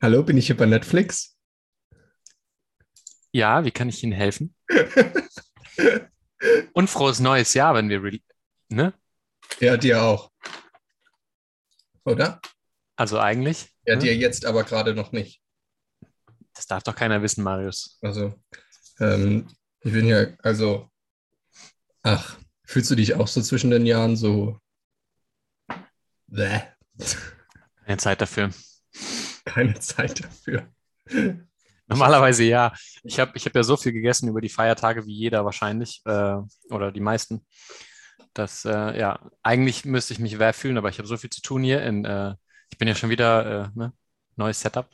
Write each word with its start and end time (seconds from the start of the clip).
Hallo, 0.00 0.22
bin 0.22 0.38
ich 0.38 0.46
hier 0.46 0.56
bei 0.56 0.66
Netflix? 0.66 1.36
Ja, 3.32 3.64
wie 3.64 3.72
kann 3.72 3.88
ich 3.88 4.02
Ihnen 4.04 4.12
helfen? 4.12 4.54
Und 6.72 6.88
frohes 6.88 7.18
neues 7.20 7.54
Jahr, 7.54 7.74
wenn 7.74 7.88
wir, 7.88 8.00
ne? 8.68 8.94
Ja, 9.60 9.76
dir 9.76 10.02
auch. 10.02 10.30
Oder? 12.04 12.40
Also 12.96 13.18
eigentlich, 13.18 13.68
Ja, 13.86 13.96
ne? 13.96 14.02
dir 14.02 14.16
jetzt 14.16 14.46
aber 14.46 14.64
gerade 14.64 14.94
noch 14.94 15.12
nicht. 15.12 15.42
Das 16.54 16.66
darf 16.66 16.82
doch 16.82 16.94
keiner 16.94 17.22
wissen, 17.22 17.44
Marius. 17.44 17.98
Also, 18.02 18.34
ähm, 19.00 19.48
ich 19.80 19.92
bin 19.92 20.06
ja, 20.06 20.26
also, 20.42 20.90
ach, 22.02 22.38
fühlst 22.64 22.90
du 22.90 22.96
dich 22.96 23.14
auch 23.14 23.28
so 23.28 23.40
zwischen 23.42 23.70
den 23.70 23.86
Jahren 23.86 24.16
so, 24.16 24.58
bäh, 26.28 26.60
Keine 27.84 27.98
Zeit 27.98 28.20
dafür. 28.20 28.50
Keine 29.48 29.78
Zeit 29.80 30.24
dafür? 30.24 30.68
Normalerweise 31.88 32.44
ja. 32.44 32.72
Ich 33.02 33.18
habe 33.18 33.32
ich 33.34 33.46
hab 33.46 33.54
ja 33.54 33.62
so 33.62 33.76
viel 33.76 33.92
gegessen 33.92 34.28
über 34.28 34.40
die 34.40 34.50
Feiertage 34.50 35.06
wie 35.06 35.14
jeder 35.14 35.44
wahrscheinlich, 35.44 36.02
äh, 36.04 36.36
oder 36.70 36.92
die 36.92 37.00
meisten. 37.00 37.46
dass 38.34 38.64
äh, 38.64 38.98
ja, 38.98 39.18
eigentlich 39.42 39.84
müsste 39.84 40.12
ich 40.12 40.18
mich 40.20 40.38
wer 40.38 40.52
fühlen, 40.54 40.78
aber 40.78 40.88
ich 40.90 40.98
habe 40.98 41.08
so 41.08 41.16
viel 41.16 41.30
zu 41.30 41.42
tun 41.42 41.62
hier. 41.62 41.82
In, 41.82 42.04
äh, 42.04 42.34
ich 42.70 42.78
bin 42.78 42.88
ja 42.88 42.94
schon 42.94 43.10
wieder, 43.10 43.64
äh, 43.74 43.78
ne? 43.78 43.92
Neues 44.36 44.60
Setup. 44.60 44.88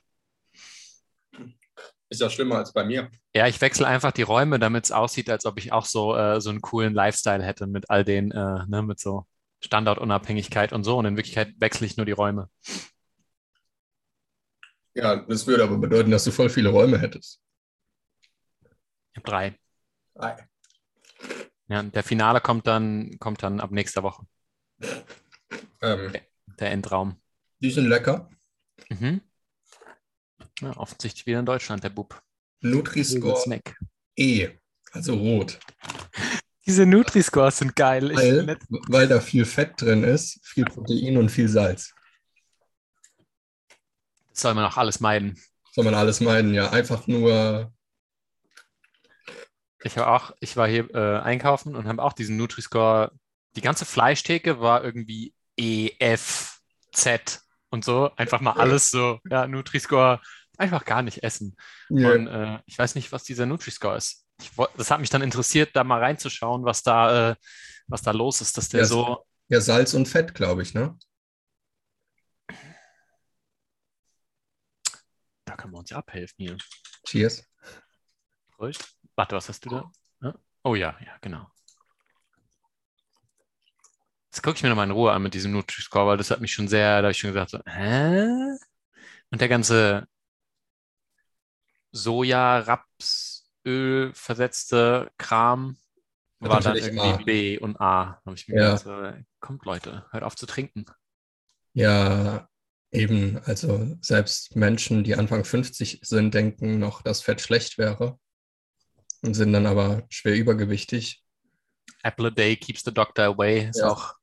Ist 2.09 2.21
ja 2.21 2.31
schlimmer 2.31 2.57
als 2.59 2.73
bei 2.73 2.85
mir. 2.85 3.11
Ja, 3.35 3.47
ich 3.49 3.61
wechsle 3.61 3.87
einfach 3.87 4.13
die 4.13 4.23
Räume, 4.23 4.59
damit 4.59 4.85
es 4.85 4.93
aussieht, 4.93 5.29
als 5.29 5.47
ob 5.47 5.59
ich 5.59 5.73
auch 5.73 5.85
so, 5.87 6.17
äh, 6.17 6.41
so 6.41 6.51
einen 6.51 6.61
coolen 6.61 6.95
Lifestyle 6.95 7.43
hätte 7.43 7.67
mit 7.67 7.91
all 7.91 8.05
den, 8.05 8.31
äh, 8.31 8.65
ne, 8.67 8.83
mit 8.83 9.01
so 9.01 9.27
Standortunabhängigkeit 9.61 10.73
und 10.73 10.85
so. 10.85 10.97
Und 10.99 11.07
in 11.07 11.17
Wirklichkeit 11.17 11.55
wechsle 11.59 11.87
ich 11.87 11.97
nur 11.97 12.07
die 12.07 12.13
Räume. 12.13 12.49
Ja, 14.95 15.17
das 15.17 15.47
würde 15.47 15.65
aber 15.65 15.77
bedeuten, 15.79 16.11
dass 16.11 16.25
du 16.25 16.31
voll 16.31 16.49
viele 16.49 16.71
Räume 16.71 16.99
hättest. 16.99 17.41
Ich 19.13 19.17
habe 19.17 19.27
drei. 19.29 19.59
Ja, 21.69 21.81
und 21.81 21.95
der 21.95 22.05
Finale 22.05 22.41
kommt 22.41 22.67
dann, 22.67 23.19
kommt 23.19 23.43
dann 23.43 23.61
ab 23.61 23.71
nächster 23.71 24.03
Woche. 24.03 24.27
Ähm, 25.81 26.13
Der 26.59 26.71
Endraum. 26.71 27.21
die 27.59 27.71
sind 27.71 27.89
lecker. 27.89 28.29
Mhm. 28.89 29.21
Ja, 30.61 30.77
offensichtlich 30.77 31.27
wieder 31.27 31.41
in 31.41 31.47
Deutschland, 31.47 31.83
der 31.83 31.91
Bub. 31.91 32.23
Nutri-Score. 32.61 33.61
E, 34.17 34.49
also 34.93 35.15
rot. 35.15 35.59
Diese 36.67 36.87
Nutri-Scores 36.87 37.59
sind 37.59 37.77
geil. 37.77 38.15
Weil, 38.15 38.59
weil 38.89 39.09
da 39.09 39.21
viel 39.21 39.45
Fett 39.45 39.81
drin 39.81 40.05
ist, 40.05 40.41
viel 40.47 40.65
Protein 40.65 41.19
und 41.19 41.29
viel 41.29 41.49
Salz. 41.49 41.95
Soll 44.35 44.55
man 44.55 44.65
auch 44.65 44.77
alles 44.77 45.01
meiden. 45.01 45.39
Soll 45.73 45.85
man 45.85 45.95
alles 45.95 46.21
meinen, 46.21 46.55
ja. 46.55 46.71
Einfach 46.71 47.07
nur, 47.07 47.71
Ich 49.83 49.99
habe 49.99 50.09
auch, 50.11 50.33
ich 50.41 50.57
war 50.57 50.67
hier 50.69 50.89
äh, 50.95 51.21
einkaufen 51.21 51.77
und 51.77 51.87
habe 51.87 52.03
auch 52.03 52.13
diesen 52.15 52.37
Nutri-Score. 52.37 53.13
Die 53.57 53.61
ganze 53.61 53.85
Fleischtheke 53.85 54.61
war 54.61 54.83
irgendwie 54.83 55.35
E, 55.59 55.91
F, 55.99 56.61
Z 56.93 57.41
und 57.71 57.85
so. 57.85 58.11
Einfach 58.17 58.41
mal 58.41 58.53
alles 58.53 58.91
so, 58.91 59.19
ja, 59.31 59.47
Nutri-Score, 59.47 60.21
einfach 60.57 60.85
gar 60.85 61.03
nicht 61.03 61.23
essen. 61.23 61.57
ja, 61.89 62.13
Und 62.13 62.27
äh, 62.29 62.59
ich 62.67 62.79
weiß 62.79 62.95
nicht, 62.95 63.13
was 63.13 63.25
dieser 63.25 63.47
Nutri-Score 63.47 63.97
ist. 63.97 64.25
Ich, 64.41 64.51
das 64.77 64.91
hat 64.91 65.01
mich 65.01 65.11
dann 65.11 65.23
interessiert, 65.23 65.71
da 65.77 65.85
mal 65.85 66.01
reinzuschauen, 66.01 66.65
was 66.65 66.83
da, 66.83 67.33
äh, 67.33 67.35
was 67.87 68.03
da 68.03 68.13
los 68.13 68.41
ist, 68.41 68.57
dass 68.57 68.71
der 68.71 68.81
Ja, 68.81 68.87
so. 68.87 69.19
ja, 69.49 69.61
Salz 69.61 69.93
und 69.95 70.07
Fett, 70.09 70.35
glaube 70.35 70.63
ich, 70.63 70.73
ne? 70.75 70.97
Da 75.55 75.59
können 75.59 75.73
wir 75.73 75.79
uns 75.79 75.91
ja 75.91 75.99
abhelfen 75.99 76.35
hier. 76.37 76.59
Cheers. 77.07 77.49
Prost. 78.57 78.97
Warte, 79.15 79.37
was 79.37 79.49
hast 79.49 79.65
du 79.65 79.71
da? 79.71 79.93
Ja? 80.21 80.35
Oh 80.65 80.75
ja, 80.75 80.97
ja, 81.01 81.17
genau. 81.21 81.47
Jetzt 84.33 84.43
gucke 84.43 84.57
ich 84.57 84.65
mir 84.65 84.71
nochmal 84.71 84.87
in 84.87 84.91
Ruhe 84.91 85.13
an 85.13 85.23
mit 85.23 85.33
diesem 85.33 85.53
Nutri-Score, 85.53 86.09
weil 86.09 86.17
das 86.17 86.33
hat 86.33 86.41
mich 86.41 86.53
schon 86.53 86.67
sehr, 86.67 86.97
da 86.97 87.05
habe 87.07 87.13
ich 87.13 87.19
schon 87.19 87.31
gesagt, 87.31 87.51
so, 87.51 87.61
hä? 87.67 88.57
Und 89.31 89.41
der 89.41 89.49
ganze 89.49 90.09
Soja, 91.93 92.59
Rapsöl 92.59 94.13
versetzte 94.13 95.13
Kram 95.19 95.77
Hat 96.41 96.51
war 96.51 96.61
dann 96.63 96.77
irgendwie 96.79 97.13
A. 97.13 97.17
B 97.19 97.59
und 97.61 97.81
A. 97.81 98.05
Da 98.07 98.23
habe 98.27 98.35
ich 98.35 98.49
mir 98.49 98.57
Ja. 98.57 98.71
gedacht, 98.71 98.83
so, 98.83 99.25
kommt 99.39 99.65
Leute, 99.65 100.05
hört 100.11 100.25
auf 100.25 100.35
zu 100.35 100.47
trinken. 100.47 100.85
Ja, 101.75 102.49
eben, 102.95 103.39
also 103.45 103.97
selbst 104.01 104.55
Menschen, 104.57 105.05
die 105.05 105.17
Anfang 105.17 105.45
50 105.45 106.01
sind, 106.03 106.33
denken 106.35 106.79
noch, 106.79 107.03
dass 107.03 107.21
Fett 107.23 107.41
schlecht 107.41 107.77
wäre 107.77 108.19
und 109.23 109.35
sind 109.35 109.53
dann 109.53 109.67
aber 109.67 110.05
schwer 110.09 110.37
übergewichtig. 110.37 111.23
Apple 112.03 112.29
a 112.29 112.31
day 112.31 112.57
keeps 112.57 112.83
the 112.85 112.93
doctor 112.95 113.25
away. 113.25 113.69
Ist 113.69 113.81
Ja. 113.81 113.91
auch, 113.91 114.15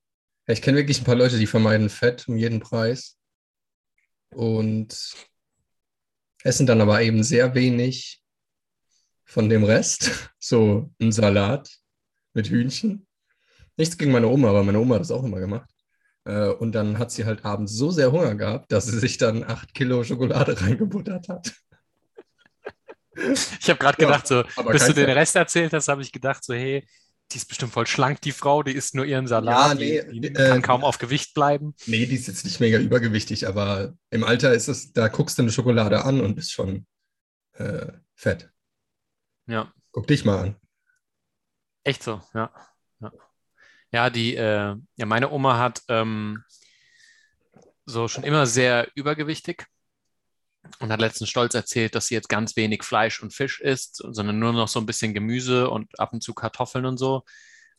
ich 0.48 0.62
kenne 0.62 0.78
wirklich 0.78 1.02
ein 1.02 1.06
paar 1.06 1.16
Leute, 1.16 1.38
die 1.38 1.48
vermeiden 1.48 1.90
Fett 1.90 2.28
um 2.28 2.38
jeden 2.38 2.60
Preis 2.60 3.18
und 4.30 5.14
essen 6.44 6.66
dann 6.66 6.82
aber 6.82 7.02
eben 7.02 7.24
sehr 7.24 7.54
wenig 7.54 8.24
von 9.26 9.50
dem 9.50 9.64
Rest. 9.64 10.10
So 10.44 10.92
ein 11.00 11.12
Salat 11.12 11.70
mit 12.34 12.48
Hühnchen. 12.48 13.06
Nichts 13.78 13.96
gegen 13.98 14.12
meine 14.12 14.28
Oma, 14.28 14.50
aber 14.50 14.64
meine 14.64 14.80
Oma 14.80 14.96
hat 14.96 15.02
das 15.02 15.12
auch 15.12 15.24
immer 15.24 15.40
gemacht. 15.40 15.70
Äh, 16.26 16.50
Und 16.50 16.74
dann 16.74 17.00
hat 17.00 17.12
sie 17.12 17.26
halt 17.26 17.46
abends 17.46 17.74
so 17.74 17.92
sehr 17.92 18.12
Hunger 18.12 18.36
gehabt, 18.36 18.72
dass 18.72 18.86
sie 18.88 19.00
sich 19.00 19.18
dann 19.18 19.44
acht 19.44 19.74
Kilo 19.74 20.04
Schokolade 20.04 20.60
reingebuttert 20.62 21.30
hat. 21.30 21.54
ich 23.60 23.70
habe 23.70 23.80
gerade 23.80 23.98
Ja, 23.98 24.08
gedacht, 24.08 24.28
so, 24.28 24.44
aber 24.56 24.72
bis 24.72 24.86
du 24.86 24.94
den. 24.94 25.10
Rest 25.10 25.36
erzählt 25.36 25.74
hast, 25.74 25.88
habe 25.88 26.02
ich 26.02 26.12
gedacht, 26.12 26.44
so, 26.44 26.54
hey, 26.54 26.88
die 27.32 27.38
ist 27.38 27.46
bestimmt 27.48 27.72
voll 27.74 27.88
schlank, 27.88 28.22
die 28.22 28.32
Frau, 28.32 28.64
die 28.64 28.74
isst 28.74 28.96
nur 28.96 29.06
ihren 29.06 29.28
Salat, 29.28 29.72
Ja, 29.72 29.74
nee, 29.74 30.02
die, 30.12 30.22
die 30.22 30.28
äh, 30.36 30.44
kann 30.44 30.62
kaum 30.62 30.84
auf 30.84 30.98
Gewicht 30.98 31.34
bleiben. 31.34 31.76
Nee, 31.86 32.06
die 32.06 32.16
ist 32.16 32.28
jetzt 32.28 32.46
nicht 32.46 32.60
mega 32.60 32.78
übergewichtig, 32.80 33.48
aber 33.48 33.96
im 34.12 34.24
Alter 34.24 34.54
ist 34.54 34.68
es, 34.68 34.94
da 34.94 35.08
guckst 35.08 35.38
du 35.38 35.42
eine 35.44 35.52
Schokolade 35.52 36.04
an 36.06 36.22
und 36.22 36.36
bist 36.36 36.52
schon 36.52 36.86
äh, 37.54 37.88
fett. 38.16 38.52
Ja, 39.48 39.74
Guck 39.92 40.08
dich 40.08 40.26
mal 40.26 40.38
an. 40.40 40.56
echt 41.84 42.04
so, 42.04 42.22
ja. 42.34 42.52
Ja, 43.92 44.10
die, 44.10 44.36
äh, 44.36 44.76
ja, 44.96 45.06
meine 45.06 45.32
Oma 45.32 45.58
hat 45.58 45.82
ähm, 45.90 46.44
so 47.86 48.08
schon 48.08 48.24
immer 48.24 48.46
sehr 48.46 48.90
übergewichtig 48.96 49.68
und 50.80 50.92
hat 50.92 51.02
letztens 51.02 51.30
stolz 51.30 51.54
erzählt, 51.54 51.96
dass 51.96 52.08
sie 52.08 52.16
jetzt 52.16 52.30
ganz 52.30 52.56
wenig 52.56 52.84
Fleisch 52.84 53.22
und 53.22 53.34
Fisch 53.34 53.60
isst, 53.60 53.98
sondern 53.98 54.40
nur 54.40 54.54
noch 54.54 54.68
so 54.68 54.80
ein 54.80 54.86
bisschen 54.86 55.14
Gemüse 55.14 55.70
und 55.70 56.00
ab 56.00 56.14
und 56.14 56.22
zu 56.22 56.34
Kartoffeln 56.34 56.86
und 56.86 56.98
so. 56.98 57.24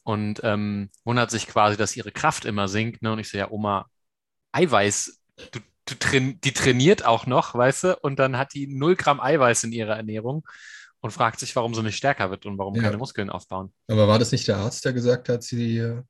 Und 0.03 0.41
ähm, 0.43 0.91
wundert 1.05 1.31
sich 1.31 1.47
quasi, 1.47 1.77
dass 1.77 1.97
ihre 1.97 2.13
Kraft 2.13 2.45
immer 2.45 2.69
sinkt. 2.69 3.03
Ne? 3.03 3.13
Und 3.13 3.21
ich 3.21 3.31
so, 3.31 3.39
ja, 3.39 3.51
Oma, 3.51 3.87
Eiweiß, 4.53 5.21
du, 5.53 5.61
du 5.87 5.95
train 5.97 6.41
die 6.43 6.53
trainiert 6.53 7.05
auch 7.05 7.27
noch, 7.27 7.55
weißt 7.55 7.85
du? 7.85 7.99
Und 8.01 8.19
dann 8.19 8.37
hat 8.37 8.55
die 8.55 8.67
0 8.67 8.97
Gramm 8.97 9.21
Eiweiß 9.21 9.65
in 9.65 9.73
ihrer 9.73 9.97
Ernährung 9.97 10.47
und 11.03 11.13
fragt 11.13 11.41
sich, 11.41 11.55
warum 11.57 11.75
sie 11.75 11.83
nicht 11.85 11.97
stärker 11.99 12.31
wird 12.31 12.47
und 12.47 12.59
warum 12.59 12.75
Ja. 12.77 12.83
keine 12.83 12.97
Muskeln 12.99 13.31
aufbauen. 13.31 13.75
Aber 13.89 14.09
war 14.09 14.19
das 14.19 14.33
nicht 14.33 14.49
der 14.49 14.57
Arzt, 14.59 14.85
der 14.85 14.95
gesagt 14.95 15.29
hat, 15.29 15.43
sie 15.43 15.79
äh, 15.79 16.03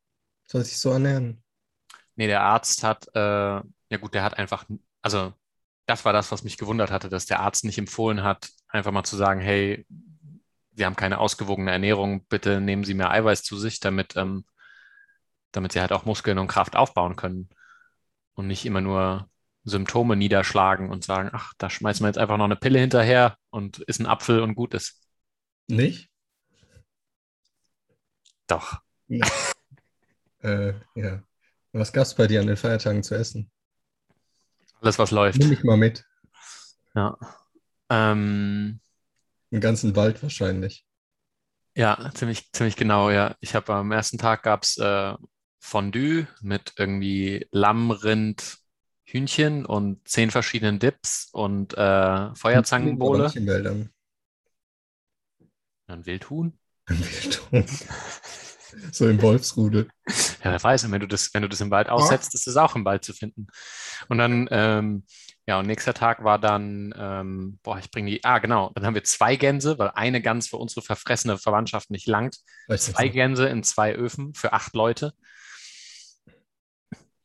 soll 0.47 0.65
sich 0.65 0.79
so 0.79 0.91
ernähren? 0.93 1.43
Nee, 2.17 2.27
der 2.27 2.43
Arzt 2.43 2.85
hat, 2.85 3.07
äh, 3.15 3.21
ja 3.21 3.63
gut, 4.01 4.15
der 4.15 4.23
hat 4.23 4.39
einfach, 4.39 4.65
also 5.03 5.33
das 5.87 6.05
war 6.05 6.13
das, 6.13 6.31
was 6.31 6.45
mich 6.45 6.59
gewundert 6.59 6.91
hatte, 6.91 7.09
dass 7.09 7.27
der 7.27 7.41
Arzt 7.41 7.65
nicht 7.65 7.79
empfohlen 7.79 8.23
hat, 8.23 8.51
einfach 8.69 8.93
mal 8.93 9.05
zu 9.05 9.17
sagen, 9.17 9.41
hey, 9.41 9.87
Sie 10.75 10.87
haben 10.87 10.97
keine 10.97 11.19
ausgewogene 11.19 11.71
Ernährung, 11.71 12.27
bitte 12.29 12.61
nehmen 12.61 12.85
Sie 12.85 12.95
mehr 12.95 13.11
Eiweiß 13.11 13.43
zu 13.43 13.59
sich, 13.59 13.81
damit, 13.81 14.17
ähm, 14.17 14.47
damit 15.53 15.73
Sie 15.73 15.81
halt 15.81 15.93
auch 15.93 16.05
Muskeln 16.05 16.39
und 16.39 16.49
Kraft 16.49 16.77
aufbauen 16.77 17.17
können 17.17 17.49
und 18.35 18.49
nicht 18.49 18.67
immer 18.67 18.83
nur 18.83 19.31
Symptome 19.65 20.17
niederschlagen 20.17 20.91
und 20.91 21.05
sagen, 21.05 21.31
ach, 21.33 21.53
da 21.59 21.71
schmeißen 21.71 22.05
wir 22.05 22.09
jetzt 22.09 22.19
einfach 22.19 22.37
noch 22.37 22.47
eine 22.47 22.57
Pille 22.57 22.79
hinterher 22.79 23.37
und 23.51 23.79
ist 23.79 24.01
ein 24.01 24.07
Apfel 24.07 24.41
und 24.41 24.55
gut 24.55 24.75
ist. 24.75 25.01
Nicht? 25.69 26.11
Doch. 28.47 28.81
Äh, 30.45 30.75
ja. 30.97 31.23
Was 31.71 31.93
gab 31.93 32.03
es 32.03 32.17
bei 32.17 32.27
dir 32.27 32.41
an 32.41 32.49
den 32.49 32.57
Feiertagen 32.57 33.05
zu 33.05 33.15
essen? 33.15 33.49
Alles, 34.81 34.99
was 34.99 35.13
läuft. 35.13 35.39
Nimm 35.39 35.51
mich 35.51 35.63
mal 35.63 35.77
mit. 35.77 36.05
Ja. 36.97 37.17
Ähm, 37.89 38.81
Im 39.51 39.61
ganzen 39.61 39.95
Wald 39.95 40.21
wahrscheinlich. 40.23 40.85
Ja, 41.77 42.11
ziemlich, 42.15 42.51
ziemlich 42.53 42.77
genau, 42.77 43.11
ja. 43.11 43.37
Ich 43.39 43.55
habe 43.55 43.73
am 43.73 43.93
ersten 43.93 44.19
Tag 44.19 44.43
gab 44.43 44.65
es 44.65 44.77
äh, 44.79 45.15
Fondue 45.61 46.27
mit 46.41 46.73
irgendwie 46.77 47.47
Lamm, 47.53 47.93
Rind, 47.93 48.59
Hühnchen 49.05 49.67
und 49.67 50.07
zehn 50.09 50.31
verschiedenen 50.31 50.79
Dips 50.79 51.29
und 51.33 51.77
äh, 51.77 52.35
Feuerzangenbowle. 52.35 53.25
Nicht 53.25 53.37
in 53.37 53.47
Wäldern. 53.47 53.91
Ein 55.87 56.07
Wildhuhn. 56.07 56.59
Wildhuhn. 56.87 57.67
So 58.91 59.09
im 59.09 59.21
Wolfsrudel. 59.21 59.89
Ja, 60.07 60.51
wer 60.51 60.63
weiß, 60.63 60.85
und 60.85 60.93
wenn 60.93 61.01
du 61.01 61.07
das, 61.07 61.33
wenn 61.35 61.43
du 61.43 61.49
das 61.49 61.61
im 61.61 61.71
Wald 61.71 61.89
aussetzt, 61.89 62.35
ist 62.35 62.47
es 62.47 62.57
auch 62.57 62.75
im 62.75 62.85
Wald 62.85 63.05
zu 63.05 63.13
finden. 63.13 63.47
Und 64.09 64.19
dann, 64.19 64.49
ähm, 64.51 65.05
ja, 65.47 65.59
und 65.59 65.67
nächster 65.67 65.95
Tag 65.95 66.25
war 66.25 66.39
dann, 66.39 66.95
ähm, 66.97 67.59
boah, 67.63 67.79
ich 67.79 67.91
bringe 67.91 68.11
die, 68.11 68.25
ah, 68.25 68.39
genau, 68.39 68.71
dann 68.75 68.87
haben 68.87 68.95
wir 68.95 69.05
zwei 69.05 69.37
Gänse, 69.37 69.79
weil 69.79 69.91
eine 69.95 70.23
Gans 70.23 70.49
für 70.49 70.57
unsere 70.57 70.83
verfressene 70.83 71.39
Verwandtschaft 71.39 71.91
nicht 71.91 72.07
langt. 72.07 72.39
Zwei 72.69 73.07
so? 73.07 73.13
Gänse 73.13 73.49
in 73.49 73.63
zwei 73.63 73.95
Öfen 73.95 74.35
für 74.35 74.53
acht 74.53 74.75
Leute. 74.75 75.13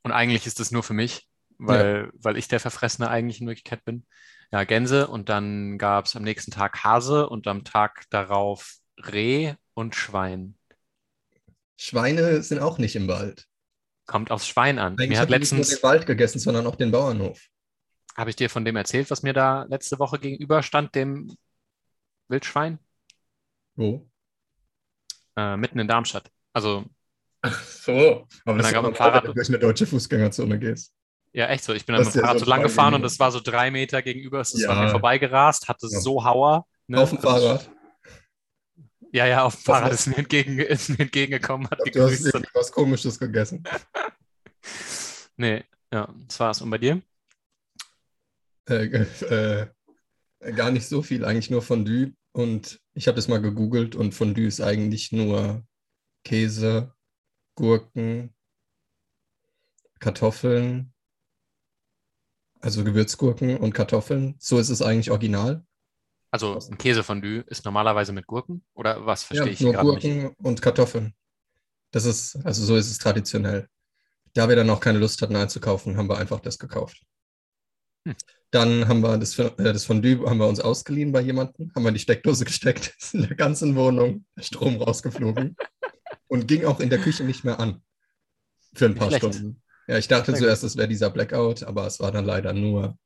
Und 0.04 0.12
eigentlich 0.12 0.46
ist 0.48 0.60
das 0.60 0.72
nur 0.72 0.84
für 0.84 0.94
mich, 0.94 1.27
weil, 1.58 2.12
weil 2.14 2.38
ich 2.38 2.48
der 2.48 2.60
Verfressene 2.60 3.10
eigentlich 3.10 3.42
in 3.42 3.48
Wirklichkeit 3.48 3.84
bin. 3.86 4.06
Ja, 4.52 4.64
Gänse 4.64 5.08
und 5.08 5.30
dann 5.30 5.78
gab 5.78 6.06
es 6.06 6.16
am 6.16 6.24
nächsten 6.24 6.52
Tag 6.52 6.84
Hase 6.84 7.28
und 7.28 7.48
am 7.48 7.64
Tag 7.64 8.06
darauf 8.10 8.76
Reh 8.98 9.56
und 9.74 9.96
Schwein. 9.96 10.56
Schweine 11.78 12.42
sind 12.42 12.60
auch 12.60 12.78
nicht 12.78 12.96
im 12.96 13.08
Wald. 13.08 13.46
Kommt 14.06 14.32
aufs 14.32 14.48
Schwein 14.48 14.80
an. 14.80 14.94
Eigentlich 14.94 15.10
Mir 15.10 15.20
hat 15.20 15.30
habe 15.30 15.44
ich 15.44 15.52
nicht 15.52 15.54
nur 15.54 15.78
den 15.78 15.84
Wald 15.84 16.06
gegessen, 16.06 16.40
sondern 16.40 16.66
auch 16.66 16.76
den 16.76 16.92
Bauernhof. 16.92 17.42
habe 18.16 18.30
ich 18.30 18.36
dir 18.36 18.50
von 18.50 18.64
dem 18.66 18.76
erzählt, 18.78 19.12
was 19.12 19.22
mir 19.22 19.34
da 19.34 19.64
letzte 19.64 20.00
Woche 20.00 20.18
gegenüberstand, 20.18 20.96
dem 20.96 21.36
Wildschwein, 22.30 22.80
Wo? 23.76 24.10
äh, 25.36 25.56
mitten 25.58 25.80
in 25.80 25.88
Darmstadt. 25.88 26.32
Also, 26.54 26.86
So. 27.44 28.28
Aber 28.46 28.58
das 28.58 28.70
ist 28.72 28.76
auch 28.76 28.84
ein 28.86 28.96
Fahrrad- 28.96 29.24
wenn 29.24 29.30
du 29.30 29.36
durch 29.36 29.50
eine 29.50 29.60
deutsche 29.60 29.86
Fußgängerzone 29.86 30.58
gehst. 30.58 30.94
Ja, 31.34 31.48
echt 31.48 31.64
so. 31.64 31.74
Ich 31.74 31.86
bin 31.86 31.96
dann 31.96 32.06
mit 32.06 32.14
dem 32.14 32.20
ja 32.20 32.26
Fahrrad 32.28 32.40
so 32.40 32.46
lang 32.46 32.62
gefahren 32.64 32.94
und 32.96 33.04
es 33.04 33.20
war 33.20 33.32
so 33.32 33.40
drei 33.40 33.70
Meter 33.72 34.02
gegenüber, 34.02 34.40
es 34.42 34.54
ist 34.54 34.62
Ja. 34.64 34.70
an 34.70 34.80
mir 34.86 34.90
vorbeigerast, 34.90 35.68
hatte 35.68 35.88
Ja. 35.90 36.00
so 36.00 36.24
Hauer. 36.24 36.66
ne? 36.88 37.00
Auf 37.02 37.10
dem 37.10 37.18
Also, 37.20 37.30
Fahrrad. 37.30 37.72
Ja, 39.14 39.26
ja, 39.26 39.44
auf 39.44 39.54
dem 39.56 39.60
Was 39.60 39.64
Fahrrad 39.66 39.94
ist 39.94 40.08
mir, 40.08 40.18
entgegen, 40.18 40.60
ist 40.60 40.90
mir 40.90 41.00
entgegengekommen, 41.00 41.70
hat 41.70 41.80
Ich 41.86 41.92
glaub, 41.94 42.08
du 42.10 42.14
hast 42.14 42.26
irgendwas 42.26 42.72
Komisches 42.72 43.20
gegessen. 43.20 43.64
Nee, 45.40 45.64
ja, 45.94 46.12
das 46.28 46.40
war's. 46.40 46.62
Und 46.62 46.72
bei 46.72 46.80
dir? 46.80 47.00
Äh, 48.68 48.86
äh, 49.30 49.68
gar 50.56 50.72
nicht 50.72 50.88
so 50.88 51.04
viel, 51.04 51.24
eigentlich 51.24 51.52
nur 51.52 51.62
Fondue. 51.62 52.14
Und 52.32 52.80
ich 52.96 53.08
habe 53.08 53.16
das 53.18 53.28
mal 53.28 53.40
gegoogelt 53.42 53.96
und 53.96 54.14
Fondue 54.14 54.48
ist 54.48 54.62
eigentlich 54.62 55.12
nur 55.12 55.64
Käse, 56.24 56.92
Gurken, 57.56 58.34
Kartoffeln, 60.00 60.94
also 62.62 62.84
Gewürzgurken 62.84 63.58
und 63.58 63.74
Kartoffeln. 63.74 64.36
So 64.40 64.60
ist 64.60 64.70
es 64.70 64.82
eigentlich 64.82 65.12
original. 65.12 65.66
Also 66.32 66.60
ein 66.70 66.78
Käsefondue 66.78 67.44
ist 67.48 67.66
normalerweise 67.66 68.12
mit 68.12 68.28
Gurken 68.28 68.64
oder 68.74 69.06
was 69.06 69.24
Ja, 69.30 69.44
verstehe 69.44 69.54
ich 69.54 69.62
nur 69.62 69.74
gerade 69.74 69.94
nicht? 69.94 70.02
Gurken 70.02 70.36
und 70.46 70.62
Kartoffeln. 70.62 71.14
Das 71.92 72.06
ist, 72.06 72.36
also 72.44 72.66
so 72.66 72.76
ist 72.76 72.92
es 72.92 72.98
traditionell. 72.98 73.68
Da 74.34 74.50
wir 74.50 74.56
dann 74.56 74.70
auch 74.70 74.80
keine 74.80 75.00
Lust 75.00 75.22
hatten 75.22 75.36
einzukaufen, 75.36 75.98
haben 75.98 76.10
wir 76.10 76.18
einfach 76.18 76.42
das 76.42 76.60
gekauft. 76.60 77.02
Hm. 78.06 78.16
Dann 78.52 78.88
haben 78.88 79.02
wir 79.02 79.18
das, 79.18 79.38
äh, 79.40 79.52
das 79.58 79.86
Fondue 79.86 80.30
haben 80.30 80.38
wir 80.38 80.48
uns 80.48 80.60
ausgeliehen 80.60 81.12
bei 81.12 81.22
jemandem, 81.22 81.72
haben 81.76 81.84
wir 81.84 81.90
in 81.90 81.96
die 81.96 82.02
Steckdose 82.02 82.46
gesteckt, 82.46 82.94
ist 83.00 83.14
in 83.14 83.24
der 83.24 83.36
ganzen 83.36 83.76
Wohnung 83.76 84.26
der 84.36 84.44
Strom 84.44 84.82
rausgeflogen 84.82 85.56
und 86.28 86.48
ging 86.48 86.66
auch 86.66 86.80
in 86.80 86.90
der 86.90 87.00
Küche 87.00 87.24
nicht 87.24 87.44
mehr 87.44 87.60
an. 87.60 87.82
Für 88.74 88.86
ein 88.86 88.96
paar 88.96 89.08
schlecht. 89.08 89.26
Stunden. 89.26 89.62
Ja, 89.88 89.98
ich 89.98 90.08
dachte 90.08 90.34
zuerst, 90.34 90.64
es 90.64 90.76
wäre 90.78 90.88
dieser 90.88 91.10
Blackout, 91.10 91.64
aber 91.64 91.88
es 91.88 92.00
war 92.00 92.12
dann 92.12 92.26
leider 92.26 92.54
nur 92.54 92.98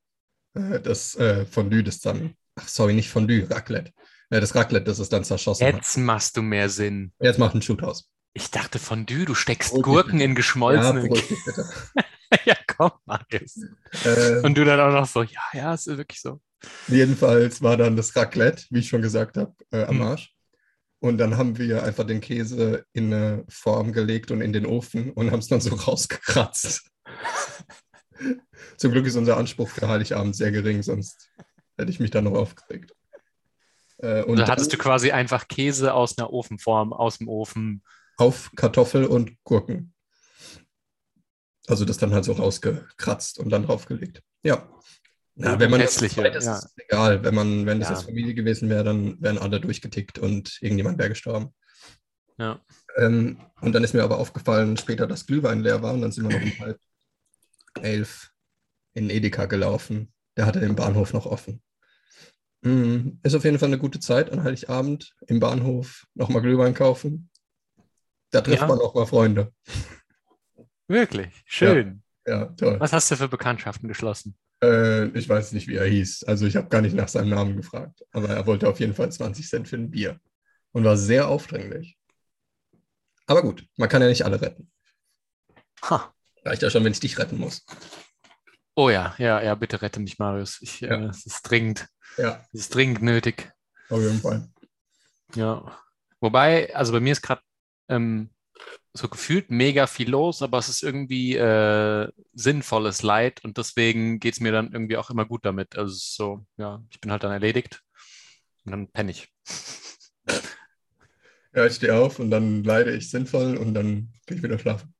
äh, 0.55 0.79
das 0.79 1.15
äh, 1.15 1.45
Fondue, 1.45 1.83
das 1.83 1.99
dann, 1.99 2.35
ach 2.55 2.67
sorry, 2.67 2.93
nicht 2.93 3.09
Fondue, 3.09 3.45
Raclette. 3.49 3.91
Äh, 4.29 4.39
das 4.41 4.55
Raclette, 4.55 4.85
das 4.85 4.99
es 4.99 5.09
dann 5.09 5.23
zerschossen 5.23 5.67
hat. 5.67 5.75
Jetzt 5.75 5.97
machst 5.97 6.37
du 6.37 6.41
mehr 6.41 6.69
Sinn. 6.69 7.13
Jetzt 7.19 7.37
macht 7.39 7.53
ein 7.55 7.61
Shoot 7.61 7.83
aus. 7.83 8.09
Ich 8.33 8.49
dachte 8.49 8.79
Fondue, 8.79 9.25
du 9.25 9.35
steckst 9.35 9.75
dich 9.75 9.81
Gurken 9.83 10.13
bitte. 10.13 10.23
in 10.23 10.31
Ja, 10.31 10.35
geschmolzene. 10.35 11.01
beruhig 11.01 11.27
dich 11.27 11.45
bitte. 11.45 11.65
Ja, 12.45 12.55
komm, 12.65 12.91
Marius. 13.05 13.57
Äh, 14.05 14.39
Und 14.41 14.57
du 14.57 14.63
dann 14.63 14.79
auch 14.79 14.93
noch 14.93 15.05
so, 15.05 15.21
ja, 15.21 15.41
ja, 15.51 15.73
ist 15.73 15.87
wirklich 15.87 16.21
so. 16.21 16.39
jedenfalls 16.87 17.61
war 17.61 17.75
dann 17.75 17.97
das 17.97 18.15
Raclette, 18.15 18.63
wie 18.69 18.79
ich 18.79 18.87
schon 18.87 19.01
gesagt 19.01 19.35
habe, 19.35 19.53
äh, 19.71 19.83
am 19.83 19.97
Mhm. 19.97 20.01
Arsch. 20.03 20.33
Und 21.01 21.17
dann 21.17 21.35
haben 21.35 21.57
wir 21.57 21.83
einfach 21.83 22.05
den 22.05 22.21
Käse 22.21 22.85
in 22.93 23.11
eine 23.11 23.43
Form 23.49 23.91
gelegt 23.91 24.29
und 24.29 24.39
in 24.39 24.53
den 24.53 24.67
Ofen 24.67 25.11
und 25.11 25.31
haben 25.31 25.39
es 25.39 25.47
dann 25.47 25.59
so 25.59 25.73
rausgekratzt. 25.87 26.91
Zum 28.77 28.91
Glück 28.91 29.07
ist 29.07 29.15
unser 29.15 29.37
Anspruch 29.37 29.67
für 29.67 29.87
Heiligabend 29.87 30.35
sehr 30.35 30.51
gering, 30.51 30.83
sonst 30.83 31.31
hätte 31.75 31.89
ich 31.89 31.99
mich 31.99 32.11
da 32.11 32.21
noch 32.21 32.35
aufgeregt. 32.35 32.93
Äh, 33.97 34.21
und 34.23 34.37
da 34.37 34.47
hattest 34.47 34.73
du 34.73 34.77
quasi 34.77 35.11
einfach 35.11 35.47
Käse 35.47 35.95
aus 35.95 36.19
einer 36.19 36.31
Ofenform, 36.31 36.93
aus 36.93 37.17
dem 37.17 37.27
Ofen. 37.29 37.83
auf 38.17 38.51
Kartoffel 38.55 39.05
und 39.05 39.43
Gurken. 39.43 39.95
Also 41.65 41.83
das 41.83 41.97
dann 41.97 42.13
halt 42.13 42.25
so 42.25 42.33
rausgekratzt 42.33 43.39
und 43.39 43.49
dann 43.49 43.65
draufgelegt. 43.65 44.21
Ja. 44.43 44.69
Ja, 45.35 45.59
wenn 45.59 45.71
man 45.71 45.79
das 45.79 45.93
Hässliche, 46.01 46.27
ist, 46.27 46.45
ja. 46.45 46.55
ist 46.57 46.65
es 46.65 46.73
egal. 46.77 47.23
Wenn 47.23 47.33
man, 47.35 47.65
wenn 47.65 47.79
das 47.79 47.89
Ja. 47.89 47.95
jetzt 47.95 48.05
Familie 48.05 48.33
gewesen 48.33 48.69
wäre, 48.69 48.83
dann 48.83 49.21
wären 49.21 49.37
alle 49.37 49.59
durchgetickt 49.61 50.19
und 50.19 50.57
irgendjemand 50.61 50.97
wäre 50.99 51.09
gestorben. 51.09 51.53
Ja. 52.37 52.59
Ähm, 52.97 53.39
und 53.61 53.73
dann 53.73 53.83
ist 53.83 53.93
mir 53.93 54.03
aber 54.03 54.17
aufgefallen, 54.17 54.75
später, 54.77 55.07
dass 55.07 55.25
Glühwein 55.25 55.61
leer 55.61 55.81
war 55.81 55.93
und 55.93 56.01
dann 56.01 56.11
sind 56.11 56.29
wir 56.29 56.37
noch 56.39 56.45
um 56.45 56.59
halb 56.59 56.79
elf 57.81 58.31
in 58.93 59.09
Edeka 59.09 59.45
gelaufen. 59.45 60.11
Der 60.35 60.45
hatte 60.45 60.59
den 60.59 60.75
Bahnhof 60.75 61.13
noch 61.13 61.25
offen. 61.25 61.61
Mm, 62.61 63.19
Ist 63.23 63.33
auf 63.35 63.43
jeden 63.43 63.57
Fall 63.59 63.69
eine 63.69 63.77
gute 63.79 63.99
Zeit 63.99 64.31
an 64.31 64.43
Heiligabend 64.43 65.15
im 65.27 65.39
Bahnhof 65.39 66.05
nochmal 66.13 66.41
Glühwein 66.41 66.73
kaufen. 66.73 67.29
Da 68.31 68.41
trifft 68.41 68.61
Ja. 68.61 68.67
man 68.67 68.79
auch 68.79 68.93
mal 68.95 69.05
Freunde. 69.05 69.53
Wirklich, 70.87 71.43
schön. 71.45 72.03
Ja, 72.25 72.45
toll. 72.45 72.79
Was 72.79 72.93
hast 72.93 73.09
du 73.11 73.15
für 73.15 73.27
Bekanntschaften 73.29 73.87
geschlossen? 73.87 74.37
Äh, 74.63 75.07
ich 75.17 75.27
weiß 75.27 75.51
nicht, 75.53 75.67
wie 75.67 75.75
er 75.75 75.85
hieß. 75.85 76.23
Also 76.25 76.45
ich 76.45 76.55
habe 76.55 76.69
gar 76.69 76.81
nicht 76.81 76.95
nach 76.95 77.07
seinem 77.07 77.29
Namen 77.29 77.57
gefragt. 77.57 78.03
Aber 78.11 78.29
er 78.29 78.45
wollte 78.47 78.67
auf 78.69 78.79
jeden 78.79 78.93
Fall 78.93 79.11
20 79.11 79.47
Cent 79.47 79.67
für 79.67 79.77
ein 79.77 79.91
Bier. 79.91 80.19
Und 80.71 80.83
war 80.85 80.95
sehr 80.97 81.27
aufdringlich. 81.27 81.97
Aber 83.27 83.41
gut, 83.41 83.65
man 83.77 83.89
kann 83.89 84.01
ja 84.01 84.07
nicht 84.07 84.23
alle 84.25 84.41
retten. 84.41 84.71
Ha. 85.83 86.13
Reicht 86.45 86.61
ja 86.61 86.69
schon, 86.69 86.83
wenn 86.83 86.91
ich 86.91 86.99
dich 86.99 87.17
retten 87.17 87.37
muss. 87.37 87.65
Oh 88.75 88.89
ja, 88.89 89.13
ja, 89.17 89.41
ja, 89.41 89.53
bitte 89.55 89.81
rette 89.81 89.99
mich, 89.99 90.17
Marius. 90.17 90.59
Ich, 90.61 90.79
Ja. 90.81 90.95
äh, 90.95 91.05
es 91.09 91.25
ist 91.25 91.41
dringend, 91.43 91.87
Ja, 92.17 92.45
es 92.53 92.61
ist 92.61 92.75
dringend 92.75 93.01
nötig. 93.01 93.51
auf 93.89 93.99
jeden 94.01 94.19
Fall. 94.21 94.47
Ja. 95.35 95.77
Wobei, 96.19 96.73
also 96.75 96.93
bei 96.93 96.99
mir 96.99 97.11
ist 97.11 97.21
gerade 97.21 97.41
ähm, 97.89 98.29
so 98.93 99.07
gefühlt 99.07 99.49
mega 99.49 99.87
viel 99.87 100.09
los, 100.09 100.41
aber 100.41 100.57
es 100.57 100.69
ist 100.69 100.83
irgendwie 100.83 101.35
äh, 101.35 102.09
sinnvolles 102.33 103.03
Leid 103.03 103.43
und 103.43 103.57
deswegen 103.57 104.19
geht 104.19 104.33
es 104.33 104.39
mir 104.39 104.51
dann 104.51 104.73
irgendwie 104.73 104.97
auch 104.97 105.09
immer 105.09 105.25
gut 105.25 105.45
damit. 105.45 105.77
Also 105.77 105.93
so, 105.95 106.45
ja, 106.57 106.83
ich 106.89 106.99
bin 106.99 107.11
halt 107.11 107.23
dann 107.23 107.31
erledigt 107.31 107.81
und 108.65 108.71
dann 108.71 108.87
penne 108.87 109.11
ich. 109.11 109.31
Ja, 111.53 111.65
ich 111.65 111.75
stehe 111.75 111.93
auf 111.93 112.17
und 112.17 112.31
dann 112.31 112.63
leide 112.63 112.95
ich 112.95 113.09
sinnvoll 113.09 113.57
und 113.57 113.73
dann 113.73 114.13
gehe 114.25 114.37
ich 114.37 114.41
wieder 114.41 114.57
schlafen. 114.57 114.95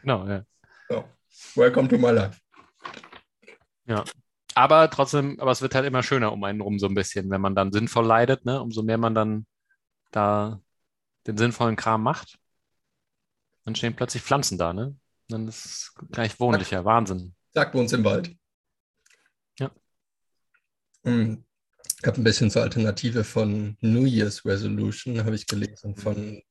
Genau, 0.00 0.26
ja. 0.26 0.44
So. 0.88 1.04
Welcome 1.54 1.88
to 1.88 1.96
my 1.98 2.10
life. 2.10 2.40
Aber 4.54 4.88
trotzdem, 4.88 5.38
aber 5.40 5.50
es 5.50 5.62
wird 5.62 5.74
halt 5.74 5.84
immer 5.84 6.02
schöner 6.02 6.32
um 6.32 6.44
einen 6.44 6.60
rum 6.60 6.78
so 6.78 6.86
ein 6.86 6.94
bisschen, 6.94 7.28
wenn 7.30 7.40
man 7.40 7.56
dann 7.56 7.72
sinnvoll 7.72 8.06
leidet, 8.06 8.44
ne? 8.44 8.62
Umso 8.62 8.82
mehr 8.82 8.98
man 8.98 9.14
dann 9.14 9.46
da 10.12 10.60
den 11.26 11.36
sinnvollen 11.36 11.76
Kram 11.76 12.02
macht, 12.02 12.38
dann 13.64 13.74
stehen 13.74 13.96
plötzlich 13.96 14.22
Pflanzen 14.22 14.58
da, 14.58 14.72
ne? 14.72 14.96
Dann 15.28 15.48
ist 15.48 15.64
es 15.64 15.94
gleich 16.10 16.38
wohnlicher, 16.38 16.84
Wahnsinn. 16.84 17.34
Sagt 17.52 17.74
uns 17.74 17.92
im 17.92 18.04
Wald. 18.04 18.34
Ja. 19.58 19.70
Hm. 21.04 21.44
Ich 22.00 22.06
habe 22.06 22.20
ein 22.20 22.24
bisschen 22.24 22.50
zur 22.50 22.62
Alternative 22.62 23.24
von 23.24 23.76
New 23.80 24.04
Year's 24.04 24.44
Resolution, 24.44 25.24
habe 25.24 25.34
ich 25.34 25.46
gelesen 25.46 25.96
von. 25.96 26.42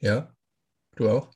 Ja? 0.00 0.34
Du 0.96 1.08
auch? 1.08 1.30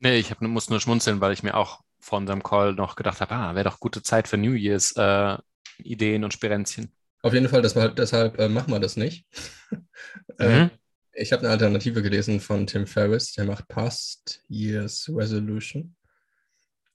Nee, 0.00 0.18
ich 0.18 0.30
hab, 0.30 0.40
muss 0.42 0.68
nur 0.68 0.80
schmunzeln, 0.80 1.20
weil 1.20 1.32
ich 1.32 1.42
mir 1.42 1.54
auch 1.56 1.80
vor 2.00 2.18
unserem 2.18 2.42
Call 2.42 2.74
noch 2.74 2.96
gedacht 2.96 3.20
habe, 3.20 3.34
ah, 3.34 3.54
wäre 3.54 3.64
doch 3.64 3.80
gute 3.80 4.02
Zeit 4.02 4.28
für 4.28 4.36
New 4.36 4.52
Year's 4.52 4.92
äh, 4.96 5.38
Ideen 5.78 6.24
und 6.24 6.32
Spirenzchen. 6.32 6.92
Auf 7.22 7.32
jeden 7.32 7.48
Fall, 7.48 7.62
das 7.62 7.74
war, 7.74 7.88
deshalb 7.88 8.38
äh, 8.38 8.48
machen 8.48 8.72
wir 8.72 8.80
das 8.80 8.96
nicht. 8.96 9.26
äh, 10.38 10.64
Mhm. 10.64 10.70
Ich 11.18 11.32
habe 11.32 11.42
eine 11.42 11.50
Alternative 11.50 12.02
gelesen 12.02 12.40
von 12.40 12.66
Tim 12.66 12.86
Ferriss, 12.86 13.32
der 13.32 13.44
macht 13.44 13.68
Past 13.68 14.42
Year's 14.48 15.10
Resolution. 15.12 15.96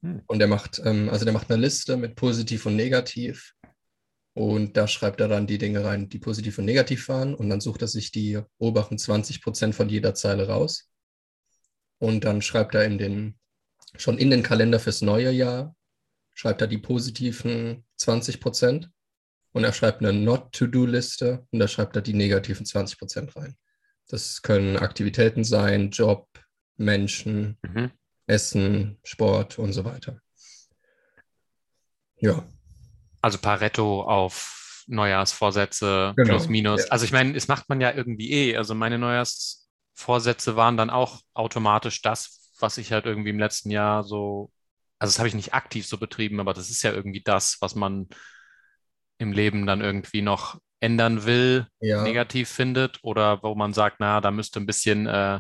Hm. 0.02 0.22
Und 0.28 0.40
der 0.40 0.48
macht, 0.48 0.82
ähm, 0.86 1.10
also 1.10 1.26
der 1.26 1.34
macht 1.34 1.52
eine 1.52 1.62
Liste 1.62 1.98
mit 1.98 2.16
positiv 2.16 2.66
und 2.66 2.76
negativ. 2.76 3.54
Und 4.34 4.78
da 4.78 4.88
schreibt 4.88 5.22
er 5.22 5.28
dann 5.28 5.46
die 5.46 5.58
Dinge 5.58 5.84
rein, 5.84 6.10
die 6.10 6.20
positiv 6.20 6.58
und 6.58 6.66
negativ 6.66 7.08
waren. 7.10 7.36
Und 7.36 7.50
dann 7.50 7.62
sucht 7.62 7.82
er 7.82 7.88
sich 7.88 8.12
die 8.12 8.40
oberen 8.58 8.98
20 8.98 9.42
Prozent 9.42 9.76
von 9.76 9.90
jeder 9.90 10.16
Zeile 10.16 10.48
raus. 10.48 10.90
Und 12.00 12.24
dann 12.24 12.42
schreibt 12.42 12.76
er 12.76 12.86
in 12.86 12.98
den, 12.98 13.40
schon 13.98 14.18
in 14.18 14.30
den 14.30 14.44
Kalender 14.44 14.80
fürs 14.80 15.02
neue 15.02 15.32
Jahr, 15.32 15.76
schreibt 16.34 16.62
er 16.62 16.68
die 16.68 16.80
positiven 16.80 17.86
20 17.98 18.40
Prozent. 18.40 18.90
Und 19.52 19.64
er 19.64 19.74
schreibt 19.74 20.02
eine 20.02 20.14
Not-to-Do-Liste 20.14 21.46
und 21.52 21.60
da 21.60 21.68
schreibt 21.68 21.96
er 21.96 22.02
die 22.02 22.16
negativen 22.16 22.66
20 22.66 22.98
Prozent 22.98 23.36
rein. 23.36 23.56
Das 24.14 24.44
können 24.44 24.78
Aktivitäten 24.78 25.44
sein, 25.44 25.90
Job, 25.90 26.28
Menschen, 26.78 27.58
Mhm. 27.64 27.90
Essen, 28.28 29.00
Sport 29.04 29.58
und 29.58 29.74
so 29.74 29.86
weiter. 29.86 30.20
Ja, 32.18 32.46
Also 33.24 33.40
Pareto 33.40 34.04
auf 34.04 34.84
Neujahrsvorsätze 34.86 36.14
Genau, 36.16 36.30
plus 36.30 36.48
minus. 36.48 36.82
ja. 36.82 36.92
Also 36.92 37.06
ich 37.06 37.12
meine, 37.12 37.34
das 37.34 37.48
macht 37.48 37.68
man 37.70 37.82
ja 37.82 37.92
irgendwie 37.92 38.32
eh. 38.32 38.56
Also 38.56 38.76
meine 38.76 39.00
Neujahrsvorsätze 39.00 40.56
waren 40.56 40.78
dann 40.78 40.92
auch 40.92 41.22
automatisch 41.34 42.04
das, 42.04 42.52
was 42.60 42.78
ich 42.78 42.92
halt 42.92 43.08
irgendwie 43.08 43.32
im 43.32 43.40
letzten 43.40 43.72
Jahr 43.72 44.04
so, 44.04 44.52
also 45.00 45.10
das 45.12 45.18
habe 45.18 45.28
ich 45.28 45.34
nicht 45.34 45.56
aktiv 45.56 45.88
so 45.88 45.98
betrieben, 45.98 46.40
aber 46.40 46.54
das 46.54 46.70
ist 46.70 46.84
ja 46.84 46.94
irgendwie 46.94 47.24
das, 47.24 47.58
was 47.62 47.74
man 47.74 48.10
im 49.18 49.32
Leben 49.32 49.66
dann 49.66 49.82
irgendwie 49.82 50.22
noch 50.22 50.60
ändern 50.84 51.26
will, 51.26 51.68
ja, 51.80 52.04
negativ 52.04 52.50
findet 52.50 53.00
oder 53.04 53.42
wo 53.42 53.56
man 53.56 53.74
sagt, 53.74 53.98
na, 54.00 54.20
da 54.20 54.32
müsste 54.32 54.60
ein 54.60 54.66
bisschen 54.66 55.08
äh, 55.08 55.40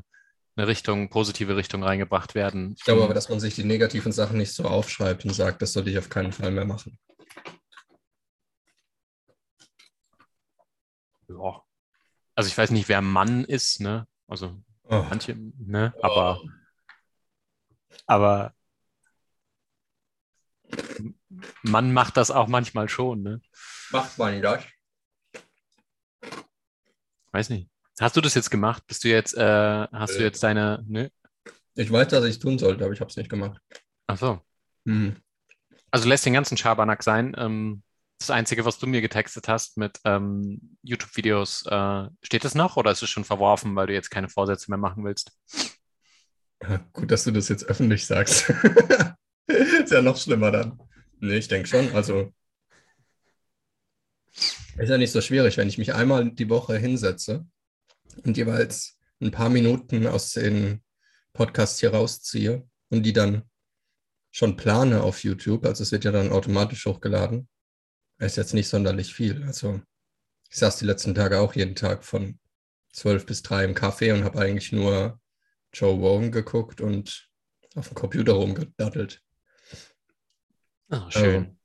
eine 0.56 0.68
Richtung, 0.68 1.10
positive 1.10 1.56
Richtung 1.58 1.84
reingebracht 1.84 2.34
werden. 2.34 2.76
ich 2.78 2.84
glaube 2.84 3.04
aber, 3.04 3.14
dass 3.14 3.28
man 3.28 3.40
sich 3.40 3.56
die 3.56 3.64
negativen 3.64 4.12
Sachen 4.12 4.38
nicht 4.38 4.54
so 4.54 4.64
aufschreibt 4.64 5.26
und 5.26 5.34
sagt, 5.34 5.62
das 5.62 5.74
sollte 5.74 5.90
ich 5.90 5.98
auf 5.98 6.10
keinen 6.10 6.32
Fall 6.32 6.52
mehr 6.52 6.66
machen. 6.66 6.98
Ja. 11.28 11.62
Also 12.36 12.48
ich 12.48 12.58
weiß 12.58 12.72
nicht, 12.72 12.88
wer 12.88 13.02
Mann 13.02 13.44
ist, 13.44 13.82
ne? 13.82 14.08
Also 14.28 14.58
Oh, 14.86 15.06
manche, 15.10 15.36
ne? 15.36 15.94
Aber, 16.02 16.42
aber 18.06 18.54
man 21.64 21.94
macht 21.94 22.18
das 22.18 22.32
auch 22.32 22.48
manchmal 22.48 22.90
schon, 22.90 23.24
ne? 23.24 23.42
macht 23.92 24.18
man 24.18 24.42
das? 24.42 24.64
Weiß 27.34 27.50
nicht. 27.50 27.68
Hast 28.00 28.16
du 28.16 28.22
das 28.22 28.36
jetzt 28.36 28.50
gemacht? 28.50 28.84
Bist 28.88 29.04
du 29.04 29.10
jetzt, 29.10 29.36
äh, 29.36 29.88
hast 29.92 30.16
du 30.16 30.20
Äh. 30.20 30.24
jetzt 30.24 30.42
deine, 30.44 30.84
ne? 30.88 31.12
Ich 31.76 31.92
weiß, 31.92 32.08
dass 32.10 32.24
ich 32.26 32.32
es 32.36 32.40
tun 32.40 32.58
sollte, 32.60 32.84
aber 32.86 32.94
ich 32.94 33.00
habe 33.02 33.10
es 33.10 33.18
nicht 33.18 33.30
gemacht. 33.30 33.60
Ach 34.08 34.18
so. 34.18 34.40
Hm. 34.86 35.16
Also 35.92 36.08
lässt 36.08 36.26
den 36.26 36.34
ganzen 36.34 36.58
Schabernack 36.58 37.04
sein. 37.04 37.36
Ähm, 37.38 37.84
das 38.20 38.30
Einzige, 38.30 38.66
was 38.66 38.78
du 38.78 38.88
mir 38.88 39.02
getextet 39.02 39.48
hast 39.48 39.78
mit 39.78 40.00
ähm, 40.06 40.78
YouTube-Videos, 40.84 41.66
äh, 41.66 42.08
steht 42.22 42.46
es 42.46 42.56
noch 42.56 42.78
oder 42.78 42.92
ist 42.92 43.04
es 43.04 43.10
schon 43.10 43.26
verworfen, 43.26 43.76
weil 43.76 43.88
du 43.88 43.94
jetzt 43.94 44.12
keine 44.12 44.30
Vorsätze 44.30 44.72
mehr 44.72 44.78
machen 44.78 45.04
willst? 45.04 45.32
Gut, 46.94 47.12
dass 47.12 47.26
du 47.26 47.32
das 47.32 47.50
jetzt 47.50 47.66
öffentlich 47.66 48.06
sagst. 48.06 48.50
Ist 49.48 49.92
ja 49.92 50.02
noch 50.02 50.16
schlimmer 50.18 50.52
dann. 50.52 50.80
Nee, 51.20 51.38
ich 51.38 51.48
denke 51.50 51.68
schon. 51.68 51.94
Also 51.94 52.32
ist 54.78 54.90
ja 54.90 54.98
nicht 54.98 55.12
so 55.12 55.22
schwierig, 55.22 55.58
wenn 55.58 55.68
ich 55.68 55.78
mich 55.78 55.94
einmal 55.94 56.32
die 56.32 56.50
Woche 56.50 56.78
hinsetze 56.78 57.46
und 58.24 58.38
jeweils 58.38 58.98
ein 59.22 59.32
paar 59.32 59.50
Minuten 59.50 60.08
aus 60.08 60.32
den 60.32 60.84
Podcasts 61.34 61.80
hier 61.80 61.94
rausziehe 61.94 62.68
und 62.90 63.04
die 63.04 63.14
dann 63.14 63.44
schon 64.32 64.58
plane 64.58 65.04
auf 65.04 65.24
YouTube. 65.24 65.66
Also 65.66 65.84
es 65.84 65.92
wird 65.92 66.06
ja 66.06 66.12
dann 66.12 66.32
automatisch 66.32 66.86
hochgeladen. 66.86 67.48
Ist 68.20 68.38
jetzt 68.38 68.54
nicht 68.54 68.68
sonderlich 68.68 69.14
viel. 69.14 69.44
Also 69.44 69.82
ich 70.50 70.58
saß 70.58 70.78
die 70.78 70.86
letzten 70.86 71.16
Tage 71.16 71.40
auch 71.40 71.56
jeden 71.56 71.76
Tag 71.76 72.04
von 72.04 72.40
12 72.94 73.26
bis 73.26 73.42
3 73.44 73.66
im 73.66 73.76
Café 73.76 74.14
und 74.14 74.24
habe 74.24 74.40
eigentlich 74.40 74.72
nur 74.72 75.20
Joe 75.74 75.94
Rogan 75.94 76.32
geguckt 76.32 76.82
und 76.82 77.30
auf 77.76 77.88
dem 77.88 77.96
Computer 77.96 78.34
rumgedattelt. 78.34 79.22
Oh, 80.92 81.10
schön. 81.10 81.58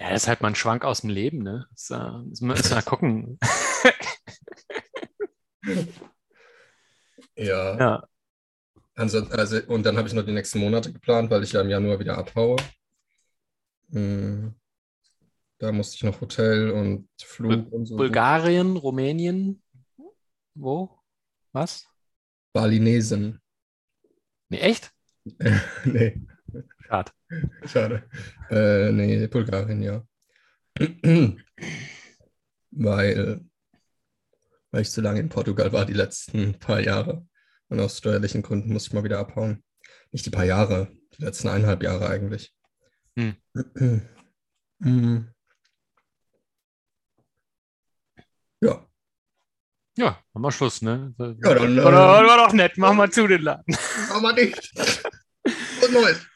Ja, 0.00 0.08
das 0.08 0.22
ist 0.22 0.28
halt 0.28 0.40
mal 0.40 0.48
ein 0.48 0.54
Schwank 0.54 0.84
aus 0.84 1.02
dem 1.02 1.10
Leben, 1.10 1.42
ne? 1.42 1.66
Das, 1.72 1.90
äh, 1.90 1.98
müssen 2.24 2.48
wir 2.48 2.54
müssen 2.54 2.70
wir 2.70 2.76
mal 2.76 2.82
gucken. 2.82 3.38
Ja. 7.36 7.78
Ja. 7.78 8.08
Also, 8.94 9.24
also, 9.30 9.60
und 9.68 9.84
dann 9.86 9.96
habe 9.96 10.06
ich 10.06 10.12
noch 10.12 10.24
die 10.26 10.32
nächsten 10.32 10.58
Monate 10.58 10.92
geplant, 10.92 11.30
weil 11.30 11.42
ich 11.42 11.52
ja 11.52 11.62
im 11.62 11.70
Januar 11.70 11.98
wieder 11.98 12.18
abhaue. 12.18 12.56
Hm. 13.92 14.54
Da 15.58 15.72
musste 15.72 15.96
ich 15.96 16.02
noch 16.02 16.20
Hotel 16.20 16.70
und 16.70 17.08
Flug 17.22 17.72
und 17.72 17.86
so. 17.86 17.96
Bulgarien, 17.96 18.76
Rumänien, 18.76 19.62
wo? 20.54 20.98
Was? 21.52 21.86
Balinesen. 22.52 23.40
Nee, 24.50 24.58
echt? 24.58 24.92
nee, 25.84 26.20
Schade. 26.90 27.12
schade. 27.66 28.02
Äh, 28.50 28.90
nee, 28.90 29.26
Bulgarien, 29.28 29.80
ja. 29.80 30.04
weil, 32.72 33.40
weil 34.72 34.82
ich 34.82 34.90
zu 34.90 35.00
lange 35.00 35.20
in 35.20 35.28
Portugal 35.28 35.72
war 35.72 35.86
die 35.86 35.92
letzten 35.92 36.58
paar 36.58 36.80
Jahre. 36.80 37.24
Und 37.68 37.78
aus 37.78 37.98
steuerlichen 37.98 38.42
Gründen 38.42 38.72
musste 38.72 38.88
ich 38.88 38.94
mal 38.94 39.04
wieder 39.04 39.20
abhauen. 39.20 39.62
Nicht 40.10 40.26
die 40.26 40.30
paar 40.30 40.44
Jahre, 40.44 40.88
die 41.16 41.22
letzten 41.22 41.46
eineinhalb 41.46 41.84
Jahre 41.84 42.08
eigentlich. 42.08 42.52
Hm. 43.16 43.36
Mhm. 44.82 45.28
Ja. 48.62 48.86
Ja, 49.94 50.24
haben 50.34 50.40
wir 50.40 50.52
Schluss, 50.52 50.80
ne? 50.80 51.14
Ja, 51.18 51.34
dann, 51.52 51.76
äh, 51.76 51.84
War, 51.84 51.92
war 51.92 52.46
doch 52.46 52.54
nett, 52.54 52.78
machen 52.78 52.96
wir 52.96 53.10
zu 53.10 53.26
den 53.26 53.42
Laden. 53.42 53.76
Aber 54.08 54.32
nicht. 54.32 54.72
Und 55.84 55.92
Neues. 55.92 56.26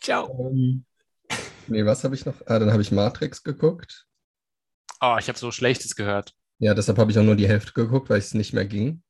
Ciao. 0.00 0.50
Ähm, 0.52 0.84
nee, 1.66 1.84
was 1.84 2.04
habe 2.04 2.14
ich 2.14 2.24
noch? 2.26 2.34
Ah, 2.46 2.58
dann 2.58 2.72
habe 2.72 2.82
ich 2.82 2.92
Matrix 2.92 3.42
geguckt. 3.42 4.06
Oh, 5.00 5.16
ich 5.18 5.28
habe 5.28 5.38
so 5.38 5.50
Schlechtes 5.50 5.96
gehört. 5.96 6.34
Ja, 6.58 6.74
deshalb 6.74 6.98
habe 6.98 7.10
ich 7.10 7.18
auch 7.18 7.22
nur 7.22 7.36
die 7.36 7.48
Hälfte 7.48 7.72
geguckt, 7.72 8.10
weil 8.10 8.18
es 8.18 8.34
nicht 8.34 8.52
mehr 8.52 8.66
ging. 8.66 9.02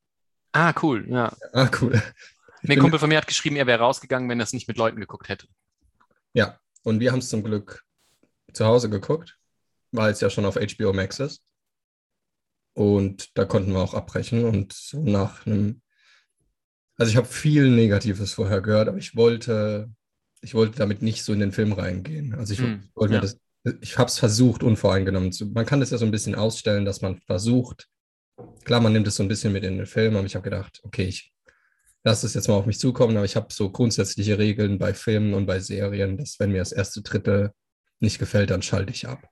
Ah, 0.52 0.72
cool, 0.82 1.06
ja. 1.08 1.34
Ah, 1.52 1.68
cool. 1.80 1.94
Ich 2.62 2.68
Nee, 2.68 2.74
bin- 2.74 2.80
Kumpel 2.82 2.98
von 3.00 3.08
mir 3.08 3.16
hat 3.18 3.26
geschrieben, 3.26 3.56
er 3.56 3.66
wäre 3.66 3.80
rausgegangen, 3.80 4.28
wenn 4.28 4.40
er 4.40 4.44
es 4.44 4.52
nicht 4.52 4.68
mit 4.68 4.76
Leuten 4.76 5.00
geguckt 5.00 5.28
hätte. 5.28 5.46
Ja, 6.34 6.58
und 6.82 7.00
wir 7.00 7.10
haben 7.12 7.20
es 7.20 7.28
zum 7.28 7.42
Glück 7.42 7.84
zu 8.52 8.66
Hause 8.66 8.90
geguckt, 8.90 9.38
weil 9.92 10.12
es 10.12 10.20
ja 10.20 10.30
schon 10.30 10.44
auf 10.44 10.56
HBO 10.56 10.92
Max 10.92 11.18
ist. 11.20 11.42
Und 12.74 13.36
da 13.36 13.44
konnten 13.44 13.72
wir 13.72 13.80
auch 13.80 13.94
abbrechen 13.94 14.44
und 14.44 14.72
so 14.72 15.02
nach 15.02 15.46
einem. 15.46 15.82
Also 16.96 17.10
ich 17.10 17.16
habe 17.16 17.26
viel 17.26 17.70
Negatives 17.70 18.34
vorher 18.34 18.60
gehört, 18.60 18.88
aber 18.88 18.98
ich 18.98 19.16
wollte, 19.16 19.90
ich 20.40 20.54
wollte 20.54 20.78
damit 20.78 21.02
nicht 21.02 21.24
so 21.24 21.32
in 21.32 21.40
den 21.40 21.52
Film 21.52 21.72
reingehen. 21.72 22.34
Also 22.34 22.52
ich 22.54 22.60
Hm, 22.60 22.90
wollte 22.94 23.14
mir 23.14 23.16
ja. 23.16 23.20
das, 23.20 23.38
ich 23.80 23.98
habe 23.98 24.08
es 24.08 24.18
versucht, 24.18 24.62
unvoreingenommen 24.62 25.32
zu. 25.32 25.46
Man 25.46 25.66
kann 25.66 25.80
das 25.80 25.90
ja 25.90 25.98
so 25.98 26.04
ein 26.04 26.10
bisschen 26.10 26.34
ausstellen, 26.34 26.84
dass 26.84 27.02
man 27.02 27.18
versucht, 27.26 27.88
klar, 28.64 28.80
man 28.80 28.92
nimmt 28.92 29.06
es 29.06 29.16
so 29.16 29.22
ein 29.22 29.28
bisschen 29.28 29.52
mit 29.52 29.64
in 29.64 29.76
den 29.76 29.86
Film, 29.86 30.16
aber 30.16 30.26
ich 30.26 30.34
habe 30.34 30.44
gedacht, 30.44 30.80
okay, 30.82 31.04
ich 31.04 31.32
lasse 32.04 32.26
es 32.26 32.34
jetzt 32.34 32.48
mal 32.48 32.54
auf 32.54 32.66
mich 32.66 32.78
zukommen, 32.78 33.16
aber 33.16 33.26
ich 33.26 33.36
habe 33.36 33.52
so 33.52 33.70
grundsätzliche 33.70 34.38
Regeln 34.38 34.78
bei 34.78 34.94
Filmen 34.94 35.34
und 35.34 35.46
bei 35.46 35.60
Serien, 35.60 36.16
dass 36.16 36.38
wenn 36.40 36.52
mir 36.52 36.58
das 36.58 36.72
erste 36.72 37.02
Drittel 37.02 37.52
nicht 38.00 38.18
gefällt, 38.18 38.50
dann 38.50 38.62
schalte 38.62 38.92
ich 38.92 39.06
ab. 39.08 39.28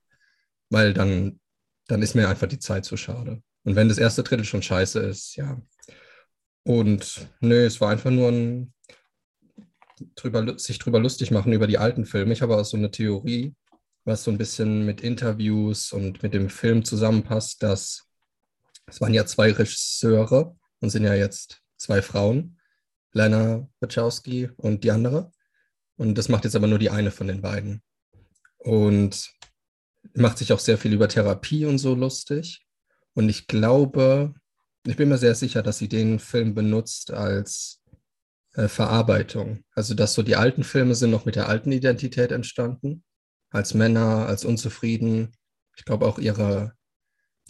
Weil 0.71 0.95
dann, 0.95 1.41
dann 1.89 2.03
ist 2.03 2.15
mir 2.15 2.29
einfach 2.29 2.49
die 2.49 2.59
Zeit 2.59 2.85
zu 2.85 2.97
schade. 2.97 3.43
Und 3.65 3.77
wenn 3.77 3.89
das 3.89 3.99
erste 3.99 4.23
Drittel 4.23 4.45
schon 4.45 4.63
scheiße 4.63 5.01
ist, 5.01 5.37
ja. 5.37 5.61
Und 6.65 7.29
nö, 7.41 7.65
es 7.65 7.81
war 7.81 7.91
einfach 7.91 8.11
nur 8.11 8.29
ein 8.31 8.75
drüber, 10.15 10.59
sich 10.59 10.79
drüber 10.79 11.01
lustig 11.01 11.31
machen 11.31 11.53
über 11.53 11.67
die 11.67 11.79
alten 11.79 12.05
Filme. 12.05 12.33
Ich 12.33 12.43
habe 12.43 12.57
auch 12.57 12.65
so 12.65 12.77
eine 12.77 12.91
Theorie, 12.91 13.55
was 14.05 14.25
so 14.25 14.31
ein 14.31 14.39
bisschen 14.39 14.87
mit 14.87 15.01
Interviews 15.01 15.93
und 15.93 16.23
mit 16.23 16.35
dem 16.35 16.51
Film 16.51 16.85
zusammenpasst, 16.85 17.63
dass 17.63 18.05
es 18.87 19.01
waren 19.01 19.15
ja 19.15 19.27
zwei 19.27 19.53
Regisseure 19.53 20.57
und 20.81 20.91
sind 20.91 21.05
ja 21.05 21.15
jetzt 21.15 21.61
zwei 21.77 22.01
Frauen, 22.03 22.59
Lena 23.13 23.69
Wachowski 23.81 24.51
und 24.57 24.83
die 24.85 24.91
andere. 24.91 25.31
Und 25.97 26.17
das 26.17 26.29
macht 26.29 26.45
jetzt 26.45 26.57
aber 26.57 26.69
nur 26.69 26.79
die 26.79 26.91
eine 26.91 27.11
von 27.11 27.27
den 27.27 27.43
beiden. 27.43 27.83
Und 28.59 29.31
macht 30.15 30.39
sich 30.39 30.53
auch 30.53 30.59
sehr 30.59 30.79
viel 30.79 30.93
über 30.93 31.09
Therapie 31.09 31.67
und 31.67 31.79
so 31.79 31.95
lustig. 31.95 32.67
Und 33.15 33.29
ich 33.29 33.47
glaube, 33.47 34.35
ich 34.87 34.97
bin 34.97 35.09
mir 35.09 35.19
sehr 35.19 35.35
sicher, 35.35 35.63
dass 35.63 35.79
sie 35.79 35.89
den 35.89 36.19
Film 36.19 36.55
benutzt 36.55 37.11
als 37.11 37.78
äh, 38.59 38.67
Verarbeitung. 38.67 39.63
Also, 39.77 39.95
dass 39.95 40.15
so 40.15 40.23
die 40.25 40.35
alten 40.35 40.65
Filme 40.65 40.97
sind 40.97 41.13
noch 41.13 41.25
mit 41.25 41.37
der 41.37 41.49
alten 41.49 41.71
Identität 41.71 42.33
entstanden, 42.33 43.05
als 43.51 43.73
Männer, 43.73 44.27
als 44.27 44.45
unzufrieden. 44.45 45.31
Ich 45.77 45.85
glaube 45.85 46.07
auch 46.07 46.19
ihre, 46.19 46.73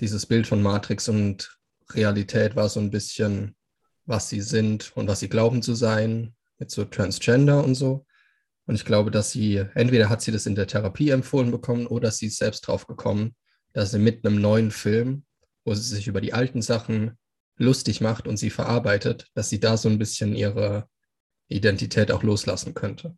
dieses 0.00 0.26
Bild 0.26 0.46
von 0.46 0.60
Matrix 0.60 1.08
und 1.08 1.58
Realität 1.92 2.56
war 2.56 2.68
so 2.68 2.78
ein 2.80 2.90
bisschen, 2.90 3.56
was 4.04 4.28
sie 4.28 4.42
sind 4.42 4.94
und 4.96 5.08
was 5.08 5.20
sie 5.20 5.30
glauben 5.30 5.62
zu 5.62 5.74
sein, 5.74 6.34
mit 6.58 6.70
so 6.70 6.84
Transgender 6.84 7.64
und 7.64 7.74
so. 7.74 8.04
Und 8.66 8.74
ich 8.74 8.84
glaube, 8.84 9.10
dass 9.10 9.30
sie, 9.30 9.64
entweder 9.74 10.10
hat 10.10 10.20
sie 10.20 10.30
das 10.30 10.44
in 10.44 10.56
der 10.56 10.66
Therapie 10.66 11.08
empfohlen 11.08 11.50
bekommen 11.50 11.86
oder 11.86 12.10
sie 12.10 12.26
ist 12.26 12.36
selbst 12.36 12.66
drauf 12.66 12.86
gekommen, 12.86 13.34
dass 13.72 13.92
sie 13.92 13.98
mit 13.98 14.26
einem 14.26 14.42
neuen 14.42 14.70
Film, 14.70 15.24
wo 15.64 15.74
sie 15.74 15.88
sich 15.88 16.06
über 16.06 16.20
die 16.20 16.34
alten 16.34 16.60
Sachen 16.60 17.16
lustig 17.56 18.02
macht 18.02 18.28
und 18.28 18.36
sie 18.36 18.50
verarbeitet, 18.50 19.28
dass 19.32 19.48
sie 19.48 19.58
da 19.58 19.78
so 19.78 19.88
ein 19.88 19.98
bisschen 19.98 20.34
ihre 20.34 20.86
Identität 21.48 22.12
auch 22.12 22.22
loslassen 22.22 22.74
könnte. 22.74 23.16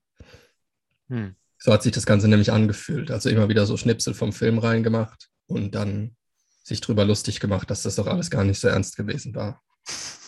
Hm. 1.09 1.35
So 1.59 1.73
hat 1.73 1.83
sich 1.83 1.93
das 1.93 2.07
Ganze 2.07 2.29
nämlich 2.29 2.53
angefühlt. 2.53 3.11
Also 3.11 3.29
immer 3.29 3.49
wieder 3.49 3.67
so 3.67 3.77
Schnipsel 3.77 4.15
vom 4.15 4.33
Film 4.33 4.59
reingemacht 4.59 5.29
und 5.47 5.75
dann 5.75 6.17
sich 6.63 6.81
drüber 6.81 7.05
lustig 7.05 7.41
gemacht, 7.41 7.71
dass 7.71 7.83
das 7.83 7.97
doch 7.97 8.07
alles 8.07 8.31
gar 8.31 8.45
nicht 8.45 8.61
so 8.61 8.69
ernst 8.69 8.97
gewesen 8.97 9.35
war. 9.35 9.63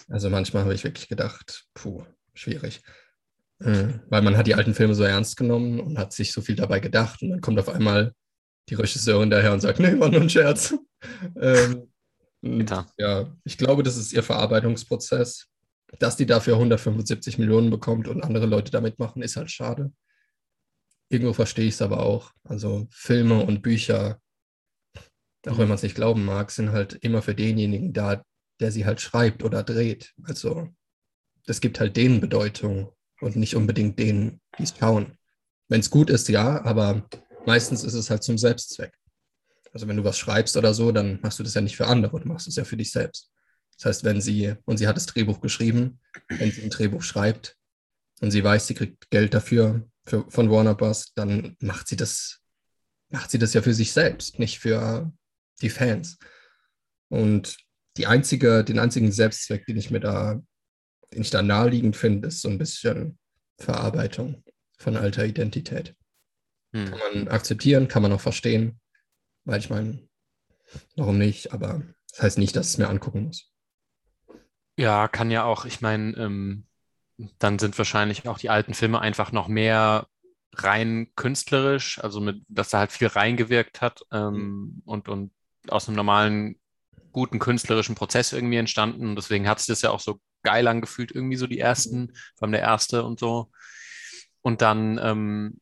Also 0.08 0.28
manchmal 0.28 0.64
habe 0.64 0.74
ich 0.74 0.84
wirklich 0.84 1.08
gedacht, 1.08 1.66
puh, 1.74 2.04
schwierig. 2.34 2.82
Mhm. 3.60 4.00
Weil 4.08 4.22
man 4.22 4.36
hat 4.36 4.46
die 4.46 4.54
alten 4.54 4.74
Filme 4.74 4.94
so 4.94 5.04
ernst 5.04 5.36
genommen 5.36 5.80
und 5.80 5.98
hat 5.98 6.12
sich 6.12 6.32
so 6.32 6.40
viel 6.40 6.56
dabei 6.56 6.80
gedacht 6.80 7.22
und 7.22 7.30
dann 7.30 7.40
kommt 7.40 7.58
auf 7.58 7.68
einmal 7.68 8.12
die 8.68 8.74
Regisseurin 8.74 9.30
daher 9.30 9.52
und 9.52 9.60
sagt, 9.60 9.78
nee, 9.80 9.98
war 9.98 10.08
nur 10.08 10.20
ein 10.20 10.30
Scherz. 10.30 10.74
ähm, 11.40 11.88
ja, 12.98 13.32
ich 13.44 13.56
glaube, 13.56 13.82
das 13.82 13.96
ist 13.96 14.12
ihr 14.12 14.22
Verarbeitungsprozess. 14.22 15.46
Dass 15.98 16.16
die 16.16 16.26
dafür 16.26 16.54
175 16.54 17.38
Millionen 17.38 17.70
bekommt 17.70 18.08
und 18.08 18.22
andere 18.22 18.46
Leute 18.46 18.70
damit 18.70 18.98
machen, 18.98 19.22
ist 19.22 19.36
halt 19.36 19.50
schade. 19.50 19.92
Irgendwo 21.08 21.32
verstehe 21.32 21.66
ich 21.66 21.74
es 21.74 21.82
aber 21.82 22.00
auch. 22.00 22.32
Also 22.44 22.86
Filme 22.90 23.44
und 23.44 23.62
Bücher, 23.62 24.20
auch 25.46 25.58
wenn 25.58 25.68
man 25.68 25.76
es 25.76 25.82
nicht 25.82 25.94
glauben 25.94 26.24
mag, 26.24 26.50
sind 26.50 26.72
halt 26.72 26.94
immer 26.94 27.20
für 27.20 27.34
denjenigen 27.34 27.92
da, 27.92 28.24
der 28.60 28.72
sie 28.72 28.86
halt 28.86 29.00
schreibt 29.00 29.42
oder 29.42 29.62
dreht. 29.62 30.14
Also 30.22 30.68
das 31.46 31.60
gibt 31.60 31.80
halt 31.80 31.96
denen 31.96 32.20
Bedeutung 32.20 32.92
und 33.20 33.36
nicht 33.36 33.56
unbedingt 33.56 33.98
denen, 33.98 34.40
die 34.58 34.62
es 34.62 34.74
schauen. 34.78 35.18
Wenn 35.68 35.80
es 35.80 35.90
gut 35.90 36.10
ist, 36.10 36.28
ja, 36.28 36.64
aber 36.64 37.08
meistens 37.46 37.84
ist 37.84 37.94
es 37.94 38.10
halt 38.10 38.22
zum 38.22 38.38
Selbstzweck. 38.38 38.92
Also 39.72 39.88
wenn 39.88 39.96
du 39.96 40.04
was 40.04 40.18
schreibst 40.18 40.56
oder 40.56 40.74
so, 40.74 40.92
dann 40.92 41.18
machst 41.22 41.38
du 41.38 41.42
das 41.42 41.54
ja 41.54 41.60
nicht 41.60 41.76
für 41.76 41.86
andere, 41.86 42.20
du 42.20 42.28
machst 42.28 42.46
es 42.46 42.56
ja 42.56 42.64
für 42.64 42.76
dich 42.76 42.92
selbst. 42.92 43.31
Das 43.82 43.96
heißt, 43.96 44.04
wenn 44.04 44.20
sie, 44.20 44.54
und 44.64 44.76
sie 44.76 44.86
hat 44.86 44.96
das 44.96 45.06
Drehbuch 45.06 45.40
geschrieben, 45.40 45.98
wenn 46.28 46.52
sie 46.52 46.62
ein 46.62 46.70
Drehbuch 46.70 47.02
schreibt 47.02 47.56
und 48.20 48.30
sie 48.30 48.44
weiß, 48.44 48.68
sie 48.68 48.74
kriegt 48.74 49.10
Geld 49.10 49.34
dafür 49.34 49.90
für, 50.06 50.24
von 50.30 50.50
Warner 50.52 50.76
Bros., 50.76 51.12
dann 51.14 51.56
macht 51.58 51.88
sie 51.88 51.96
das, 51.96 52.42
macht 53.08 53.32
sie 53.32 53.40
das 53.40 53.54
ja 53.54 53.62
für 53.62 53.74
sich 53.74 53.92
selbst, 53.92 54.38
nicht 54.38 54.60
für 54.60 55.12
die 55.62 55.68
Fans. 55.68 56.18
Und 57.08 57.56
die 57.96 58.06
einzige, 58.06 58.62
den 58.62 58.78
einzigen 58.78 59.10
Selbstzweck, 59.10 59.66
den 59.66 59.76
ich 59.76 59.90
mir 59.90 60.00
da, 60.00 60.40
den 61.12 61.22
ich 61.22 61.30
da 61.30 61.42
naheliegend 61.42 61.96
finde, 61.96 62.28
ist 62.28 62.40
so 62.40 62.48
ein 62.48 62.58
bisschen 62.58 63.18
Verarbeitung 63.58 64.44
von 64.78 64.96
alter 64.96 65.24
Identität. 65.24 65.96
Hm. 66.72 66.84
Kann 66.84 66.98
man 66.98 67.28
akzeptieren, 67.28 67.88
kann 67.88 68.02
man 68.02 68.12
auch 68.12 68.20
verstehen, 68.20 68.80
weil 69.44 69.58
ich 69.58 69.70
meine, 69.70 70.08
warum 70.94 71.18
nicht? 71.18 71.52
Aber 71.52 71.82
das 72.12 72.22
heißt 72.22 72.38
nicht, 72.38 72.54
dass 72.54 72.68
ich 72.68 72.74
es 72.74 72.78
mir 72.78 72.88
angucken 72.88 73.24
muss. 73.24 73.51
Ja, 74.76 75.08
kann 75.08 75.30
ja 75.30 75.44
auch, 75.44 75.64
ich 75.64 75.80
meine, 75.80 76.16
ähm, 76.16 76.66
dann 77.38 77.58
sind 77.58 77.76
wahrscheinlich 77.78 78.26
auch 78.26 78.38
die 78.38 78.50
alten 78.50 78.74
Filme 78.74 79.00
einfach 79.00 79.32
noch 79.32 79.48
mehr 79.48 80.06
rein 80.54 81.10
künstlerisch, 81.16 81.98
also 82.02 82.20
mit, 82.20 82.42
dass 82.48 82.70
da 82.70 82.78
halt 82.78 82.92
viel 82.92 83.08
reingewirkt 83.08 83.80
hat 83.80 84.02
ähm, 84.12 84.34
mhm. 84.34 84.82
und, 84.84 85.08
und 85.08 85.32
aus 85.68 85.88
einem 85.88 85.96
normalen, 85.96 86.58
guten 87.12 87.38
künstlerischen 87.38 87.94
Prozess 87.94 88.32
irgendwie 88.32 88.56
entstanden. 88.56 89.10
Und 89.10 89.16
deswegen 89.16 89.46
hat 89.46 89.58
sich 89.60 89.66
das 89.66 89.82
ja 89.82 89.90
auch 89.90 90.00
so 90.00 90.18
geil 90.42 90.66
angefühlt, 90.66 91.12
irgendwie 91.12 91.36
so 91.36 91.46
die 91.46 91.58
ersten, 91.58 92.00
mhm. 92.00 92.14
vor 92.36 92.46
allem 92.46 92.52
der 92.52 92.62
erste 92.62 93.04
und 93.04 93.20
so. 93.20 93.50
Und 94.40 94.62
dann, 94.62 94.98
ähm, 94.98 95.60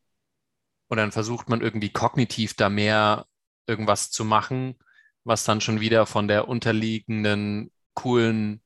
und 0.89 0.97
dann 0.97 1.13
versucht 1.13 1.49
man 1.49 1.61
irgendwie 1.61 1.91
kognitiv 1.91 2.55
da 2.55 2.69
mehr 2.69 3.27
irgendwas 3.67 4.11
zu 4.11 4.25
machen, 4.25 4.77
was 5.25 5.45
dann 5.45 5.61
schon 5.61 5.81
wieder 5.81 6.07
von 6.07 6.29
der 6.29 6.49
unterliegenden 6.49 7.71
coolen 7.95 8.63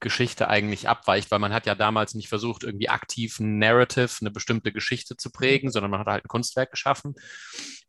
Geschichte 0.00 0.48
eigentlich 0.48 0.88
abweicht, 0.88 1.30
weil 1.30 1.40
man 1.40 1.52
hat 1.52 1.66
ja 1.66 1.74
damals 1.74 2.14
nicht 2.14 2.28
versucht, 2.28 2.62
irgendwie 2.62 2.88
aktiv 2.88 3.40
ein 3.40 3.58
Narrative, 3.58 4.10
eine 4.20 4.30
bestimmte 4.30 4.72
Geschichte 4.72 5.16
zu 5.16 5.30
prägen, 5.30 5.70
sondern 5.70 5.90
man 5.90 6.00
hat 6.00 6.06
halt 6.06 6.24
ein 6.24 6.28
Kunstwerk 6.28 6.70
geschaffen. 6.70 7.14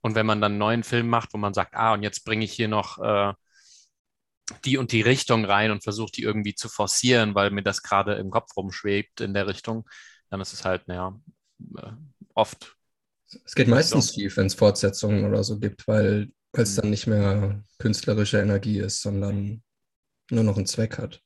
Und 0.01 0.15
wenn 0.15 0.25
man 0.25 0.41
dann 0.41 0.53
einen 0.53 0.59
neuen 0.59 0.83
Film 0.83 1.07
macht, 1.07 1.33
wo 1.33 1.37
man 1.37 1.53
sagt, 1.53 1.75
ah, 1.75 1.93
und 1.93 2.03
jetzt 2.03 2.25
bringe 2.25 2.45
ich 2.45 2.53
hier 2.53 2.67
noch 2.67 2.97
äh, 2.99 3.33
die 4.65 4.77
und 4.77 4.91
die 4.91 5.01
Richtung 5.01 5.45
rein 5.45 5.69
und 5.69 5.83
versuche 5.83 6.11
die 6.11 6.23
irgendwie 6.23 6.55
zu 6.55 6.69
forcieren, 6.69 7.35
weil 7.35 7.51
mir 7.51 7.61
das 7.61 7.83
gerade 7.83 8.15
im 8.15 8.31
Kopf 8.31 8.55
rumschwebt 8.57 9.21
in 9.21 9.35
der 9.35 9.47
Richtung, 9.47 9.87
dann 10.29 10.41
ist 10.41 10.53
es 10.53 10.65
halt, 10.65 10.87
naja, 10.87 11.19
äh, 11.77 11.91
oft. 12.33 12.75
Es 13.45 13.53
geht 13.53 13.67
meistens 13.67 14.15
schief, 14.15 14.37
wenn 14.37 14.47
es 14.47 14.55
Fortsetzungen 14.55 15.25
oder 15.25 15.43
so 15.43 15.59
gibt, 15.59 15.87
weil 15.87 16.31
es 16.53 16.71
mhm. 16.71 16.81
dann 16.81 16.89
nicht 16.89 17.05
mehr 17.05 17.63
künstlerische 17.77 18.39
Energie 18.39 18.79
ist, 18.79 19.01
sondern 19.01 19.61
nur 20.31 20.43
noch 20.43 20.57
einen 20.57 20.65
Zweck 20.65 20.97
hat 20.97 21.21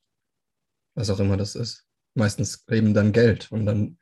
was 0.94 1.10
auch 1.10 1.20
immer 1.20 1.36
das 1.36 1.54
ist. 1.54 1.84
Meistens 2.14 2.64
eben 2.70 2.94
dann 2.94 3.12
Geld. 3.12 3.50
Und 3.50 3.66
dann, 3.66 3.98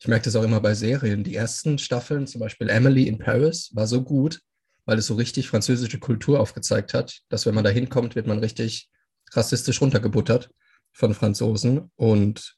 ich 0.00 0.08
merke 0.08 0.24
das 0.24 0.36
auch 0.36 0.42
immer 0.42 0.60
bei 0.60 0.74
Serien. 0.74 1.24
Die 1.24 1.36
ersten 1.36 1.78
Staffeln, 1.78 2.26
zum 2.26 2.40
Beispiel 2.40 2.68
Emily 2.68 3.06
in 3.06 3.18
Paris, 3.18 3.70
war 3.74 3.86
so 3.86 4.02
gut, 4.02 4.40
weil 4.84 4.98
es 4.98 5.06
so 5.06 5.14
richtig 5.14 5.48
französische 5.48 5.98
Kultur 5.98 6.40
aufgezeigt 6.40 6.94
hat, 6.94 7.20
dass 7.28 7.46
wenn 7.46 7.54
man 7.54 7.64
da 7.64 7.70
hinkommt, 7.70 8.16
wird 8.16 8.26
man 8.26 8.38
richtig 8.38 8.88
rassistisch 9.32 9.80
runtergebuttert 9.80 10.50
von 10.92 11.14
Franzosen. 11.14 11.90
Und 11.96 12.56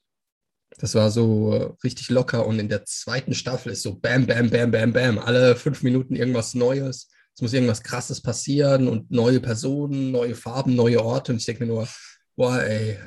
das 0.77 0.95
war 0.95 1.11
so 1.11 1.77
richtig 1.83 2.09
locker. 2.09 2.45
Und 2.47 2.59
in 2.59 2.69
der 2.69 2.85
zweiten 2.85 3.33
Staffel 3.33 3.73
ist 3.73 3.83
so 3.83 3.99
Bam, 3.99 4.25
Bam, 4.25 4.49
Bam, 4.49 4.71
Bam, 4.71 4.93
Bam. 4.93 5.19
Alle 5.19 5.55
fünf 5.55 5.83
Minuten 5.83 6.15
irgendwas 6.15 6.53
Neues. 6.53 7.09
Es 7.35 7.41
muss 7.41 7.53
irgendwas 7.53 7.83
Krasses 7.83 8.21
passieren 8.21 8.87
und 8.87 9.11
neue 9.11 9.39
Personen, 9.39 10.11
neue 10.11 10.35
Farben, 10.35 10.75
neue 10.75 11.03
Orte. 11.03 11.31
Und 11.31 11.39
ich 11.39 11.45
denke 11.45 11.65
mir 11.65 11.73
nur, 11.73 11.87
boah, 12.35 12.61
ey, 12.61 12.97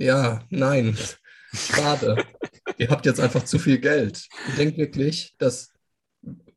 ja, 0.00 0.42
nein, 0.48 0.96
schade. 1.52 2.24
Ihr 2.78 2.88
habt 2.88 3.06
jetzt 3.06 3.20
einfach 3.20 3.44
zu 3.44 3.58
viel 3.58 3.78
Geld. 3.78 4.26
Ich 4.48 4.54
denke 4.56 4.78
wirklich, 4.78 5.34
dass 5.38 5.72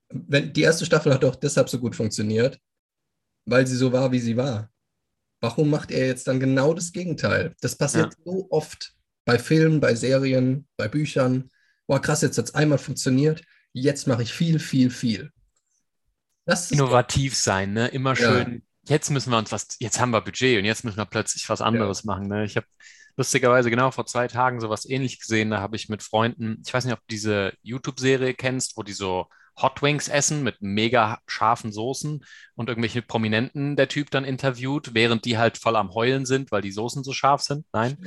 wenn 0.10 0.54
die 0.54 0.62
erste 0.62 0.86
Staffel 0.86 1.14
hat 1.14 1.24
doch 1.24 1.36
deshalb 1.36 1.70
so 1.70 1.80
gut 1.80 1.96
funktioniert, 1.96 2.60
weil 3.46 3.68
sie 3.68 3.76
so 3.76 3.92
war, 3.92 4.12
wie 4.12 4.20
sie 4.20 4.38
war. 4.38 4.70
Warum 5.42 5.70
macht 5.70 5.92
er 5.92 6.08
jetzt 6.08 6.28
dann 6.28 6.40
genau 6.40 6.74
das 6.74 6.94
Gegenteil? 6.94 7.54
Das 7.60 7.76
passiert 7.76 8.14
ja. 8.14 8.20
so 8.24 8.48
oft 8.50 8.94
bei 9.26 9.38
Filmen, 9.38 9.82
bei 9.82 9.96
Serien, 9.96 10.68
bei 10.78 10.88
Büchern. 10.88 11.50
Boah, 11.88 12.02
krass, 12.02 12.22
jetzt 12.22 12.38
hat 12.38 12.46
es 12.46 12.56
einmal 12.56 12.78
funktioniert. 12.78 13.44
Jetzt 13.74 14.08
mache 14.08 14.24
ich 14.24 14.32
viel, 14.32 14.60
viel, 14.60 14.90
viel. 14.90 15.32
Innovativ 16.70 17.36
sein, 17.36 17.74
ne? 17.74 17.88
Immer 17.88 18.16
schön. 18.16 18.64
Ja. 18.86 18.96
Jetzt 18.96 19.10
müssen 19.10 19.32
wir 19.32 19.38
uns 19.38 19.52
was, 19.52 19.68
jetzt 19.80 20.00
haben 20.00 20.12
wir 20.12 20.22
Budget 20.22 20.60
und 20.60 20.66
jetzt 20.66 20.84
müssen 20.84 20.98
wir 20.98 21.06
plötzlich 21.06 21.50
was 21.50 21.62
anderes 21.62 22.04
ja. 22.04 22.08
machen. 22.08 22.28
Ne? 22.28 22.46
Ich 22.46 22.58
habe 22.58 22.68
lustigerweise 23.18 23.70
genau 23.70 23.92
vor 23.92 24.06
zwei 24.06 24.28
Tagen 24.28 24.60
sowas 24.60 24.86
ähnlich 24.90 25.20
gesehen. 25.20 25.52
Da 25.52 25.60
habe 25.60 25.76
ich 25.76 25.90
mit 25.90 26.04
Freunden, 26.04 26.62
ich 26.66 26.74
weiß 26.74 26.86
nicht, 26.86 26.94
ob 26.94 27.00
du 27.00 27.06
diese 27.10 27.54
YouTube-Serie 27.62 28.34
kennst, 28.34 28.78
wo 28.78 28.84
die 28.84 28.94
so 28.94 29.28
Hot 29.62 29.82
Wings 29.84 30.08
essen 30.08 30.44
mit 30.44 30.62
mega 30.62 31.20
scharfen 31.28 31.72
Soßen 31.72 32.26
und 32.56 32.70
irgendwelche 32.70 33.02
Prominenten 33.02 33.76
der 33.76 33.88
Typ 33.88 34.10
dann 34.10 34.26
interviewt, 34.26 34.94
während 34.94 35.26
die 35.26 35.38
halt 35.38 35.58
voll 35.58 35.76
am 35.76 35.94
Heulen 35.94 36.26
sind, 36.26 36.52
weil 36.52 36.62
die 36.62 36.72
Soßen 36.72 37.04
so 37.04 37.14
scharf 37.14 37.42
sind. 37.42 37.66
Nein? 37.72 37.98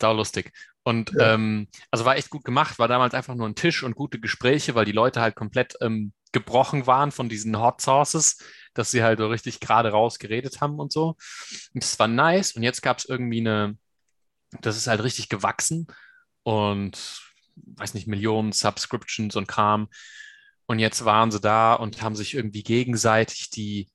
Sau 0.00 0.12
lustig. 0.12 0.52
Und 0.82 1.12
ja. 1.12 1.34
ähm, 1.34 1.68
also 1.90 2.04
war 2.04 2.16
echt 2.16 2.30
gut 2.30 2.44
gemacht, 2.44 2.78
war 2.78 2.88
damals 2.88 3.14
einfach 3.14 3.34
nur 3.34 3.48
ein 3.48 3.54
Tisch 3.54 3.82
und 3.82 3.96
gute 3.96 4.20
Gespräche, 4.20 4.74
weil 4.74 4.84
die 4.84 4.92
Leute 4.92 5.20
halt 5.20 5.34
komplett 5.34 5.74
ähm, 5.80 6.12
gebrochen 6.32 6.86
waren 6.86 7.12
von 7.12 7.28
diesen 7.28 7.58
Hot 7.58 7.80
Sauces 7.80 8.38
dass 8.76 8.90
sie 8.90 9.02
halt 9.02 9.18
so 9.18 9.28
richtig 9.28 9.60
gerade 9.60 9.90
raus 9.90 10.18
geredet 10.18 10.60
haben 10.60 10.78
und 10.78 10.92
so. 10.92 11.16
Und 11.74 11.82
das 11.82 11.98
war 11.98 12.08
nice. 12.08 12.52
Und 12.52 12.62
jetzt 12.62 12.82
gab 12.82 12.98
es 12.98 13.04
irgendwie 13.06 13.40
eine, 13.40 13.78
das 14.60 14.76
ist 14.76 14.86
halt 14.86 15.02
richtig 15.02 15.28
gewachsen 15.28 15.86
und 16.42 17.22
weiß 17.56 17.94
nicht, 17.94 18.06
Millionen 18.06 18.52
Subscriptions 18.52 19.36
und 19.36 19.48
Kram. 19.48 19.88
Und 20.66 20.78
jetzt 20.78 21.04
waren 21.04 21.30
sie 21.30 21.40
da 21.40 21.74
und 21.74 22.02
haben 22.02 22.16
sich 22.16 22.34
irgendwie 22.34 22.62
gegenseitig 22.62 23.50
die, 23.50 23.88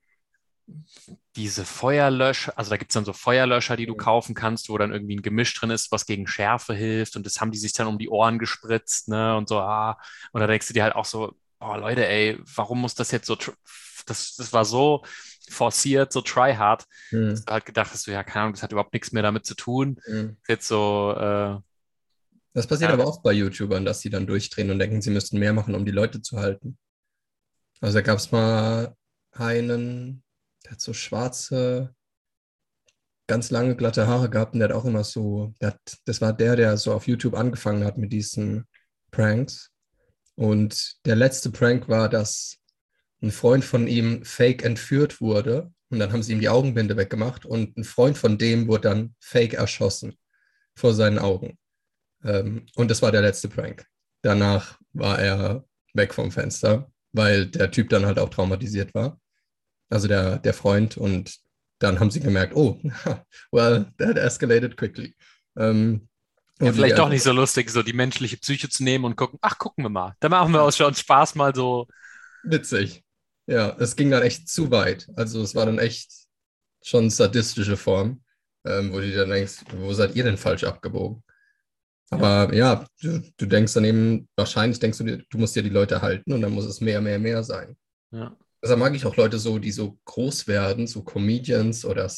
diese 1.36 1.66
Feuerlöscher, 1.66 2.58
also 2.58 2.70
da 2.70 2.78
gibt 2.78 2.92
es 2.92 2.94
dann 2.94 3.06
so 3.06 3.14
Feuerlöscher, 3.14 3.76
die 3.76 3.86
du 3.86 3.96
kaufen 3.96 4.36
kannst, 4.36 4.70
wo 4.70 4.78
dann 4.78 4.94
irgendwie 4.94 5.16
ein 5.18 5.22
Gemisch 5.22 5.54
drin 5.54 5.70
ist, 5.70 5.92
was 5.92 6.06
gegen 6.06 6.28
Schärfe 6.28 6.74
hilft. 6.74 7.16
Und 7.16 7.26
das 7.26 7.40
haben 7.42 7.52
die 7.52 7.58
sich 7.58 7.74
dann 7.74 7.88
um 7.88 8.00
die 8.00 8.10
Ohren 8.10 8.40
gespritzt, 8.40 9.10
ne? 9.10 9.36
Und 9.38 9.50
so, 9.50 9.60
ah. 9.60 9.98
Und 10.32 10.42
da 10.42 10.48
denkst 10.48 10.68
du 10.68 10.74
dir 10.74 10.84
halt 10.84 10.96
auch 10.96 11.06
so, 11.06 11.36
oh 11.62 11.76
Leute, 11.76 12.08
ey, 12.08 12.40
warum 12.56 12.82
muss 12.82 12.96
das 12.96 13.12
jetzt 13.12 13.28
so 13.28 13.38
das, 14.06 14.36
das 14.36 14.54
war 14.54 14.66
so 14.66 15.04
forciert, 15.50 16.12
so 16.12 16.22
tryhard, 16.22 16.86
mhm. 17.12 17.30
dass 17.30 17.46
du 17.46 17.54
halt 17.54 17.66
gedacht 17.66 17.92
hast, 17.92 18.06
ja, 18.08 18.24
keine 18.24 18.44
Ahnung, 18.44 18.54
das 18.54 18.64
hat 18.64 18.72
überhaupt 18.72 18.94
nichts 18.94 19.12
mehr 19.12 19.24
damit 19.24 19.46
zu 19.46 19.56
tun. 19.56 20.00
Mhm. 20.08 20.38
Jetzt 20.48 20.68
so. 20.68 21.14
Äh, 21.16 21.60
das 22.54 22.68
passiert 22.68 22.90
ja. 22.90 22.94
aber 22.94 23.08
oft 23.08 23.24
bei 23.24 23.32
YouTubern, 23.32 23.86
dass 23.86 24.02
sie 24.02 24.10
dann 24.10 24.28
durchdrehen 24.28 24.72
und 24.72 24.80
denken, 24.80 25.02
sie 25.02 25.12
müssten 25.12 25.40
mehr 25.40 25.54
machen, 25.54 25.76
um 25.76 25.86
die 25.86 25.92
Leute 25.92 26.22
zu 26.22 26.40
halten. 26.40 26.78
Also 27.80 27.98
da 27.98 28.02
gab 28.02 28.18
es 28.18 28.32
mal 28.32 28.96
einen, 29.32 30.24
der 30.64 30.72
hat 30.72 30.82
so 30.82 30.94
schwarze, 30.94 31.96
ganz 33.28 33.52
lange 33.52 33.78
glatte 33.78 34.08
Haare 34.08 34.30
gehabt 34.30 34.54
und 34.54 34.60
der 34.60 34.70
hat 34.70 34.76
auch 34.76 34.84
immer 34.84 35.06
so, 35.06 35.54
hat, 35.64 35.80
das 36.06 36.20
war 36.20 36.34
der, 36.34 36.58
der 36.58 36.76
so 36.76 36.94
auf 36.94 37.08
YouTube 37.08 37.36
angefangen 37.36 37.86
hat 37.86 37.98
mit 37.98 38.12
diesen 38.12 38.66
Pranks. 39.12 39.72
Und 40.42 40.96
der 41.06 41.16
letzte 41.16 41.52
Prank 41.52 41.88
war, 41.88 42.10
dass 42.10 42.58
ein 43.22 43.30
Freund 43.30 43.64
von 43.64 43.86
ihm 43.86 44.26
fake 44.26 44.64
entführt 44.64 45.22
wurde 45.22 45.72
und 45.90 46.00
dann 46.00 46.12
haben 46.12 46.24
sie 46.24 46.34
ihm 46.34 46.40
die 46.40 46.50
Augenbinde 46.50 46.98
weggemacht 46.98 47.46
und 47.46 47.78
ein 47.78 47.84
Freund 47.84 48.18
von 48.18 48.40
dem 48.40 48.68
wurde 48.68 48.90
dann 48.90 49.16
fake 49.20 49.54
erschossen 49.54 50.18
vor 50.76 50.96
seinen 50.96 51.20
Augen. 51.20 51.60
Ähm, 52.24 52.66
und 52.74 52.90
das 52.90 53.04
war 53.04 53.12
der 53.12 53.22
letzte 53.22 53.50
Prank. 53.50 53.86
Danach 54.24 54.80
war 54.94 55.20
er 55.20 55.64
weg 55.94 56.12
vom 56.12 56.32
Fenster, 56.32 56.92
weil 57.12 57.46
der 57.46 57.70
Typ 57.70 57.90
dann 57.90 58.08
halt 58.08 58.18
auch 58.18 58.30
traumatisiert 58.30 58.96
war. 58.96 59.22
Also 59.92 60.08
der, 60.08 60.40
der 60.40 60.56
Freund 60.56 60.98
und 60.98 61.38
dann 61.78 62.00
haben 62.00 62.10
sie 62.10 62.20
gemerkt, 62.20 62.56
oh, 62.56 62.82
well, 63.52 63.86
that 64.00 64.18
escalated 64.18 64.76
quickly. 64.76 65.14
Ähm, 65.56 66.10
ja, 66.62 66.74
vielleicht 66.74 66.98
doch 66.98 67.10
nicht 67.10 67.24
so 67.24 67.32
lustig, 67.32 67.70
so 67.70 67.84
die 67.84 67.94
menschliche 67.94 68.38
Psyche 68.38 68.70
zu 68.70 68.84
nehmen 68.84 69.06
und 69.06 69.16
gucken, 69.16 69.40
ach, 69.42 69.58
gucken 69.58 69.84
wir 69.84 69.90
mal. 69.90 70.16
Da 70.20 70.30
machen 70.30 70.54
wir 70.54 70.64
uns 70.64 70.78
schon 70.78 70.94
Spaß 70.94 71.36
mal 71.36 71.56
so. 71.56 71.88
Witzig. 72.44 73.04
Ja, 73.48 73.76
es 73.80 73.96
ging 73.96 74.12
dann 74.12 74.24
echt 74.24 74.48
zu 74.48 74.72
weit. 74.72 75.08
Also 75.16 75.42
es 75.42 75.56
war 75.56 75.66
dann 75.66 75.80
echt 75.80 76.12
schon 76.84 77.10
sadistische 77.10 77.78
Form, 77.78 78.24
ähm, 78.66 78.94
wo 78.94 79.00
du 79.00 79.12
dann 79.14 79.30
denkst, 79.30 79.64
wo 79.78 79.94
seid 79.94 80.16
ihr 80.16 80.24
denn 80.24 80.38
falsch 80.38 80.64
abgebogen? 80.64 81.24
Aber 82.12 82.54
ja, 82.54 82.86
du, 83.02 83.24
du, 83.38 83.46
denkst 83.46 83.74
dann 83.74 83.86
eben, 83.86 84.28
wahrscheinlich 84.36 84.80
denkst 84.80 84.98
du, 84.98 85.18
du 85.18 85.38
musst 85.38 85.56
ja 85.56 85.62
die 85.62 85.70
Leute 85.70 86.02
halten 86.02 86.34
und 86.34 86.42
dann 86.42 86.52
muss 86.52 86.66
es 86.66 86.82
mehr, 86.82 87.00
mehr, 87.00 87.20
mehr 87.20 87.44
sein. 87.44 87.78
Ja. 88.12 88.36
Deshalb 88.62 88.80
mag 88.80 88.94
ich 88.94 89.06
auch 89.06 89.16
Leute 89.16 89.40
so, 89.40 89.58
die 89.58 89.72
so 89.72 89.98
groß 90.06 90.48
werden, 90.48 90.88
so 90.88 91.04
Comedians 91.04 91.86
oder 91.86 92.12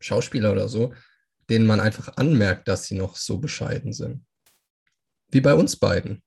Schauspieler 0.00 0.52
oder 0.52 0.68
so, 0.68 0.92
denen 1.52 1.66
man 1.66 1.80
einfach 1.80 2.16
anmerkt, 2.16 2.66
dass 2.66 2.86
sie 2.86 2.94
noch 2.94 3.16
so 3.16 3.36
bescheiden 3.36 3.92
sind. 3.92 4.24
Wie 5.28 5.42
bei 5.42 5.54
uns 5.54 5.76
beiden. 5.76 6.22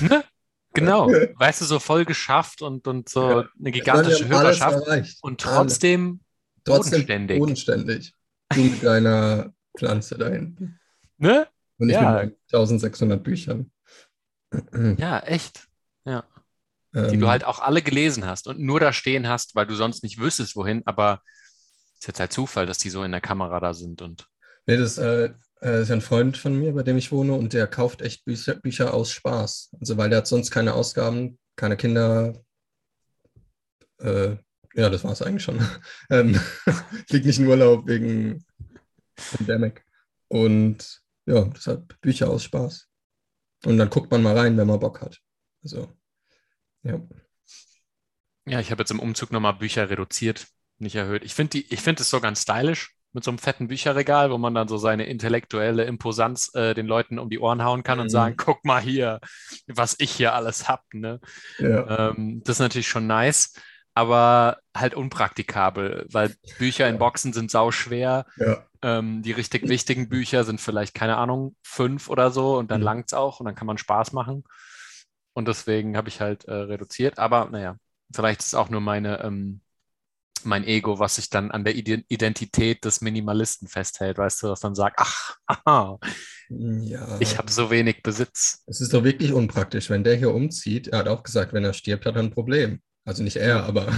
Ne? 0.00 0.24
Genau, 0.72 1.08
weißt 1.08 1.60
du, 1.60 1.64
so 1.66 1.78
voll 1.78 2.06
geschafft 2.06 2.62
und, 2.62 2.86
und 2.88 3.08
so 3.08 3.40
ja. 3.42 3.48
eine 3.58 3.70
gigantische 3.70 4.28
Hörerschaft 4.28 5.18
und 5.20 5.40
trotzdem, 5.40 6.20
trotzdem 6.64 7.00
bodenständig. 7.00 7.38
bodenständig. 7.38 8.14
Du 8.54 8.60
mit 8.60 8.82
deiner 8.82 9.52
Pflanze 9.76 10.16
da 10.16 10.28
hinten. 10.28 10.78
Ne? 11.18 11.46
Und 11.78 11.90
ich 11.90 11.94
ja. 11.94 12.24
mit 12.24 12.38
1600 12.52 13.22
Büchern. 13.22 13.70
Ja, 14.98 15.18
echt. 15.20 15.68
Ja. 16.06 16.24
Ähm, 16.94 17.10
die 17.10 17.18
du 17.18 17.28
halt 17.28 17.44
auch 17.44 17.58
alle 17.60 17.82
gelesen 17.82 18.24
hast 18.24 18.48
und 18.48 18.58
nur 18.58 18.80
da 18.80 18.94
stehen 18.94 19.28
hast, 19.28 19.54
weil 19.54 19.66
du 19.66 19.74
sonst 19.74 20.02
nicht 20.02 20.18
wüsstest, 20.18 20.56
wohin, 20.56 20.82
aber 20.86 21.20
ist 21.98 22.06
jetzt 22.06 22.20
halt 22.20 22.32
Zufall, 22.32 22.66
dass 22.66 22.78
die 22.78 22.90
so 22.90 23.02
in 23.02 23.12
der 23.12 23.20
Kamera 23.20 23.60
da 23.60 23.74
sind 23.74 24.02
und. 24.02 24.28
Nee, 24.66 24.76
das 24.76 24.98
äh, 24.98 25.30
äh, 25.62 25.82
ist 25.82 25.90
ein 25.90 26.00
Freund 26.00 26.36
von 26.36 26.54
mir, 26.54 26.72
bei 26.72 26.82
dem 26.82 26.98
ich 26.98 27.10
wohne, 27.10 27.32
und 27.32 27.52
der 27.52 27.66
kauft 27.66 28.02
echt 28.02 28.24
Bücher, 28.24 28.54
Bücher 28.54 28.94
aus 28.94 29.10
Spaß. 29.10 29.70
Also, 29.80 29.96
weil 29.96 30.10
der 30.10 30.18
hat 30.18 30.26
sonst 30.26 30.50
keine 30.50 30.74
Ausgaben, 30.74 31.38
keine 31.56 31.76
Kinder. 31.76 32.34
Äh, 33.98 34.36
ja, 34.74 34.90
das 34.90 35.04
war 35.04 35.12
es 35.12 35.22
eigentlich 35.22 35.42
schon. 35.42 35.58
ähm, 36.10 36.34
fliegt 37.08 37.26
nicht 37.26 37.38
in 37.38 37.46
Urlaub 37.46 37.86
wegen 37.86 38.44
Pandemic. 39.16 39.84
Und 40.28 41.00
ja, 41.26 41.44
deshalb 41.44 42.00
Bücher 42.00 42.30
aus 42.30 42.44
Spaß. 42.44 42.88
Und 43.64 43.78
dann 43.78 43.90
guckt 43.90 44.10
man 44.10 44.22
mal 44.22 44.38
rein, 44.38 44.56
wenn 44.56 44.66
man 44.66 44.78
Bock 44.78 45.00
hat. 45.00 45.20
Also, 45.62 45.92
ja. 46.82 47.00
Ja, 48.46 48.60
ich 48.60 48.70
habe 48.70 48.82
jetzt 48.82 48.90
im 48.90 49.00
Umzug 49.00 49.32
nochmal 49.32 49.54
Bücher 49.54 49.90
reduziert, 49.90 50.46
nicht 50.78 50.96
erhöht. 50.96 51.24
Ich 51.24 51.34
finde 51.34 51.62
find 51.62 52.00
es 52.00 52.10
so 52.10 52.20
ganz 52.20 52.42
stylisch 52.42 52.94
mit 53.12 53.24
so 53.24 53.30
einem 53.30 53.38
fetten 53.38 53.68
Bücherregal, 53.68 54.30
wo 54.30 54.38
man 54.38 54.54
dann 54.54 54.68
so 54.68 54.76
seine 54.76 55.06
intellektuelle 55.06 55.84
Imposanz 55.84 56.54
äh, 56.54 56.74
den 56.74 56.86
Leuten 56.86 57.18
um 57.18 57.30
die 57.30 57.38
Ohren 57.38 57.64
hauen 57.64 57.82
kann 57.82 57.98
mhm. 57.98 58.02
und 58.02 58.08
sagen, 58.10 58.36
guck 58.36 58.64
mal 58.64 58.80
hier, 58.80 59.20
was 59.66 59.96
ich 59.98 60.10
hier 60.10 60.34
alles 60.34 60.68
habe. 60.68 60.82
Ne? 60.92 61.20
Ja. 61.58 62.10
Ähm, 62.10 62.42
das 62.44 62.56
ist 62.56 62.60
natürlich 62.60 62.88
schon 62.88 63.06
nice, 63.06 63.54
aber 63.94 64.58
halt 64.76 64.94
unpraktikabel, 64.94 66.06
weil 66.12 66.34
Bücher 66.58 66.84
ja. 66.84 66.90
in 66.90 66.98
Boxen 66.98 67.32
sind 67.32 67.50
sau 67.50 67.70
schwer. 67.70 68.26
Ja. 68.36 68.64
Ähm, 68.80 69.22
die 69.22 69.32
richtig 69.32 69.68
wichtigen 69.68 70.08
Bücher 70.08 70.44
sind 70.44 70.60
vielleicht, 70.60 70.94
keine 70.94 71.16
Ahnung, 71.16 71.56
fünf 71.62 72.08
oder 72.08 72.30
so 72.30 72.58
und 72.58 72.70
dann 72.70 72.80
mhm. 72.80 72.84
langt 72.84 73.06
es 73.08 73.14
auch 73.14 73.40
und 73.40 73.46
dann 73.46 73.54
kann 73.54 73.66
man 73.66 73.78
Spaß 73.78 74.12
machen. 74.12 74.44
Und 75.32 75.48
deswegen 75.48 75.96
habe 75.96 76.08
ich 76.08 76.20
halt 76.20 76.44
äh, 76.44 76.52
reduziert. 76.52 77.18
Aber 77.18 77.48
naja, 77.50 77.76
vielleicht 78.12 78.40
ist 78.40 78.48
es 78.48 78.54
auch 78.54 78.70
nur 78.70 78.80
meine 78.80 79.22
ähm, 79.24 79.60
mein 80.44 80.64
Ego, 80.64 80.98
was 80.98 81.16
sich 81.16 81.30
dann 81.30 81.50
an 81.50 81.64
der 81.64 81.74
Identität 81.74 82.84
des 82.84 83.00
Minimalisten 83.00 83.68
festhält, 83.68 84.18
weißt 84.18 84.42
du, 84.42 84.48
was 84.48 84.60
dann 84.60 84.74
sagt, 84.74 84.96
ach, 84.98 85.36
aha, 85.46 85.98
ja. 86.48 87.16
ich 87.20 87.38
habe 87.38 87.50
so 87.50 87.70
wenig 87.70 88.02
Besitz. 88.02 88.62
Es 88.66 88.80
ist 88.80 88.94
doch 88.94 89.04
wirklich 89.04 89.32
unpraktisch, 89.32 89.90
wenn 89.90 90.04
der 90.04 90.16
hier 90.16 90.34
umzieht. 90.34 90.88
Er 90.88 91.00
hat 91.00 91.08
auch 91.08 91.22
gesagt, 91.22 91.52
wenn 91.52 91.64
er 91.64 91.72
stirbt, 91.72 92.06
hat 92.06 92.16
er 92.16 92.22
ein 92.22 92.30
Problem. 92.30 92.80
Also 93.04 93.22
nicht 93.22 93.36
er, 93.36 93.64
aber 93.64 93.92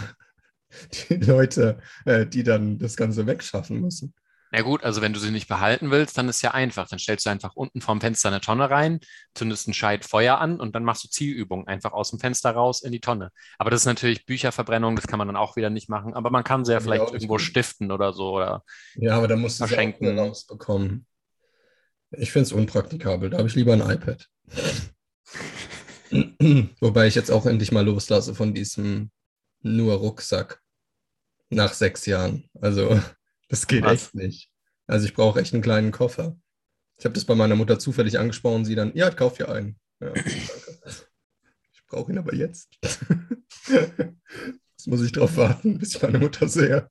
die 1.11 1.17
Leute, 1.17 1.79
äh, 2.05 2.27
die 2.27 2.43
dann 2.43 2.79
das 2.79 2.97
Ganze 2.97 3.27
wegschaffen 3.27 3.81
müssen. 3.81 4.15
Na 4.53 4.63
gut, 4.63 4.83
also 4.83 5.01
wenn 5.01 5.13
du 5.13 5.21
sie 5.21 5.31
nicht 5.31 5.49
behalten 5.49 5.91
willst, 5.91 6.19
dann 6.19 6.29
ist 6.29 6.43
ja 6.43 6.51
einfach. 6.51 6.89
Dann 6.89 6.99
stellst 6.99 7.25
du 7.27 7.31
einfach 7.31 7.55
unten 7.55 7.81
vorm 7.81 8.01
Fenster 8.01 8.29
eine 8.29 8.41
Tonne 8.41 8.69
rein, 8.69 9.01
zündest 9.35 9.69
ein 9.69 9.75
Scheit 9.75 10.05
Feuer 10.05 10.39
an 10.39 10.59
und 10.59 10.75
dann 10.75 10.83
machst 10.83 11.05
du 11.05 11.09
Zielübungen 11.09 11.69
einfach 11.69 11.93
aus 11.93 12.11
dem 12.11 12.19
Fenster 12.19 12.51
raus 12.51 12.83
in 12.83 12.91
die 12.91 13.01
Tonne. 13.01 13.31
Aber 13.59 13.71
das 13.71 13.83
ist 13.83 13.87
natürlich 13.87 14.27
Bücherverbrennung, 14.27 14.97
das 14.97 15.07
kann 15.07 15.19
man 15.19 15.29
dann 15.29 15.37
auch 15.37 15.57
wieder 15.57 15.71
nicht 15.71 15.89
machen. 15.89 16.15
Aber 16.15 16.31
man 16.31 16.43
kann 16.43 16.65
sie 16.65 16.73
ja 16.73 16.81
vielleicht 16.81 17.07
ja, 17.07 17.13
irgendwo 17.13 17.35
gut. 17.35 17.43
stiften 17.43 17.93
oder 17.93 18.13
so 18.13 18.33
oder 18.33 18.65
Ja, 18.97 19.17
aber 19.17 19.29
da 19.29 19.37
musst 19.37 19.61
du 19.61 19.67
sie 19.67 19.79
auch 19.79 20.19
rausbekommen. 20.19 21.07
Ich 22.13 22.33
finde 22.33 22.47
es 22.47 22.53
unpraktikabel. 22.53 23.31
Da 23.31 23.39
habe 23.39 23.49
ich 23.49 23.55
lieber 23.55 23.73
ein 23.73 23.89
iPad. 23.89 24.29
Wobei 26.81 27.07
ich 27.07 27.15
jetzt 27.15 27.31
auch 27.31 27.47
endlich 27.47 27.71
mal 27.71 27.85
loslasse 27.85 28.35
von 28.35 28.53
diesem 28.53 29.13
nur 29.63 29.95
Rucksack 29.95 30.61
nach 31.51 31.73
sechs 31.73 32.07
Jahren. 32.07 32.49
Also 32.61 33.01
das 33.51 33.67
geht 33.67 33.85
Was? 33.85 33.93
echt 33.93 34.15
nicht. 34.15 34.51
Also 34.87 35.07
ich 35.07 35.15
brauche 35.15 35.41
echt 35.41 35.53
einen 35.53 35.63
kleinen 35.63 35.93
Koffer. 35.93 36.37
Ich 36.99 37.05
habe 37.05 37.13
das 37.15 37.25
bei 37.25 37.35
meiner 37.35 37.57
Mutter 37.57 37.79
zufällig 37.79 38.19
angesprochen, 38.19 38.65
sie 38.65 38.75
dann, 38.75 38.95
ja, 38.95 39.11
kauf 39.11 39.37
dir 39.37 39.51
einen. 39.51 39.79
Ja, 40.01 40.15
ich 40.15 41.87
brauche 41.87 42.13
ihn 42.13 42.19
aber 42.19 42.35
jetzt. 42.35 42.71
jetzt 43.67 44.87
muss 44.87 45.03
ich 45.03 45.13
drauf 45.13 45.37
warten, 45.37 45.79
bis 45.79 45.97
ich 45.97 46.03
meine 46.03 46.19
Mutter 46.19 46.49
sehe, 46.49 46.89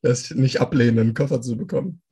dass 0.00 0.30
ich 0.30 0.36
nicht 0.36 0.60
ablehne, 0.60 1.00
einen 1.00 1.14
Koffer 1.14 1.42
zu 1.42 1.56
bekommen. 1.56 2.02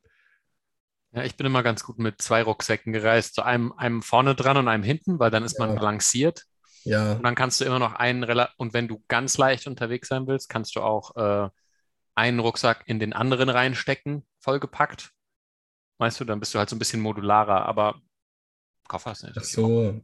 Ja, 1.13 1.25
ich 1.25 1.37
bin 1.37 1.47
immer 1.47 1.63
ganz 1.63 1.85
gut 1.85 1.99
mit 1.99 2.21
zwei 2.21 2.43
Rucksäcken 2.43 2.93
gereist. 2.93 3.37
So 3.37 3.43
einem, 3.43 3.73
einem 3.73 4.03
vorne 4.03 4.35
dran 4.35 4.57
und 4.57 4.69
einem 4.69 4.83
hinten, 4.83 5.19
weil 5.19 5.31
dann 5.31 5.45
ist 5.45 5.59
ja. 5.59 5.67
man 5.67 5.77
balanciert. 5.77 6.45
Ja. 6.85 7.13
Und 7.13 7.23
dann 7.23 7.35
kannst 7.35 7.61
du 7.61 7.65
immer 7.65 7.79
noch 7.79 7.95
einen, 7.95 8.25
und 8.57 8.75
wenn 8.75 8.89
du 8.89 9.03
ganz 9.09 9.39
leicht 9.39 9.67
unterwegs 9.67 10.09
sein 10.09 10.27
willst, 10.27 10.49
kannst 10.49 10.77
du 10.77 10.81
auch 10.81 11.17
äh, 11.17 11.51
einen 12.17 12.41
Rucksack 12.41 12.83
in 12.87 12.99
den 12.99 13.13
anderen 13.13 13.49
reinstecken, 13.49 14.27
vollgepackt. 14.41 15.13
Weißt 15.99 16.19
du, 16.19 16.25
dann 16.25 16.41
bist 16.41 16.55
du 16.55 16.59
halt 16.59 16.69
so 16.69 16.75
ein 16.77 16.79
bisschen 16.81 17.01
modularer, 17.01 17.67
aber 17.67 18.01
Koffer 18.89 19.13
ist 19.13 19.23
nicht. 19.23 19.39
Ach 19.39 19.45
so. 19.45 19.67
Oh, 19.67 20.01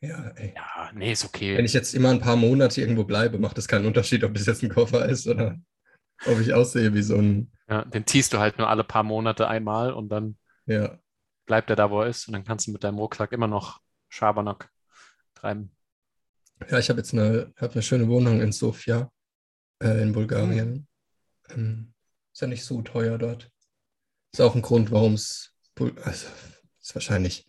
ja, 0.00 0.28
ey. 0.36 0.54
Ja, 0.54 0.90
nee, 0.94 1.12
ist 1.12 1.24
okay. 1.24 1.56
Wenn 1.56 1.64
ich 1.64 1.72
jetzt 1.72 1.94
immer 1.94 2.10
ein 2.10 2.20
paar 2.20 2.36
Monate 2.36 2.80
irgendwo 2.80 3.04
bleibe, 3.04 3.38
macht 3.38 3.58
das 3.58 3.68
keinen 3.68 3.86
Unterschied, 3.86 4.22
ob 4.24 4.36
es 4.36 4.46
jetzt 4.46 4.62
ein 4.62 4.68
Koffer 4.68 5.08
ist 5.08 5.26
oder 5.26 5.58
ob 6.26 6.40
ich 6.40 6.54
aussehe 6.54 6.94
wie 6.94 7.02
so 7.02 7.16
ein. 7.16 7.52
Ja, 7.68 7.84
den 7.84 8.06
ziehst 8.06 8.32
du 8.32 8.38
halt 8.38 8.58
nur 8.58 8.68
alle 8.68 8.84
paar 8.84 9.02
Monate 9.02 9.48
einmal 9.48 9.92
und 9.92 10.08
dann 10.08 10.36
ja. 10.66 10.98
bleibt 11.46 11.70
er 11.70 11.76
da, 11.76 11.90
wo 11.90 12.02
er 12.02 12.08
ist. 12.08 12.26
Und 12.28 12.32
dann 12.32 12.44
kannst 12.44 12.66
du 12.66 12.72
mit 12.72 12.84
deinem 12.84 12.98
Rucksack 12.98 13.32
immer 13.32 13.48
noch 13.48 13.80
Schabernack 14.08 14.70
treiben. 15.34 15.70
Ja, 16.68 16.78
ich 16.78 16.88
habe 16.88 16.98
jetzt 16.98 17.12
eine, 17.12 17.52
hab 17.56 17.72
eine 17.72 17.82
schöne 17.82 18.08
Wohnung 18.08 18.40
in 18.40 18.52
Sofia 18.52 19.10
äh, 19.82 20.02
in 20.02 20.12
Bulgarien. 20.12 20.87
Ähm, 21.50 21.94
ist 22.32 22.40
ja 22.40 22.46
nicht 22.46 22.64
so 22.64 22.82
teuer 22.82 23.18
dort. 23.18 23.50
Ist 24.32 24.40
auch 24.40 24.54
ein 24.54 24.62
Grund, 24.62 24.90
warum 24.90 25.14
es, 25.14 25.54
also 26.02 26.26
ist 26.80 26.94
wahrscheinlich, 26.94 27.46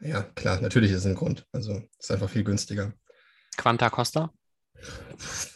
ja 0.00 0.22
klar, 0.22 0.60
natürlich 0.60 0.90
ist 0.90 0.98
es 0.98 1.06
ein 1.06 1.14
Grund. 1.14 1.46
Also 1.52 1.82
ist 1.98 2.10
einfach 2.10 2.30
viel 2.30 2.44
günstiger. 2.44 2.94
Quanta 3.56 3.90
Costa? 3.90 4.32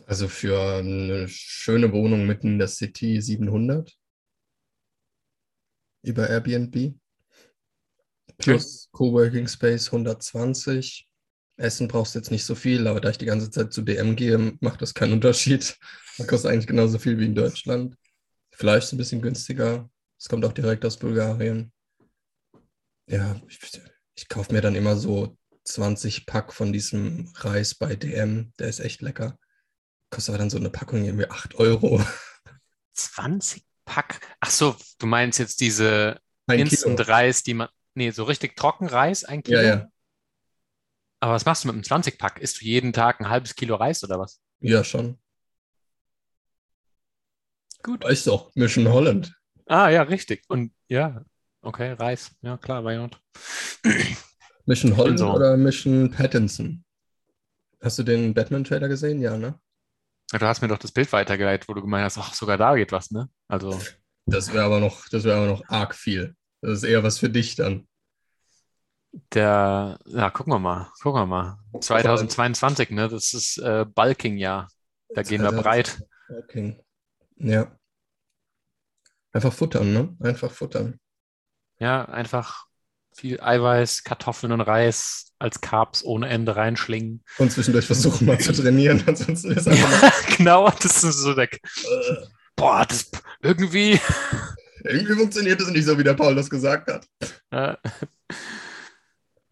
Also 0.07 0.29
für 0.29 0.79
eine 0.79 1.29
schöne 1.29 1.93
Wohnung 1.93 2.27
mitten 2.27 2.49
in 2.49 2.59
der 2.59 2.69
City 2.69 3.21
700 3.21 3.97
über 6.03 6.29
Airbnb. 6.29 6.95
Plus 8.39 8.89
Coworking 8.93 9.49
Space 9.49 9.87
120. 9.87 11.06
Essen 11.57 11.89
brauchst 11.89 12.15
du 12.15 12.19
jetzt 12.19 12.31
nicht 12.31 12.45
so 12.45 12.55
viel, 12.55 12.87
aber 12.87 13.01
da 13.01 13.11
ich 13.11 13.19
die 13.19 13.25
ganze 13.25 13.51
Zeit 13.51 13.73
zu 13.73 13.83
DM 13.83 14.17
gehe, 14.17 14.57
macht 14.61 14.83
das 14.83 14.95
keinen 14.95 15.15
Unterschied. 15.15 15.77
Das 16.19 16.29
kostet 16.29 16.51
eigentlich 16.51 16.67
genauso 16.67 16.99
viel 16.99 17.19
wie 17.19 17.27
in 17.27 17.35
Deutschland. 17.35 17.95
Fleisch 18.51 18.85
ist 18.85 18.93
ein 18.95 18.97
bisschen 18.97 19.21
günstiger. 19.21 19.87
Es 20.19 20.31
kommt 20.31 20.47
auch 20.47 20.55
direkt 20.55 20.83
aus 20.87 20.97
Bulgarien. 20.97 21.71
Ja, 23.07 23.39
ich, 23.47 23.61
ich 24.15 24.27
kaufe 24.27 24.51
mir 24.51 24.63
dann 24.63 24.77
immer 24.77 24.97
so 24.97 25.37
20 25.65 26.25
Pack 26.25 26.55
von 26.55 26.73
diesem 26.73 27.31
Reis 27.35 27.75
bei 27.75 27.97
DM. 27.97 28.51
Der 28.59 28.69
ist 28.69 28.81
echt 28.81 29.03
lecker. 29.03 29.39
Kostet 30.09 30.31
aber 30.31 30.39
dann 30.39 30.49
so 30.49 30.57
eine 30.57 30.71
Packung 30.71 31.05
irgendwie 31.05 31.29
8 31.29 31.57
Euro. 31.57 32.03
20 32.95 33.63
Pack? 33.85 34.21
Ach 34.41 34.51
so, 34.51 34.75
du 34.99 35.07
meinst 35.07 35.39
jetzt 35.39 35.61
diese 35.61 36.19
Instant-Reis, 36.51 37.43
die 37.43 37.53
man. 37.53 37.69
Nee, 37.95 38.11
so 38.11 38.25
richtig 38.25 38.57
trocken 38.57 38.89
Reis, 38.89 39.25
ein 39.25 39.43
Kilo? 39.43 39.61
Ja, 39.61 39.67
ja. 39.67 39.89
Aber 41.21 41.33
was 41.33 41.45
machst 41.45 41.65
du 41.65 41.69
mit 41.69 41.75
einem 41.75 42.03
20-Pack? 42.03 42.41
Isst 42.41 42.61
du 42.61 42.65
jeden 42.65 42.93
Tag 42.93 43.21
ein 43.21 43.29
halbes 43.29 43.55
Kilo 43.55 43.77
Reis 43.77 44.05
oder 44.05 44.19
was? 44.19 44.41
Ja, 44.61 44.85
schon. 44.85 45.19
Gut. 47.83 48.05
Weißt 48.05 48.27
du 48.27 48.33
auch, 48.33 48.55
Mission 48.55 48.89
Holland. 48.89 49.35
Ah, 49.67 49.89
ja, 49.89 50.03
richtig. 50.03 50.45
Und 50.49 50.73
ja, 50.89 51.25
okay, 51.63 51.93
Reis. 51.93 52.33
Ja, 52.43 52.57
klar, 52.57 52.85
why 52.85 52.97
not? 52.97 53.21
Mission 54.67 54.97
Holland 54.97 55.19
so. 55.19 55.33
oder 55.33 55.57
Mission 55.57 56.11
Pattinson? 56.11 56.85
Hast 57.81 57.99
du 57.99 58.03
den 58.03 58.35
Batman-Trailer 58.35 58.89
gesehen? 58.89 59.21
Ja, 59.21 59.37
ne? 59.37 59.59
Du 60.33 60.41
hast 60.41 60.61
mir 60.61 60.69
doch 60.69 60.79
das 60.79 60.91
Bild 60.91 61.13
weitergeleitet, 61.13 61.69
wo 61.69 61.75
du 61.75 61.83
gemeint 61.83 62.05
hast, 62.05 62.19
ach, 62.19 62.35
sogar 62.35 62.59
da 62.59 62.75
geht 62.75 62.91
was, 62.91 63.11
ne? 63.11 63.29
Also. 63.49 63.79
Das 64.27 64.53
wäre 64.53 64.65
aber 64.65 64.81
noch, 64.81 65.09
das 65.09 65.23
wäre 65.23 65.37
aber 65.37 65.47
noch 65.47 65.63
arg 65.69 65.95
viel. 65.95 66.35
Das 66.61 66.79
ist 66.79 66.83
eher 66.83 67.05
was 67.05 67.19
für 67.19 67.31
dich 67.31 67.55
dann. 67.55 67.87
Der, 69.33 69.99
ja, 70.07 70.31
gucken 70.31 70.53
wir 70.53 70.59
mal, 70.59 70.91
gucken 71.03 71.23
wir 71.23 71.27
mal. 71.27 71.59
2022, 71.81 72.91
ne? 72.91 73.09
Das 73.09 73.33
ist 73.33 73.59
äh, 73.59 73.85
Bulking-Jahr. 73.87 74.69
Da 75.15 75.23
gehen 75.23 75.43
wir 75.43 75.53
breit. 75.53 76.03
Bulking. 76.29 76.81
Ja. 77.37 77.71
Einfach 79.33 79.53
futtern, 79.53 79.93
ne? 79.93 80.17
Einfach 80.21 80.51
futtern. 80.51 80.99
Ja, 81.79 82.05
einfach 82.07 82.67
viel 83.15 83.41
Eiweiß, 83.41 84.05
Kartoffeln 84.05 84.53
und 84.53 84.61
Reis 84.61 85.33
als 85.39 85.61
Carbs 85.61 86.05
ohne 86.05 86.29
Ende 86.29 86.57
reinschlingen. 86.57 87.23
Und 87.39 87.53
zwischendurch 87.53 87.87
versuchen 87.87 88.27
mal 88.27 88.39
zu 88.39 88.53
trainieren, 88.53 89.03
ansonsten 89.07 89.53
ist 89.53 89.69
einfach. 89.69 90.13
genau, 90.37 90.71
das 90.71 91.05
ist 91.05 91.19
so 91.19 91.35
der. 91.35 91.49
Boah, 92.55 92.85
das 92.87 93.11
irgendwie. 93.43 94.01
Irgendwie 94.85 95.15
funktioniert 95.15 95.61
das 95.61 95.69
nicht 95.69 95.85
so, 95.85 95.99
wie 95.99 96.05
der 96.05 96.15
Paul 96.15 96.35
das 96.35 96.49
gesagt 96.49 96.91
hat. 96.91 97.07
Ja. 97.53 97.79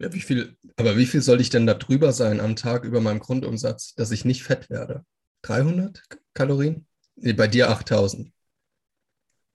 Ja, 0.05 0.13
wie 0.13 0.21
viel, 0.21 0.55
aber 0.77 0.97
wie 0.97 1.05
viel 1.07 1.21
soll 1.21 1.41
ich 1.41 1.49
denn 1.49 1.65
da 1.65 1.73
drüber 1.73 2.13
sein 2.13 2.39
am 2.39 2.55
Tag 2.55 2.83
über 2.83 3.01
meinem 3.01 3.19
Grundumsatz, 3.19 3.95
dass 3.95 4.11
ich 4.11 4.23
nicht 4.23 4.43
fett 4.43 4.69
werde? 4.69 5.03
300 5.41 6.03
Kalorien? 6.33 6.85
Nee, 7.15 7.33
bei 7.33 7.47
dir 7.47 7.71
8000. 7.71 8.31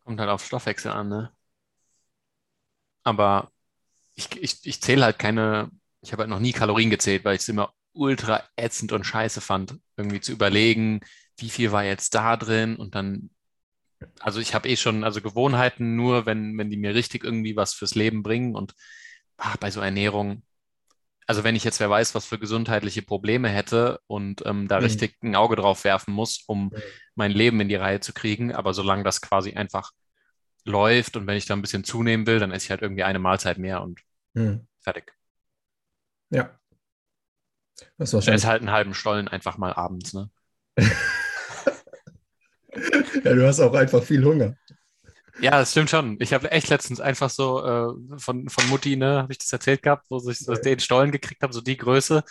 Kommt 0.04 0.18
halt 0.18 0.30
auf 0.30 0.44
Stoffwechsel 0.44 0.90
an, 0.90 1.08
ne? 1.08 1.30
Aber 3.04 3.52
ich, 4.16 4.30
ich, 4.42 4.58
ich 4.64 4.82
zähle 4.82 5.04
halt 5.04 5.18
keine, 5.18 5.70
ich 6.00 6.12
habe 6.12 6.22
halt 6.22 6.30
noch 6.30 6.40
nie 6.40 6.52
Kalorien 6.52 6.90
gezählt, 6.90 7.24
weil 7.24 7.36
ich 7.36 7.42
es 7.42 7.48
immer 7.48 7.72
ultra 7.92 8.42
ätzend 8.56 8.92
und 8.92 9.04
scheiße 9.04 9.40
fand, 9.40 9.78
irgendwie 9.96 10.20
zu 10.20 10.32
überlegen, 10.32 11.00
wie 11.36 11.50
viel 11.50 11.70
war 11.70 11.84
jetzt 11.84 12.14
da 12.14 12.36
drin 12.36 12.76
und 12.76 12.94
dann, 12.96 13.30
also 14.18 14.40
ich 14.40 14.54
habe 14.54 14.68
eh 14.68 14.76
schon, 14.76 15.04
also 15.04 15.20
Gewohnheiten 15.22 15.94
nur, 15.94 16.26
wenn, 16.26 16.58
wenn 16.58 16.70
die 16.70 16.76
mir 16.76 16.94
richtig 16.94 17.22
irgendwie 17.22 17.54
was 17.54 17.72
fürs 17.72 17.94
Leben 17.94 18.22
bringen 18.22 18.56
und 18.56 18.74
ach, 19.40 19.56
bei 19.56 19.70
so 19.70 19.80
Ernährung, 19.80 20.42
also 21.26 21.44
wenn 21.44 21.56
ich 21.56 21.64
jetzt 21.64 21.80
wer 21.80 21.90
weiß, 21.90 22.14
was 22.14 22.26
für 22.26 22.38
gesundheitliche 22.38 23.02
Probleme 23.02 23.48
hätte 23.48 24.00
und 24.06 24.44
ähm, 24.46 24.68
da 24.68 24.78
mhm. 24.78 24.84
richtig 24.84 25.16
ein 25.22 25.36
Auge 25.36 25.56
drauf 25.56 25.84
werfen 25.84 26.12
muss, 26.12 26.44
um 26.46 26.64
mhm. 26.64 26.82
mein 27.14 27.30
Leben 27.30 27.60
in 27.60 27.68
die 27.68 27.76
Reihe 27.76 28.00
zu 28.00 28.12
kriegen, 28.12 28.54
aber 28.54 28.74
solange 28.74 29.04
das 29.04 29.20
quasi 29.20 29.54
einfach 29.54 29.92
läuft 30.64 31.16
und 31.16 31.26
wenn 31.26 31.36
ich 31.36 31.46
da 31.46 31.54
ein 31.54 31.62
bisschen 31.62 31.84
zunehmen 31.84 32.26
will, 32.26 32.38
dann 32.38 32.50
esse 32.52 32.66
ich 32.66 32.70
halt 32.70 32.82
irgendwie 32.82 33.04
eine 33.04 33.18
Mahlzeit 33.18 33.58
mehr 33.58 33.82
und 33.82 34.00
mhm. 34.34 34.66
fertig. 34.80 35.14
Ja. 36.30 36.58
Das 37.96 38.10
schon. 38.10 38.20
ist 38.20 38.44
halt 38.46 38.60
einen 38.60 38.72
halben 38.72 38.94
Stollen 38.94 39.28
einfach 39.28 39.56
mal 39.56 39.72
abends, 39.72 40.12
ne? 40.12 40.30
ja, 43.24 43.34
du 43.34 43.46
hast 43.46 43.60
auch 43.60 43.74
einfach 43.74 44.02
viel 44.02 44.24
Hunger. 44.24 44.56
Ja, 45.42 45.52
das 45.52 45.70
stimmt 45.70 45.90
schon. 45.90 46.16
Ich 46.20 46.32
habe 46.32 46.50
echt 46.50 46.68
letztens 46.68 47.00
einfach 47.00 47.30
so 47.30 47.64
äh, 47.64 48.18
von, 48.18 48.48
von 48.48 48.68
Mutti, 48.68 48.96
ne, 48.96 49.22
habe 49.22 49.32
ich 49.32 49.38
das 49.38 49.52
erzählt 49.52 49.82
gehabt, 49.82 50.06
wo 50.10 50.28
ich 50.28 50.38
so 50.38 50.54
den 50.54 50.80
Stollen 50.80 51.12
gekriegt 51.12 51.42
habe, 51.42 51.52
so 51.52 51.60
die 51.60 51.76
Größe. 51.76 52.22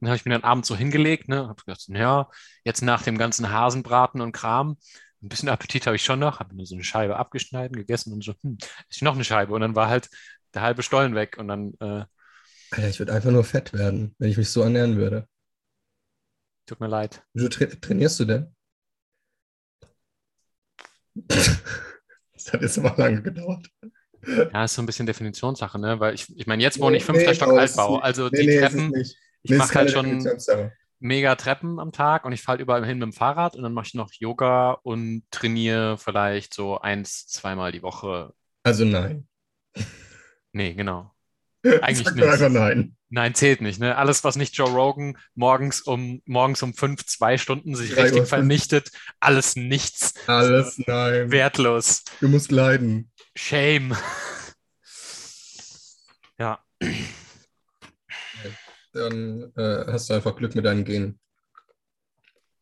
Dann 0.00 0.08
habe 0.08 0.16
ich 0.16 0.24
mir 0.24 0.32
dann 0.32 0.42
abends 0.44 0.68
so 0.68 0.76
hingelegt, 0.76 1.28
ne, 1.28 1.48
habe 1.48 1.62
gedacht, 1.64 1.84
naja, 1.88 2.28
jetzt 2.64 2.82
nach 2.82 3.02
dem 3.02 3.18
ganzen 3.18 3.50
Hasenbraten 3.50 4.20
und 4.20 4.32
Kram, 4.32 4.76
ein 5.22 5.28
bisschen 5.28 5.48
Appetit 5.48 5.86
habe 5.86 5.96
ich 5.96 6.04
schon 6.04 6.18
noch, 6.18 6.40
habe 6.40 6.54
mir 6.54 6.66
so 6.66 6.74
eine 6.74 6.84
Scheibe 6.84 7.16
abgeschnitten, 7.16 7.76
gegessen 7.76 8.12
und 8.12 8.24
so, 8.24 8.34
hm, 8.42 8.58
ist 8.88 9.02
noch 9.02 9.14
eine 9.14 9.24
Scheibe. 9.24 9.54
Und 9.54 9.60
dann 9.60 9.74
war 9.74 9.88
halt 9.88 10.08
der 10.54 10.62
halbe 10.62 10.82
Stollen 10.82 11.14
weg 11.14 11.36
und 11.38 11.48
dann. 11.48 11.74
Äh, 11.80 12.04
Alter, 12.70 12.88
ich 12.88 12.98
würde 12.98 13.12
einfach 13.12 13.30
nur 13.30 13.44
fett 13.44 13.72
werden, 13.72 14.14
wenn 14.18 14.30
ich 14.30 14.36
mich 14.36 14.50
so 14.50 14.62
ernähren 14.62 14.96
würde. 14.96 15.28
Tut 16.66 16.80
mir 16.80 16.88
leid. 16.88 17.24
Wie 17.32 17.48
tra 17.48 17.66
trainierst 17.66 18.20
du 18.20 18.24
denn? 18.24 18.54
das 22.46 22.52
hat 22.52 22.62
jetzt 22.62 22.76
immer 22.78 22.94
lange 22.96 23.22
gedauert. 23.22 23.68
Ja, 24.26 24.64
ist 24.64 24.74
so 24.74 24.82
ein 24.82 24.86
bisschen 24.86 25.06
Definitionssache, 25.06 25.78
ne? 25.78 26.00
Weil 26.00 26.14
ich, 26.14 26.26
ich 26.36 26.46
meine, 26.46 26.62
jetzt 26.62 26.80
wohne 26.80 26.96
ich 26.96 27.04
fünfter 27.04 27.30
nee, 27.30 27.34
Stock 27.34 27.52
Altbau. 27.52 27.98
Also 27.98 28.28
nee, 28.28 28.46
die 28.46 28.58
Treppen, 28.58 28.92
ich 29.42 29.50
mache 29.50 29.74
halt 29.74 29.90
schon 29.90 30.26
mega 30.98 31.34
Treppen 31.34 31.78
am 31.78 31.92
Tag 31.92 32.24
und 32.24 32.32
ich 32.32 32.42
fahre 32.42 32.60
überall 32.60 32.84
hin 32.84 32.98
mit 32.98 33.04
dem 33.04 33.12
Fahrrad 33.12 33.54
und 33.54 33.62
dann 33.62 33.72
mache 33.72 33.86
ich 33.86 33.94
noch 33.94 34.10
Yoga 34.12 34.72
und 34.82 35.24
trainiere 35.30 35.98
vielleicht 35.98 36.54
so 36.54 36.78
eins, 36.80 37.26
zweimal 37.26 37.72
die 37.72 37.82
Woche. 37.82 38.32
Also 38.62 38.84
nein. 38.84 39.28
Nee, 40.52 40.74
genau. 40.74 41.12
Eigentlich 41.82 42.14
nicht. 42.14 42.24
Einfach 42.24 42.48
nein. 42.48 42.96
Nein, 43.08 43.34
zählt 43.34 43.60
nicht. 43.60 43.78
Ne? 43.78 43.96
Alles, 43.96 44.24
was 44.24 44.36
nicht 44.36 44.56
Joe 44.56 44.70
Rogan 44.70 45.16
morgens 45.34 45.80
um, 45.80 46.22
morgens 46.24 46.62
um 46.62 46.74
fünf, 46.74 47.06
zwei 47.06 47.38
Stunden 47.38 47.76
sich 47.76 47.94
Drei 47.94 48.02
richtig 48.02 48.26
vernichtet, 48.26 48.90
alles 49.20 49.54
nichts. 49.54 50.14
Alles 50.26 50.78
nein. 50.86 51.30
Wertlos. 51.30 52.02
Du 52.20 52.28
musst 52.28 52.50
leiden. 52.50 53.10
Shame. 53.36 53.96
ja. 56.38 56.58
Dann 58.92 59.52
äh, 59.56 59.84
hast 59.92 60.10
du 60.10 60.14
einfach 60.14 60.34
Glück 60.36 60.54
mit 60.54 60.64
deinen 60.64 60.84
Genen. 60.84 61.20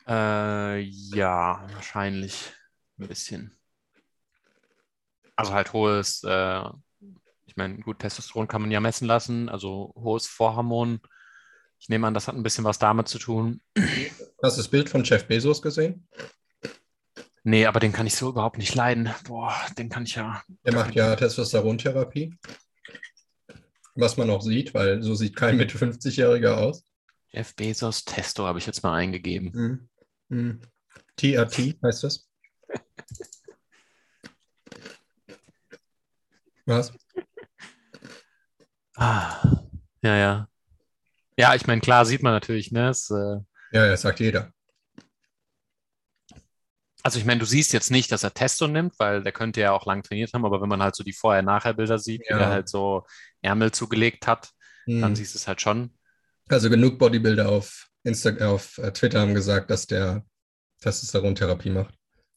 Äh, 0.07 0.81
ja, 0.81 1.67
wahrscheinlich 1.73 2.53
ein 2.99 3.09
bisschen. 3.09 3.57
Also 5.37 5.53
halt 5.53 5.73
hohes 5.73 6.23
äh, 6.23 6.65
ich 7.55 7.57
meine, 7.57 7.79
gut, 7.79 8.01
Testosteron 8.01 8.49
kann 8.49 8.63
man 8.63 8.73
ja 8.73 8.81
messen 8.81 9.07
lassen, 9.07 9.49
also 9.49 9.93
hohes 9.95 10.27
Vorhormon. 10.27 10.99
Ich 11.79 11.89
nehme 11.89 12.05
an, 12.05 12.13
das 12.13 12.27
hat 12.27 12.35
ein 12.35 12.43
bisschen 12.43 12.65
was 12.65 12.81
damit 12.81 13.07
zu 13.07 13.21
tun. 13.21 13.61
Hast 14.43 14.57
du 14.57 14.61
das 14.61 14.67
Bild 14.67 14.89
von 14.89 15.05
Jeff 15.05 15.29
Bezos 15.29 15.63
gesehen? 15.63 16.09
Nee, 17.45 17.67
aber 17.67 17.79
den 17.79 17.93
kann 17.93 18.09
ich 18.09 18.17
so 18.17 18.31
überhaupt 18.31 18.59
nicht 18.59 18.75
leiden. 18.75 19.15
Boah, 19.23 19.55
den 19.79 19.89
kann 19.89 20.03
ich 20.03 20.17
ja. 20.17 20.43
Der 20.65 20.75
macht 20.75 20.97
ja 20.97 21.15
Testosterontherapie. 21.15 22.37
Was 23.95 24.17
man 24.17 24.31
auch 24.31 24.43
sieht, 24.43 24.75
weil 24.75 25.01
so 25.05 25.15
sieht 25.15 25.37
kein 25.37 25.57
Mitte 25.57 25.79
50-Jähriger 25.79 26.57
aus. 26.57 26.83
Jeff 27.29 27.55
Bezos 27.55 28.05
Testo 28.05 28.47
habe 28.47 28.59
ich 28.59 28.67
jetzt 28.67 28.83
mal 28.83 28.97
eingegeben. 28.97 29.89
Mhm. 30.29 30.37
Mhm. 30.37 30.61
TRT 31.15 31.77
heißt 31.85 32.03
das. 32.03 32.29
Was? 36.67 36.93
Ah, 38.97 39.41
ja, 40.03 40.17
ja. 40.17 40.49
Ja, 41.37 41.55
ich 41.55 41.67
meine, 41.67 41.81
klar 41.81 42.07
sieht 42.07 42.23
man 42.23 42.33
natürlich, 42.33 42.71
ne? 42.71 42.91
Es, 42.91 43.11
äh, 43.11 43.39
ja, 43.73 43.89
das 43.89 44.03
sagt 44.03 44.21
jeder. 44.21 44.53
Also 47.03 47.19
ich 47.19 47.25
meine, 47.25 47.41
du 47.41 47.47
siehst 47.47 47.73
jetzt 47.73 47.91
nicht, 47.91 48.11
dass 48.13 48.23
er 48.23 48.33
Testo 48.33 48.67
nimmt, 48.67 48.95
weil 48.99 49.23
der 49.23 49.33
könnte 49.33 49.61
ja 49.61 49.73
auch 49.73 49.85
lang 49.85 50.03
trainiert 50.03 50.33
haben, 50.33 50.47
aber 50.47 50.63
wenn 50.63 50.69
man 50.69 50.83
halt 50.83 50.95
so 50.95 51.05
die 51.05 51.13
Vorher-Nachher-Bilder 51.13 51.99
sieht, 51.99 52.23
ja. 52.29 52.37
wie 52.37 52.43
er 52.43 52.49
halt 52.49 52.69
so 52.69 53.05
Ärmel 53.43 53.73
zugelegt 53.73 54.27
hat, 54.27 54.53
hm. 54.87 55.03
dann 55.03 55.17
siehst 55.17 55.35
du 55.35 55.39
es 55.39 55.47
halt 55.47 55.61
schon. 55.61 55.99
Also 56.49 56.71
genug 56.71 56.99
Bodybuilder 56.99 57.49
auf, 57.49 57.89
Insta 58.05 58.31
auf 58.47 58.79
äh, 58.79 58.93
Twitter 58.93 59.21
haben 59.21 59.35
gesagt, 59.35 59.71
dass 59.71 59.87
der 59.87 60.25
Testosteron-Therapie 60.81 61.71
macht. 61.71 61.95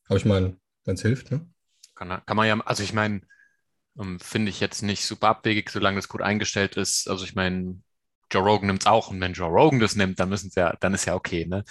Aber 0.07 0.17
ich 0.17 0.25
meine, 0.25 0.57
wenn 0.85 0.95
es 0.95 1.01
hilft, 1.01 1.31
ne? 1.31 1.47
Kann, 1.95 2.09
kann 2.25 2.37
man 2.37 2.47
ja, 2.47 2.59
also 2.61 2.83
ich 2.83 2.93
meine, 2.93 3.21
ähm, 3.99 4.19
Finde 4.19 4.49
ich 4.49 4.59
jetzt 4.59 4.81
nicht 4.81 5.05
super 5.05 5.29
abwegig, 5.29 5.69
solange 5.69 5.97
das 5.97 6.07
gut 6.07 6.21
eingestellt 6.21 6.77
ist. 6.77 7.09
Also 7.09 7.25
ich 7.25 7.35
meine, 7.35 7.81
Joe 8.31 8.43
Rogan 8.43 8.67
nimmt 8.67 8.81
es 8.81 8.87
auch 8.87 9.09
und 9.09 9.21
wenn 9.21 9.33
Joe 9.33 9.49
Rogan 9.49 9.79
das 9.79 9.95
nimmt, 9.95 10.19
dann 10.19 10.29
müssen 10.29 10.51
ja, 10.55 10.75
dann 10.79 10.93
ist 10.93 11.05
ja 11.05 11.15
okay, 11.15 11.45
ne? 11.45 11.63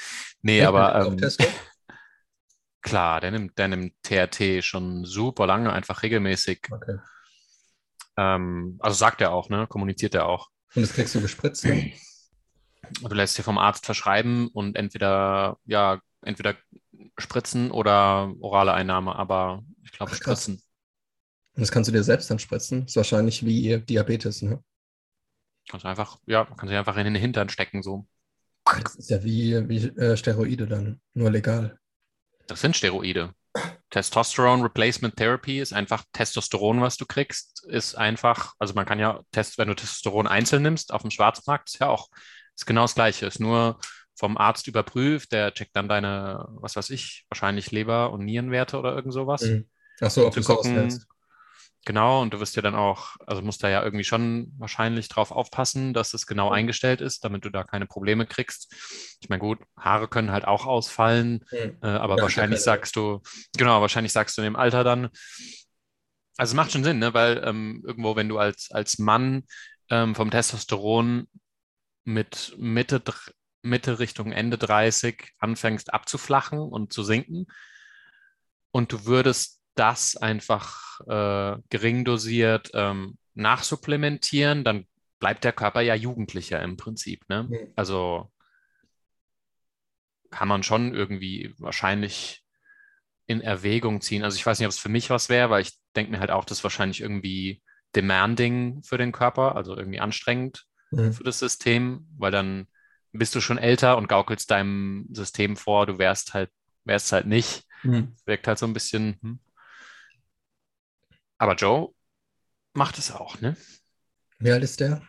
Nee, 0.43 0.61
ja, 0.61 0.69
aber 0.69 1.07
ähm, 1.07 1.19
klar, 2.83 3.21
der 3.21 3.31
nimmt, 3.31 3.59
der 3.59 3.69
nimmt 3.69 3.95
TRT 4.03 4.65
schon 4.65 5.05
super 5.05 5.47
lange, 5.47 5.73
einfach 5.73 6.03
regelmäßig. 6.03 6.67
Okay. 6.71 6.99
Ähm, 8.17 8.77
also 8.81 8.97
sagt 8.97 9.21
er 9.21 9.33
auch, 9.33 9.49
ne? 9.49 9.67
Kommuniziert 9.67 10.15
er 10.15 10.27
auch. 10.27 10.49
Und 10.75 10.83
das 10.83 10.93
kriegst 10.95 11.15
du 11.15 11.21
gespritzt, 11.21 11.65
ne? 11.65 11.93
Du 13.03 13.13
lässt 13.17 13.37
dir 13.37 13.43
vom 13.43 13.59
Arzt 13.59 13.85
verschreiben 13.85 14.47
und 14.47 14.77
entweder, 14.77 15.59
ja, 15.65 16.01
entweder 16.23 16.55
spritzen 17.19 17.73
oder 17.73 18.33
orale 18.41 18.75
Einnahme, 18.75 19.17
aber 19.17 19.65
ich 19.83 19.91
glaube 19.91 20.15
spritzen. 20.15 20.63
Und 21.57 21.63
das 21.63 21.73
kannst 21.73 21.89
du 21.89 21.93
dir 21.93 22.03
selbst 22.03 22.31
dann 22.31 22.39
spritzen. 22.39 22.83
Das 22.83 22.91
ist 22.93 22.97
wahrscheinlich 22.97 23.45
wie 23.45 23.79
Diabetes, 23.79 24.43
ne? 24.43 24.63
Kannst 25.69 25.85
du 25.85 25.89
einfach, 25.89 26.19
ja, 26.27 26.45
kannst 26.45 26.73
du 26.73 26.79
einfach 26.79 26.97
in 26.97 27.05
den 27.05 27.15
Hintern 27.15 27.49
stecken, 27.49 27.83
so. 27.83 28.07
Das 28.65 28.95
ist 28.97 29.11
ja 29.11 29.25
wie, 29.25 29.69
wie 29.69 29.87
äh, 29.99 30.17
Steroide 30.17 30.67
dann, 30.67 31.01
nur 31.15 31.31
legal. 31.31 31.79
Das 32.47 32.61
sind 32.61 32.77
Steroide. 32.77 33.33
Testosterone 33.89 34.65
Replacement 34.65 35.17
Therapy 35.17 35.61
ist 35.61 35.73
einfach 35.73 36.05
Testosteron, 36.13 36.83
was 36.83 36.99
du 36.99 37.07
kriegst, 37.07 37.65
ist 37.67 37.95
einfach, 37.95 38.53
also 38.59 38.75
man 38.75 38.85
kann 38.85 38.99
ja 38.99 39.23
Test, 39.33 39.57
wenn 39.57 39.69
du 39.69 39.75
Testosteron 39.75 40.27
einzeln 40.27 40.63
nimmst 40.63 40.93
auf 40.93 41.03
dem 41.03 41.11
Schwarzmarkt, 41.11 41.71
ist 41.71 41.81
ja 41.81 41.89
auch, 41.89 42.09
ist 42.55 42.67
genau 42.67 42.83
das 42.83 42.95
Gleiche, 42.95 43.27
ist 43.27 43.41
nur 43.41 43.79
vom 44.15 44.37
Arzt 44.37 44.67
überprüft, 44.67 45.33
der 45.33 45.55
checkt 45.55 45.75
dann 45.75 45.89
deine, 45.89 46.47
was 46.51 46.77
weiß 46.77 46.91
ich, 46.91 47.25
wahrscheinlich 47.31 47.71
Leber- 47.71 48.13
und 48.13 48.25
Nierenwerte 48.25 48.79
oder 48.79 48.95
irgend 48.95 49.15
sowas. 49.15 49.43
Mhm. 49.43 49.69
Ach 50.01 50.11
so, 50.11 50.27
ob 50.27 50.35
du 50.35 50.43
gucken, 50.43 51.03
Genau, 51.87 52.21
und 52.21 52.35
du 52.35 52.41
wirst 52.41 52.57
ja 52.57 52.63
dann 52.63 52.75
auch, 52.75 53.15
also 53.27 53.43
musst 53.43 53.63
da 53.63 53.69
ja 53.69 53.83
irgendwie 53.83 54.05
schon 54.05 54.53
wahrscheinlich 54.59 55.09
drauf 55.09 55.31
aufpassen, 55.31 55.95
dass 55.95 56.15
es 56.15 56.27
genau 56.27 56.51
eingestellt 56.51 57.01
ist, 57.01 57.25
damit 57.25 57.45
du 57.45 57.51
da 57.51 57.63
keine 57.63 57.87
Probleme 57.87 58.27
kriegst. 58.27 58.75
Ich 59.21 59.29
meine, 59.29 59.41
gut, 59.41 59.61
Haare 59.79 60.09
können 60.09 60.33
halt 60.33 60.47
auch 60.47 60.67
ausfallen, 60.67 61.45
Hm. 61.51 61.79
äh, 61.83 61.87
aber 61.87 62.17
Ja, 62.17 62.23
wahrscheinlich 62.23 62.61
sagst 62.61 62.97
du, 62.97 63.21
genau, 63.57 63.81
wahrscheinlich 63.81 64.13
sagst 64.13 64.37
du 64.37 64.43
in 64.43 64.47
dem 64.47 64.57
Alter 64.57 64.83
dann, 64.83 65.11
also 66.37 66.51
es 66.53 66.55
macht 66.55 66.73
schon 66.73 66.85
Sinn, 66.85 66.99
ne? 66.99 67.15
Weil 67.15 67.43
ähm, 67.45 67.83
irgendwo, 67.87 68.17
wenn 68.17 68.29
du 68.29 68.39
als, 68.39 68.71
als 68.71 68.99
Mann 68.99 69.45
ähm, 69.91 70.15
vom 70.15 70.31
Testosteron 70.31 71.29
mit 72.05 72.55
Mitte, 72.59 73.03
Mitte 73.63 73.99
Richtung 73.99 74.33
Ende 74.33 74.59
30 74.59 75.33
anfängst 75.39 75.95
abzuflachen 75.95 76.59
und 76.61 76.93
zu 76.93 77.03
sinken 77.03 77.47
und 78.71 78.93
du 78.93 79.07
würdest 79.07 79.56
das 79.77 80.17
einfach 80.17 81.01
äh, 81.07 81.59
gering 81.71 82.05
dosiert 82.05 82.71
ähm, 82.75 83.19
nachsupplementieren, 83.35 84.65
dann 84.65 84.87
bleibt 85.21 85.45
der 85.45 85.53
Körper 85.53 85.81
ja 85.83 85.95
jugendlicher 85.95 86.63
im 86.63 86.77
Prinzip, 86.77 87.29
ne? 87.29 87.49
Also 87.77 88.31
kann 90.31 90.49
man 90.49 90.63
schon 90.63 90.95
irgendwie 90.95 91.55
wahrscheinlich 91.59 92.43
in 93.27 93.41
Erwägung 93.41 94.01
ziehen. 94.01 94.25
Also 94.25 94.37
ich 94.37 94.47
weiß 94.47 94.59
nicht, 94.59 94.67
ob 94.67 94.73
es 94.73 94.79
für 94.79 94.89
mich 94.89 95.11
was 95.11 95.29
wäre, 95.29 95.51
weil 95.51 95.63
ich 95.63 95.73
denke 95.95 96.13
mir 96.13 96.21
halt 96.21 96.31
auch, 96.31 96.45
das 96.45 96.59
ist 96.59 96.65
wahrscheinlich 96.65 97.01
irgendwie 97.01 97.63
demanding 97.95 98.83
für 98.83 98.99
den 98.99 99.13
Körper, 99.13 99.57
also 99.57 99.77
irgendwie 99.77 100.01
anstrengend 100.01 100.67
Hm. 100.93 101.13
für 101.13 101.25
das 101.25 101.41
System, 101.41 102.07
weil 102.17 102.31
dann 102.31 102.69
bist 103.13 103.35
du 103.35 103.41
schon 103.41 103.59
älter 103.59 103.97
und 103.97 104.09
gaukelst 104.09 104.51
deinem 104.53 105.09
System 105.11 105.57
vor, 105.57 105.87
du 105.87 105.99
wärst 105.99 106.33
halt, 106.35 106.51
wärst 106.85 107.11
halt 107.13 107.27
nicht. 107.27 107.65
Hm. 107.83 108.15
Wirkt 108.25 108.47
halt 108.47 108.59
so 108.59 108.67
ein 108.67 108.73
bisschen. 108.73 109.19
Hm. 109.21 109.41
Aber 111.39 111.55
Joe 111.55 111.95
macht 112.73 112.99
es 112.99 113.11
auch, 113.11 113.41
ne? 113.41 113.57
Wie 114.39 114.51
alt 114.51 114.63
ist 114.63 114.81
der? 114.81 115.03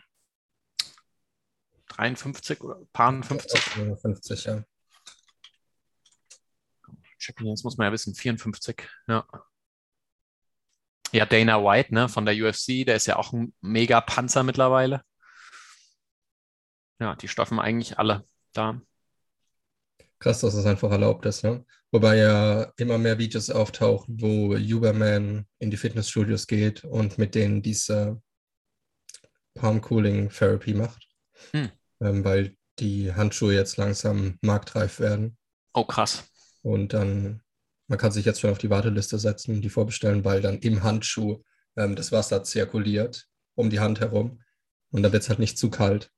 53 1.89 2.61
oder 2.61 2.79
paar 2.93 3.23
50? 3.23 3.59
50, 4.01 4.45
ja. 4.45 4.63
Checken, 7.17 7.47
jetzt 7.47 7.63
muss 7.63 7.77
man 7.77 7.85
ja 7.85 7.91
wissen, 7.91 8.13
54, 8.13 8.87
ja. 9.07 9.27
Ja, 11.11 11.25
Dana 11.25 11.63
White, 11.63 11.93
ne, 11.93 12.09
von 12.09 12.25
der 12.25 12.35
UFC, 12.35 12.85
der 12.85 12.97
ist 12.97 13.07
ja 13.07 13.15
auch 13.15 13.31
ein 13.31 13.53
mega 13.61 14.01
Panzer 14.01 14.43
mittlerweile. 14.43 15.03
Ja, 16.99 17.15
die 17.15 17.27
stoffen 17.27 17.59
eigentlich 17.59 17.97
alle 17.97 18.27
da. 18.53 18.81
Krass, 20.19 20.41
dass 20.41 20.55
das 20.55 20.65
einfach 20.65 20.91
erlaubt 20.91 21.25
ist, 21.25 21.43
ne? 21.43 21.63
Wobei 21.91 22.17
ja 22.17 22.71
immer 22.77 22.97
mehr 22.97 23.17
Videos 23.17 23.49
auftauchen, 23.49 24.19
wo 24.19 24.55
Uberman 24.55 25.45
in 25.59 25.71
die 25.71 25.77
Fitnessstudios 25.77 26.47
geht 26.47 26.83
und 26.83 27.17
mit 27.17 27.33
denen 27.35 27.61
diese 27.61 28.21
Palm 29.53 29.81
Cooling 29.81 30.29
Therapy 30.29 30.73
macht, 30.73 31.07
Hm. 31.51 31.69
ähm, 32.01 32.23
weil 32.23 32.55
die 32.79 33.13
Handschuhe 33.13 33.53
jetzt 33.53 33.77
langsam 33.77 34.37
marktreif 34.41 34.99
werden. 34.99 35.37
Oh, 35.73 35.85
krass. 35.85 36.23
Und 36.61 36.93
dann, 36.93 37.41
man 37.87 37.97
kann 37.97 38.11
sich 38.11 38.25
jetzt 38.25 38.41
schon 38.41 38.51
auf 38.51 38.57
die 38.57 38.69
Warteliste 38.69 39.17
setzen, 39.17 39.61
die 39.61 39.69
vorbestellen, 39.69 40.25
weil 40.25 40.41
dann 40.41 40.59
im 40.59 40.83
Handschuh 40.83 41.43
ähm, 41.75 41.95
das 41.95 42.11
Wasser 42.11 42.43
zirkuliert 42.43 43.27
um 43.55 43.69
die 43.69 43.79
Hand 43.79 43.99
herum. 43.99 44.41
Und 44.91 45.03
da 45.03 45.11
wird 45.11 45.23
es 45.23 45.29
halt 45.29 45.39
nicht 45.39 45.57
zu 45.57 45.69
kalt. 45.69 46.11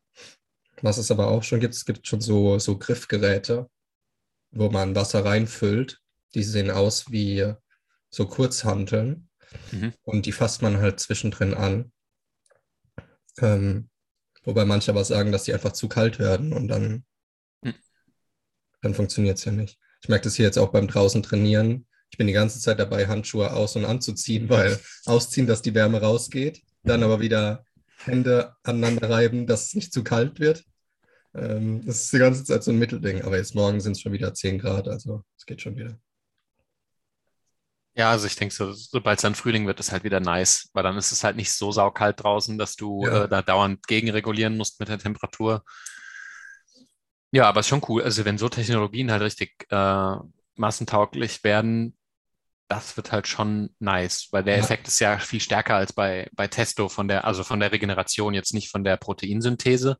Was 0.81 0.97
es 0.97 1.11
aber 1.11 1.27
auch 1.27 1.43
schon 1.43 1.59
gibt, 1.59 1.73
es 1.73 1.85
gibt 1.85 2.07
schon 2.07 2.21
so, 2.21 2.59
so 2.59 2.77
Griffgeräte, 2.77 3.69
wo 4.51 4.69
man 4.69 4.95
Wasser 4.95 5.25
reinfüllt. 5.25 5.99
Die 6.33 6.43
sehen 6.43 6.71
aus 6.71 7.11
wie 7.11 7.53
so 8.09 8.27
Kurzhanteln. 8.27 9.29
Mhm. 9.71 9.93
Und 10.03 10.25
die 10.25 10.31
fasst 10.31 10.61
man 10.61 10.77
halt 10.77 10.99
zwischendrin 10.99 11.53
an. 11.53 11.91
Ähm, 13.39 13.89
wobei 14.43 14.65
manche 14.65 14.91
aber 14.91 15.03
sagen, 15.03 15.31
dass 15.31 15.43
die 15.43 15.53
einfach 15.53 15.73
zu 15.73 15.87
kalt 15.87 16.19
werden 16.19 16.53
und 16.53 16.67
dann, 16.67 17.05
Hm. 17.63 17.73
dann 18.81 18.93
funktioniert 18.93 19.37
es 19.37 19.45
ja 19.45 19.51
nicht. 19.51 19.79
Ich 20.01 20.09
merke 20.09 20.25
das 20.25 20.35
hier 20.35 20.45
jetzt 20.45 20.57
auch 20.57 20.71
beim 20.71 20.87
draußen 20.87 21.23
trainieren. 21.23 21.87
Ich 22.11 22.17
bin 22.17 22.27
die 22.27 22.33
ganze 22.33 22.59
Zeit 22.59 22.79
dabei, 22.79 23.07
Handschuhe 23.07 23.53
aus- 23.53 23.75
und 23.75 23.85
anzuziehen, 23.85 24.49
weil 24.49 24.79
ausziehen, 25.05 25.47
dass 25.47 25.61
die 25.61 25.73
Wärme 25.73 26.01
rausgeht, 26.01 26.61
dann 26.83 27.03
aber 27.03 27.19
wieder 27.19 27.65
Hände 27.97 28.55
aneinander 28.63 29.09
reiben, 29.09 29.45
dass 29.45 29.67
es 29.67 29.75
nicht 29.75 29.93
zu 29.93 30.03
kalt 30.03 30.39
wird. 30.39 30.63
Ähm, 31.35 31.85
das 31.85 32.01
ist 32.03 32.13
die 32.13 32.17
ganze 32.19 32.43
Zeit 32.43 32.63
so 32.63 32.71
ein 32.71 32.79
Mittelding. 32.79 33.21
Aber 33.23 33.37
jetzt 33.37 33.55
morgen 33.55 33.79
sind 33.81 33.93
es 33.93 34.01
schon 34.01 34.13
wieder 34.13 34.33
10 34.33 34.59
Grad, 34.59 34.87
also 34.87 35.23
es 35.37 35.45
geht 35.45 35.61
schon 35.61 35.77
wieder. 35.77 35.99
Ja, 37.95 38.11
also 38.11 38.27
ich 38.27 38.35
denke, 38.35 38.53
so, 38.55 38.71
sobald 38.71 39.17
es 39.17 39.23
dann 39.23 39.35
Frühling 39.35 39.67
wird, 39.67 39.79
ist 39.79 39.91
halt 39.91 40.03
wieder 40.03 40.19
nice, 40.21 40.69
weil 40.73 40.83
dann 40.83 40.97
ist 40.97 41.11
es 41.11 41.23
halt 41.23 41.35
nicht 41.35 41.51
so 41.51 41.71
saukalt 41.71 42.23
draußen, 42.23 42.57
dass 42.57 42.75
du 42.75 43.05
Ja. 43.05 43.25
äh, 43.25 43.29
da 43.29 43.41
dauernd 43.41 43.85
gegenregulieren 43.87 44.55
musst 44.57 44.79
mit 44.79 44.87
der 44.89 44.99
Temperatur. 44.99 45.63
Ja, 47.31 47.47
aber 47.47 47.59
ist 47.59 47.67
schon 47.67 47.83
cool. 47.87 48.03
Also 48.03 48.25
wenn 48.25 48.37
so 48.37 48.49
Technologien 48.49 49.11
halt 49.11 49.21
richtig 49.21 49.65
äh, 49.69 50.15
massentauglich 50.55 51.43
werden, 51.43 51.95
das 52.69 52.97
wird 52.97 53.11
halt 53.11 53.27
schon 53.27 53.75
nice, 53.79 54.29
weil 54.31 54.43
der 54.43 54.57
Ja. 54.57 54.63
Effekt 54.63 54.87
ist 54.87 54.99
ja 54.99 55.17
viel 55.19 55.41
stärker 55.41 55.75
als 55.75 55.93
bei, 55.93 56.29
bei 56.33 56.47
Testo 56.47 56.89
von 56.89 57.07
der, 57.07 57.25
also 57.25 57.43
von 57.43 57.59
der 57.59 57.71
Regeneration, 57.71 58.33
jetzt 58.33 58.53
nicht 58.53 58.69
von 58.69 58.83
der 58.83 58.97
Proteinsynthese, 58.97 59.97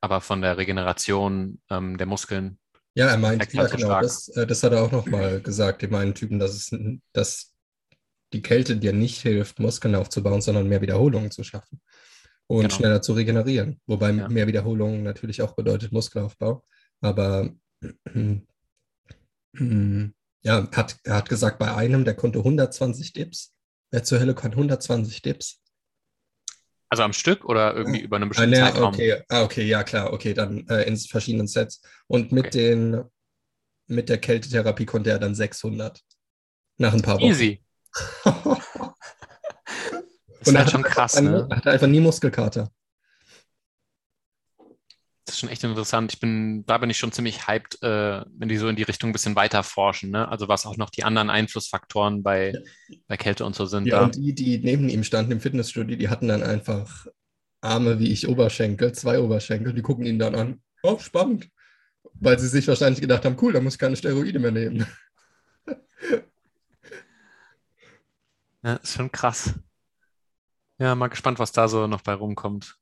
aber 0.00 0.20
von 0.20 0.42
der 0.42 0.56
Regeneration 0.58 1.60
ähm, 1.70 1.96
der 1.98 2.06
Muskeln. 2.06 2.58
Ja, 2.94 3.08
er 3.08 3.18
meint, 3.18 3.52
ja 3.52 3.68
so 3.68 3.76
genau, 3.76 4.00
das, 4.00 4.28
äh, 4.28 4.46
das 4.46 4.62
hat 4.62 4.72
er 4.72 4.82
auch 4.82 4.90
nochmal 4.92 5.40
gesagt, 5.40 5.82
dem 5.82 5.94
einen 5.94 6.14
Typen, 6.14 6.38
dass, 6.38 6.54
es, 6.54 6.76
dass 7.12 7.54
die 8.32 8.42
Kälte 8.42 8.76
dir 8.76 8.92
nicht 8.92 9.20
hilft, 9.20 9.58
Muskeln 9.60 9.94
aufzubauen, 9.94 10.40
sondern 10.40 10.68
mehr 10.68 10.80
Wiederholungen 10.80 11.30
zu 11.30 11.44
schaffen 11.44 11.80
und 12.46 12.62
Genau. 12.62 12.74
schneller 12.74 13.02
zu 13.02 13.12
regenerieren. 13.12 13.80
Wobei 13.86 14.10
Ja. 14.10 14.28
mehr 14.28 14.46
Wiederholungen 14.46 15.02
natürlich 15.02 15.42
auch 15.42 15.54
bedeutet 15.54 15.92
Muskelaufbau. 15.92 16.64
Aber 17.00 17.50
ja, 20.42 20.70
hat, 20.72 20.96
er 21.04 21.14
hat 21.14 21.28
gesagt, 21.28 21.58
bei 21.58 21.74
einem, 21.74 22.04
der 22.04 22.14
konnte 22.14 22.40
120 22.40 23.12
Dips. 23.12 23.54
Wer 23.90 24.04
zur 24.04 24.20
Hölle 24.20 24.34
kann 24.34 24.52
120 24.52 25.22
Dips? 25.22 25.62
Also 26.90 27.02
am 27.02 27.12
Stück 27.12 27.44
oder 27.44 27.74
irgendwie 27.74 28.00
über 28.00 28.16
einen 28.16 28.24
Ah, 28.24 28.28
bestimmten 28.28 28.50
ne, 28.52 28.60
Zeitraum? 28.60 28.94
okay, 28.94 29.22
ah, 29.28 29.42
okay, 29.42 29.62
ja 29.64 29.82
klar, 29.82 30.12
okay, 30.12 30.32
dann 30.34 30.66
äh, 30.68 30.82
in 30.84 30.96
verschiedenen 30.96 31.46
Sets. 31.46 31.82
Und 32.06 32.32
mit 32.32 32.46
Okay. 32.46 32.58
den, 32.58 33.04
mit 33.86 34.08
der 34.08 34.18
Kältetherapie 34.18 34.86
konnte 34.86 35.10
er 35.10 35.18
dann 35.18 35.34
600 35.34 36.00
nach 36.78 36.94
ein 36.94 37.02
paar 37.02 37.16
Wochen. 37.16 37.26
Easy. 37.26 37.62
Das 40.40 40.48
ist 40.48 40.56
halt 40.56 40.70
schon 40.70 40.82
krass, 40.84 41.14
keine- 41.14 41.30
ne? 41.30 41.46
er 41.50 41.56
hatte 41.56 41.70
einfach 41.72 41.86
nie 41.88 42.00
Muskelkater. 42.00 42.70
Das 45.28 45.34
ist 45.34 45.40
schon 45.40 45.50
echt 45.50 45.62
interessant. 45.62 46.14
Ich 46.14 46.20
bin, 46.20 46.64
da 46.64 46.78
bin 46.78 46.88
ich 46.88 46.96
schon 46.96 47.12
ziemlich 47.12 47.46
hyped, 47.46 47.82
äh, 47.82 48.24
wenn 48.38 48.48
die 48.48 48.56
so 48.56 48.66
in 48.66 48.76
die 48.76 48.82
Richtung 48.82 49.10
ein 49.10 49.12
bisschen 49.12 49.36
weiter 49.36 49.62
forschen, 49.62 50.10
ne? 50.10 50.26
Also 50.26 50.48
was 50.48 50.64
auch 50.64 50.78
noch 50.78 50.88
die 50.88 51.04
anderen 51.04 51.28
Einflussfaktoren 51.28 52.22
bei, 52.22 52.54
bei 53.08 53.18
Kälte 53.18 53.44
und 53.44 53.54
so 53.54 53.66
sind. 53.66 53.86
Ja, 53.86 53.98
da. 53.98 54.04
und 54.06 54.16
die, 54.16 54.34
die 54.34 54.56
neben 54.56 54.88
ihm 54.88 55.04
standen 55.04 55.32
im 55.32 55.40
Fitnessstudio, 55.40 55.98
die 55.98 56.08
hatten 56.08 56.28
dann 56.28 56.42
einfach 56.42 57.06
Arme 57.60 57.98
wie 57.98 58.10
ich, 58.10 58.26
Oberschenkel, 58.26 58.92
zwei 58.92 59.20
Oberschenkel, 59.20 59.74
die 59.74 59.82
gucken 59.82 60.06
ihn 60.06 60.18
dann 60.18 60.34
an. 60.34 60.62
Oh, 60.82 60.98
spannend. 60.98 61.50
Weil 62.14 62.38
sie 62.38 62.48
sich 62.48 62.66
wahrscheinlich 62.66 63.02
gedacht 63.02 63.26
haben, 63.26 63.36
cool, 63.42 63.52
da 63.52 63.60
muss 63.60 63.74
ich 63.74 63.78
keine 63.78 63.96
Steroide 63.96 64.38
mehr 64.38 64.52
nehmen. 64.52 64.86
Ja, 68.64 68.74
ist 68.74 68.94
schon 68.94 69.12
krass. 69.12 69.54
Ja, 70.78 70.96
mal 70.96 71.06
gespannt, 71.06 71.38
was 71.38 71.52
da 71.52 71.68
so 71.68 71.86
noch 71.86 72.00
bei 72.00 72.12
rumkommt. 72.12 72.77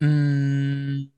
Mm. 0.00 1.10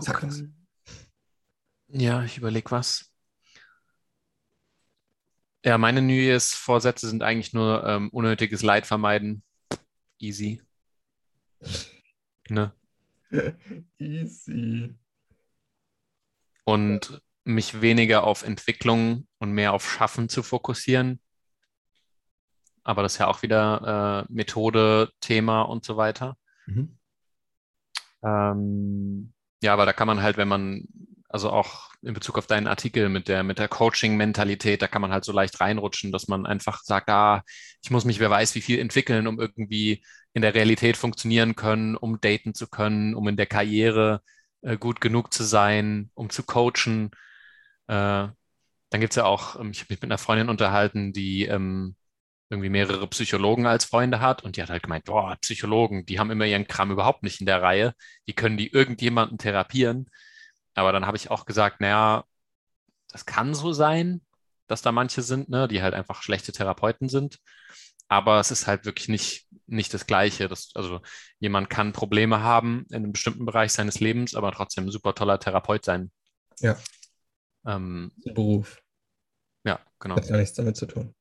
Sag 0.00 0.22
was. 0.22 0.42
Ja, 1.88 2.24
ich 2.24 2.38
überlege 2.38 2.70
was. 2.70 3.10
Ja, 5.64 5.78
meine 5.78 6.02
New 6.02 6.12
Year's 6.12 6.52
Vorsätze 6.52 7.08
sind 7.08 7.22
eigentlich 7.22 7.54
nur 7.54 7.84
ähm, 7.86 8.10
unnötiges 8.10 8.62
Leid 8.62 8.86
vermeiden. 8.86 9.42
Easy. 10.18 10.60
Ne? 12.50 12.72
Easy. 13.98 14.94
Und 16.64 17.22
mich 17.44 17.80
weniger 17.80 18.24
auf 18.24 18.42
Entwicklung 18.42 19.26
und 19.38 19.52
mehr 19.52 19.72
auf 19.72 19.90
Schaffen 19.90 20.28
zu 20.28 20.42
fokussieren. 20.42 21.20
Aber 22.84 23.02
das 23.02 23.14
ist 23.14 23.18
ja 23.18 23.26
auch 23.26 23.42
wieder 23.42 24.26
äh, 24.28 24.32
Methode, 24.32 25.10
Thema 25.20 25.62
und 25.62 25.84
so 25.84 25.96
weiter. 25.96 26.36
Mhm. 26.66 26.96
Ähm, 28.22 29.32
ja, 29.62 29.72
aber 29.72 29.86
da 29.86 29.92
kann 29.92 30.06
man 30.06 30.22
halt, 30.22 30.36
wenn 30.36 30.48
man, 30.48 30.84
also 31.28 31.50
auch 31.50 31.90
in 32.02 32.14
Bezug 32.14 32.38
auf 32.38 32.46
deinen 32.46 32.66
Artikel 32.66 33.08
mit 33.08 33.28
der, 33.28 33.42
mit 33.42 33.58
der 33.58 33.68
Coaching-Mentalität, 33.68 34.82
da 34.82 34.88
kann 34.88 35.02
man 35.02 35.12
halt 35.12 35.24
so 35.24 35.32
leicht 35.32 35.60
reinrutschen, 35.60 36.12
dass 36.12 36.28
man 36.28 36.46
einfach 36.46 36.82
sagt, 36.82 37.08
ah, 37.08 37.42
ich 37.82 37.90
muss 37.90 38.04
mich, 38.04 38.20
wer 38.20 38.30
weiß, 38.30 38.54
wie 38.54 38.60
viel 38.60 38.78
entwickeln, 38.78 39.26
um 39.26 39.40
irgendwie 39.40 40.04
in 40.34 40.42
der 40.42 40.54
Realität 40.54 40.96
funktionieren 40.96 41.56
können, 41.56 41.96
um 41.96 42.20
daten 42.20 42.54
zu 42.54 42.66
können, 42.68 43.14
um 43.14 43.26
in 43.28 43.36
der 43.36 43.46
Karriere 43.46 44.20
äh, 44.62 44.76
gut 44.76 45.00
genug 45.00 45.32
zu 45.32 45.44
sein, 45.44 46.10
um 46.14 46.30
zu 46.30 46.42
coachen. 46.42 47.10
Äh, 47.86 48.28
dann 48.90 49.00
gibt 49.00 49.12
es 49.12 49.16
ja 49.16 49.24
auch, 49.24 49.58
ähm, 49.58 49.70
ich 49.70 49.80
habe 49.80 49.92
mich 49.92 50.02
mit 50.02 50.10
einer 50.10 50.18
Freundin 50.18 50.48
unterhalten, 50.48 51.12
die 51.12 51.46
ähm, 51.46 51.96
irgendwie 52.54 52.70
mehrere 52.70 53.06
Psychologen 53.08 53.66
als 53.66 53.84
Freunde 53.84 54.20
hat 54.20 54.44
und 54.44 54.56
die 54.56 54.62
hat 54.62 54.70
halt 54.70 54.82
gemeint, 54.82 55.04
boah, 55.04 55.36
Psychologen, 55.40 56.06
die 56.06 56.18
haben 56.18 56.30
immer 56.30 56.46
ihren 56.46 56.66
Kram 56.66 56.90
überhaupt 56.90 57.22
nicht 57.22 57.40
in 57.40 57.46
der 57.46 57.62
Reihe, 57.62 57.94
die 58.26 58.32
können 58.32 58.56
die 58.56 58.72
irgendjemanden 58.72 59.38
therapieren. 59.38 60.08
Aber 60.74 60.92
dann 60.92 61.06
habe 61.06 61.16
ich 61.16 61.30
auch 61.30 61.46
gesagt, 61.46 61.80
naja, 61.80 62.24
das 63.08 63.26
kann 63.26 63.54
so 63.54 63.72
sein, 63.72 64.22
dass 64.66 64.82
da 64.82 64.92
manche 64.92 65.22
sind, 65.22 65.48
ne, 65.48 65.68
die 65.68 65.82
halt 65.82 65.94
einfach 65.94 66.22
schlechte 66.22 66.52
Therapeuten 66.52 67.08
sind. 67.08 67.38
Aber 68.08 68.38
es 68.38 68.50
ist 68.50 68.66
halt 68.66 68.84
wirklich 68.84 69.08
nicht, 69.08 69.48
nicht 69.66 69.92
das 69.94 70.06
Gleiche. 70.06 70.48
Das, 70.48 70.70
also 70.74 71.00
jemand 71.38 71.70
kann 71.70 71.92
Probleme 71.92 72.40
haben 72.42 72.86
in 72.90 72.96
einem 72.96 73.12
bestimmten 73.12 73.46
Bereich 73.46 73.72
seines 73.72 74.00
Lebens, 74.00 74.34
aber 74.34 74.52
trotzdem 74.52 74.84
ein 74.84 74.90
super 74.90 75.14
toller 75.14 75.38
Therapeut 75.38 75.84
sein. 75.84 76.12
Ja. 76.60 76.76
Ähm, 77.66 78.12
Beruf. 78.24 78.80
ja, 79.64 79.80
genau. 79.98 80.16
Hat 80.16 80.28
gar 80.28 80.38
nichts 80.38 80.54
damit 80.54 80.76
zu 80.76 80.86
tun. 80.86 81.14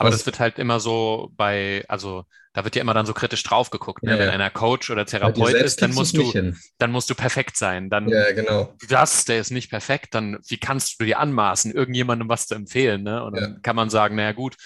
Aber 0.00 0.10
das 0.10 0.24
wird 0.24 0.40
halt 0.40 0.58
immer 0.58 0.80
so 0.80 1.30
bei, 1.36 1.84
also 1.88 2.24
da 2.54 2.64
wird 2.64 2.74
ja 2.74 2.80
immer 2.80 2.94
dann 2.94 3.04
so 3.04 3.12
kritisch 3.12 3.42
drauf 3.42 3.68
geguckt. 3.68 4.02
Ne? 4.02 4.12
Ja, 4.12 4.18
Wenn 4.18 4.28
ja. 4.28 4.32
einer 4.32 4.48
Coach 4.48 4.88
oder 4.88 5.04
Therapeut 5.04 5.52
ist, 5.52 5.82
dann 5.82 5.92
musst 5.92 6.16
du, 6.16 6.32
hin. 6.32 6.56
dann 6.78 6.90
musst 6.90 7.10
du 7.10 7.14
perfekt 7.14 7.58
sein. 7.58 7.90
Dann 7.90 8.08
Ja, 8.08 8.32
genau. 8.32 8.74
das, 8.88 9.26
der 9.26 9.40
ist 9.40 9.50
nicht 9.50 9.68
perfekt, 9.68 10.14
dann 10.14 10.38
wie 10.48 10.56
kannst 10.56 10.98
du 10.98 11.04
dir 11.04 11.18
anmaßen, 11.18 11.72
irgendjemandem 11.72 12.30
was 12.30 12.46
zu 12.46 12.54
empfehlen? 12.54 13.02
Ne? 13.02 13.22
Und 13.22 13.36
dann 13.36 13.60
kann 13.60 13.76
man 13.76 13.90
sagen, 13.90 14.16
naja 14.16 14.32
gut, 14.32 14.56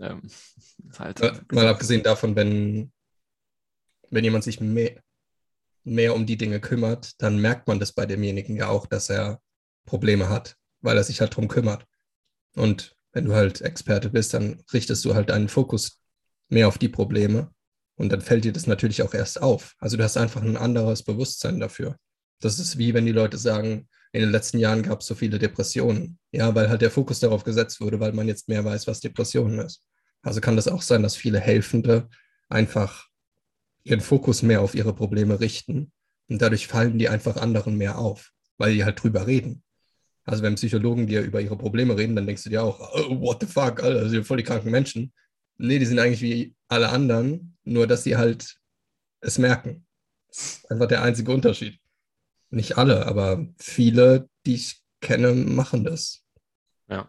ähm, 0.00 0.22
halt, 0.96 1.20
Mal, 1.20 1.40
mal 1.50 1.68
abgesehen 1.68 2.04
davon, 2.04 2.36
wenn, 2.36 2.92
wenn 4.10 4.22
jemand 4.22 4.44
sich 4.44 4.60
mehr, 4.60 5.02
mehr 5.82 6.14
um 6.14 6.24
die 6.24 6.36
Dinge 6.36 6.60
kümmert, 6.60 7.20
dann 7.20 7.40
merkt 7.40 7.66
man 7.66 7.80
das 7.80 7.92
bei 7.92 8.06
demjenigen 8.06 8.54
ja 8.54 8.68
auch, 8.68 8.86
dass 8.86 9.10
er 9.10 9.40
Probleme 9.86 10.28
hat, 10.28 10.54
weil 10.82 10.96
er 10.96 11.02
sich 11.02 11.20
halt 11.20 11.34
drum 11.34 11.48
kümmert. 11.48 11.84
Und 12.54 12.96
wenn 13.12 13.24
du 13.24 13.34
halt 13.34 13.60
Experte 13.60 14.10
bist, 14.10 14.34
dann 14.34 14.62
richtest 14.72 15.04
du 15.04 15.14
halt 15.14 15.30
deinen 15.30 15.48
Fokus 15.48 16.00
mehr 16.48 16.68
auf 16.68 16.78
die 16.78 16.88
Probleme 16.88 17.50
und 17.96 18.10
dann 18.10 18.20
fällt 18.20 18.44
dir 18.44 18.52
das 18.52 18.66
natürlich 18.66 19.02
auch 19.02 19.14
erst 19.14 19.42
auf. 19.42 19.74
Also 19.78 19.96
du 19.96 20.04
hast 20.04 20.16
einfach 20.16 20.42
ein 20.42 20.56
anderes 20.56 21.02
Bewusstsein 21.02 21.60
dafür. 21.60 21.96
Das 22.40 22.58
ist 22.58 22.78
wie 22.78 22.94
wenn 22.94 23.06
die 23.06 23.12
Leute 23.12 23.38
sagen, 23.38 23.88
in 24.12 24.20
den 24.20 24.30
letzten 24.30 24.58
Jahren 24.58 24.82
gab 24.82 25.00
es 25.00 25.06
so 25.06 25.14
viele 25.14 25.38
Depressionen. 25.38 26.18
Ja, 26.32 26.54
weil 26.54 26.68
halt 26.68 26.80
der 26.80 26.90
Fokus 26.90 27.20
darauf 27.20 27.44
gesetzt 27.44 27.80
wurde, 27.80 28.00
weil 28.00 28.12
man 28.12 28.28
jetzt 28.28 28.48
mehr 28.48 28.64
weiß, 28.64 28.86
was 28.86 29.00
Depressionen 29.00 29.58
ist. 29.60 29.82
Also 30.22 30.40
kann 30.40 30.56
das 30.56 30.68
auch 30.68 30.82
sein, 30.82 31.02
dass 31.02 31.16
viele 31.16 31.40
Helfende 31.40 32.08
einfach 32.48 33.06
ihren 33.84 34.00
Fokus 34.00 34.42
mehr 34.42 34.60
auf 34.60 34.74
ihre 34.74 34.94
Probleme 34.94 35.40
richten 35.40 35.92
und 36.28 36.42
dadurch 36.42 36.66
fallen 36.66 36.98
die 36.98 37.08
einfach 37.08 37.36
anderen 37.36 37.76
mehr 37.76 37.98
auf, 37.98 38.32
weil 38.56 38.74
die 38.74 38.84
halt 38.84 39.02
drüber 39.02 39.26
reden. 39.26 39.62
Also 40.28 40.42
wenn 40.42 40.56
Psychologen 40.56 41.06
dir 41.06 41.22
über 41.22 41.40
ihre 41.40 41.56
Probleme 41.56 41.96
reden, 41.96 42.14
dann 42.14 42.26
denkst 42.26 42.44
du 42.44 42.50
dir 42.50 42.62
auch, 42.62 42.78
oh, 42.92 43.20
what 43.20 43.38
the 43.40 43.46
fuck, 43.46 43.82
Alter, 43.82 44.02
das 44.02 44.10
sind 44.10 44.26
voll 44.26 44.36
die 44.36 44.42
kranken 44.42 44.70
Menschen. 44.70 45.12
Nee, 45.56 45.78
die 45.78 45.86
sind 45.86 45.98
eigentlich 45.98 46.20
wie 46.20 46.54
alle 46.68 46.90
anderen, 46.90 47.56
nur 47.64 47.86
dass 47.86 48.04
sie 48.04 48.18
halt 48.18 48.56
es 49.20 49.38
merken. 49.38 49.86
Das 50.28 50.38
ist 50.38 50.70
einfach 50.70 50.86
der 50.86 51.02
einzige 51.02 51.32
Unterschied. 51.32 51.80
Nicht 52.50 52.76
alle, 52.76 53.06
aber 53.06 53.46
viele, 53.58 54.28
die 54.44 54.56
ich 54.56 54.82
kenne, 55.00 55.32
machen 55.32 55.84
das. 55.84 56.22
Ja. 56.90 57.08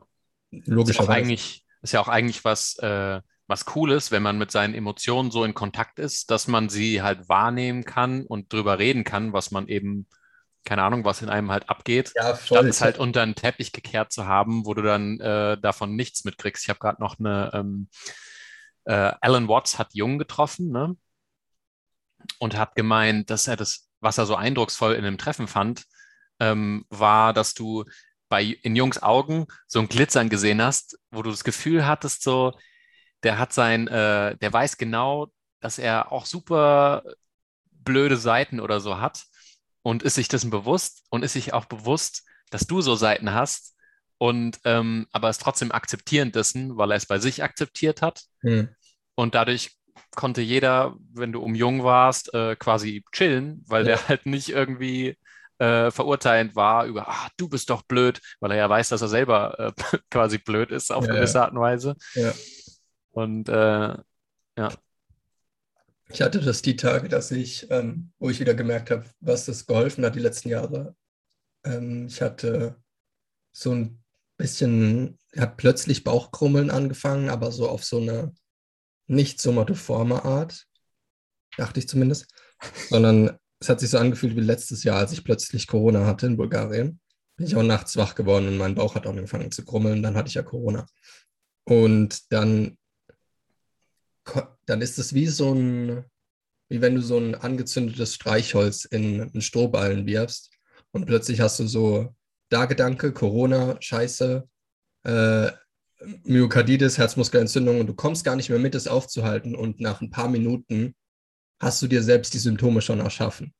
ist 0.51 0.67
ja 0.67 0.73
Logischerweise. 0.73 1.11
eigentlich, 1.11 1.65
ist 1.81 1.91
ja 1.91 1.99
auch 1.99 2.07
eigentlich 2.07 2.45
was, 2.45 2.77
äh, 2.79 3.19
was 3.47 3.65
Cooles, 3.65 4.11
wenn 4.11 4.23
man 4.23 4.37
mit 4.37 4.51
seinen 4.51 4.75
Emotionen 4.75 5.29
so 5.29 5.43
in 5.43 5.53
Kontakt 5.53 5.99
ist, 5.99 6.31
dass 6.31 6.47
man 6.47 6.69
sie 6.69 7.01
halt 7.01 7.27
wahrnehmen 7.27 7.83
kann 7.83 8.25
und 8.25 8.53
drüber 8.53 8.79
reden 8.79 9.03
kann, 9.03 9.33
was 9.33 9.51
man 9.51 9.67
eben, 9.67 10.07
keine 10.69 10.83
Ahnung, 10.83 11.03
was 11.03 11.23
in 11.23 11.29
einem 11.29 11.49
halt 11.49 11.67
abgeht. 11.67 12.13
Ja, 12.15 12.35
Statt 12.35 12.65
es 12.65 12.79
halt 12.79 12.99
unter 12.99 13.23
einen 13.23 13.33
Teppich 13.33 13.71
gekehrt 13.71 14.11
zu 14.11 14.27
haben, 14.27 14.67
wo 14.67 14.75
du 14.75 14.83
dann 14.83 15.19
äh, 15.19 15.59
davon 15.59 15.95
nichts 15.95 16.25
mitkriegst. 16.25 16.63
Ich 16.63 16.69
habe 16.69 16.77
gerade 16.77 17.01
noch 17.01 17.17
eine, 17.17 17.49
ähm, 17.55 17.89
äh, 18.85 19.11
Alan 19.19 19.47
Watts 19.47 19.79
hat 19.79 19.95
Jung 19.95 20.19
getroffen, 20.19 20.69
ne? 20.69 20.95
Und 22.37 22.55
hat 22.55 22.75
gemeint, 22.75 23.31
dass 23.31 23.47
er 23.47 23.55
das, 23.55 23.89
was 23.99 24.19
er 24.19 24.27
so 24.27 24.35
eindrucksvoll 24.35 24.93
in 24.93 25.03
dem 25.03 25.17
Treffen 25.17 25.47
fand, 25.47 25.85
ähm, 26.39 26.85
war, 26.89 27.33
dass 27.33 27.55
du 27.55 27.85
bei 28.29 28.43
in 28.43 28.75
Jungs 28.75 29.01
Augen 29.01 29.47
so 29.65 29.79
ein 29.79 29.89
Glitzern 29.89 30.29
gesehen 30.29 30.61
hast, 30.61 30.99
wo 31.09 31.23
du 31.23 31.31
das 31.31 31.43
Gefühl 31.43 31.87
hattest, 31.87 32.21
so, 32.21 32.53
der 33.23 33.39
hat 33.39 33.53
sein, 33.53 33.87
äh, 33.87 34.37
der 34.37 34.53
weiß 34.53 34.77
genau, 34.77 35.29
dass 35.61 35.79
er 35.79 36.11
auch 36.11 36.27
super 36.27 37.01
blöde 37.71 38.17
Seiten 38.17 38.59
oder 38.59 38.79
so 38.81 39.01
hat 39.01 39.25
und 39.81 40.03
ist 40.03 40.15
sich 40.15 40.27
dessen 40.27 40.49
bewusst 40.49 41.03
und 41.09 41.23
ist 41.23 41.33
sich 41.33 41.53
auch 41.53 41.65
bewusst, 41.65 42.23
dass 42.51 42.67
du 42.67 42.81
so 42.81 42.95
Seiten 42.95 43.33
hast 43.33 43.75
und 44.17 44.59
ähm, 44.65 45.07
aber 45.11 45.29
es 45.29 45.37
trotzdem 45.37 45.71
akzeptierend 45.71 46.35
dessen, 46.35 46.77
weil 46.77 46.91
er 46.91 46.97
es 46.97 47.05
bei 47.05 47.19
sich 47.19 47.43
akzeptiert 47.43 48.01
hat 48.01 48.23
Hm. 48.41 48.69
und 49.15 49.35
dadurch 49.35 49.71
konnte 50.15 50.41
jeder, 50.41 50.95
wenn 51.13 51.31
du 51.31 51.41
um 51.41 51.55
jung 51.55 51.83
warst, 51.83 52.33
äh, 52.33 52.55
quasi 52.55 53.03
chillen, 53.11 53.63
weil 53.67 53.87
Ja. 53.87 53.95
der 53.95 54.07
halt 54.07 54.25
nicht 54.25 54.49
irgendwie 54.49 55.17
äh, 55.59 55.91
verurteilend 55.91 56.55
war 56.55 56.85
über, 56.85 57.09
ah, 57.09 57.27
du 57.37 57.49
bist 57.49 57.69
doch 57.69 57.81
blöd, 57.83 58.21
weil 58.39 58.51
er 58.51 58.57
ja 58.57 58.69
weiß, 58.69 58.89
dass 58.89 59.01
er 59.01 59.09
selber 59.09 59.59
äh, 59.59 59.71
quasi 60.09 60.37
blöd 60.37 60.71
ist 60.71 60.91
auf 60.91 61.05
Ja, 61.05 61.13
gewisse 61.13 61.41
Art 61.41 61.51
und 61.51 61.59
Weise. 61.59 61.95
Ja. 62.15 62.33
Und 63.11 63.49
äh, 63.49 63.97
Ich 66.11 66.21
hatte 66.21 66.41
das 66.41 66.63
die 66.63 66.75
Tage, 66.75 67.07
dass 67.07 67.29
ich, 67.29 67.69
ähm, 67.69 68.11
wo 68.17 68.29
ich 68.29 68.39
wieder 68.39 68.55
gemerkt 68.55 68.89
habe, 68.89 69.05
was 69.19 69.45
das 69.45 69.67
geholfen 69.67 70.03
hat 70.03 70.15
die 70.15 70.19
letzten 70.19 70.49
Jahre. 70.49 70.95
Ähm, 71.63 72.07
ich 72.07 72.21
hatte 72.21 72.75
so 73.51 73.71
ein 73.71 74.03
bisschen, 74.37 75.19
hat 75.37 75.57
plötzlich 75.57 76.03
Bauchkrummeln 76.03 76.71
angefangen, 76.71 77.29
aber 77.29 77.51
so 77.51 77.69
auf 77.69 77.83
so 77.83 77.97
eine 77.97 78.33
nicht 79.07 79.39
somatoforme 79.39 80.25
Art, 80.25 80.65
dachte 81.57 81.79
ich 81.79 81.87
zumindest, 81.87 82.27
sondern 82.89 83.37
es 83.59 83.69
hat 83.69 83.79
sich 83.79 83.89
so 83.89 83.99
angefühlt 83.99 84.35
wie 84.35 84.41
letztes 84.41 84.83
Jahr, 84.83 84.97
als 84.97 85.11
ich 85.11 85.23
plötzlich 85.23 85.67
Corona 85.67 86.05
hatte 86.05 86.25
in 86.25 86.37
Bulgarien. 86.37 86.99
Bin 87.35 87.45
ich 87.45 87.55
auch 87.55 87.63
nachts 87.63 87.97
wach 87.97 88.15
geworden 88.15 88.47
und 88.47 88.57
mein 88.57 88.75
Bauch 88.75 88.95
hat 88.95 89.05
auch 89.05 89.11
angefangen 89.11 89.51
zu 89.51 89.63
krummeln, 89.63 90.01
dann 90.01 90.15
hatte 90.15 90.29
ich 90.29 90.35
ja 90.35 90.43
Corona. 90.43 90.87
Und 91.65 92.31
dann 92.31 92.78
dann 94.65 94.81
ist 94.81 94.99
es 94.99 95.13
wie 95.13 95.27
so 95.27 95.53
ein, 95.53 96.05
wie 96.69 96.81
wenn 96.81 96.95
du 96.95 97.01
so 97.01 97.17
ein 97.17 97.35
angezündetes 97.35 98.15
Streichholz 98.15 98.85
in 98.85 99.21
einen 99.21 99.41
Strohballen 99.41 100.05
wirfst 100.05 100.51
und 100.91 101.05
plötzlich 101.05 101.41
hast 101.41 101.59
du 101.59 101.67
so, 101.67 102.15
da 102.49 102.65
Gedanke, 102.65 103.13
Corona, 103.13 103.77
Scheiße, 103.79 104.47
äh, 105.03 105.51
Myokarditis, 106.23 106.97
Herzmuskelentzündung 106.97 107.79
und 107.79 107.87
du 107.87 107.93
kommst 107.93 108.23
gar 108.23 108.35
nicht 108.35 108.49
mehr 108.49 108.59
mit, 108.59 108.75
es 108.75 108.87
aufzuhalten 108.87 109.55
und 109.55 109.79
nach 109.79 110.01
ein 110.01 110.09
paar 110.09 110.29
Minuten 110.29 110.95
hast 111.61 111.81
du 111.81 111.87
dir 111.87 112.01
selbst 112.01 112.33
die 112.33 112.39
Symptome 112.39 112.81
schon 112.81 112.99
erschaffen. 112.99 113.53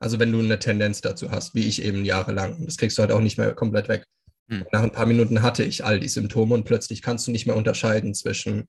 Also 0.00 0.18
wenn 0.18 0.32
du 0.32 0.38
eine 0.38 0.58
Tendenz 0.58 1.02
dazu 1.02 1.30
hast, 1.30 1.54
wie 1.54 1.66
ich 1.66 1.82
eben 1.82 2.04
jahrelang. 2.04 2.64
Das 2.64 2.78
kriegst 2.78 2.96
du 2.96 3.02
halt 3.02 3.12
auch 3.12 3.20
nicht 3.20 3.36
mehr 3.36 3.54
komplett 3.54 3.88
weg. 3.88 4.06
Hm. 4.48 4.64
Nach 4.72 4.82
ein 4.82 4.92
paar 4.92 5.06
Minuten 5.06 5.42
hatte 5.42 5.62
ich 5.62 5.84
all 5.84 6.00
die 6.00 6.08
Symptome 6.08 6.54
und 6.54 6.64
plötzlich 6.64 7.02
kannst 7.02 7.26
du 7.26 7.30
nicht 7.30 7.46
mehr 7.46 7.56
unterscheiden 7.56 8.14
zwischen 8.14 8.66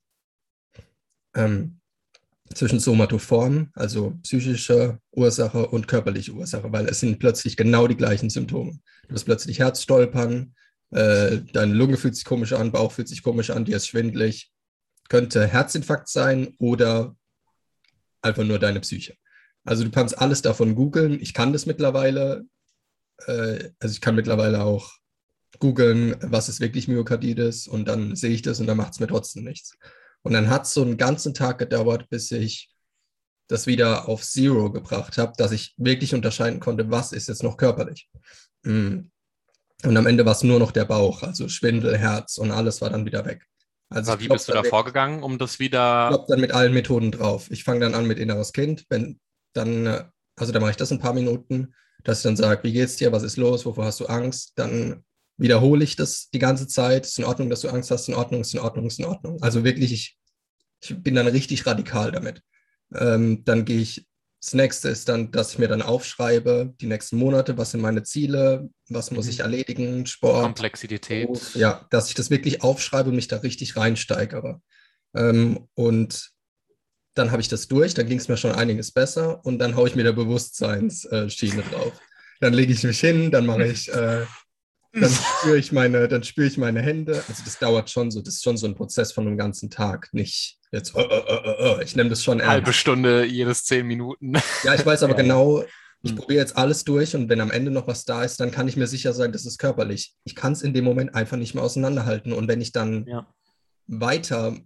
ähm, 1.35 1.79
zwischen 2.53 2.79
somatoform, 2.79 3.69
also 3.73 4.17
psychische 4.23 4.99
Ursache 5.11 5.67
und 5.67 5.87
körperliche 5.87 6.33
Ursache, 6.33 6.71
weil 6.71 6.87
es 6.87 6.99
sind 6.99 7.19
plötzlich 7.19 7.55
genau 7.55 7.87
die 7.87 7.95
gleichen 7.95 8.29
Symptome. 8.29 8.79
Du 9.07 9.15
hast 9.15 9.25
plötzlich 9.25 9.59
Herzstolpern, 9.59 10.53
äh, 10.91 11.39
deine 11.53 11.73
Lunge 11.73 11.97
fühlt 11.97 12.15
sich 12.15 12.25
komisch 12.25 12.53
an, 12.53 12.71
Bauch 12.71 12.91
fühlt 12.91 13.07
sich 13.07 13.23
komisch 13.23 13.49
an, 13.49 13.65
dir 13.65 13.77
ist 13.77 13.87
schwindlig, 13.87 14.51
könnte 15.09 15.47
Herzinfarkt 15.47 16.09
sein 16.09 16.55
oder 16.57 17.15
einfach 18.21 18.43
nur 18.43 18.59
deine 18.59 18.81
Psyche. 18.81 19.15
Also 19.63 19.83
du 19.83 19.91
kannst 19.91 20.17
alles 20.17 20.41
davon 20.41 20.75
googeln. 20.75 21.19
Ich 21.21 21.33
kann 21.33 21.53
das 21.53 21.65
mittlerweile, 21.65 22.45
äh, 23.27 23.69
also 23.79 23.93
ich 23.93 24.01
kann 24.01 24.15
mittlerweile 24.15 24.63
auch 24.63 24.93
googeln, 25.59 26.15
was 26.21 26.49
ist 26.49 26.59
wirklich 26.59 26.87
Myokarditis 26.87 27.67
und 27.67 27.87
dann 27.87 28.15
sehe 28.15 28.31
ich 28.31 28.41
das 28.41 28.59
und 28.59 28.67
dann 28.67 28.77
macht 28.77 28.93
es 28.93 28.99
mir 28.99 29.07
trotzdem 29.07 29.43
nichts. 29.43 29.77
Und 30.23 30.33
dann 30.33 30.49
hat 30.49 30.63
es 30.63 30.73
so 30.73 30.81
einen 30.81 30.97
ganzen 30.97 31.33
Tag 31.33 31.57
gedauert, 31.57 32.09
bis 32.09 32.31
ich 32.31 32.69
das 33.47 33.67
wieder 33.67 34.07
auf 34.07 34.23
Zero 34.23 34.71
gebracht 34.71 35.17
habe, 35.17 35.33
dass 35.37 35.51
ich 35.51 35.73
wirklich 35.77 36.13
unterscheiden 36.13 36.59
konnte, 36.59 36.89
was 36.89 37.11
ist 37.11 37.27
jetzt 37.27 37.43
noch 37.43 37.57
körperlich. 37.57 38.09
Mm. 38.63 38.99
Und 39.83 39.97
am 39.97 40.05
Ende 40.05 40.25
war 40.25 40.33
es 40.33 40.43
nur 40.43 40.59
noch 40.59 40.71
der 40.71 40.85
Bauch, 40.85 41.23
also 41.23 41.49
Schwindel, 41.49 41.97
Herz 41.97 42.37
und 42.37 42.51
alles 42.51 42.81
war 42.81 42.91
dann 42.91 43.05
wieder 43.05 43.25
weg. 43.25 43.47
Also 43.89 44.11
aber 44.11 44.21
wie 44.21 44.27
bist 44.27 44.47
du 44.47 44.53
da 44.53 44.63
vorgegangen, 44.63 45.23
um 45.23 45.37
das 45.37 45.59
wieder? 45.59 46.09
Ich 46.09 46.15
glaube 46.15 46.25
dann 46.29 46.39
mit 46.39 46.51
allen 46.51 46.73
Methoden 46.73 47.11
drauf. 47.11 47.49
Ich 47.49 47.63
fange 47.63 47.81
dann 47.81 47.95
an 47.95 48.07
mit 48.07 48.19
inneres 48.19 48.53
Kind, 48.53 48.85
wenn 48.89 49.19
dann, 49.53 49.85
äh, 49.85 50.05
also 50.37 50.53
dann 50.53 50.61
mache 50.61 50.71
ich 50.71 50.77
das 50.77 50.91
ein 50.91 50.99
paar 50.99 51.13
Minuten, 51.13 51.73
dass 52.03 52.19
ich 52.19 52.23
dann 52.23 52.37
sage, 52.37 52.63
wie 52.63 52.71
geht's 52.71 52.95
dir, 52.95 53.11
was 53.11 53.23
ist 53.23 53.37
los, 53.37 53.65
wovor 53.65 53.85
hast 53.85 53.99
du 53.99 54.05
Angst? 54.05 54.53
Dann 54.55 55.03
wiederhole 55.41 55.83
ich 55.83 55.95
das 55.95 56.29
die 56.29 56.39
ganze 56.39 56.67
Zeit. 56.67 57.05
Ist 57.05 57.19
in 57.19 57.25
Ordnung, 57.25 57.49
dass 57.49 57.61
du 57.61 57.69
Angst 57.69 57.91
hast, 57.91 58.07
in 58.07 58.15
Ordnung, 58.15 58.41
ist 58.41 58.53
in 58.53 58.59
Ordnung, 58.61 58.87
ist 58.87 58.99
in 58.99 59.05
Ordnung. 59.05 59.41
Also 59.41 59.63
wirklich, 59.63 59.91
ich, 59.91 60.17
ich 60.81 60.95
bin 61.01 61.15
dann 61.15 61.27
richtig 61.27 61.65
radikal 61.65 62.11
damit. 62.11 62.41
Ähm, 62.95 63.43
dann 63.45 63.65
gehe 63.65 63.79
ich 63.81 64.07
das 64.43 64.55
nächste 64.55 64.89
ist 64.89 65.07
dann, 65.07 65.31
dass 65.31 65.51
ich 65.53 65.59
mir 65.59 65.67
dann 65.67 65.83
aufschreibe, 65.83 66.73
die 66.81 66.87
nächsten 66.87 67.17
Monate, 67.17 67.59
was 67.59 67.69
sind 67.71 67.81
meine 67.81 68.01
Ziele, 68.01 68.71
was 68.89 69.11
muss 69.11 69.25
Mhm. 69.25 69.31
ich 69.31 69.39
erledigen, 69.41 70.05
Sport. 70.07 70.41
Komplexität. 70.41 71.27
Beruf, 71.27 71.55
ja, 71.55 71.85
dass 71.91 72.07
ich 72.09 72.15
das 72.15 72.31
wirklich 72.31 72.63
aufschreibe 72.63 73.09
und 73.09 73.15
mich 73.17 73.27
da 73.27 73.37
richtig 73.37 73.77
reinsteigere. 73.77 74.59
Ähm, 75.15 75.67
und 75.75 76.31
dann 77.13 77.29
habe 77.29 77.39
ich 77.41 77.49
das 77.49 77.67
durch, 77.67 77.93
dann 77.93 78.07
ging 78.07 78.17
es 78.17 78.29
mir 78.29 78.37
schon 78.37 78.51
einiges 78.53 78.91
besser 78.91 79.45
und 79.45 79.59
dann 79.59 79.75
haue 79.75 79.87
ich 79.87 79.95
mir 79.95 80.03
der 80.03 80.13
Bewusstseinsschiene 80.13 81.61
drauf. 81.61 81.93
Dann 82.39 82.53
lege 82.53 82.73
ich 82.73 82.83
mich 82.83 82.99
hin, 82.99 83.29
dann 83.29 83.45
mache 83.45 83.67
ich, 83.67 83.89
äh, 83.93 84.25
dann 84.93 85.09
spüre 85.39 85.57
ich 85.57 85.71
meine, 85.71 86.07
dann 86.07 86.23
spüre 86.23 86.47
ich 86.47 86.57
meine 86.57 86.81
Hände. 86.81 87.23
Also 87.27 87.43
das 87.43 87.57
dauert 87.59 87.89
schon 87.89 88.11
so, 88.11 88.21
das 88.21 88.35
ist 88.35 88.43
schon 88.43 88.57
so 88.57 88.67
ein 88.67 88.75
Prozess 88.75 89.11
von 89.11 89.27
einem 89.27 89.37
ganzen 89.37 89.69
Tag. 89.69 90.09
Nicht 90.13 90.57
jetzt, 90.71 90.95
äh, 90.95 91.01
äh, 91.01 91.79
äh, 91.79 91.83
ich 91.83 91.95
nehme 91.95 92.09
das 92.09 92.23
schon 92.23 92.39
ernst. 92.39 92.51
Halbe 92.51 92.73
Stunde, 92.73 93.25
jedes 93.25 93.63
zehn 93.65 93.85
Minuten. 93.87 94.33
Ja, 94.63 94.73
ich 94.75 94.85
weiß 94.85 95.03
aber 95.03 95.13
Ja, 95.13 95.17
ja. 95.17 95.23
genau, 95.23 95.63
ich 96.03 96.11
Hm. 96.11 96.17
probiere 96.17 96.39
jetzt 96.39 96.57
alles 96.57 96.83
durch 96.83 97.15
und 97.15 97.29
wenn 97.29 97.41
am 97.41 97.51
Ende 97.51 97.69
noch 97.69 97.87
was 97.87 98.05
da 98.05 98.23
ist, 98.23 98.39
dann 98.39 98.49
kann 98.51 98.67
ich 98.67 98.75
mir 98.75 98.87
sicher 98.87 99.13
sein, 99.13 99.31
das 99.31 99.45
ist 99.45 99.59
körperlich. 99.59 100.15
Ich 100.23 100.35
kann 100.35 100.53
es 100.53 100.63
in 100.63 100.73
dem 100.73 100.83
Moment 100.83 101.13
einfach 101.13 101.37
nicht 101.37 101.53
mehr 101.53 101.63
auseinanderhalten. 101.63 102.33
Und 102.33 102.47
wenn 102.47 102.59
ich 102.59 102.71
dann 102.71 103.05
Ja. 103.05 103.27
weiter, 103.87 104.57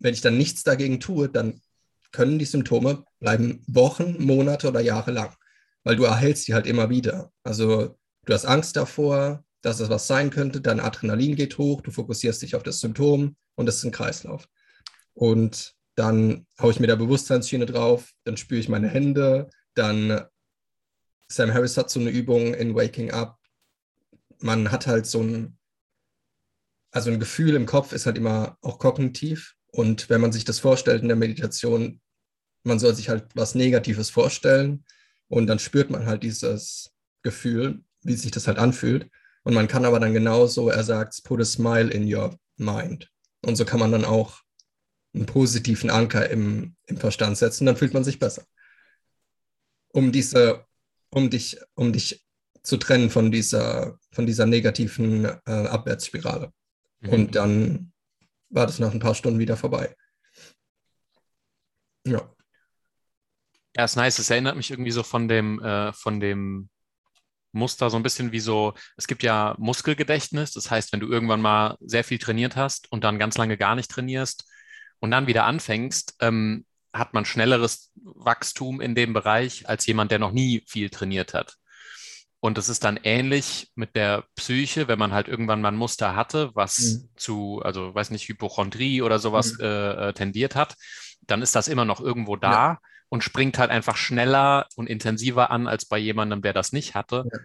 wenn 0.00 0.14
ich 0.14 0.20
dann 0.20 0.36
nichts 0.36 0.62
dagegen 0.62 1.00
tue, 1.00 1.28
dann 1.28 1.60
können 2.12 2.38
die 2.38 2.44
Symptome 2.44 3.04
bleiben 3.20 3.62
Wochen, 3.68 4.16
Monate 4.22 4.68
oder 4.68 4.80
Jahre 4.80 5.12
lang, 5.12 5.32
weil 5.84 5.96
du 5.96 6.04
erhältst 6.04 6.48
die 6.48 6.54
halt 6.54 6.66
immer 6.66 6.90
wieder. 6.90 7.30
Also 7.42 7.96
du 8.26 8.34
hast 8.34 8.44
Angst 8.44 8.76
davor, 8.76 9.44
dass 9.62 9.80
es 9.80 9.88
was 9.88 10.06
sein 10.06 10.30
könnte, 10.30 10.60
dein 10.60 10.80
Adrenalin 10.80 11.36
geht 11.36 11.58
hoch, 11.58 11.80
du 11.82 11.90
fokussierst 11.90 12.42
dich 12.42 12.54
auf 12.54 12.62
das 12.62 12.80
Symptom 12.80 13.36
und 13.56 13.66
das 13.66 13.76
ist 13.76 13.84
ein 13.84 13.92
Kreislauf. 13.92 14.48
Und 15.12 15.74
dann 15.96 16.46
haue 16.60 16.70
ich 16.70 16.80
mir 16.80 16.86
da 16.86 16.96
Bewusstseinsschiene 16.96 17.66
drauf, 17.66 18.12
dann 18.24 18.36
spüre 18.36 18.60
ich 18.60 18.68
meine 18.68 18.88
Hände, 18.88 19.50
dann 19.74 20.24
Sam 21.28 21.52
Harris 21.52 21.76
hat 21.76 21.90
so 21.90 22.00
eine 22.00 22.10
Übung 22.10 22.54
in 22.54 22.74
Waking 22.74 23.12
Up. 23.12 23.38
Man 24.38 24.72
hat 24.72 24.86
halt 24.86 25.06
so 25.06 25.22
ein, 25.22 25.58
also 26.90 27.10
ein 27.10 27.20
Gefühl 27.20 27.54
im 27.54 27.66
Kopf 27.66 27.92
ist 27.92 28.06
halt 28.06 28.16
immer 28.16 28.56
auch 28.62 28.78
kognitiv. 28.78 29.54
Und 29.68 30.10
wenn 30.10 30.20
man 30.20 30.32
sich 30.32 30.44
das 30.44 30.58
vorstellt 30.58 31.02
in 31.02 31.08
der 31.08 31.16
Meditation, 31.16 32.00
man 32.64 32.78
soll 32.78 32.94
sich 32.94 33.08
halt 33.08 33.28
was 33.34 33.54
Negatives 33.54 34.10
vorstellen 34.10 34.84
und 35.28 35.46
dann 35.46 35.60
spürt 35.60 35.90
man 35.90 36.06
halt 36.06 36.24
dieses 36.24 36.92
Gefühl, 37.22 37.84
wie 38.02 38.14
sich 38.14 38.30
das 38.30 38.46
halt 38.46 38.58
anfühlt. 38.58 39.10
Und 39.42 39.54
man 39.54 39.68
kann 39.68 39.84
aber 39.84 40.00
dann 40.00 40.12
genauso, 40.12 40.68
er 40.68 40.84
sagt, 40.84 41.22
put 41.24 41.40
a 41.40 41.44
smile 41.44 41.90
in 41.90 42.12
your 42.12 42.36
mind. 42.56 43.10
Und 43.42 43.56
so 43.56 43.64
kann 43.64 43.80
man 43.80 43.92
dann 43.92 44.04
auch 44.04 44.42
einen 45.14 45.26
positiven 45.26 45.90
Anker 45.90 46.28
im, 46.30 46.76
im 46.86 46.96
Verstand 46.96 47.36
setzen, 47.36 47.66
dann 47.66 47.76
fühlt 47.76 47.94
man 47.94 48.04
sich 48.04 48.18
besser. 48.18 48.44
Um 49.88 50.12
diese, 50.12 50.64
um 51.10 51.30
dich, 51.30 51.58
um 51.74 51.92
dich 51.92 52.24
zu 52.62 52.76
trennen 52.76 53.10
von 53.10 53.30
dieser, 53.30 53.98
von 54.12 54.26
dieser 54.26 54.46
negativen 54.46 55.24
äh, 55.24 55.40
Abwärtsspirale. 55.46 56.52
Mhm. 57.00 57.08
Und 57.08 57.34
dann 57.34 57.92
war 58.50 58.66
das 58.66 58.78
nach 58.78 58.92
ein 58.92 59.00
paar 59.00 59.14
Stunden 59.14 59.38
wieder 59.38 59.56
vorbei. 59.56 59.96
Ja. 62.06 62.30
Ja, 63.76 63.84
ist 63.84 63.96
nice. 63.96 64.18
Es 64.18 64.30
erinnert 64.30 64.56
mich 64.56 64.70
irgendwie 64.70 64.90
so 64.90 65.02
von 65.02 65.28
dem, 65.28 65.62
äh, 65.62 65.92
von 65.92 66.20
dem 66.20 66.68
Muster 67.52 67.90
so 67.90 67.96
ein 67.96 68.02
bisschen 68.02 68.32
wie 68.32 68.40
so, 68.40 68.74
es 68.96 69.06
gibt 69.06 69.22
ja 69.22 69.54
Muskelgedächtnis. 69.58 70.52
Das 70.52 70.70
heißt, 70.70 70.92
wenn 70.92 71.00
du 71.00 71.08
irgendwann 71.08 71.40
mal 71.40 71.76
sehr 71.80 72.04
viel 72.04 72.18
trainiert 72.18 72.56
hast 72.56 72.90
und 72.92 73.04
dann 73.04 73.18
ganz 73.18 73.36
lange 73.38 73.56
gar 73.56 73.74
nicht 73.74 73.90
trainierst 73.90 74.44
und 75.00 75.10
dann 75.10 75.26
wieder 75.26 75.44
anfängst, 75.44 76.16
ähm, 76.20 76.64
hat 76.92 77.14
man 77.14 77.24
schnelleres 77.24 77.92
Wachstum 78.02 78.80
in 78.80 78.94
dem 78.94 79.12
Bereich 79.12 79.68
als 79.68 79.86
jemand, 79.86 80.10
der 80.10 80.18
noch 80.18 80.32
nie 80.32 80.62
viel 80.66 80.90
trainiert 80.90 81.34
hat. 81.34 81.56
Und 82.40 82.56
es 82.56 82.68
ist 82.70 82.84
dann 82.84 82.98
ähnlich 83.02 83.70
mit 83.74 83.96
der 83.96 84.24
Psyche, 84.34 84.88
wenn 84.88 84.98
man 84.98 85.12
halt 85.12 85.28
irgendwann 85.28 85.60
mal 85.60 85.68
ein 85.68 85.76
Muster 85.76 86.16
hatte, 86.16 86.50
was 86.54 86.78
Mhm. 86.78 87.08
zu, 87.16 87.60
also 87.62 87.94
weiß 87.94 88.10
nicht, 88.10 88.28
Hypochondrie 88.28 89.02
oder 89.02 89.18
sowas 89.18 89.58
Mhm. 89.58 89.64
äh, 89.64 90.08
äh, 90.08 90.12
tendiert 90.14 90.56
hat, 90.56 90.74
dann 91.20 91.42
ist 91.42 91.54
das 91.54 91.68
immer 91.68 91.84
noch 91.84 92.00
irgendwo 92.00 92.36
da 92.36 92.78
und 93.10 93.22
springt 93.22 93.58
halt 93.58 93.70
einfach 93.70 93.96
schneller 93.96 94.66
und 94.76 94.88
intensiver 94.88 95.50
an 95.50 95.66
als 95.66 95.84
bei 95.84 95.98
jemandem, 95.98 96.40
der 96.40 96.54
das 96.54 96.72
nicht 96.72 96.94
hatte. 96.94 97.24
Ja. 97.30 97.38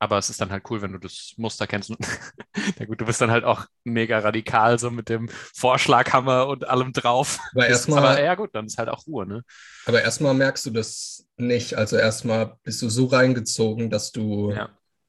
Aber 0.00 0.16
es 0.18 0.30
ist 0.30 0.40
dann 0.40 0.50
halt 0.52 0.62
cool, 0.70 0.80
wenn 0.80 0.92
du 0.92 0.98
das 0.98 1.32
Muster 1.38 1.66
kennst. 1.66 1.90
Na 2.78 2.84
gut, 2.84 3.00
du 3.00 3.04
bist 3.04 3.20
dann 3.20 3.32
halt 3.32 3.42
auch 3.42 3.66
mega 3.82 4.20
radikal, 4.20 4.78
so 4.78 4.92
mit 4.92 5.08
dem 5.08 5.28
Vorschlaghammer 5.28 6.46
und 6.46 6.68
allem 6.68 6.92
drauf. 6.92 7.40
Aber 7.52 7.66
erstmal 7.66 8.22
ja 8.22 8.36
gut, 8.36 8.50
dann 8.54 8.66
ist 8.66 8.78
halt 8.78 8.90
auch 8.90 9.06
Ruhe, 9.08 9.26
ne? 9.26 9.42
aber 9.86 10.02
erstmal 10.02 10.34
merkst 10.34 10.66
du 10.66 10.70
das 10.70 11.26
nicht. 11.36 11.74
Also 11.74 11.96
erstmal 11.96 12.56
bist 12.62 12.80
du 12.82 12.88
so 12.88 13.06
reingezogen, 13.06 13.90
dass 13.90 14.12
du 14.12 14.52
Ja. 14.52 14.68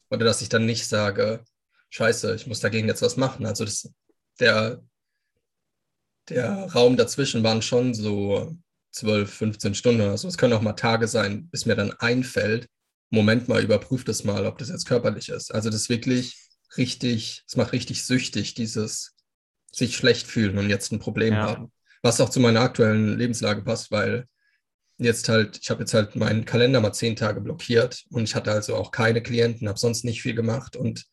oder 0.09 0.25
dass 0.25 0.41
ich 0.41 0.49
dann 0.49 0.65
nicht 0.65 0.87
sage, 0.87 1.43
scheiße, 1.89 2.33
ich 2.33 2.47
muss 2.47 2.61
dagegen 2.61 2.87
jetzt 2.87 3.03
was 3.03 3.17
machen. 3.17 3.45
Also 3.45 3.65
das, 3.65 3.91
der, 4.39 4.81
der 6.29 6.71
Raum 6.73 6.97
dazwischen 6.97 7.43
waren 7.43 7.61
schon 7.61 7.93
so 7.93 8.55
12, 8.91 9.33
15 9.33 9.75
Stunden. 9.75 10.01
Also 10.01 10.27
es 10.27 10.37
können 10.37 10.53
auch 10.53 10.61
mal 10.61 10.73
Tage 10.73 11.07
sein, 11.07 11.49
bis 11.49 11.65
mir 11.65 11.75
dann 11.75 11.91
einfällt, 11.93 12.67
Moment 13.11 13.47
mal, 13.47 13.63
überprüf 13.63 14.03
das 14.03 14.23
mal, 14.23 14.45
ob 14.45 14.57
das 14.59 14.69
jetzt 14.69 14.85
körperlich 14.85 15.29
ist. 15.29 15.53
Also 15.53 15.69
das 15.69 15.81
ist 15.81 15.89
wirklich 15.89 16.35
richtig, 16.77 17.43
es 17.47 17.55
macht 17.55 17.73
richtig 17.73 18.05
süchtig, 18.05 18.53
dieses 18.53 19.15
sich 19.71 19.95
schlecht 19.97 20.27
fühlen 20.27 20.57
und 20.57 20.69
jetzt 20.69 20.91
ein 20.91 20.99
Problem 20.99 21.33
Ja. 21.35 21.47
haben. 21.47 21.71
Was 22.01 22.21
auch 22.21 22.29
zu 22.29 22.39
meiner 22.39 22.61
aktuellen 22.61 23.17
Lebenslage 23.17 23.61
passt, 23.63 23.91
weil 23.91 24.25
jetzt 24.97 25.29
halt, 25.29 25.59
ich 25.61 25.69
habe 25.69 25.81
jetzt 25.81 25.93
halt 25.93 26.15
meinen 26.15 26.45
Kalender 26.45 26.81
mal 26.81 26.93
zehn 26.93 27.15
Tage 27.15 27.41
blockiert 27.41 28.05
und 28.11 28.23
ich 28.23 28.35
hatte 28.35 28.51
also 28.51 28.75
auch 28.75 28.91
keine 28.91 29.21
Klienten, 29.23 29.67
habe 29.67 29.79
sonst 29.79 30.03
nicht 30.05 30.21
viel 30.21 30.35
gemacht 30.35 30.75
und 30.75 31.05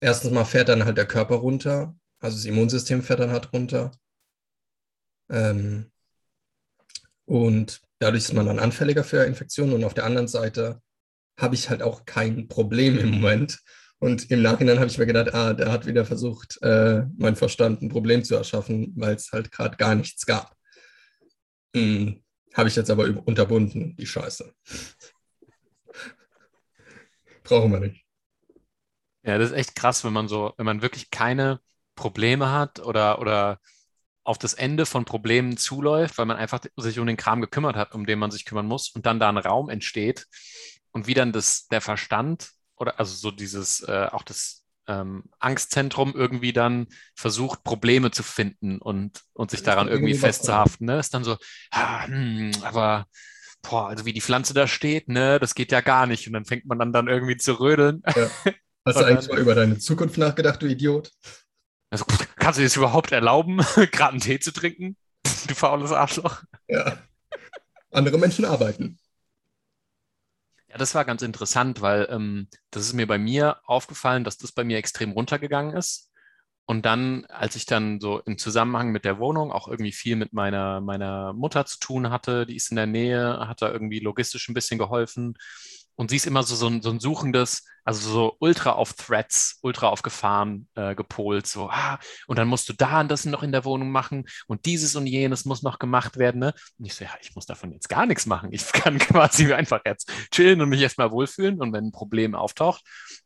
erstens 0.00 0.32
mal 0.32 0.44
fährt 0.44 0.68
dann 0.68 0.84
halt 0.84 0.98
der 0.98 1.06
Körper 1.06 1.36
runter, 1.36 1.96
also 2.20 2.36
das 2.36 2.44
Immunsystem 2.46 3.02
fährt 3.02 3.20
dann 3.20 3.30
halt 3.30 3.52
runter. 3.52 3.92
Ähm, 5.30 5.91
und 7.24 7.80
dadurch 7.98 8.24
ist 8.24 8.32
man 8.32 8.46
dann 8.46 8.58
anfälliger 8.58 9.04
für 9.04 9.24
Infektionen 9.24 9.74
und 9.74 9.84
auf 9.84 9.94
der 9.94 10.04
anderen 10.04 10.28
Seite 10.28 10.80
habe 11.38 11.54
ich 11.54 11.70
halt 11.70 11.82
auch 11.82 12.04
kein 12.04 12.48
Problem 12.48 12.98
im 12.98 13.10
Moment. 13.10 13.60
Und 13.98 14.30
im 14.30 14.42
Nachhinein 14.42 14.78
habe 14.78 14.88
ich 14.88 14.98
mir 14.98 15.06
gedacht, 15.06 15.32
ah, 15.32 15.52
der 15.54 15.70
hat 15.70 15.86
wieder 15.86 16.04
versucht, 16.04 16.60
äh, 16.62 17.02
mein 17.16 17.36
Verstand 17.36 17.82
ein 17.82 17.88
Problem 17.88 18.24
zu 18.24 18.34
erschaffen, 18.34 18.92
weil 18.96 19.14
es 19.14 19.30
halt 19.32 19.52
gerade 19.52 19.76
gar 19.76 19.94
nichts 19.94 20.26
gab. 20.26 20.56
Hm, 21.74 22.22
habe 22.54 22.68
ich 22.68 22.76
jetzt 22.76 22.90
aber 22.90 23.04
unterbunden, 23.24 23.96
die 23.96 24.06
Scheiße. 24.06 24.52
Brauchen 27.44 27.72
wir 27.72 27.80
nicht. 27.80 28.04
Ja, 29.24 29.38
das 29.38 29.50
ist 29.50 29.56
echt 29.56 29.76
krass, 29.76 30.04
wenn 30.04 30.12
man 30.12 30.26
so, 30.26 30.52
wenn 30.56 30.66
man 30.66 30.82
wirklich 30.82 31.10
keine 31.10 31.60
Probleme 31.94 32.50
hat 32.50 32.80
oder, 32.80 33.20
oder 33.20 33.60
auf 34.24 34.38
das 34.38 34.54
Ende 34.54 34.86
von 34.86 35.04
Problemen 35.04 35.56
zuläuft, 35.56 36.18
weil 36.18 36.26
man 36.26 36.36
einfach 36.36 36.60
sich 36.76 36.98
um 36.98 37.06
den 37.06 37.16
Kram 37.16 37.40
gekümmert 37.40 37.76
hat, 37.76 37.92
um 37.92 38.06
den 38.06 38.18
man 38.18 38.30
sich 38.30 38.44
kümmern 38.44 38.66
muss 38.66 38.90
und 38.90 39.06
dann 39.06 39.18
da 39.18 39.28
ein 39.28 39.38
Raum 39.38 39.68
entsteht 39.68 40.26
und 40.92 41.06
wie 41.06 41.14
dann 41.14 41.32
das, 41.32 41.66
der 41.68 41.80
Verstand 41.80 42.50
oder 42.76 42.98
also 42.98 43.14
so 43.14 43.30
dieses, 43.30 43.80
äh, 43.82 44.08
auch 44.10 44.22
das 44.22 44.62
ähm, 44.88 45.24
Angstzentrum 45.38 46.14
irgendwie 46.14 46.52
dann 46.52 46.86
versucht, 47.14 47.64
Probleme 47.64 48.10
zu 48.10 48.22
finden 48.22 48.78
und, 48.78 49.22
und 49.32 49.50
sich 49.50 49.62
daran 49.62 49.88
irgendwie 49.88 50.14
festzuhaften. 50.14 50.86
Ne? 50.86 50.98
Ist 50.98 51.14
dann 51.14 51.24
so, 51.24 51.36
ah, 51.70 52.06
hm, 52.06 52.52
aber 52.62 53.06
boah, 53.62 53.88
also 53.88 54.04
wie 54.04 54.12
die 54.12 54.20
Pflanze 54.20 54.54
da 54.54 54.66
steht, 54.66 55.08
ne, 55.08 55.38
das 55.38 55.54
geht 55.54 55.72
ja 55.72 55.80
gar 55.80 56.06
nicht. 56.06 56.26
Und 56.26 56.32
dann 56.32 56.44
fängt 56.44 56.66
man 56.66 56.78
dann, 56.78 56.92
dann 56.92 57.08
irgendwie 57.08 57.36
zu 57.36 57.60
rödeln. 57.60 58.02
Ja. 58.14 58.30
Hast 58.84 58.98
du 58.98 59.04
eigentlich 59.04 59.28
mal 59.28 59.38
über 59.38 59.54
deine 59.54 59.78
Zukunft 59.78 60.18
nachgedacht, 60.18 60.60
du 60.60 60.66
Idiot? 60.66 61.12
Also, 61.90 62.04
kannst 62.42 62.58
du 62.58 62.62
dir 62.62 62.66
das 62.66 62.76
überhaupt 62.76 63.12
erlauben, 63.12 63.58
gerade 63.92 64.12
einen 64.12 64.20
Tee 64.20 64.40
zu 64.40 64.52
trinken? 64.52 64.96
Du 65.46 65.54
faules 65.54 65.92
Arschloch. 65.92 66.42
Ja. 66.68 66.98
Andere 67.90 68.18
Menschen 68.18 68.44
arbeiten. 68.44 68.98
Ja, 70.68 70.78
das 70.78 70.94
war 70.94 71.04
ganz 71.04 71.22
interessant, 71.22 71.80
weil 71.82 72.08
ähm, 72.10 72.48
das 72.70 72.84
ist 72.84 72.94
mir 72.94 73.06
bei 73.06 73.18
mir 73.18 73.60
aufgefallen, 73.64 74.24
dass 74.24 74.38
das 74.38 74.52
bei 74.52 74.64
mir 74.64 74.78
extrem 74.78 75.12
runtergegangen 75.12 75.76
ist. 75.76 76.10
Und 76.72 76.86
dann, 76.86 77.26
als 77.26 77.54
ich 77.54 77.66
dann 77.66 78.00
so 78.00 78.20
im 78.20 78.38
Zusammenhang 78.38 78.92
mit 78.92 79.04
der 79.04 79.18
Wohnung 79.18 79.52
auch 79.52 79.68
irgendwie 79.68 79.92
viel 79.92 80.16
mit 80.16 80.32
meiner, 80.32 80.80
meiner 80.80 81.34
Mutter 81.34 81.66
zu 81.66 81.78
tun 81.78 82.08
hatte, 82.08 82.46
die 82.46 82.56
ist 82.56 82.70
in 82.70 82.76
der 82.76 82.86
Nähe, 82.86 83.46
hat 83.46 83.60
da 83.60 83.70
irgendwie 83.70 83.98
logistisch 83.98 84.48
ein 84.48 84.54
bisschen 84.54 84.78
geholfen. 84.78 85.36
Und 85.96 86.08
sie 86.08 86.16
ist 86.16 86.26
immer 86.26 86.42
so, 86.44 86.54
so, 86.54 86.68
ein, 86.68 86.80
so 86.80 86.88
ein 86.88 86.98
suchendes, 86.98 87.66
also 87.84 88.10
so 88.10 88.36
ultra 88.38 88.72
auf 88.72 88.94
Threats, 88.94 89.58
ultra 89.60 89.88
auf 89.88 90.00
Gefahren 90.00 90.66
äh, 90.74 90.94
gepolt. 90.94 91.46
So, 91.46 91.68
ah, 91.68 91.98
und 92.26 92.38
dann 92.38 92.48
musst 92.48 92.70
du 92.70 92.72
da 92.72 93.02
und 93.02 93.10
das 93.10 93.26
noch 93.26 93.42
in 93.42 93.52
der 93.52 93.66
Wohnung 93.66 93.90
machen 93.90 94.24
und 94.46 94.64
dieses 94.64 94.96
und 94.96 95.06
jenes 95.06 95.44
muss 95.44 95.62
noch 95.62 95.78
gemacht 95.78 96.16
werden. 96.16 96.38
Ne? 96.38 96.54
Und 96.78 96.86
ich 96.86 96.94
so, 96.94 97.04
ja, 97.04 97.10
ich 97.20 97.34
muss 97.34 97.44
davon 97.44 97.70
jetzt 97.72 97.90
gar 97.90 98.06
nichts 98.06 98.24
machen. 98.24 98.48
Ich 98.50 98.66
kann 98.72 98.98
quasi 98.98 99.52
einfach 99.52 99.82
jetzt 99.84 100.10
chillen 100.30 100.62
und 100.62 100.70
mich 100.70 100.80
erstmal 100.80 101.10
wohlfühlen. 101.10 101.60
Und 101.60 101.74
wenn 101.74 101.88
ein 101.88 101.92
Problem 101.92 102.34
auftaucht, 102.34 102.82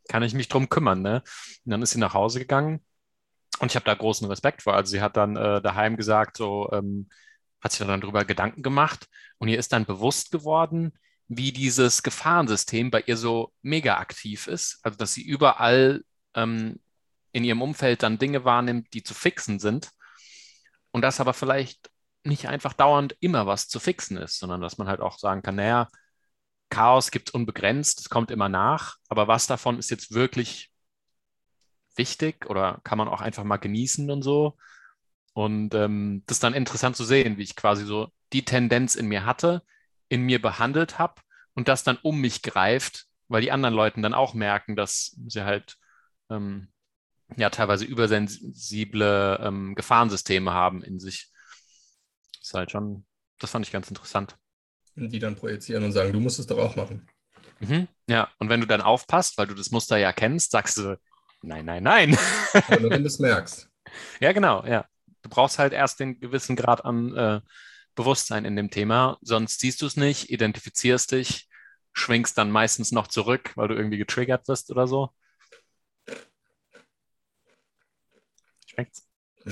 kann 0.08 0.24
ich 0.24 0.34
mich 0.34 0.48
drum 0.48 0.68
kümmern. 0.68 1.00
Ne? 1.00 1.22
Und 1.64 1.70
dann 1.70 1.82
ist 1.82 1.92
sie 1.92 2.00
nach 2.00 2.14
Hause 2.14 2.40
gegangen 2.40 2.80
und 3.58 3.70
ich 3.70 3.76
habe 3.76 3.84
da 3.84 3.94
großen 3.94 4.26
Respekt 4.28 4.62
vor. 4.62 4.74
Also 4.74 4.90
sie 4.90 5.00
hat 5.00 5.16
dann 5.16 5.36
äh, 5.36 5.62
daheim 5.62 5.96
gesagt, 5.96 6.36
so, 6.36 6.70
ähm, 6.72 7.08
hat 7.60 7.72
sich 7.72 7.86
dann 7.86 8.00
darüber 8.00 8.24
Gedanken 8.24 8.62
gemacht 8.62 9.08
und 9.38 9.48
ihr 9.48 9.58
ist 9.58 9.72
dann 9.72 9.86
bewusst 9.86 10.30
geworden, 10.30 10.92
wie 11.28 11.52
dieses 11.52 12.02
Gefahrensystem 12.02 12.90
bei 12.90 13.02
ihr 13.02 13.16
so 13.16 13.52
mega 13.62 13.98
aktiv 13.98 14.46
ist. 14.46 14.78
Also, 14.82 14.96
dass 14.98 15.14
sie 15.14 15.22
überall 15.22 16.04
ähm, 16.34 16.80
in 17.32 17.44
ihrem 17.44 17.62
Umfeld 17.62 18.02
dann 18.02 18.18
Dinge 18.18 18.44
wahrnimmt, 18.44 18.94
die 18.94 19.02
zu 19.02 19.14
fixen 19.14 19.58
sind. 19.58 19.90
Und 20.92 21.02
das 21.02 21.20
aber 21.20 21.34
vielleicht 21.34 21.90
nicht 22.24 22.48
einfach 22.48 22.72
dauernd 22.72 23.16
immer 23.20 23.46
was 23.46 23.68
zu 23.68 23.80
fixen 23.80 24.16
ist, 24.16 24.38
sondern 24.38 24.60
dass 24.60 24.78
man 24.78 24.88
halt 24.88 25.00
auch 25.00 25.18
sagen 25.18 25.42
kann, 25.42 25.56
naja, 25.56 25.88
Chaos 26.70 27.10
gibt 27.10 27.28
es 27.28 27.34
unbegrenzt, 27.34 28.00
es 28.00 28.08
kommt 28.08 28.30
immer 28.30 28.48
nach, 28.48 28.96
aber 29.08 29.28
was 29.28 29.46
davon 29.46 29.78
ist 29.78 29.90
jetzt 29.90 30.12
wirklich 30.12 30.70
wichtig 31.96 32.46
oder 32.46 32.80
kann 32.84 32.98
man 32.98 33.08
auch 33.08 33.20
einfach 33.20 33.44
mal 33.44 33.56
genießen 33.56 34.10
und 34.10 34.22
so. 34.22 34.56
Und 35.32 35.74
ähm, 35.74 36.22
das 36.26 36.36
ist 36.36 36.42
dann 36.42 36.54
interessant 36.54 36.96
zu 36.96 37.04
sehen, 37.04 37.36
wie 37.36 37.42
ich 37.42 37.56
quasi 37.56 37.84
so 37.84 38.08
die 38.32 38.44
Tendenz 38.44 38.94
in 38.94 39.06
mir 39.06 39.26
hatte, 39.26 39.62
in 40.08 40.22
mir 40.22 40.40
behandelt 40.40 40.98
habe 40.98 41.20
und 41.54 41.68
das 41.68 41.84
dann 41.84 41.98
um 42.02 42.20
mich 42.20 42.42
greift, 42.42 43.06
weil 43.28 43.42
die 43.42 43.52
anderen 43.52 43.74
Leuten 43.74 44.02
dann 44.02 44.14
auch 44.14 44.34
merken, 44.34 44.76
dass 44.76 45.16
sie 45.26 45.44
halt 45.44 45.76
ähm, 46.30 46.68
ja 47.36 47.50
teilweise 47.50 47.84
übersensible 47.84 49.40
ähm, 49.42 49.74
Gefahrensysteme 49.74 50.52
haben 50.52 50.82
in 50.82 50.98
sich. 50.98 51.30
Das 52.38 52.48
ist 52.48 52.54
halt 52.54 52.70
schon, 52.70 53.04
das 53.38 53.50
fand 53.50 53.66
ich 53.66 53.72
ganz 53.72 53.88
interessant. 53.88 54.36
Und 54.96 55.10
die 55.10 55.18
dann 55.18 55.36
projizieren 55.36 55.84
und 55.84 55.92
sagen, 55.92 56.12
du 56.12 56.20
musst 56.20 56.38
es 56.38 56.46
doch 56.46 56.58
auch 56.58 56.76
machen. 56.76 57.06
Mhm, 57.60 57.88
ja, 58.08 58.30
und 58.38 58.48
wenn 58.48 58.60
du 58.60 58.66
dann 58.66 58.80
aufpasst, 58.80 59.36
weil 59.38 59.46
du 59.46 59.54
das 59.54 59.70
Muster 59.70 59.96
ja 59.96 60.12
kennst, 60.12 60.52
sagst 60.52 60.78
du, 60.78 60.98
nein, 61.46 61.64
nein, 61.64 61.82
nein. 61.82 62.10
Nur 62.80 62.90
wenn 62.90 63.02
du 63.02 63.08
es 63.08 63.18
merkst. 63.18 63.68
Ja, 64.20 64.32
genau, 64.32 64.64
ja. 64.66 64.86
Du 65.22 65.28
brauchst 65.30 65.58
halt 65.58 65.72
erst 65.72 66.00
den 66.00 66.20
gewissen 66.20 66.56
Grad 66.56 66.84
an 66.84 67.14
äh, 67.16 67.40
Bewusstsein 67.94 68.44
in 68.44 68.56
dem 68.56 68.70
Thema, 68.70 69.18
sonst 69.22 69.60
siehst 69.60 69.82
du 69.82 69.86
es 69.86 69.96
nicht, 69.96 70.30
identifizierst 70.30 71.12
dich, 71.12 71.48
schwingst 71.92 72.36
dann 72.38 72.50
meistens 72.50 72.92
noch 72.92 73.06
zurück, 73.06 73.52
weil 73.56 73.68
du 73.68 73.74
irgendwie 73.74 73.98
getriggert 73.98 74.46
wirst 74.48 74.70
oder 74.70 74.86
so. 74.86 75.10
Schmeckt's? 78.66 79.08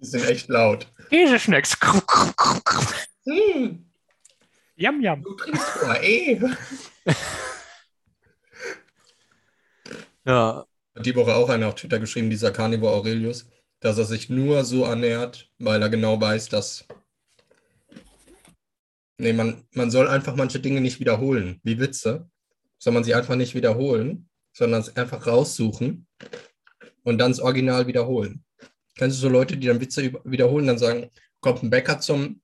Die 0.00 0.06
sind 0.06 0.24
echt 0.26 0.48
laut. 0.48 0.86
Diese 1.10 1.40
schmeckt's. 1.40 1.76
Hm, 3.26 3.88
Yum, 4.76 5.00
yum. 5.00 5.22
du 5.24 5.34
trinkst 5.34 5.82
nur 5.82 6.00
eh. 6.02 6.40
Ja, 10.28 10.66
Hat 10.94 11.06
die 11.06 11.16
Woche 11.16 11.34
auch 11.34 11.48
einer 11.48 11.68
auf 11.68 11.76
Twitter 11.76 11.98
geschrieben, 11.98 12.28
dieser 12.28 12.52
Carnivore 12.52 12.92
Aurelius, 12.92 13.48
dass 13.80 13.96
er 13.96 14.04
sich 14.04 14.28
nur 14.28 14.62
so 14.66 14.84
ernährt, 14.84 15.50
weil 15.58 15.80
er 15.80 15.88
genau 15.88 16.20
weiß, 16.20 16.50
dass. 16.50 16.86
Nee, 19.16 19.32
man, 19.32 19.64
man 19.72 19.90
soll 19.90 20.06
einfach 20.06 20.36
manche 20.36 20.60
Dinge 20.60 20.82
nicht 20.82 21.00
wiederholen, 21.00 21.60
wie 21.62 21.80
Witze. 21.80 22.28
Soll 22.78 22.92
man 22.92 23.04
sie 23.04 23.14
einfach 23.14 23.36
nicht 23.36 23.54
wiederholen, 23.54 24.28
sondern 24.52 24.82
es 24.82 24.94
einfach 24.96 25.26
raussuchen 25.26 26.06
und 27.04 27.18
dann 27.18 27.30
das 27.32 27.40
Original 27.40 27.86
wiederholen. 27.86 28.44
Kennst 28.96 29.16
du 29.16 29.22
so 29.22 29.28
Leute, 29.30 29.56
die 29.56 29.66
dann 29.66 29.80
Witze 29.80 30.12
wiederholen, 30.24 30.66
dann 30.66 30.78
sagen, 30.78 31.10
kommt 31.40 31.62
ein 31.62 31.70
Bäcker 31.70 32.00
zum. 32.00 32.42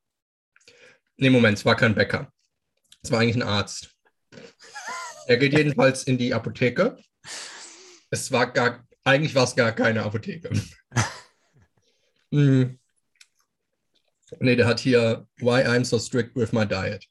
Nee, 1.18 1.28
Moment, 1.28 1.58
es 1.58 1.66
war 1.66 1.76
kein 1.76 1.94
Bäcker. 1.94 2.32
Es 3.02 3.10
war 3.10 3.20
eigentlich 3.20 3.36
ein 3.36 3.42
Arzt. 3.48 3.94
Er 5.26 5.36
geht 5.36 5.52
jedenfalls 5.52 6.04
in 6.04 6.16
die 6.16 6.32
Apotheke. 6.32 6.96
Es 8.14 8.30
war 8.30 8.52
gar, 8.52 8.86
eigentlich 9.02 9.34
war 9.34 9.42
es 9.42 9.56
gar 9.56 9.72
keine 9.72 10.04
Apotheke. 10.04 10.50
Hm. 12.30 12.78
Nee, 14.40 14.56
der 14.56 14.66
hat 14.66 14.80
hier 14.80 15.28
Why 15.38 15.62
I'm 15.62 15.84
so 15.84 15.98
strict 15.98 16.34
with 16.34 16.52
my 16.52 16.66
diet. 16.66 17.04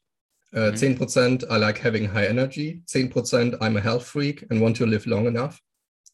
Äh, 0.52 0.72
Mhm. 0.72 0.76
10% 0.76 1.44
I 1.44 1.56
like 1.56 1.82
having 1.82 2.12
high 2.12 2.26
energy, 2.26 2.82
10% 2.86 3.60
I'm 3.60 3.76
a 3.76 3.80
health 3.80 4.04
freak 4.04 4.46
and 4.50 4.60
want 4.60 4.76
to 4.78 4.84
live 4.84 5.06
long 5.06 5.26
enough. 5.26 5.58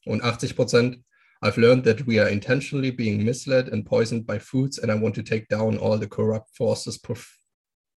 Und 0.06 0.22
80% 0.22 1.02
I've 1.40 1.56
learned 1.56 1.84
that 1.84 2.06
we 2.06 2.20
are 2.20 2.28
intentionally 2.30 2.90
being 2.92 3.24
misled 3.24 3.72
and 3.72 3.84
poisoned 3.84 4.26
by 4.26 4.38
foods 4.38 4.78
and 4.78 4.90
I 4.90 4.94
want 5.00 5.14
to 5.16 5.22
take 5.22 5.48
down 5.48 5.78
all 5.78 5.98
the 5.98 6.08
corrupt 6.08 6.54
forces 6.56 6.98
prof 6.98 7.38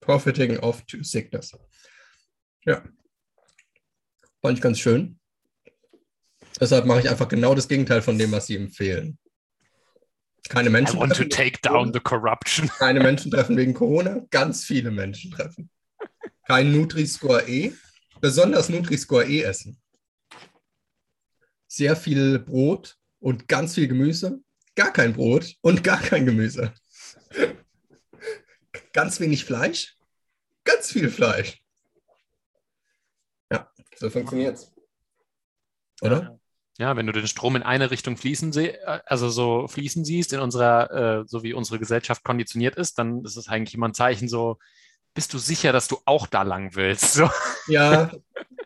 profiting 0.00 0.58
off 0.60 0.84
to 0.86 1.02
sickness. 1.02 1.52
Ja. 2.64 2.82
Fand 4.42 4.58
ich 4.58 4.62
ganz 4.62 4.78
schön. 4.78 5.19
Deshalb 6.60 6.84
mache 6.84 7.00
ich 7.00 7.08
einfach 7.08 7.28
genau 7.28 7.54
das 7.54 7.68
Gegenteil 7.68 8.02
von 8.02 8.18
dem, 8.18 8.32
was 8.32 8.46
sie 8.46 8.56
empfehlen. 8.56 9.18
Keine 10.48 10.68
I 10.68 10.72
Menschen, 10.72 10.98
want 10.98 11.12
to 11.12 11.24
treffen, 11.24 11.30
take 11.30 11.60
down 11.62 11.92
the 11.92 12.00
corruption. 12.00 12.68
keine 12.78 13.00
Menschen 13.00 13.30
treffen 13.30 13.56
wegen 13.56 13.72
Corona, 13.72 14.26
ganz 14.30 14.64
viele 14.64 14.90
Menschen 14.90 15.30
treffen. 15.30 15.70
Kein 16.46 16.72
Nutri-Score 16.72 17.48
E, 17.48 17.72
besonders 18.20 18.68
Nutri-Score 18.68 19.24
E 19.24 19.42
essen. 19.42 19.80
Sehr 21.66 21.96
viel 21.96 22.38
Brot 22.40 22.98
und 23.20 23.48
ganz 23.48 23.74
viel 23.74 23.88
Gemüse, 23.88 24.40
gar 24.74 24.92
kein 24.92 25.14
Brot 25.14 25.54
und 25.62 25.82
gar 25.82 26.00
kein 26.00 26.26
Gemüse. 26.26 26.74
Ganz 28.92 29.20
wenig 29.20 29.44
Fleisch, 29.44 29.96
ganz 30.64 30.90
viel 30.90 31.10
Fleisch. 31.10 31.62
Ja, 33.52 33.70
so 33.96 34.10
funktioniert's. 34.10 34.72
Oder? 36.00 36.22
Ja, 36.22 36.39
wenn 36.96 37.06
du 37.06 37.12
den 37.12 37.26
Strom 37.26 37.56
in 37.56 37.62
eine 37.62 37.90
Richtung 37.90 38.16
fließen 38.16 38.56
äh, 38.56 38.78
also 39.06 39.28
so 39.28 39.68
fließen 39.68 40.04
siehst 40.04 40.32
in 40.32 40.40
unserer, 40.40 41.20
äh, 41.20 41.24
so 41.26 41.42
wie 41.42 41.52
unsere 41.52 41.78
Gesellschaft 41.78 42.24
konditioniert 42.24 42.76
ist, 42.76 42.98
dann 42.98 43.24
ist 43.24 43.36
es 43.36 43.48
eigentlich 43.48 43.74
immer 43.74 43.88
ein 43.88 43.94
Zeichen 43.94 44.28
so, 44.28 44.58
bist 45.14 45.34
du 45.34 45.38
sicher, 45.38 45.72
dass 45.72 45.88
du 45.88 45.98
auch 46.04 46.26
da 46.26 46.42
lang 46.42 46.74
willst? 46.74 47.12
So. 47.14 47.30
Ja, 47.68 48.10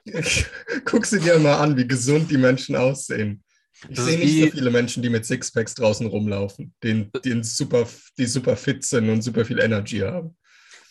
guck 0.84 1.06
sie 1.06 1.20
dir 1.20 1.38
mal 1.38 1.58
an, 1.58 1.76
wie 1.76 1.86
gesund 1.86 2.30
die 2.30 2.38
Menschen 2.38 2.76
aussehen. 2.76 3.42
Ich 3.88 3.98
sehe 3.98 4.18
nicht 4.18 4.40
so 4.40 4.56
viele 4.56 4.70
Menschen, 4.70 5.02
die 5.02 5.10
mit 5.10 5.26
Sixpacks 5.26 5.74
draußen 5.74 6.06
rumlaufen, 6.06 6.72
die, 6.82 7.10
die, 7.24 7.42
super, 7.42 7.86
die 8.16 8.26
super 8.26 8.56
fit 8.56 8.84
sind 8.84 9.10
und 9.10 9.22
super 9.22 9.44
viel 9.44 9.60
Energy 9.60 9.98
haben. 9.98 10.36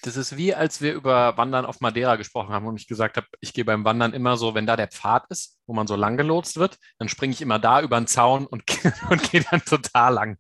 Das 0.04 0.18
ist 0.18 0.36
wie, 0.36 0.54
als 0.54 0.82
wir 0.82 0.94
über 0.94 1.38
Wandern 1.38 1.66
auf 1.66 1.80
Madeira 1.80 2.18
gesprochen 2.18 2.54
haben 2.54 2.68
und 2.68 2.76
ich 2.80 2.88
gesagt 2.88 3.16
habe, 3.16 3.26
ich 3.40 3.54
gehe 3.54 3.64
beim 3.64 3.86
Wandern 3.86 4.14
immer 4.14 4.36
so, 4.36 4.54
wenn 4.54 4.66
da 4.66 4.76
der 4.76 4.90
Pfad 4.90 5.26
ist, 5.30 5.58
wo 5.66 5.74
man 5.74 5.88
so 5.88 5.96
lang 5.96 6.18
gelotst 6.18 6.58
wird, 6.58 6.78
dann 7.00 7.08
springe 7.08 7.34
ich 7.34 7.42
immer 7.42 7.58
da 7.58 7.82
über 7.82 7.98
den 8.00 8.08
Zaun 8.08 8.46
und, 8.46 8.64
und 9.10 9.32
gehe 9.32 9.46
dann 9.50 9.64
total 9.64 10.14
lang. 10.14 10.38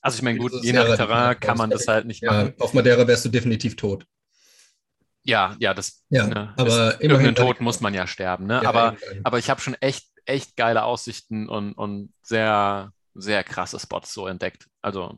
Also 0.00 0.16
ich 0.16 0.22
meine, 0.22 0.38
gut, 0.38 0.52
je 0.62 0.72
nach. 0.72 0.96
Terrain 0.96 1.38
kann 1.38 1.58
man 1.58 1.70
das 1.70 1.86
halt 1.86 2.06
nicht 2.06 2.22
Ja, 2.22 2.32
machen. 2.32 2.54
auf 2.58 2.72
Madeira 2.72 3.06
wärst 3.06 3.26
du 3.26 3.28
definitiv 3.28 3.76
tot. 3.76 4.06
Ja, 5.22 5.56
ja, 5.58 5.74
das 5.74 6.04
Ja, 6.10 6.26
ne, 6.26 6.54
aber 6.56 6.94
ist, 6.94 7.00
irgendeinen 7.00 7.34
Tod 7.34 7.60
muss 7.60 7.80
man 7.80 7.94
ja 7.94 8.06
sterben, 8.06 8.46
ne? 8.46 8.60
Ja, 8.62 8.68
aber, 8.68 8.88
immerhin. 8.98 9.24
aber 9.24 9.38
ich 9.38 9.48
habe 9.50 9.60
schon 9.60 9.74
echt, 9.74 10.06
echt 10.26 10.56
geile 10.56 10.84
Aussichten 10.84 11.48
und, 11.48 11.72
und 11.74 12.12
sehr, 12.22 12.92
sehr 13.14 13.44
krasse 13.44 13.78
Spots 13.78 14.12
so 14.12 14.26
entdeckt. 14.26 14.66
Also 14.82 15.14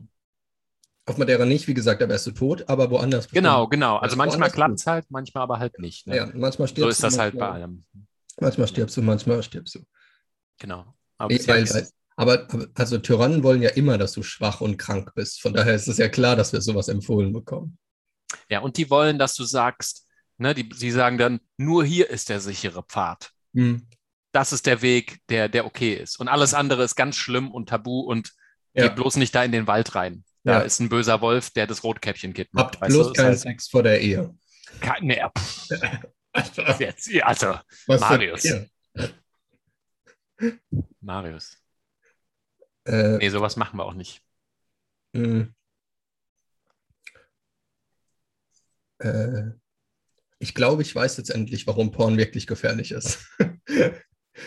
auf 1.07 1.17
Madeira 1.17 1.45
nicht, 1.45 1.67
wie 1.67 1.73
gesagt, 1.73 2.01
da 2.01 2.09
wärst 2.09 2.27
du 2.27 2.31
tot, 2.31 2.67
aber 2.67 2.91
woanders. 2.91 3.27
genau, 3.29 3.65
bestimmt. 3.67 3.71
genau. 3.71 3.97
Also 3.97 4.15
manchmal 4.15 4.51
klappt 4.51 4.79
es 4.79 4.85
halt, 4.87 5.05
manchmal 5.09 5.43
aber 5.43 5.59
halt 5.59 5.79
nicht. 5.79 6.05
Ne? 6.07 6.15
Ja, 6.17 6.29
manchmal 6.33 6.67
stirbst 6.67 6.83
so 6.83 6.89
ist 6.89 6.99
du. 7.01 7.07
das 7.07 7.17
halt 7.17 7.37
bei 7.39 7.49
allem. 7.49 7.85
Manchmal 8.39 8.67
stirbst 8.67 8.95
du, 8.97 9.01
manchmal 9.01 9.41
stirbst 9.41 9.75
du. 9.75 9.79
Genau. 10.59 10.93
Aber, 11.17 11.33
Nee, 11.33 11.41
weil, 11.47 11.67
weil, 11.69 11.87
aber, 12.15 12.47
also 12.75 12.97
Tyrannen 12.97 13.41
wollen 13.43 13.61
ja 13.61 13.69
immer, 13.71 13.97
dass 13.97 14.11
du 14.11 14.21
schwach 14.21 14.61
und 14.61 14.77
krank 14.77 15.13
bist. 15.15 15.41
Von 15.41 15.53
daher 15.53 15.73
ist 15.75 15.87
es 15.87 15.97
ja 15.97 16.09
klar, 16.09 16.35
dass 16.35 16.53
wir 16.53 16.61
sowas 16.61 16.87
empfohlen 16.87 17.33
bekommen. 17.33 17.77
Ja, 18.49 18.59
und 18.59 18.77
die 18.77 18.89
wollen, 18.89 19.17
dass 19.17 19.33
du 19.35 19.45
sagst, 19.45 20.05
ne, 20.37 20.53
die, 20.53 20.69
sie 20.73 20.91
sagen 20.91 21.17
dann, 21.17 21.39
nur 21.57 21.85
hier 21.85 22.09
ist 22.09 22.29
der 22.29 22.39
sichere 22.41 22.83
Pfad. 22.83 23.31
Hm. 23.53 23.87
Das 24.33 24.51
ist 24.51 24.65
der 24.65 24.81
Weg, 24.81 25.19
der, 25.29 25.47
der 25.49 25.65
okay 25.65 25.93
ist. 25.93 26.19
Und 26.19 26.27
alles 26.27 26.53
andere 26.53 26.83
ist 26.83 26.95
ganz 26.95 27.15
schlimm 27.15 27.49
und 27.49 27.69
tabu 27.69 28.01
und 28.01 28.33
Ja. 28.73 28.87
geh 28.87 28.93
bloß 28.93 29.15
nicht 29.15 29.33
da 29.33 29.43
in 29.43 29.51
den 29.51 29.65
Wald 29.65 29.95
rein. 29.95 30.23
Da 30.47 30.53
Ja. 30.53 30.59
ist 30.61 30.79
ein 30.79 30.87
böser 30.87 31.19
Wolf, 31.19 31.49
der 31.49 31.67
das 31.67 31.83
Rotkäppchen 31.83 32.33
kidnappt. 32.33 32.75
Habt 32.75 32.81
weißt 32.81 32.93
bloß 32.95 33.07
du? 33.07 33.13
Keinen 33.13 33.25
halt 33.27 33.39
Sex 33.39 33.67
vor 33.67 33.83
der 33.83 33.99
Ehe. 34.01 34.33
kein, 34.79 35.05
nee, 35.05 35.21
Also, 36.31 36.61
jetzt, 36.79 37.09
also, 37.23 37.55
Marius. 37.87 38.43
Marius. 41.01 41.57
Äh, 42.85 43.17
Nee, 43.17 43.29
sowas 43.29 43.55
machen 43.57 43.77
wir 43.77 43.85
auch 43.85 43.93
nicht. 43.93 44.21
mh. 45.13 45.47
Äh, 48.99 49.51
ich 50.39 50.53
glaube, 50.53 50.81
ich 50.83 50.95
weiß 50.95 51.17
jetzt 51.17 51.29
endlich, 51.31 51.65
warum 51.67 51.91
Porn 51.91 52.17
wirklich 52.17 52.47
gefährlich 52.47 52.91
ist. 52.91 53.27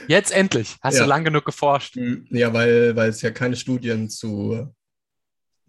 Jetzt 0.07 0.30
endlich. 0.30 0.76
Hast 0.82 0.94
Ja. 0.98 1.03
du 1.03 1.09
lang 1.09 1.24
genug 1.24 1.44
geforscht? 1.44 1.96
Hm, 1.96 2.24
Ja, 2.30 2.53
weil, 2.53 2.94
weil 2.94 3.11
es 3.11 3.22
ja 3.22 3.32
keine 3.32 3.57
Studien 3.57 4.09
zu 4.09 4.72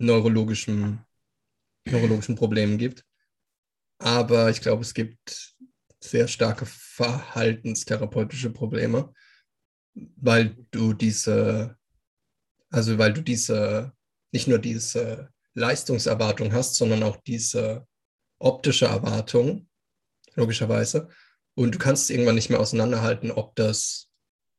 neurologischen, 0.02 1.06
neurologischen 1.86 2.36
Problemen 2.36 2.78
gibt. 2.78 3.06
Aber 4.00 4.50
ich 4.50 4.62
glaube, 4.62 4.82
es 4.82 4.94
gibt 4.94 5.56
sehr 6.00 6.28
starke 6.28 6.66
verhaltenstherapeutische 6.66 8.50
Probleme, 8.50 9.14
weil 9.94 10.56
du 10.72 10.94
diese, 10.94 11.78
also 12.72 12.98
weil 12.98 13.14
du 13.14 13.22
diese, 13.22 13.94
nicht 14.32 14.48
nur 14.48 14.58
diese 14.58 15.30
Leistungserwartung 15.54 16.54
hast, 16.54 16.76
sondern 16.76 17.04
auch 17.04 17.18
diese 17.18 17.88
optische 18.40 18.86
Erwartung, 18.86 19.70
logischerweise. 20.34 21.10
Und 21.54 21.76
du 21.76 21.78
kannst 21.78 22.10
irgendwann 22.10 22.36
nicht 22.36 22.50
mehr 22.50 22.60
auseinanderhalten, 22.60 23.32
ob 23.32 23.56
das 23.56 24.10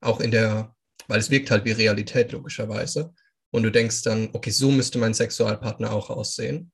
auch 0.00 0.20
in 0.20 0.30
der, 0.30 0.76
weil 1.08 1.18
es 1.18 1.30
wirkt 1.30 1.50
halt 1.50 1.64
wie 1.64 1.72
Realität, 1.72 2.30
logischerweise. 2.32 3.12
Und 3.52 3.62
du 3.62 3.70
denkst 3.70 4.02
dann, 4.02 4.30
okay, 4.32 4.50
so 4.50 4.70
müsste 4.70 4.98
mein 4.98 5.14
Sexualpartner 5.14 5.92
auch 5.92 6.10
aussehen. 6.10 6.72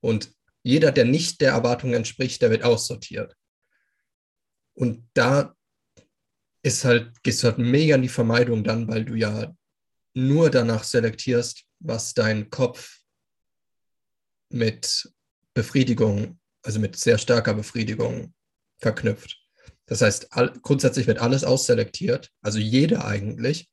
Und 0.00 0.32
jeder, 0.62 0.90
der 0.90 1.04
nicht 1.04 1.40
der 1.40 1.52
Erwartung 1.52 1.94
entspricht, 1.94 2.42
der 2.42 2.50
wird 2.50 2.64
aussortiert. 2.64 3.36
Und 4.74 5.08
da 5.14 5.54
ist 6.62 6.84
halt, 6.84 7.22
gehst 7.22 7.42
du 7.42 7.48
halt 7.48 7.58
mega 7.58 7.94
in 7.94 8.02
die 8.02 8.08
Vermeidung 8.08 8.64
dann, 8.64 8.88
weil 8.88 9.04
du 9.04 9.14
ja 9.14 9.54
nur 10.14 10.50
danach 10.50 10.84
selektierst, 10.84 11.64
was 11.78 12.14
dein 12.14 12.50
Kopf 12.50 12.98
mit 14.48 15.12
Befriedigung, 15.54 16.40
also 16.62 16.80
mit 16.80 16.96
sehr 16.96 17.18
starker 17.18 17.54
Befriedigung 17.54 18.34
verknüpft. 18.78 19.38
Das 19.84 20.00
heißt, 20.00 20.32
all, 20.32 20.52
grundsätzlich 20.62 21.06
wird 21.06 21.18
alles 21.18 21.44
ausselektiert, 21.44 22.32
also 22.40 22.58
jeder 22.58 23.04
eigentlich, 23.04 23.70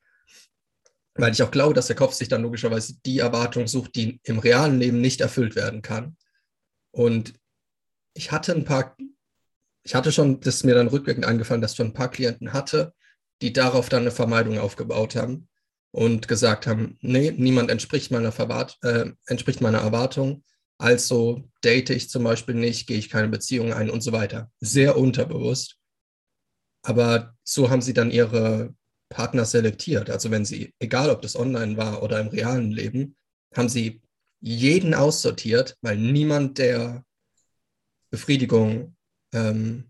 weil 1.15 1.31
ich 1.31 1.43
auch 1.43 1.51
glaube, 1.51 1.73
dass 1.73 1.87
der 1.87 1.95
Kopf 1.95 2.13
sich 2.13 2.27
dann 2.27 2.41
logischerweise 2.41 2.95
die 3.05 3.19
Erwartung 3.19 3.67
sucht, 3.67 3.95
die 3.95 4.19
im 4.23 4.39
realen 4.39 4.79
Leben 4.79 5.01
nicht 5.01 5.21
erfüllt 5.21 5.55
werden 5.55 5.81
kann. 5.81 6.17
Und 6.91 7.33
ich 8.13 8.31
hatte 8.31 8.53
ein 8.53 8.65
paar, 8.65 8.95
ich 9.83 9.95
hatte 9.95 10.11
schon, 10.11 10.39
das 10.39 10.55
ist 10.55 10.63
mir 10.63 10.75
dann 10.75 10.87
rückwirkend 10.87 11.25
eingefallen, 11.25 11.61
dass 11.61 11.71
ich 11.71 11.77
schon 11.77 11.87
ein 11.87 11.93
paar 11.93 12.11
Klienten 12.11 12.53
hatte, 12.53 12.93
die 13.41 13.53
darauf 13.53 13.89
dann 13.89 14.03
eine 14.03 14.11
Vermeidung 14.11 14.57
aufgebaut 14.57 15.15
haben 15.15 15.47
und 15.91 16.27
gesagt 16.27 16.65
haben, 16.65 16.97
nee, 17.01 17.31
niemand 17.31 17.69
entspricht 17.69 18.11
meiner, 18.11 18.31
Verwart 18.31 18.77
äh, 18.81 19.11
entspricht 19.27 19.61
meiner 19.61 19.79
Erwartung, 19.79 20.43
also 20.77 21.47
date 21.63 21.91
ich 21.91 22.09
zum 22.09 22.23
Beispiel 22.23 22.55
nicht, 22.55 22.87
gehe 22.87 22.97
ich 22.97 23.09
keine 23.09 23.29
Beziehung 23.29 23.73
ein 23.73 23.89
und 23.89 24.01
so 24.01 24.11
weiter. 24.11 24.51
Sehr 24.59 24.97
unterbewusst. 24.97 25.77
Aber 26.81 27.35
so 27.43 27.69
haben 27.69 27.81
sie 27.81 27.93
dann 27.93 28.11
ihre 28.11 28.75
Partner 29.13 29.45
selektiert. 29.45 30.09
Also 30.09 30.31
wenn 30.31 30.45
sie, 30.45 30.73
egal 30.79 31.09
ob 31.09 31.21
das 31.21 31.35
online 31.35 31.77
war 31.77 32.03
oder 32.03 32.19
im 32.19 32.27
realen 32.27 32.71
Leben, 32.71 33.15
haben 33.55 33.69
sie 33.69 34.01
jeden 34.41 34.93
aussortiert, 34.93 35.77
weil 35.81 35.97
niemand 35.97 36.57
der 36.57 37.05
Befriedigung 38.09 38.95
ähm, 39.33 39.89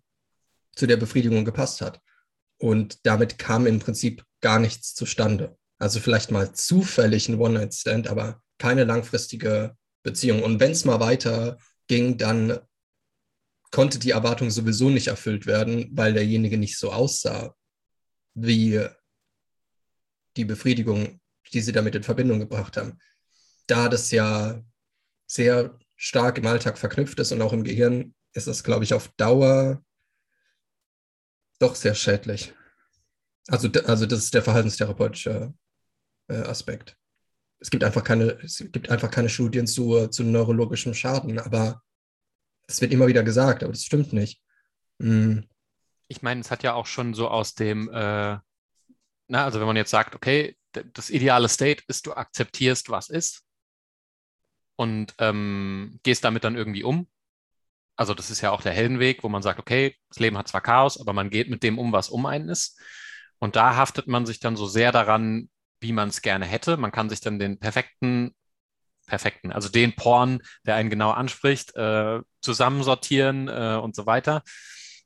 zu 0.75 0.87
der 0.87 0.97
Befriedigung 0.97 1.45
gepasst 1.45 1.81
hat. 1.81 1.99
Und 2.59 3.05
damit 3.05 3.39
kam 3.39 3.65
im 3.65 3.79
Prinzip 3.79 4.23
gar 4.41 4.59
nichts 4.59 4.93
zustande. 4.93 5.57
Also 5.79 5.99
vielleicht 5.99 6.31
mal 6.31 6.53
zufällig 6.53 7.27
ein 7.27 7.39
One-Night-Stand, 7.39 8.07
aber 8.07 8.41
keine 8.57 8.83
langfristige 8.83 9.75
Beziehung. 10.03 10.43
Und 10.43 10.59
wenn 10.59 10.71
es 10.71 10.85
mal 10.85 10.99
weiter 10.99 11.57
ging, 11.87 12.17
dann 12.17 12.59
konnte 13.71 13.99
die 13.99 14.11
Erwartung 14.11 14.51
sowieso 14.51 14.89
nicht 14.89 15.07
erfüllt 15.07 15.45
werden, 15.45 15.89
weil 15.93 16.13
derjenige 16.13 16.57
nicht 16.57 16.77
so 16.77 16.91
aussah, 16.91 17.55
wie 18.35 18.85
die 20.37 20.45
Befriedigung, 20.45 21.19
die 21.51 21.61
sie 21.61 21.71
damit 21.71 21.95
in 21.95 22.03
Verbindung 22.03 22.39
gebracht 22.39 22.77
haben. 22.77 22.99
Da 23.67 23.89
das 23.89 24.11
ja 24.11 24.61
sehr 25.27 25.77
stark 25.95 26.37
im 26.37 26.47
Alltag 26.47 26.77
verknüpft 26.77 27.19
ist 27.19 27.31
und 27.31 27.41
auch 27.41 27.53
im 27.53 27.63
Gehirn, 27.63 28.13
ist 28.33 28.47
das, 28.47 28.63
glaube 28.63 28.83
ich, 28.83 28.93
auf 28.93 29.09
Dauer 29.15 29.83
doch 31.59 31.75
sehr 31.75 31.95
schädlich. 31.95 32.53
Also, 33.47 33.69
also 33.85 34.05
das 34.05 34.19
ist 34.19 34.33
der 34.33 34.41
verhaltenstherapeutische 34.41 35.53
äh, 36.27 36.35
Aspekt. 36.35 36.97
Es 37.59 37.69
gibt 37.69 37.83
einfach 37.83 38.03
keine, 38.03 38.37
es 38.43 38.57
gibt 38.71 38.89
einfach 38.89 39.09
keine 39.09 39.29
Studien 39.29 39.67
zu, 39.67 40.07
zu 40.07 40.23
neurologischem 40.23 40.93
Schaden, 40.93 41.39
aber 41.39 41.81
es 42.67 42.81
wird 42.81 42.91
immer 42.91 43.07
wieder 43.07 43.23
gesagt, 43.23 43.63
aber 43.63 43.71
das 43.71 43.83
stimmt 43.83 44.13
nicht. 44.13 44.41
Mhm. 44.97 45.47
Ich 46.07 46.21
meine, 46.21 46.41
es 46.41 46.51
hat 46.51 46.63
ja 46.63 46.73
auch 46.73 46.85
schon 46.85 47.13
so 47.13 47.29
aus 47.29 47.55
dem, 47.55 47.89
äh, 47.89 48.37
na, 49.33 49.45
also 49.45 49.59
wenn 49.59 49.65
man 49.65 49.75
jetzt 49.75 49.89
sagt, 49.89 50.13
okay, 50.13 50.55
das 50.93 51.09
ideale 51.09 51.49
State 51.49 51.83
ist, 51.87 52.05
du 52.05 52.13
akzeptierst, 52.13 52.91
was 52.91 53.09
ist 53.09 53.43
und 54.75 55.15
ähm, 55.17 55.99
gehst 56.03 56.23
damit 56.23 56.43
dann 56.43 56.55
irgendwie 56.55 56.83
um. 56.83 57.07
Also 57.95 58.13
das 58.13 58.29
ist 58.29 58.41
ja 58.41 58.51
auch 58.51 58.61
der 58.61 58.73
Heldenweg, 58.73 59.23
wo 59.23 59.29
man 59.29 59.41
sagt, 59.41 59.59
okay, 59.59 59.95
das 60.09 60.19
Leben 60.19 60.37
hat 60.37 60.47
zwar 60.47 60.61
Chaos, 60.61 61.01
aber 61.01 61.13
man 61.13 61.31
geht 61.31 61.49
mit 61.49 61.63
dem 61.63 61.79
um, 61.79 61.91
was 61.91 62.09
um 62.09 62.27
einen 62.27 62.47
ist. 62.47 62.79
Und 63.39 63.55
da 63.55 63.75
haftet 63.75 64.07
man 64.07 64.27
sich 64.27 64.39
dann 64.39 64.55
so 64.55 64.67
sehr 64.67 64.91
daran, 64.91 65.49
wie 65.79 65.93
man 65.93 66.09
es 66.09 66.21
gerne 66.21 66.45
hätte. 66.45 66.77
Man 66.77 66.91
kann 66.91 67.09
sich 67.09 67.19
dann 67.19 67.39
den 67.39 67.59
perfekten, 67.59 68.35
perfekten, 69.07 69.51
also 69.51 69.67
den 69.67 69.95
Porn, 69.95 70.43
der 70.63 70.75
einen 70.75 70.91
genau 70.91 71.09
anspricht, 71.09 71.75
äh, 71.75 72.19
zusammensortieren 72.41 73.47
äh, 73.47 73.79
und 73.81 73.95
so 73.95 74.05
weiter. 74.05 74.43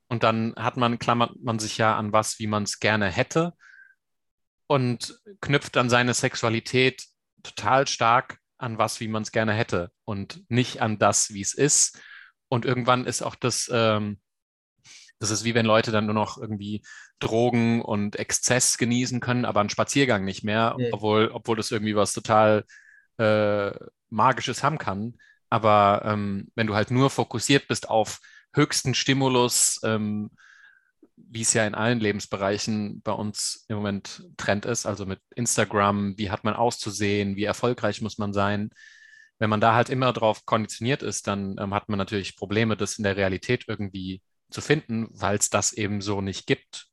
Und 0.10 0.24
dann 0.24 0.54
hat 0.58 0.76
man, 0.76 1.00
klammert 1.00 1.42
man 1.42 1.60
sich 1.60 1.78
ja 1.78 1.96
an 1.96 2.12
was, 2.12 2.40
wie 2.40 2.48
man 2.48 2.64
es 2.64 2.80
gerne 2.80 3.08
hätte 3.08 3.54
und 4.68 5.20
knüpft 5.42 5.76
dann 5.76 5.90
seine 5.90 6.14
Sexualität 6.14 7.06
total 7.44 7.88
stark 7.88 8.40
an 8.58 8.78
was, 8.78 9.00
wie 9.00 9.08
man 9.08 9.24
es 9.24 9.32
gerne 9.32 9.54
hätte 9.54 9.92
und 10.06 10.44
nicht 10.50 10.82
an 10.82 11.00
das, 11.00 11.34
wie 11.34 11.42
es 11.42 11.54
ist. 11.54 12.00
Und 12.50 12.66
irgendwann 12.66 13.06
ist 13.06 13.22
auch 13.22 13.36
das, 13.36 13.70
ähm, 13.74 14.20
das 15.20 15.32
ist 15.32 15.44
wie 15.44 15.56
wenn 15.56 15.66
Leute 15.66 15.92
dann 15.92 16.06
nur 16.06 16.16
noch 16.16 16.38
irgendwie 16.38 16.84
Drogen 17.20 17.82
und 17.82 18.18
Exzess 18.18 18.78
genießen 18.78 19.20
können, 19.20 19.46
aber 19.46 19.60
einen 19.60 19.70
Spaziergang 19.70 20.24
nicht 20.24 20.44
mehr, 20.44 20.76
ja. 20.78 20.90
obwohl, 20.92 21.30
obwohl 21.34 21.56
das 21.56 21.72
irgendwie 21.72 21.96
was 21.96 22.14
total 22.14 22.66
äh, 23.18 23.72
Magisches 24.10 24.64
haben 24.64 24.78
kann. 24.78 25.18
Aber 25.50 26.02
ähm, 26.06 26.52
wenn 26.56 26.68
du 26.68 26.76
halt 26.76 26.92
nur 26.92 27.10
fokussiert 27.10 27.68
bist 27.68 27.90
auf 27.90 28.20
höchsten 28.54 28.94
Stimulus, 28.94 29.80
ähm, 29.84 30.32
wie 31.30 31.42
es 31.42 31.54
ja 31.54 31.66
in 31.66 31.76
allen 31.76 32.00
Lebensbereichen 32.00 33.02
bei 33.02 33.12
uns 33.12 33.66
im 33.68 33.78
Moment 33.78 34.24
Trend 34.38 34.66
ist, 34.66 34.86
also 34.86 35.06
mit 35.06 35.20
Instagram, 35.36 36.18
wie 36.18 36.30
hat 36.30 36.44
man 36.44 36.54
auszusehen, 36.54 37.36
wie 37.36 37.44
erfolgreich 37.44 38.02
muss 38.02 38.18
man 38.18 38.34
sein. 38.34 38.70
Wenn 39.40 39.50
man 39.50 39.62
da 39.62 39.76
halt 39.76 39.90
immer 39.90 40.14
drauf 40.14 40.46
konditioniert 40.46 41.04
ist, 41.04 41.28
dann 41.28 41.56
ähm, 41.60 41.74
hat 41.74 41.90
man 41.90 41.98
natürlich 41.98 42.38
Probleme, 42.38 42.78
das 42.78 42.98
in 42.98 43.04
der 43.04 43.18
Realität 43.18 43.66
irgendwie 43.68 44.22
zu 44.50 44.62
finden, 44.62 45.08
weil 45.12 45.38
es 45.38 45.50
das 45.50 45.74
eben 45.74 46.02
so 46.02 46.22
nicht 46.22 46.48
gibt. 46.48 46.88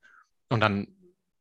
Und 0.48 0.60
dann 0.60 0.88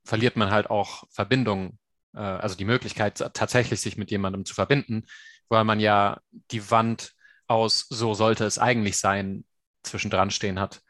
verliert 0.06 0.36
man 0.36 0.52
halt 0.52 0.70
auch 0.70 1.04
Verbindung, 1.12 1.80
äh, 2.14 2.20
also 2.20 2.56
die 2.56 2.66
Möglichkeit, 2.66 3.18
tatsächlich 3.34 3.82
sich 3.82 3.98
mit 3.98 4.12
jemandem 4.12 4.46
zu 4.46 4.54
verbinden, 4.54 5.06
weil 5.50 5.64
man 5.64 5.80
ja 5.80 6.20
die 6.52 6.70
Wand 6.72 7.14
aus, 7.48 7.86
so 7.90 8.14
sollte 8.14 8.46
es 8.46 8.58
eigentlich 8.58 8.98
sein, 8.98 9.46
zwischendran 9.84 10.32
stehen 10.32 10.60
hat. 10.60 10.82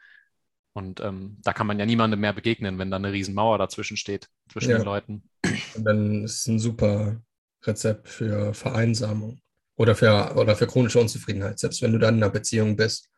Und 0.74 1.00
ähm, 1.00 1.38
da 1.42 1.52
kann 1.52 1.68
man 1.68 1.78
ja 1.78 1.86
niemandem 1.86 2.20
mehr 2.20 2.32
begegnen, 2.32 2.78
wenn 2.78 2.90
da 2.90 2.96
eine 2.96 3.12
Riesenmauer 3.12 3.58
dazwischen 3.58 3.96
steht, 3.96 4.28
zwischen 4.52 4.70
ja. 4.70 4.78
den 4.78 4.84
Leuten. 4.84 5.30
Und 5.76 5.84
dann 5.84 6.24
ist 6.24 6.40
es 6.40 6.46
ein 6.48 6.58
super 6.58 7.22
Rezept 7.62 8.08
für 8.08 8.52
Vereinsamung 8.54 9.40
oder 9.76 9.94
für, 9.94 10.34
oder 10.36 10.56
für 10.56 10.66
chronische 10.66 11.00
Unzufriedenheit, 11.00 11.60
selbst 11.60 11.80
wenn 11.80 11.92
du 11.92 11.98
dann 11.98 12.16
in 12.16 12.22
einer 12.22 12.32
Beziehung 12.32 12.76
bist 12.76 13.08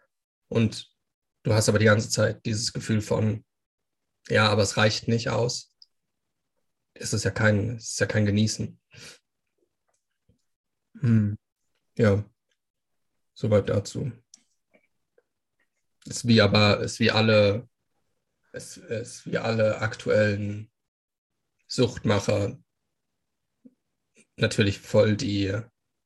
und 0.48 0.90
du 1.44 1.54
hast 1.54 1.68
aber 1.68 1.78
die 1.78 1.86
ganze 1.86 2.10
Zeit 2.10 2.44
dieses 2.44 2.74
Gefühl 2.74 3.00
von, 3.00 3.42
ja, 4.28 4.48
aber 4.48 4.62
es 4.62 4.76
reicht 4.76 5.08
nicht 5.08 5.30
aus. 5.30 5.72
Es 6.92 7.12
ist 7.12 7.24
ja 7.24 7.30
kein, 7.30 7.76
es 7.76 7.92
ist 7.92 8.00
ja 8.00 8.06
kein 8.06 8.26
Genießen. 8.26 8.78
Hm. 11.00 11.36
Ja, 11.96 12.24
soweit 13.34 13.68
dazu. 13.68 14.12
Ist 16.06 16.26
wie 16.26 16.40
aber, 16.40 16.80
ist 16.80 17.00
wie 17.00 17.10
alle, 17.10 17.68
es 18.52 18.76
ist 18.76 19.26
wie 19.26 19.38
alle 19.38 19.80
aktuellen 19.80 20.70
Suchtmacher 21.66 22.58
natürlich 24.36 24.78
voll 24.78 25.16
die, 25.16 25.58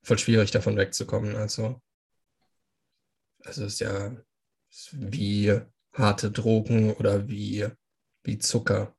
voll 0.02 0.18
schwierig 0.18 0.50
davon 0.50 0.76
wegzukommen. 0.76 1.36
Also, 1.36 1.80
also 3.44 3.64
es 3.64 3.74
ist 3.74 3.80
ja 3.80 4.16
wie 4.92 5.60
harte 5.92 6.30
Drogen 6.30 6.92
oder 6.94 7.28
wie 7.28 7.68
wie 8.24 8.38
Zucker. 8.38 8.94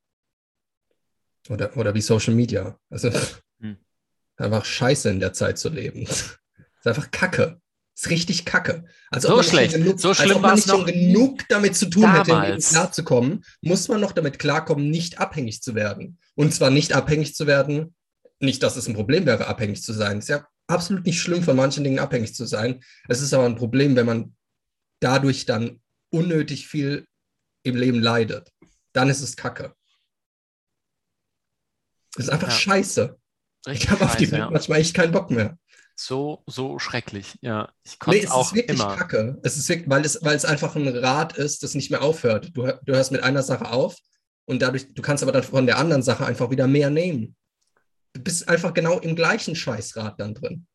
Oder, 1.50 1.76
oder 1.78 1.94
wie 1.94 2.02
Social 2.02 2.34
Media. 2.34 2.80
Also 2.90 3.12
hm. 3.60 3.78
einfach 4.38 4.66
scheiße 4.66 5.10
in 5.10 5.20
der 5.20 5.34
Zeit 5.34 5.58
zu 5.58 5.70
leben. 5.70 6.02
ist 6.04 6.40
einfach 6.84 7.10
Kacke. 7.12 7.62
Ist 7.96 8.10
richtig 8.10 8.46
Kacke. 8.46 8.86
Also 9.10 9.30
so 9.30 9.44
schlecht. 9.44 9.74
Genug, 9.74 10.00
so 10.00 10.14
schlimm 10.14 10.30
als 10.30 10.38
ob 10.38 10.42
man 10.42 10.56
nicht 10.56 10.68
schon 10.70 10.86
genug 10.86 11.48
damit 11.50 11.76
zu 11.76 11.90
tun 11.90 12.04
damals. 12.04 12.28
hätte, 12.30 12.74
klarzukommen, 12.76 13.44
muss 13.62 13.88
man 13.88 14.02
noch 14.02 14.14
damit 14.14 14.40
klarkommen, 14.40 14.90
nicht 14.90 15.20
abhängig 15.20 15.62
zu 15.62 15.76
werden. 15.76 16.18
Und 16.36 16.54
zwar 16.54 16.70
nicht 16.70 16.94
abhängig 16.94 17.36
zu 17.36 17.48
werden, 17.48 17.96
nicht, 18.40 18.64
dass 18.64 18.76
es 18.76 18.88
ein 18.88 18.96
Problem 18.96 19.26
wäre, 19.26 19.48
abhängig 19.48 19.84
zu 19.84 19.94
sein. 19.94 20.18
Es 20.18 20.26
ist 20.26 20.30
ja 20.30 20.48
absolut 20.68 21.06
nicht 21.06 21.20
schlimm, 21.20 21.44
von 21.44 21.56
manchen 21.56 21.84
Dingen 21.84 22.00
abhängig 22.00 22.34
zu 22.34 22.46
sein. 22.46 22.82
Es 23.08 23.22
ist 23.22 23.34
aber 23.34 23.46
ein 23.46 23.56
Problem, 23.56 23.96
wenn 23.96 24.06
man 24.06 24.36
dadurch 25.00 25.46
dann 25.46 25.82
unnötig 26.10 26.68
viel 26.68 27.06
im 27.64 27.76
Leben 27.76 28.02
leidet 28.02 28.52
dann 28.94 29.10
ist 29.10 29.22
es 29.22 29.36
Kacke. 29.36 29.76
Das 32.16 32.26
ist 32.26 32.32
einfach 32.32 32.50
ja. 32.50 32.56
scheiße. 32.56 33.18
Richtig 33.68 33.84
ich 33.84 33.92
habe 33.92 34.06
auf 34.06 34.16
die 34.18 34.32
Welt 34.32 34.42
ja. 34.42 34.50
manchmal 34.50 34.80
echt 34.80 34.94
keinen 34.94 35.12
Bock 35.12 35.32
mehr. 35.32 35.58
So, 35.96 36.44
so 36.48 36.80
schrecklich. 36.80 37.38
Ja, 37.42 37.72
ich 37.84 38.00
konnte 38.00 38.20
Nee, 38.20 38.26
es 38.26 38.32
auch 38.32 38.48
ist 38.48 38.56
wirklich 38.56 38.80
immer. 38.80 38.96
kacke. 38.96 39.40
Es 39.44 39.58
ist 39.58 39.70
wirklich, 39.70 39.90
weil, 39.90 40.04
es, 40.06 40.24
weil 40.24 40.36
es 40.36 40.46
einfach 40.46 40.76
ein 40.76 40.88
Rad 40.88 41.38
ist, 41.38 41.64
das 41.64 41.76
nicht 41.76 41.92
mehr 41.92 42.02
aufhört. 42.02 42.52
Du, 42.56 42.64
du 42.84 42.94
hörst 42.94 43.12
mit 43.12 43.24
einer 43.24 43.44
Sache 43.44 43.70
auf 43.72 43.96
und 44.46 44.62
dadurch, 44.62 44.94
du 44.94 45.02
kannst 45.02 45.24
aber 45.24 45.32
dann 45.32 45.44
von 45.44 45.66
der 45.66 45.78
anderen 45.78 46.04
Sache 46.04 46.26
einfach 46.26 46.50
wieder 46.50 46.68
mehr 46.68 46.90
nehmen. 46.90 47.36
Du 48.14 48.22
bist 48.24 48.50
einfach 48.50 48.74
genau 48.74 49.00
im 49.00 49.16
gleichen 49.16 49.56
Scheißrad 49.56 50.20
dann 50.20 50.34
drin. 50.36 50.68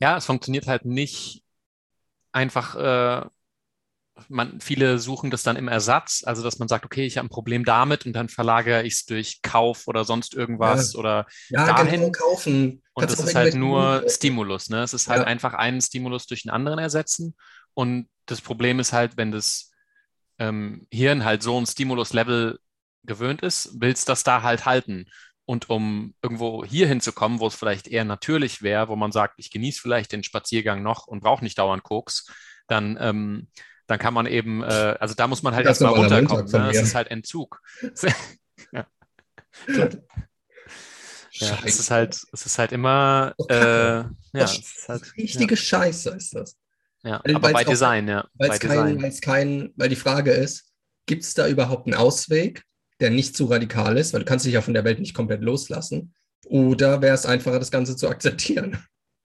Ja, 0.00 0.16
es 0.16 0.26
funktioniert 0.26 0.66
halt 0.66 0.84
nicht 0.84 1.44
einfach. 2.32 2.76
Äh, 2.76 3.26
man, 4.28 4.60
viele 4.60 4.98
suchen 4.98 5.30
das 5.30 5.42
dann 5.44 5.56
im 5.56 5.68
Ersatz, 5.68 6.22
also 6.26 6.42
dass 6.42 6.58
man 6.58 6.66
sagt, 6.68 6.84
okay, 6.84 7.06
ich 7.06 7.18
habe 7.18 7.26
ein 7.26 7.30
Problem 7.30 7.64
damit 7.64 8.04
und 8.04 8.12
dann 8.14 8.28
verlagere 8.28 8.82
ich 8.84 8.94
es 8.94 9.04
durch 9.06 9.42
Kauf 9.42 9.86
oder 9.86 10.04
sonst 10.04 10.34
irgendwas 10.34 10.94
oder 10.96 11.26
Ja, 11.50 11.66
Dahin- 11.66 12.00
genau, 12.00 12.10
kaufen. 12.10 12.82
Und 12.98 13.06
Kannst 13.06 13.20
auch 13.22 13.26
ist 13.26 13.34
halt 13.36 13.54
nur 13.54 14.04
Stimulus, 14.08 14.70
ne? 14.70 14.82
Es 14.82 14.92
ist 14.92 15.06
halt 15.08 15.20
Ja. 15.20 15.26
einfach 15.26 15.54
einen 15.54 15.80
Stimulus 15.80 16.26
durch 16.26 16.42
den 16.42 16.50
anderen 16.50 16.80
ersetzen. 16.80 17.36
Und 17.74 18.08
das 18.26 18.40
Problem 18.40 18.80
ist 18.80 18.92
halt, 18.92 19.16
wenn 19.16 19.30
das 19.30 19.70
ähm, 20.40 20.88
Hirn 20.92 21.24
halt 21.24 21.44
so 21.44 21.56
ein 21.60 21.64
Stimulus-Level 21.66 22.58
gewöhnt 23.04 23.40
ist, 23.42 23.70
willst 23.80 24.08
das 24.08 24.24
da 24.24 24.42
halt 24.42 24.66
halten. 24.66 25.06
Und 25.44 25.70
um 25.70 26.14
irgendwo 26.22 26.64
hier 26.64 26.88
hinzukommen, 26.88 27.38
wo 27.38 27.46
es 27.46 27.54
vielleicht 27.54 27.86
eher 27.86 28.04
natürlich 28.04 28.62
wäre, 28.62 28.88
wo 28.88 28.96
man 28.96 29.12
sagt, 29.12 29.34
ich 29.38 29.52
genieße 29.52 29.80
vielleicht 29.80 30.10
den 30.10 30.24
Spaziergang 30.24 30.82
noch 30.82 31.06
und 31.06 31.20
brauche 31.20 31.44
nicht 31.44 31.56
dauernd 31.56 31.84
Koks, 31.84 32.26
dann, 32.66 32.98
ähm, 33.00 33.48
dann 33.86 34.00
kann 34.00 34.12
man 34.12 34.26
eben, 34.26 34.64
äh, 34.64 34.96
also 34.98 35.14
da 35.14 35.28
muss 35.28 35.44
man 35.44 35.54
halt 35.54 35.66
erstmal 35.66 35.94
runterkommen. 35.94 36.46
Ne? 36.50 36.68
Es 36.70 36.76
mir. 36.76 36.82
ist 36.82 36.94
halt 36.96 37.12
Entzug. 37.12 37.60
Ja, 39.68 39.88
es 41.40 41.48
Scheiße. 41.48 41.66
ist 41.80 41.90
halt, 41.90 42.20
es 42.32 42.46
ist 42.46 42.58
halt 42.58 42.72
immer, 42.72 43.34
Oh, 43.38 43.46
äh, 43.48 43.54
ja, 43.54 44.10
es 44.34 44.86
halt, 44.88 45.16
Richtige 45.16 45.56
Scheiße 45.56 46.10
ist 46.10 46.34
das. 46.34 46.56
ja, 47.02 47.20
Weil- 47.24 47.36
aber 47.36 47.52
bei 47.52 47.64
auch- 47.66 47.70
Design, 47.70 48.08
ja, 48.08 48.26
Weil 48.34 48.50
es 48.50 48.60
kein, 48.60 49.02
weil's 49.02 49.20
kein, 49.20 49.72
weil 49.76 49.88
die 49.88 49.96
Frage 49.96 50.32
ist, 50.32 50.72
gibt 51.06 51.22
es 51.24 51.34
da 51.34 51.48
überhaupt 51.48 51.86
einen 51.86 51.94
Ausweg, 51.94 52.64
der 53.00 53.10
nicht 53.10 53.36
zu 53.36 53.46
radikal 53.46 53.96
ist, 53.96 54.12
weil 54.12 54.20
du 54.20 54.26
kannst 54.26 54.44
dich 54.44 54.54
ja 54.54 54.60
von 54.62 54.74
der 54.74 54.84
Welt 54.84 54.98
nicht 55.00 55.14
komplett 55.14 55.42
loslassen, 55.42 56.14
oder 56.46 57.00
wäre 57.02 57.14
es 57.14 57.26
einfacher, 57.26 57.58
das 57.58 57.70
Ganze 57.70 57.96
zu 57.96 58.08
akzeptieren? 58.08 58.78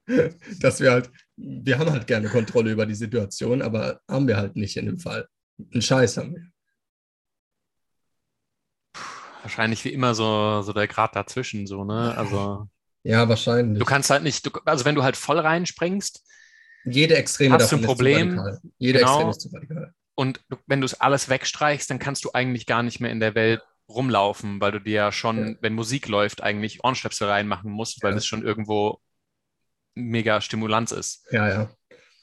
Dass 0.60 0.80
wir 0.82 0.92
halt, 0.92 1.10
wir 1.38 1.80
haben 1.80 1.90
halt 1.92 2.08
gerne 2.08 2.28
Kontrolle 2.30 2.72
über 2.72 2.86
die 2.86 2.96
Situation, 2.96 3.62
aber 3.62 4.02
haben 4.10 4.28
wir 4.28 4.38
halt 4.38 4.56
nicht 4.56 4.76
in 4.78 4.86
dem 4.86 5.00
Fall. 5.00 5.28
Einen 5.72 5.82
Scheiß 5.82 6.18
haben 6.18 6.36
wir. 6.36 6.44
Wahrscheinlich 9.44 9.84
wie 9.86 9.90
immer 9.90 10.16
so, 10.16 10.62
so 10.64 10.74
der 10.74 10.88
Grad 10.88 11.16
dazwischen, 11.16 11.68
so, 11.68 11.84
ne? 11.84 12.16
Also 12.18 12.68
Ja, 13.04 13.28
wahrscheinlich. 13.30 13.78
du 13.80 13.86
kannst 13.86 14.10
halt 14.10 14.24
nicht, 14.24 14.46
du, 14.46 14.52
also 14.66 14.86
wenn 14.86 14.96
du 14.96 15.04
halt 15.04 15.18
voll 15.18 15.40
reinspringst 15.40 16.24
Jede 16.86 17.16
Extreme 17.16 17.56
Hast 17.56 17.72
du 17.72 17.78
ein 17.78 17.82
Problem? 17.84 18.42
Jede 18.78 19.00
Genau. 19.00 19.12
Extreme 19.12 19.30
ist 19.32 19.42
zu 19.42 19.50
radikal. 19.50 19.94
und 20.16 20.42
du, 20.50 20.58
wenn 20.68 20.82
du 20.82 20.86
es 20.86 21.00
alles 21.00 21.30
wegstreichst, 21.30 21.90
dann 21.90 22.00
kannst 22.00 22.26
du 22.26 22.32
eigentlich 22.34 22.66
gar 22.66 22.84
nicht 22.84 23.00
mehr 23.00 23.12
in 23.12 23.20
der 23.22 23.36
Welt 23.36 23.62
rumlaufen, 23.88 24.60
weil 24.62 24.72
du 24.72 24.80
dir 24.80 24.94
ja 24.94 25.12
schon, 25.12 25.48
Ja. 25.50 25.56
wenn 25.62 25.74
Musik 25.76 26.08
läuft, 26.08 26.42
eigentlich 26.42 26.84
Ohrenstöpsel 26.84 27.28
reinmachen 27.30 27.72
musst, 27.72 28.02
weil 28.04 28.12
Ja. 28.12 28.16
das 28.16 28.26
schon 28.26 28.44
irgendwo 28.44 29.00
mega 29.96 30.42
Stimulanz 30.42 30.92
ist. 30.92 31.26
Ja, 31.32 31.48
ja. 31.48 31.70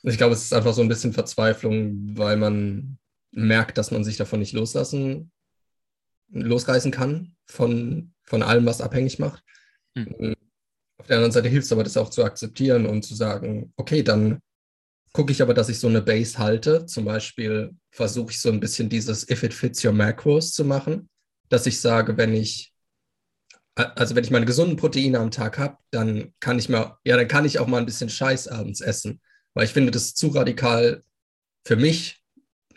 Ich 0.02 0.16
glaube, 0.16 0.34
es 0.34 0.42
ist 0.42 0.52
einfach 0.54 0.72
so 0.72 0.80
ein 0.82 0.88
bisschen 0.88 1.12
Verzweiflung, 1.12 2.16
weil 2.16 2.36
man 2.36 2.98
merkt, 3.32 3.78
dass 3.78 3.90
man 3.90 4.02
sich 4.04 4.16
davon 4.16 4.40
nicht 4.40 4.52
loslassen, 4.54 5.30
losreißen 6.32 6.90
kann, 6.90 7.34
von, 7.46 8.12
von 8.22 8.42
allem, 8.42 8.66
was 8.66 8.80
abhängig 8.80 9.18
macht. 9.18 9.42
Hm. 9.96 10.34
Auf 10.98 11.06
der 11.06 11.16
anderen 11.16 11.32
Seite 11.32 11.48
hilft 11.48 11.66
es 11.66 11.72
aber, 11.72 11.84
das 11.84 11.96
auch 11.96 12.10
zu 12.10 12.24
akzeptieren 12.24 12.86
und 12.86 13.02
zu 13.02 13.14
sagen, 13.14 13.72
okay, 13.76 14.02
dann 14.02 14.40
gucke 15.12 15.32
ich 15.32 15.42
aber, 15.42 15.54
dass 15.54 15.68
ich 15.68 15.78
so 15.78 15.88
eine 15.88 16.02
Base 16.02 16.38
halte. 16.38 16.86
Zum 16.86 17.04
Beispiel 17.04 17.74
versuche 17.90 18.30
ich 18.30 18.40
so 18.40 18.50
ein 18.50 18.60
bisschen 18.60 18.88
dieses 18.88 19.28
If 19.28 19.42
it 19.42 19.54
fits 19.54 19.84
your 19.84 19.92
macros 19.92 20.52
zu 20.52 20.64
machen, 20.64 21.08
dass 21.48 21.66
ich 21.66 21.80
sage, 21.80 22.16
wenn 22.16 22.34
ich 22.34 22.72
also 23.74 24.14
wenn 24.14 24.24
ich 24.24 24.30
meine 24.30 24.46
gesunden 24.46 24.76
Proteine 24.76 25.18
am 25.18 25.30
Tag 25.30 25.58
habe, 25.58 25.78
dann 25.90 26.34
kann 26.40 26.58
ich 26.58 26.68
mal, 26.68 26.98
ja, 27.04 27.16
dann 27.16 27.28
kann 27.28 27.44
ich 27.44 27.58
auch 27.58 27.66
mal 27.66 27.78
ein 27.78 27.86
bisschen 27.86 28.10
Scheiß 28.10 28.48
abends 28.48 28.80
essen. 28.80 29.20
Weil 29.54 29.64
ich 29.64 29.72
finde, 29.72 29.90
das 29.90 30.06
ist 30.06 30.16
zu 30.16 30.28
radikal. 30.28 31.02
Für 31.66 31.76
mich 31.76 32.22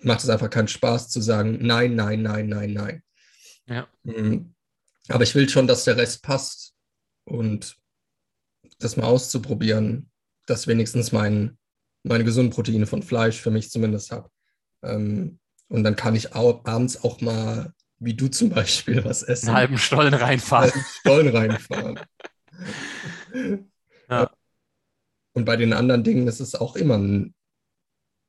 macht 0.01 0.23
es 0.23 0.29
einfach 0.29 0.49
keinen 0.49 0.67
Spaß 0.67 1.09
zu 1.09 1.21
sagen, 1.21 1.59
nein, 1.61 1.95
nein, 1.95 2.21
nein, 2.21 2.47
nein, 2.47 2.73
nein. 2.73 3.03
Ja. 3.67 3.87
Mhm. 4.03 4.53
Aber 5.09 5.23
ich 5.23 5.35
will 5.35 5.49
schon, 5.49 5.67
dass 5.67 5.83
der 5.83 5.97
Rest 5.97 6.23
passt 6.23 6.73
und 7.25 7.77
das 8.79 8.97
mal 8.97 9.05
auszuprobieren, 9.05 10.09
dass 10.45 10.67
wenigstens 10.67 11.11
mein, 11.11 11.57
meine 12.03 12.23
gesunden 12.23 12.53
Proteine 12.53 12.85
von 12.85 13.03
Fleisch 13.03 13.39
für 13.39 13.51
mich 13.51 13.69
zumindest 13.69 14.11
habe. 14.11 14.29
Ähm, 14.81 15.39
und 15.67 15.83
dann 15.83 15.95
kann 15.95 16.15
ich 16.15 16.35
auch, 16.35 16.65
abends 16.65 17.03
auch 17.03 17.21
mal, 17.21 17.73
wie 17.99 18.13
du 18.13 18.27
zum 18.27 18.49
Beispiel, 18.49 19.03
was 19.03 19.23
essen 19.23 19.49
Einen 19.49 19.57
halben 19.57 19.77
Stollen 19.77 20.13
reinfahren. 20.13 20.71
einen 20.71 20.83
Stollen 20.83 21.35
reinfahren. 21.35 21.99
Ja. 24.09 24.29
Und 25.33 25.45
bei 25.45 25.55
den 25.55 25.73
anderen 25.73 26.03
Dingen 26.03 26.27
ist 26.27 26.39
es 26.39 26.55
auch 26.55 26.75
immer 26.75 26.97
ein 26.97 27.33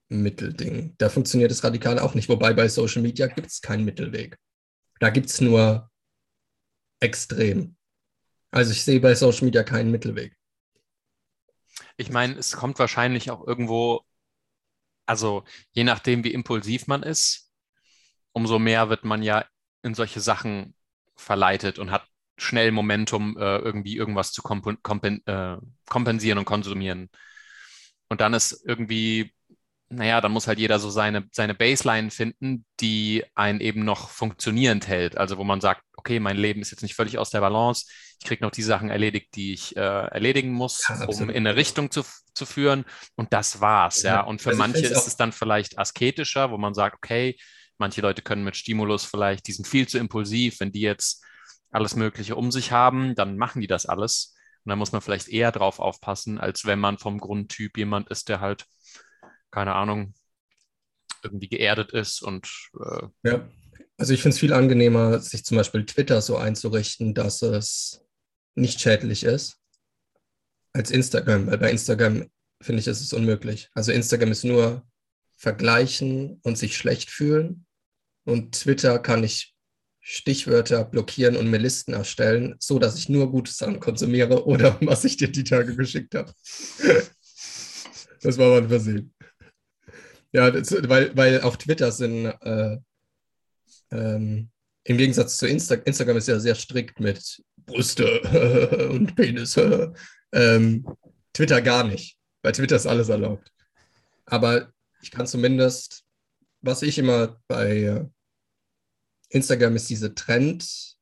Mittelding. 0.09 0.95
Da 0.99 1.09
funktioniert 1.09 1.51
es 1.51 1.65
radikal 1.65 1.99
auch 1.99 2.15
nicht. 2.15 2.29
Wobei 2.29 2.55
bei 2.55 2.69
Social 2.69 3.03
Media 3.03 3.27
gibt 3.27 3.49
es 3.49 3.61
keinen 3.61 3.85
Mittelweg. 3.85 4.39
Da 5.05 5.11
gibt 5.11 5.29
es 5.29 5.39
nur 5.43 5.91
extrem. 6.99 7.77
Also 8.51 8.73
ich 8.73 8.85
sehe 8.85 9.01
bei 9.01 9.15
Social 9.15 9.45
Media 9.45 9.63
keinen 9.63 9.91
Mittelweg. 9.91 10.35
Ich 11.99 12.09
meine, 12.09 12.39
es 12.39 12.53
kommt 12.53 12.79
wahrscheinlich 12.79 13.31
auch 13.31 13.47
irgendwo, 13.47 14.07
also 15.05 15.45
je 15.73 15.85
nachdem, 15.85 16.25
wie 16.25 16.33
impulsiv 16.33 16.87
man 16.87 17.03
ist, 17.03 17.53
umso 18.33 18.59
mehr 18.59 18.89
wird 18.89 19.05
man 19.05 19.23
ja 19.23 19.45
in 19.83 19.95
solche 19.95 20.21
Sachen 20.21 20.75
verleitet 21.17 21.79
und 21.79 21.91
hat 21.91 22.09
schnell 22.39 22.73
Momentum, 22.73 23.37
äh, 23.37 23.59
irgendwie 23.59 23.99
irgendwas 23.99 24.33
zu 24.33 24.41
kompen 24.41 24.83
kompen 24.83 25.21
äh, 25.27 25.59
kompensieren 25.87 26.39
und 26.39 26.47
konsumieren. 26.47 27.11
Und 28.09 28.23
dann 28.23 28.33
ist 28.33 28.65
irgendwie, 28.65 29.35
naja, 29.89 30.21
dann 30.21 30.33
muss 30.33 30.47
halt 30.47 30.59
jeder 30.59 30.79
so 30.79 30.91
seine, 30.91 31.29
seine 31.31 31.55
Baseline 31.55 32.11
finden, 32.11 32.65
die 32.81 33.25
einen 33.35 33.61
eben 33.61 33.85
noch 33.85 34.09
funktionierend 34.09 34.89
hält. 34.89 35.17
Also 35.17 35.39
wo 35.39 35.45
man 35.45 35.61
sagt, 35.61 35.83
okay, 35.97 36.21
mein 36.21 36.37
Leben 36.37 36.63
ist 36.63 36.71
jetzt 36.71 36.83
nicht 36.83 36.95
völlig 36.95 37.19
aus 37.19 37.31
der 37.31 37.41
Balance, 37.41 37.87
ich 38.21 38.27
kriege 38.27 38.43
noch 38.43 38.51
die 38.51 38.63
Sachen 38.63 38.91
erledigt, 38.91 39.35
die 39.35 39.53
ich 39.53 39.77
äh, 39.77 39.81
erledigen 39.81 40.53
muss, 40.53 40.87
Ja, 40.89 41.05
um 41.07 41.29
in 41.29 41.47
eine 41.47 41.57
Richtung 41.57 41.91
zu, 41.91 42.03
zu 42.35 42.47
führen. 42.47 42.85
Und 43.17 43.33
das 43.33 43.61
war's, 43.61 44.03
ja. 44.03 44.17
Ja, 44.17 44.21
Und 44.23 44.41
für 44.41 44.51
also 44.51 44.59
manche 44.59 44.87
ist 44.87 45.07
es 45.07 45.17
dann 45.17 45.33
vielleicht 45.33 45.79
asketischer, 45.79 46.51
wo 46.51 46.59
man 46.59 46.75
sagt, 46.75 46.97
okay, 46.97 47.37
manche 47.79 48.01
Leute 48.01 48.23
können 48.23 48.45
mit 48.45 48.57
Stimulus 48.57 49.05
vielleicht, 49.05 49.47
die 49.47 49.53
sind 49.53 49.67
viel 49.67 49.87
zu 49.87 49.99
impulsiv, 49.99 50.61
wenn 50.61 50.73
die 50.73 50.81
jetzt 50.81 51.25
alles 51.71 51.97
Mögliche 51.97 52.37
um 52.37 52.51
sich 52.53 52.73
haben, 52.73 53.15
dann 53.15 53.37
machen 53.37 53.61
die 53.61 53.67
das 53.67 53.87
alles. 53.87 54.35
Und 54.65 54.71
da 54.71 54.77
muss 54.77 54.93
man 54.93 55.03
vielleicht 55.03 55.29
eher 55.29 55.53
drauf 55.53 55.79
aufpassen, 55.79 56.39
als 56.39 56.65
wenn 56.65 56.79
man 56.79 56.99
vom 56.99 57.19
Grundtyp 57.19 57.77
jemand 57.77 58.09
ist, 58.09 58.29
der 58.29 58.41
halt, 58.41 58.65
keine 59.55 59.75
Ahnung, 59.75 60.15
irgendwie 61.23 61.49
geerdet 61.49 61.93
ist 61.93 62.23
und 62.23 62.49
äh, 62.79 63.07
Ja. 63.23 63.49
Also 63.97 64.13
ich 64.13 64.23
finde 64.23 64.35
es 64.35 64.41
viel 64.41 64.53
angenehmer, 64.53 65.21
sich 65.21 65.45
zum 65.45 65.57
Beispiel 65.57 65.87
Twitter 65.87 66.21
so 66.21 66.37
einzurichten, 66.37 67.15
dass 67.15 67.43
es 67.43 68.05
nicht 68.57 68.81
schädlich 68.81 69.23
ist, 69.23 69.61
als 70.73 70.91
Instagram. 70.91 71.47
Weil 71.47 71.59
bei 71.59 71.71
Instagram 71.71 72.29
finde 72.61 72.81
ich, 72.81 72.89
ist 72.89 73.01
es 73.01 73.13
unmöglich. 73.13 73.71
Also 73.73 73.93
Instagram 73.93 74.33
ist 74.33 74.45
nur 74.45 74.85
vergleichen 75.37 76.41
und 76.43 76.59
sich 76.59 76.77
schlecht 76.77 77.09
fühlen. 77.09 77.67
Und 78.25 78.61
Twitter 78.61 78.99
kann 78.99 79.23
ich 79.23 79.55
Stichwörter 80.01 80.85
blockieren 80.85 81.37
und 81.37 81.49
mir 81.49 81.59
Listen 81.59 81.93
erstellen, 81.95 82.57
so 82.59 82.81
dass 82.81 82.99
ich 82.99 83.09
nur 83.09 83.31
gute 83.31 83.53
Sachen 83.53 83.79
konsumiere 83.79 84.45
oder 84.45 84.77
was 84.83 85.05
ich 85.05 85.17
dir 85.17 85.31
die 85.31 85.45
Tage 85.45 85.77
geschickt 85.77 86.17
habe. 86.17 86.33
das 88.23 88.39
war 88.39 88.51
mal 88.51 88.63
ein 88.63 88.69
Versehen. 88.69 89.14
Ja, 90.35 90.51
das, 90.51 90.73
weil, 90.89 91.17
weil 91.17 91.41
auf 91.43 91.59
Twitter 91.59 91.93
sind 91.93 92.27
äh, 92.27 92.77
ähm, 93.93 94.51
im 94.83 94.99
Gegensatz 94.99 95.37
zu 95.37 95.47
Insta 95.47 95.77
Instagram 95.77 96.17
ist 96.17 96.27
ja 96.27 96.41
sehr 96.41 96.57
strikt 96.57 96.99
mit 96.99 97.41
Brüste 97.57 98.89
und 98.91 99.15
Penis. 99.15 99.57
ähm, 100.33 100.87
Twitter 101.33 101.63
gar 101.63 101.85
nicht. 101.85 102.19
Bei 102.43 102.51
Twitter 102.51 102.75
ist 102.75 102.87
alles 102.87 103.09
erlaubt. 103.11 103.53
Aber 104.27 104.73
ich 105.03 105.13
kann 105.13 105.29
zumindest, 105.29 106.05
was 106.61 106.83
ich 106.83 106.99
immer 106.99 107.41
bei 107.47 108.05
Instagram 109.29 109.77
ist 109.77 109.89
diese 109.89 110.17
Trend, 110.17 110.97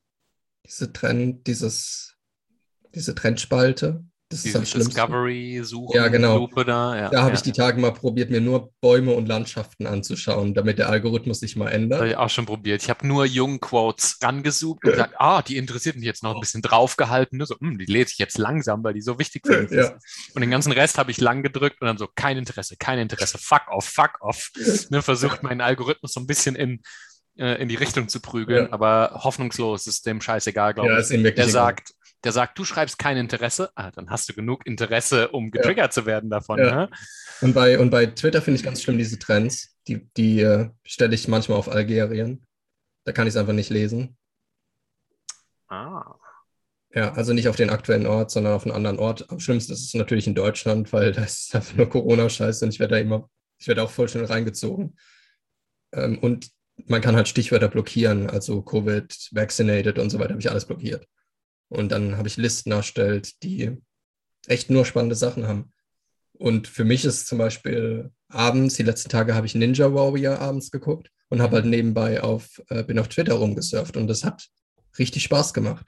diese 0.66 0.92
Trend, 0.92 1.46
dieses, 1.46 2.16
diese 2.94 3.14
Trendspalte, 3.14 4.04
Das 4.32 4.42
Diese 4.42 4.58
ist. 4.62 4.74
Discovery-Suche, 4.74 5.96
Ja, 5.96 6.08
genau. 6.08 6.46
Da. 6.46 6.96
Ja, 6.96 7.10
Da 7.10 7.18
habe 7.20 7.30
ja. 7.30 7.34
ich 7.34 7.42
die 7.42 7.52
Tage 7.52 7.80
mal 7.80 7.92
probiert, 7.92 8.30
mir 8.30 8.40
nur 8.40 8.72
Bäume 8.80 9.12
und 9.12 9.26
Landschaften 9.26 9.86
anzuschauen, 9.86 10.54
damit 10.54 10.78
der 10.78 10.88
Algorithmus 10.88 11.40
sich 11.40 11.54
mal 11.56 11.66
Das 11.66 11.72
habe 11.74 11.82
ändert. 11.82 12.08
ich 12.08 12.16
auch 12.16 12.30
schon 12.30 12.46
probiert. 12.46 12.82
Ich 12.82 12.90
habe 12.90 13.06
nur 13.06 13.24
Jung-Quotes 13.26 14.18
rangezoomt 14.22 14.84
und 14.84 14.90
gesagt, 14.92 15.14
ah, 15.18 15.42
die 15.42 15.56
interessiert 15.56 15.96
mich 15.96 16.04
jetzt 16.04 16.22
noch 16.22 16.34
ein 16.34 16.40
bisschen 16.40 16.62
draufgehalten. 16.62 17.38
Ne? 17.38 17.46
So, 17.46 17.56
hm, 17.58 17.78
die 17.78 17.84
lese 17.84 18.12
ich 18.12 18.18
jetzt 18.18 18.38
langsam, 18.38 18.82
weil 18.84 18.94
die 18.94 19.02
so 19.02 19.18
wichtig 19.18 19.42
für 19.46 19.62
mich 19.62 19.70
Ja. 19.70 19.82
ist. 19.82 20.32
Und 20.34 20.40
den 20.40 20.50
ganzen 20.50 20.72
Rest 20.72 20.98
habe 20.98 21.10
ich 21.10 21.20
lang 21.20 21.42
gedrückt 21.42 21.80
und 21.80 21.86
dann 21.86 21.98
so, 21.98 22.08
kein 22.14 22.38
Interesse, 22.38 22.76
kein 22.78 22.98
Interesse, 22.98 23.38
fuck 23.38 23.68
off, 23.70 23.84
fuck 23.84 24.18
off. 24.20 24.50
Ne, 24.90 25.02
versucht 25.02 25.42
meinen 25.42 25.60
Algorithmus 25.60 26.12
so 26.12 26.20
ein 26.20 26.26
bisschen 26.26 26.54
in, 26.56 26.80
äh, 27.38 27.60
in 27.62 27.68
die 27.68 27.76
Richtung 27.76 28.08
zu 28.08 28.20
prügeln, 28.20 28.66
Ja. 28.66 28.72
aber 28.72 29.20
hoffnungslos 29.22 29.86
ist 29.86 30.06
dem 30.06 30.20
scheißegal, 30.20 30.74
glaube 30.74 30.90
Ja, 30.90 30.98
ich. 31.00 31.34
Der 31.34 31.48
sagt, 31.48 31.92
der 32.24 32.32
sagt, 32.32 32.58
du 32.58 32.64
schreibst 32.64 32.98
kein 32.98 33.16
Interesse, 33.16 33.70
ah, 33.74 33.90
dann 33.90 34.10
hast 34.10 34.28
du 34.28 34.32
genug 34.32 34.66
Interesse, 34.66 35.28
um 35.28 35.50
getriggert 35.50 35.92
zu 35.92 36.06
werden 36.06 36.30
davon. 36.30 36.58
Ja. 36.58 36.74
Ne? 36.74 36.90
Und 37.40 37.54
bei, 37.54 37.78
und 37.78 37.90
bei 37.90 38.06
Twitter 38.06 38.40
finde 38.42 38.58
ich 38.58 38.64
ganz 38.64 38.82
schlimm 38.82 38.98
diese 38.98 39.18
Trends. 39.18 39.76
Die, 39.88 40.08
die 40.16 40.40
äh, 40.40 40.70
stelle 40.84 41.14
ich 41.14 41.26
manchmal 41.26 41.58
auf 41.58 41.68
Algerien. 41.68 42.46
Da 43.04 43.12
kann 43.12 43.26
ich 43.26 43.34
es 43.34 43.36
einfach 43.36 43.52
nicht 43.52 43.70
lesen. 43.70 44.16
Ah. 45.68 46.14
Ja, 46.94 47.12
also 47.14 47.32
nicht 47.32 47.48
auf 47.48 47.56
den 47.56 47.70
aktuellen 47.70 48.06
Ort, 48.06 48.30
sondern 48.30 48.52
auf 48.52 48.64
einen 48.64 48.74
anderen 48.74 48.98
Ort. 48.98 49.30
Am 49.30 49.40
schlimmsten 49.40 49.72
ist 49.72 49.86
es 49.86 49.94
natürlich 49.94 50.26
in 50.26 50.34
Deutschland, 50.34 50.92
weil 50.92 51.12
da 51.12 51.24
ist 51.24 51.54
einfach 51.54 51.74
nur 51.74 51.88
Corona-Scheiße 51.88 52.64
und 52.64 52.72
ich 52.72 52.78
werde 52.78 52.94
da 52.94 53.00
immer, 53.00 53.28
ich 53.58 53.66
werde 53.66 53.82
auch 53.82 53.90
voll 53.90 54.08
schnell 54.08 54.26
reingezogen. 54.26 54.96
Ähm, 55.92 56.18
und 56.18 56.50
man 56.86 57.00
kann 57.00 57.16
halt 57.16 57.28
Stichwörter 57.28 57.68
blockieren, 57.68 58.30
also 58.30 58.62
Covid, 58.62 59.30
vaccinated 59.32 59.98
und 59.98 60.10
so 60.10 60.18
weiter, 60.18 60.30
habe 60.30 60.40
ich 60.40 60.50
alles 60.50 60.66
blockiert. 60.66 61.06
Und 61.72 61.90
dann 61.90 62.18
habe 62.18 62.28
ich 62.28 62.36
Listen 62.36 62.70
erstellt, 62.70 63.42
die 63.42 63.78
echt 64.46 64.68
nur 64.68 64.84
spannende 64.84 65.16
Sachen 65.16 65.46
haben. 65.46 65.72
Und 66.34 66.68
für 66.68 66.84
mich 66.84 67.04
ist 67.04 67.26
zum 67.26 67.38
Beispiel 67.38 68.10
abends, 68.28 68.74
die 68.74 68.82
letzten 68.82 69.08
Tage 69.08 69.34
habe 69.34 69.46
ich 69.46 69.54
Ninja 69.54 69.94
Warrior 69.94 70.38
abends 70.38 70.70
geguckt 70.70 71.10
und 71.30 71.40
habe 71.40 71.56
halt 71.56 71.66
nebenbei 71.66 72.22
auf, 72.22 72.60
äh, 72.68 72.82
bin 72.82 72.98
auf 72.98 73.08
Twitter 73.08 73.34
rumgesurft 73.34 73.96
und 73.96 74.06
das 74.06 74.22
hat 74.22 74.46
richtig 74.98 75.22
Spaß 75.22 75.54
gemacht. 75.54 75.86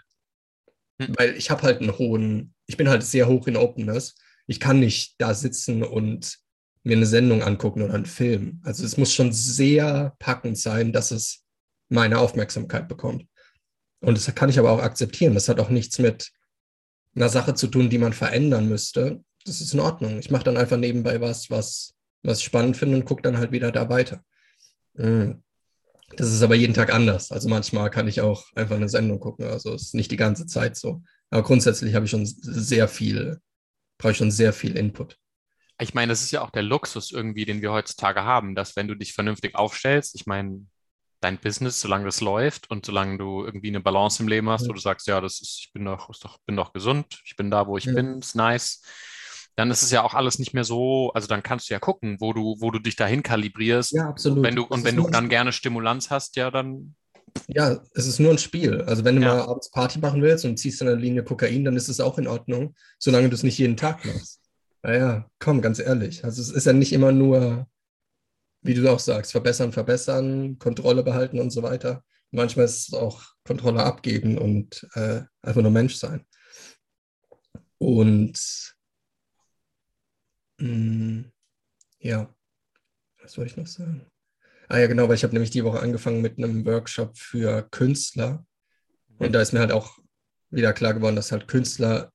Hm. 1.03 1.14
Weil 1.18 1.37
ich 1.37 1.51
habe 1.51 1.62
halt 1.62 1.80
einen 1.80 1.99
hohen, 1.99 2.55
ich 2.66 2.78
bin 2.78 2.89
halt 2.89 3.03
sehr 3.03 3.28
hoch 3.28 3.47
in 3.47 3.57
Openness. 3.57 4.14
Ich 4.47 4.61
kann 4.61 4.80
nicht 4.80 5.16
da 5.18 5.35
sitzen 5.35 5.82
und 5.82 6.39
mir 6.82 6.97
eine 6.97 7.07
Sendung 7.07 7.43
angucken 7.43 7.82
oder 7.82 7.95
einen 7.95 8.07
Film. 8.07 8.62
Also 8.64 8.87
es 8.87 8.97
muss 8.97 9.12
schon 9.12 9.32
sehr 9.32 10.14
packend 10.18 10.57
sein, 10.57 10.93
dass 10.93 11.11
es 11.11 11.45
meine 11.91 12.18
Aufmerksamkeit 12.20 12.89
bekommt. 12.89 13.26
Und 14.05 14.16
das 14.16 14.32
kann 14.34 14.48
ich 14.48 14.59
aber 14.59 14.70
auch 14.70 14.80
akzeptieren. 14.80 15.34
Das 15.34 15.48
hat 15.48 15.61
auch 15.61 15.70
nichts 15.70 15.98
mit 15.98 16.30
einer 17.14 17.28
Sache 17.28 17.55
zu 17.55 17.68
tun, 17.68 17.90
die 17.90 17.98
man 17.98 18.12
verändern 18.12 18.68
müsste. 18.68 19.22
Das 19.44 19.61
ist 19.61 19.74
in 19.74 19.80
Ordnung. 19.80 20.18
Ich 20.18 20.30
mache 20.30 20.44
dann 20.44 20.57
einfach 20.57 20.76
nebenbei 20.76 21.20
was, 21.20 21.50
was, 21.50 21.94
was 22.22 22.38
ich 22.38 22.44
spannend 22.44 22.76
finde 22.76 22.96
und 22.96 23.05
gucke 23.05 23.22
dann 23.22 23.38
halt 23.38 23.52
wieder 23.52 23.70
da 23.72 23.88
weiter. 23.88 24.22
Mm. 24.94 25.32
Das 26.16 26.32
ist 26.32 26.42
aber 26.42 26.55
jeden 26.55 26.74
Tag 26.74 26.92
anders. 26.94 27.32
Also 27.32 27.48
manchmal 27.48 27.90
kann 27.90 28.07
ich 28.07 28.20
auch 28.20 28.44
einfach 28.55 28.76
eine 28.76 28.88
Sendung 28.88 29.20
gucken. 29.20 29.46
Also 29.46 29.74
es 29.74 29.82
ist 29.82 29.94
nicht 29.94 30.11
die 30.11 30.16
ganze 30.16 30.46
Zeit 30.46 30.76
so. 30.76 31.02
Aber 31.30 31.42
grundsätzlich 31.42 31.94
habe 31.94 32.05
ich 32.05 32.11
schon 32.11 32.26
sehr 32.26 32.88
viel, 32.88 33.40
brauche 33.98 34.12
ich 34.12 34.18
schon 34.18 34.30
sehr 34.30 34.52
viel 34.52 34.76
Input. 34.76 35.18
Ich 35.80 35.94
meine, 35.94 36.11
das 36.11 36.22
ist 36.22 36.30
ja 36.30 36.42
auch 36.42 36.50
der 36.50 36.62
Luxus 36.62 37.11
irgendwie, 37.11 37.44
den 37.44 37.62
wir 37.62 37.72
heutzutage 37.72 38.22
haben, 38.22 38.55
dass 38.55 38.76
wenn 38.76 38.86
du 38.86 38.94
dich 38.94 39.12
vernünftig 39.12 39.57
aufstellst, 39.57 40.14
ich 40.14 40.26
meine, 40.26 40.66
dein 41.24 41.38
Business, 41.38 41.80
solange 41.80 42.04
das 42.04 42.20
läuft 42.20 42.70
und 42.70 42.86
solange 42.86 43.18
du 43.18 43.44
irgendwie 43.44 43.68
eine 43.68 43.80
Balance 43.80 44.22
im 44.22 44.28
Leben 44.28 44.48
hast, 44.50 44.62
Ja. 44.62 44.68
wo 44.68 44.72
du 44.74 44.80
sagst, 44.80 45.06
ja, 45.06 45.20
das 45.20 45.40
ist, 45.40 45.56
ich 45.60 45.72
bin 45.72 45.84
doch, 45.84 46.10
doch, 46.22 46.38
bin 46.46 46.56
doch 46.56 46.72
gesund, 46.72 47.20
ich 47.24 47.34
bin 47.36 47.50
da, 47.50 47.66
wo 47.66 47.76
ich 47.76 47.86
Ja. 47.86 47.94
bin, 47.94 48.18
ist 48.18 48.36
nice, 48.36 48.82
dann 49.56 49.70
ist 49.70 49.82
es 49.82 49.90
ja 49.90 50.02
auch 50.02 50.14
alles 50.14 50.38
nicht 50.38 50.52
mehr 50.54 50.64
so, 50.64 51.12
also 51.14 51.26
dann 51.26 51.42
kannst 51.42 51.70
du 51.70 51.74
ja 51.74 51.80
gucken, 51.80 52.16
wo 52.20 52.32
du, 52.32 52.56
wo 52.60 52.70
du 52.70 52.78
dich 52.78 52.96
dahin 52.96 53.22
kalibrierst. 53.22 53.92
Ja, 53.92 54.08
absolut. 54.08 54.44
Wenn 54.44 54.54
du, 54.56 54.62
Das 54.62 54.70
und 54.78 54.84
wenn 54.84 54.96
du 54.96 55.08
dann 55.08 55.28
gerne 55.28 55.52
Stimulanz 55.52 56.10
hast, 56.10 56.36
ja, 56.36 56.50
dann 56.50 56.94
Ja, 57.48 57.80
es 57.94 58.06
ist 58.06 58.20
nur 58.20 58.30
ein 58.30 58.38
Spiel. 58.38 58.82
Also 58.82 59.04
wenn 59.04 59.16
du 59.16 59.22
Ja. 59.22 59.34
mal 59.36 59.40
abends 59.42 59.70
Party 59.70 59.98
machen 59.98 60.22
willst 60.22 60.44
und 60.44 60.56
ziehst 60.58 60.80
in 60.82 60.86
der 60.86 60.96
Linie 60.96 61.24
Kokain, 61.24 61.64
dann 61.64 61.76
ist 61.76 61.88
es 61.88 62.00
auch 62.00 62.18
in 62.18 62.28
Ordnung, 62.28 62.74
solange 62.98 63.28
du 63.28 63.34
es 63.34 63.42
nicht 63.42 63.58
jeden 63.58 63.76
Tag 63.76 64.04
machst. 64.04 64.40
Naja, 64.82 65.28
komm, 65.38 65.62
ganz 65.62 65.78
ehrlich. 65.78 66.24
Also 66.24 66.42
es 66.42 66.50
ist 66.50 66.66
ja 66.66 66.72
nicht 66.72 66.92
immer 66.92 67.10
nur, 67.12 67.66
wie 68.64 68.74
du 68.74 68.90
auch 68.90 68.98
sagst, 68.98 69.32
verbessern, 69.32 69.72
verbessern, 69.72 70.58
Kontrolle 70.58 71.02
behalten 71.02 71.38
und 71.38 71.50
so 71.50 71.62
weiter. 71.62 72.02
Manchmal 72.30 72.64
ist 72.64 72.88
es 72.88 72.94
auch 72.94 73.22
Kontrolle 73.44 73.84
abgeben 73.84 74.38
und 74.38 74.88
äh, 74.94 75.22
einfach 75.42 75.62
nur 75.62 75.70
Mensch 75.70 75.94
sein. 75.94 76.24
Und 77.78 78.74
mh, 80.58 81.24
ja, 82.00 82.34
was 83.22 83.32
soll 83.32 83.46
ich 83.46 83.56
noch 83.56 83.66
sagen? 83.66 84.06
Ah 84.68 84.78
ja, 84.78 84.86
genau, 84.86 85.08
weil 85.08 85.16
ich 85.16 85.24
habe 85.24 85.34
nämlich 85.34 85.50
die 85.50 85.62
Woche 85.64 85.80
angefangen 85.80 86.22
mit 86.22 86.38
einem 86.38 86.64
Workshop 86.64 87.18
für 87.18 87.68
Künstler. 87.70 88.46
Und 89.18 89.32
da 89.32 89.42
ist 89.42 89.52
mir 89.52 89.60
halt 89.60 89.72
auch 89.72 89.98
wieder 90.48 90.72
klar 90.72 90.94
geworden, 90.94 91.16
dass 91.16 91.32
halt 91.32 91.48
Künstler 91.48 92.10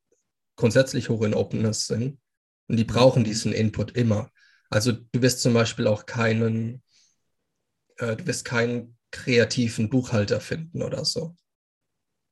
grundsätzlich 0.55 1.09
hoch 1.09 1.21
in 1.21 1.35
Openness 1.35 1.85
sind. 1.85 2.19
Und 2.67 2.77
die 2.77 2.85
brauchen 2.85 3.23
diesen 3.23 3.53
Input 3.53 3.95
immer. 3.95 4.31
Also 4.69 4.91
du 4.91 5.21
wirst 5.21 5.41
zum 5.41 5.53
Beispiel 5.53 5.87
auch 5.87 6.05
keinen, 6.05 6.83
äh, 7.97 8.15
du 8.15 8.27
wirst 8.27 8.45
keinen 8.45 8.97
kreativen 9.11 9.89
Buchhalter 9.89 10.39
finden 10.39 10.81
oder 10.83 11.05
so. 11.05 11.35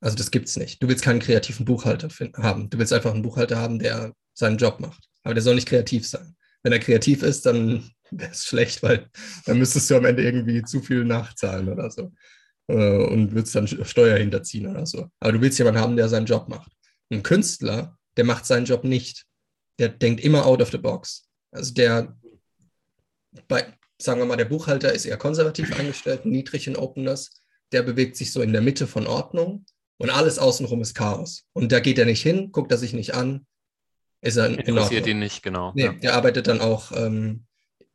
Also 0.00 0.16
das 0.16 0.30
gibt's 0.30 0.56
nicht. 0.56 0.82
Du 0.82 0.88
willst 0.88 1.02
keinen 1.02 1.20
kreativen 1.20 1.64
Buchhalter 1.64 2.08
finden, 2.10 2.42
haben. 2.42 2.70
Du 2.70 2.78
willst 2.78 2.92
einfach 2.92 3.12
einen 3.12 3.22
Buchhalter 3.22 3.58
haben, 3.58 3.78
der 3.78 4.14
seinen 4.32 4.58
Job 4.58 4.78
macht. 4.78 5.08
Aber 5.22 5.34
der 5.34 5.42
soll 5.42 5.56
nicht 5.56 5.68
kreativ 5.68 6.06
sein. 6.06 6.36
Wenn 6.62 6.72
er 6.72 6.78
kreativ 6.78 7.22
ist, 7.22 7.46
dann 7.46 7.90
wäre 8.10 8.30
es 8.30 8.44
schlecht, 8.44 8.82
weil 8.82 9.10
dann 9.46 9.58
müsstest 9.58 9.90
du 9.90 9.96
am 9.96 10.04
Ende 10.04 10.22
irgendwie 10.22 10.62
zu 10.62 10.80
viel 10.80 11.04
nachzahlen 11.04 11.68
oder 11.68 11.90
so. 11.90 12.12
Äh, 12.68 13.04
und 13.06 13.34
würdest 13.34 13.54
dann 13.54 13.66
Steuer 13.66 14.18
hinterziehen 14.18 14.68
oder 14.68 14.86
so. 14.86 15.08
Aber 15.20 15.32
du 15.32 15.40
willst 15.40 15.58
jemanden 15.58 15.80
haben, 15.80 15.96
der 15.96 16.08
seinen 16.08 16.26
Job 16.26 16.48
macht. 16.48 16.70
Ein 17.10 17.22
Künstler, 17.22 17.98
der 18.16 18.24
macht 18.24 18.46
seinen 18.46 18.66
Job 18.66 18.84
nicht. 18.84 19.24
Der 19.78 19.88
denkt 19.88 20.22
immer 20.22 20.46
out 20.46 20.62
of 20.62 20.70
the 20.70 20.78
box. 20.78 21.28
Also 21.50 21.72
der, 21.72 22.16
bei, 23.48 23.72
sagen 23.98 24.20
wir 24.20 24.26
mal, 24.26 24.36
der 24.36 24.44
Buchhalter 24.46 24.92
ist 24.92 25.04
eher 25.04 25.16
konservativ 25.16 25.78
eingestellt, 25.78 26.24
niedrig 26.24 26.66
in 26.66 26.76
Openness. 26.76 27.42
Der 27.72 27.82
bewegt 27.82 28.16
sich 28.16 28.32
so 28.32 28.40
in 28.40 28.52
der 28.52 28.62
Mitte 28.62 28.86
von 28.86 29.06
Ordnung 29.06 29.66
und 29.98 30.10
alles 30.10 30.38
außenrum 30.38 30.80
ist 30.80 30.94
Chaos. 30.94 31.44
Und 31.52 31.72
da 31.72 31.80
geht 31.80 31.98
er 31.98 32.06
nicht 32.06 32.22
hin, 32.22 32.50
guckt 32.52 32.72
er 32.72 32.78
sich 32.78 32.92
nicht 32.92 33.14
an, 33.14 33.46
ist 34.20 34.36
er 34.36 34.46
in, 34.46 34.54
in 34.54 34.60
interessiert 34.60 35.06
ihn 35.06 35.18
nicht, 35.18 35.42
genau. 35.42 35.72
Nee, 35.74 35.84
Ja. 35.84 35.92
der 35.92 36.14
arbeitet 36.14 36.46
dann 36.46 36.60
auch 36.60 36.92
ähm, 36.92 37.44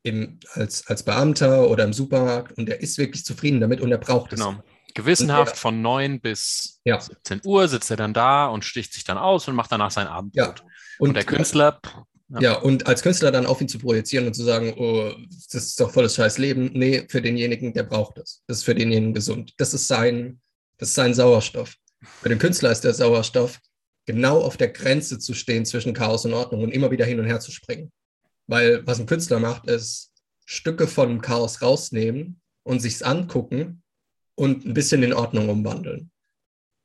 im, 0.03 0.39
als, 0.53 0.85
als 0.87 1.03
Beamter 1.03 1.69
oder 1.69 1.83
im 1.85 1.93
Supermarkt 1.93 2.57
und 2.57 2.67
der 2.67 2.81
ist 2.81 2.97
wirklich 2.97 3.25
zufrieden 3.25 3.61
damit 3.61 3.81
und 3.81 3.91
er 3.91 3.97
braucht 3.97 4.33
es. 4.33 4.39
Genau. 4.39 4.61
Gewissenhaft 4.93 5.57
von 5.57 5.81
9 5.81 6.21
bis 6.21 6.79
Ja. 6.83 6.99
17 6.99 7.41
Uhr 7.45 7.67
sitzt 7.67 7.89
er 7.89 7.97
dann 7.97 8.13
da 8.13 8.45
und 8.47 8.63
sticht 8.63 8.93
sich 8.93 9.03
dann 9.03 9.17
aus 9.17 9.47
und 9.47 9.55
macht 9.55 9.71
danach 9.71 9.89
sein 9.91 10.07
Abendbrot. 10.07 10.59
Ja. 10.59 10.65
Und, 10.99 11.15
der 11.15 11.23
Künstler, 11.23 11.79
Ja. 12.33 12.41
Ja, 12.41 12.53
und 12.59 12.87
als 12.87 13.03
Künstler 13.03 13.31
dann 13.31 13.45
auf 13.45 13.61
ihn 13.61 13.67
zu 13.67 13.77
projizieren 13.77 14.25
und 14.25 14.33
zu 14.33 14.43
sagen, 14.43 14.73
oh, 14.77 15.13
das 15.51 15.65
ist 15.65 15.79
doch 15.79 15.91
volles 15.91 16.15
scheiß 16.15 16.39
Leben. 16.39 16.71
Nee, 16.73 17.05
für 17.07 17.21
denjenigen, 17.21 17.73
der 17.73 17.83
braucht 17.83 18.17
das. 18.17 18.41
Das 18.47 18.57
ist 18.57 18.63
für 18.63 18.73
denjenigen 18.73 19.13
gesund. 19.13 19.53
Das 19.57 19.73
ist 19.73 19.87
sein, 19.87 20.41
das 20.77 20.89
ist 20.89 20.95
sein 20.95 21.13
Sauerstoff. 21.13 21.75
Für 22.01 22.29
den 22.29 22.39
Künstler 22.39 22.71
ist 22.71 22.83
der 22.83 22.93
Sauerstoff, 22.93 23.59
genau 24.05 24.41
auf 24.41 24.57
der 24.57 24.69
Grenze 24.69 25.19
zu 25.19 25.33
stehen 25.33 25.65
zwischen 25.65 25.93
Chaos 25.93 26.25
und 26.25 26.33
Ordnung 26.33 26.63
und 26.63 26.71
immer 26.71 26.89
wieder 26.89 27.05
hin 27.05 27.19
und 27.19 27.27
her 27.27 27.39
zu 27.39 27.51
springen. 27.51 27.91
Weil 28.47 28.85
was 28.87 28.99
ein 28.99 29.05
Künstler 29.05 29.39
macht, 29.39 29.67
ist 29.67 30.11
Stücke 30.45 30.87
von 30.87 31.21
Chaos 31.21 31.61
rausnehmen 31.61 32.41
und 32.63 32.81
sich's 32.81 33.03
angucken 33.03 33.83
und 34.35 34.65
ein 34.65 34.73
bisschen 34.73 35.03
in 35.03 35.13
Ordnung 35.13 35.49
umwandeln. 35.49 36.09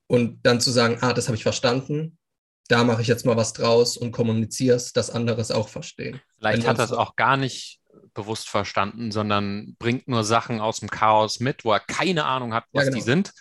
Und 0.09 0.45
dann 0.45 0.61
zu 0.61 0.71
sagen, 0.71 0.99
ah, 1.01 1.13
das 1.15 1.29
habe 1.29 1.37
ich 1.37 1.43
verstanden, 1.43 2.18
da 2.69 2.85
mache 2.85 3.03
ich 3.03 3.09
jetzt 3.09 3.27
mal 3.27 3.37
was 3.37 3.53
draus 3.53 3.97
und 3.97 4.13
kommuniziere 4.13 4.77
es, 4.77 4.93
dass 4.93 5.11
andere 5.11 5.41
es 5.41 5.51
auch 5.51 5.69
verstehen. 5.69 6.21
vielleicht 6.39 6.67
hat 6.67 6.77
er 6.77 6.83
das- 6.85 6.91
es 6.93 6.97
auch 6.97 7.17
gar 7.17 7.37
nicht 7.37 7.81
bewusst 8.15 8.49
verstanden, 8.49 9.11
sondern 9.13 9.77
bringt 9.79 10.09
nur 10.09 10.25
Sachen 10.25 10.61
aus 10.61 10.81
dem 10.81 10.89
Chaos 10.91 11.41
mit, 11.41 11.65
wo 11.65 11.73
er 11.73 11.81
keine 11.81 12.25
Ahnung 12.25 12.53
hat, 12.55 12.65
Ja, 12.73 12.81
was 12.81 12.85
genau. 12.87 12.97
die 12.97 13.03
sind. 13.03 13.33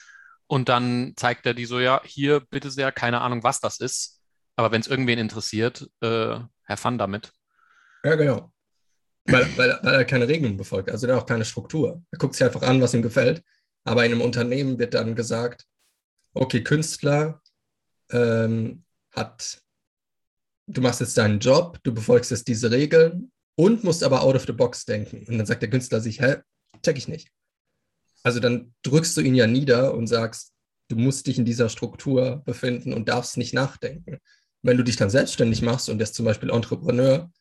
Und 0.48 0.70
dann 0.70 1.14
zeigt 1.18 1.46
er 1.46 1.54
die 1.54 1.66
so, 1.66 1.80
ja, 1.80 2.02
hier 2.06 2.40
bitte 2.40 2.72
sehr, 2.72 2.92
keine 2.92 3.22
Ahnung, 3.22 3.44
was 3.44 3.60
das 3.60 3.80
ist. 3.80 4.22
Aber 4.56 4.72
wenn 4.72 4.82
es 4.82 4.88
irgendwen 4.88 5.20
interessiert, 5.20 5.90
äh, 6.02 6.40
Herr 6.64 6.78
Fun 6.78 6.98
damit. 6.98 7.32
Ja, 8.04 8.16
genau. 8.16 8.52
Weil, 9.26 9.46
weil, 9.58 9.80
weil 9.84 9.94
er 9.96 10.06
keine 10.06 10.28
Regeln 10.28 10.56
befolgt, 10.56 10.90
also 10.90 11.12
auch 11.14 11.26
keine 11.26 11.44
Struktur. 11.44 12.02
Er 12.12 12.18
guckt 12.18 12.36
sich 12.36 12.46
einfach 12.46 12.62
an, 12.62 12.82
was 12.82 12.94
ihm 12.94 13.02
gefällt. 13.02 13.44
Aber 13.84 14.06
in 14.06 14.12
einem 14.14 14.22
Unternehmen 14.22 14.80
wird 14.80 14.94
dann 14.94 15.16
gesagt, 15.16 15.66
okay, 16.34 16.64
Künstler 16.64 17.42
ähm, 18.12 18.84
hat, 19.18 19.62
du 20.68 20.82
machst 20.82 21.02
jetzt 21.02 21.18
deinen 21.18 21.40
Job, 21.40 21.80
du 21.84 21.94
befolgst 21.94 22.32
jetzt 22.32 22.48
diese 22.48 22.72
Regeln 22.72 23.32
und 23.56 23.84
musst 23.84 24.04
aber 24.04 24.22
out 24.22 24.36
of 24.36 24.46
the 24.46 24.54
box 24.54 24.86
denken. 24.86 25.26
Und 25.28 25.38
dann 25.38 25.46
sagt 25.46 25.62
der 25.62 25.70
Künstler 25.70 26.00
sich, 26.00 26.22
hä, 26.22 26.38
check 26.84 26.98
ich 26.98 27.08
nicht. 27.08 27.30
Also 28.24 28.40
dann 28.40 28.74
drückst 28.84 29.18
du 29.18 29.22
ihn 29.22 29.36
ja 29.36 29.48
nieder 29.48 29.94
und 29.94 30.08
sagst, 30.08 30.54
du 30.90 30.96
musst 30.96 31.28
dich 31.28 31.38
in 31.38 31.46
dieser 31.46 31.70
Struktur 31.70 32.42
befinden 32.46 32.94
und 32.94 33.10
darfst 33.10 33.38
nicht 33.38 33.54
nachdenken. 33.54 34.20
wenn 34.64 34.76
du 34.76 34.84
dich 34.84 34.96
dann 34.98 35.10
selbstständig 35.10 35.62
machst 35.62 35.88
und 35.88 36.00
jetzt 36.00 36.16
zum 36.16 36.26
Beispiel 36.26 36.50
Entrepreneur 36.50 37.32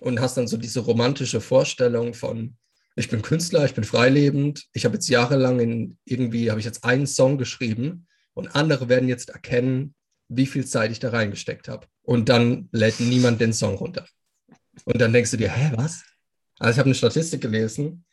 und 0.00 0.20
hast 0.20 0.36
dann 0.36 0.46
so 0.46 0.56
diese 0.56 0.80
romantische 0.80 1.40
Vorstellung 1.40 2.14
von, 2.14 2.56
ich 2.94 3.08
bin 3.08 3.22
Künstler, 3.22 3.64
ich 3.64 3.74
bin 3.74 3.84
freilebend, 3.84 4.66
ich 4.72 4.84
habe 4.84 4.94
jetzt 4.94 5.08
jahrelang 5.08 5.60
in 5.60 5.98
irgendwie, 6.04 6.50
habe 6.50 6.60
ich 6.60 6.66
jetzt 6.66 6.84
einen 6.84 7.06
Song 7.06 7.38
geschrieben 7.38 8.06
und 8.34 8.54
andere 8.54 8.88
werden 8.88 9.08
jetzt 9.08 9.30
erkennen, 9.30 9.94
wie 10.36 10.46
viel 10.46 10.66
Zeit 10.66 10.90
ich 10.90 11.00
da 11.00 11.10
reingesteckt 11.10 11.68
habe. 11.68 11.86
Und 12.02 12.28
dann 12.28 12.68
lädt 12.72 13.00
niemand 13.00 13.40
den 13.40 13.52
Song 13.52 13.76
runter. 13.76 14.06
Und 14.84 15.00
dann 15.00 15.12
denkst 15.12 15.30
du 15.30 15.36
dir, 15.36 15.50
hä, 15.50 15.72
was? 15.76 16.02
Also 16.58 16.72
ich 16.72 16.78
habe 16.78 16.86
eine 16.86 16.94
Statistik 16.94 17.40
gelesen. 17.40 18.04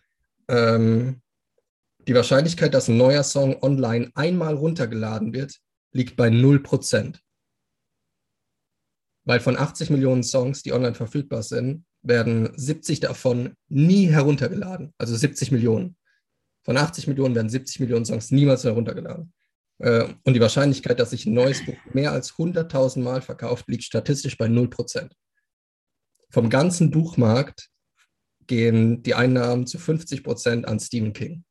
Ähm, 0.48 1.22
die 2.08 2.16
Wahrscheinlichkeit, 2.16 2.74
dass 2.74 2.88
ein 2.88 2.98
neuer 2.98 3.24
Song 3.24 3.62
online 3.62 4.12
einmal 4.16 4.56
runtergeladen 4.56 5.34
wird, 5.34 5.56
liegt 5.92 6.16
bei 6.16 6.30
0%. 6.30 7.20
Weil 9.26 9.40
von 9.40 9.58
80 9.58 9.90
Millionen 9.90 10.24
Songs, 10.24 10.64
die 10.64 10.74
online 10.74 10.96
verfügbar 10.96 11.44
sind, 11.44 11.86
werden 12.02 12.50
70 12.56 13.02
davon 13.02 13.54
nie 13.68 14.08
heruntergeladen. 14.08 14.94
Also 14.98 15.16
70 15.16 15.52
Millionen. 15.52 15.98
Von 16.64 16.78
80 16.78 17.08
Millionen 17.08 17.36
werden 17.36 17.50
70 17.50 17.80
Millionen 17.80 18.06
Songs 18.06 18.32
niemals 18.32 18.64
heruntergeladen. 18.64 19.34
Äh, 19.80 20.14
und 20.24 20.34
die 20.34 20.42
Wahrscheinlichkeit, 20.42 21.00
dass 21.00 21.12
sich 21.12 21.26
ein 21.26 21.34
neues 21.34 21.66
Buch 21.66 21.78
mehr 21.94 22.12
als 22.12 22.34
100.000 22.34 23.02
Mal 23.02 23.22
verkauft, 23.22 23.68
liegt 23.68 23.84
statistisch 23.84 24.38
bei 24.38 24.46
0%. 24.46 25.12
Vom 26.30 26.50
ganzen 26.50 26.92
Buchmarkt 26.92 27.70
gehen 28.46 29.02
die 29.04 29.16
Einnahmen 29.16 29.68
zu 29.68 29.78
50% 29.78 30.66
an 30.66 30.80
Stephen 30.80 31.14
King. 31.14 31.44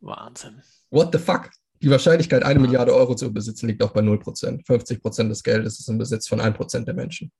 Wahnsinn. 0.00 0.62
What 0.90 1.12
the 1.12 1.18
fuck? 1.18 1.50
Die 1.80 1.90
Wahrscheinlichkeit, 1.90 2.42
eine 2.42 2.58
Milliarde 2.58 2.94
Euro 2.94 3.14
zu 3.14 3.32
besitzen, 3.32 3.68
liegt 3.68 3.82
auch 3.82 3.92
bei 3.92 4.00
0%. 4.00 4.64
50% 4.64 5.28
des 5.28 5.42
Geldes 5.42 5.78
ist 5.78 5.88
im 5.88 5.98
Besitz 5.98 6.26
von 6.26 6.40
1% 6.40 6.84
der 6.84 6.94
Menschen. 6.94 7.30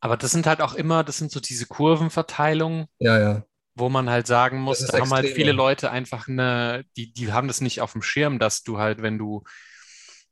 Aber 0.00 0.16
das 0.16 0.30
sind 0.30 0.46
halt 0.46 0.60
auch 0.60 0.74
immer, 0.74 1.04
das 1.04 1.18
sind 1.18 1.30
so 1.30 1.40
diese 1.40 1.66
Kurvenverteilungen. 1.66 2.86
Ja, 2.98 3.18
ja. 3.18 3.44
Wo 3.78 3.88
man 3.88 4.10
halt 4.10 4.26
sagen 4.26 4.58
muss, 4.60 4.84
da 4.86 4.98
haben 4.98 5.12
halt 5.14 5.28
viele. 5.28 5.52
Leute 5.52 5.90
einfach 5.90 6.28
eine, 6.28 6.84
die, 6.96 7.12
die 7.12 7.32
haben 7.32 7.48
das 7.48 7.60
nicht 7.60 7.80
auf 7.80 7.92
dem 7.92 8.02
Schirm, 8.02 8.38
dass 8.38 8.62
du 8.62 8.78
halt, 8.78 9.02
wenn 9.02 9.18
du 9.18 9.44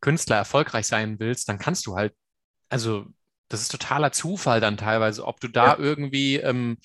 Künstler 0.01 0.36
erfolgreich 0.36 0.86
sein 0.86 1.18
willst, 1.18 1.49
dann 1.49 1.59
kannst 1.59 1.86
du 1.86 1.97
halt, 1.97 2.14
also 2.70 3.07
das 3.49 3.62
ist 3.62 3.70
totaler 3.72 4.12
Zufall 4.12 4.61
dann 4.61 4.76
teilweise, 4.76 5.26
ob 5.26 5.40
du 5.40 5.49
da 5.49 5.72
Ja. 5.72 5.78
irgendwie 5.78 6.36
ähm, 6.36 6.78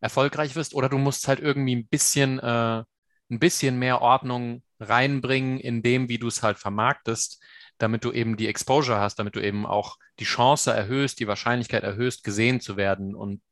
erfolgreich 0.00 0.56
wirst 0.56 0.74
oder 0.74 0.88
du 0.88 0.98
musst 0.98 1.28
halt 1.28 1.40
irgendwie 1.40 1.76
ein 1.76 1.88
bisschen, 1.88 2.38
äh, 2.40 2.82
ein 3.30 3.38
bisschen 3.38 3.78
mehr 3.78 4.00
Ordnung 4.02 4.62
reinbringen 4.80 5.58
in 5.60 5.82
dem, 5.82 6.08
wie 6.08 6.18
du 6.18 6.28
es 6.28 6.42
halt 6.42 6.58
vermarktest, 6.58 7.42
damit 7.78 8.04
du 8.04 8.12
eben 8.12 8.36
die 8.36 8.48
Exposure 8.48 9.00
hast, 9.00 9.16
damit 9.18 9.36
du 9.36 9.40
eben 9.40 9.66
auch 9.66 9.96
die 10.20 10.24
Chance 10.24 10.72
erhöhst, 10.72 11.20
die 11.20 11.28
Wahrscheinlichkeit 11.28 11.84
erhöhst, 11.84 12.24
gesehen 12.24 12.60
zu 12.60 12.76
werden. 12.76 13.14
Und 13.14 13.42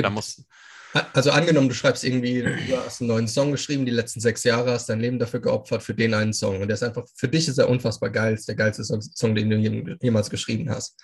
da 0.00 0.10
Eben. 0.10 0.14
muss, 0.14 0.44
Also 1.12 1.30
angenommen, 1.30 1.68
du 1.68 1.74
schreibst 1.74 2.04
irgendwie, 2.04 2.42
du 2.42 2.76
hast 2.76 3.00
einen 3.00 3.08
neuen 3.08 3.28
Song 3.28 3.50
geschrieben, 3.50 3.86
die 3.86 3.92
letzten 3.92 4.20
sechs 4.20 4.44
Jahre 4.44 4.72
hast 4.72 4.88
dein 4.88 5.00
Leben 5.00 5.18
dafür 5.18 5.40
geopfert 5.40 5.82
für 5.82 5.94
den 5.94 6.14
einen 6.14 6.32
Song. 6.32 6.60
Und 6.60 6.68
der 6.68 6.74
ist 6.74 6.82
einfach, 6.82 7.06
für 7.16 7.28
dich 7.28 7.48
ist 7.48 7.58
er 7.58 7.68
unfassbar 7.68 8.10
geil, 8.10 8.34
ist 8.34 8.48
der 8.48 8.54
geilste 8.54 8.84
Song, 8.84 9.34
den 9.34 9.50
du 9.50 9.56
jem- 9.56 9.96
jemals 10.00 10.30
geschrieben 10.30 10.70
hast. 10.70 10.96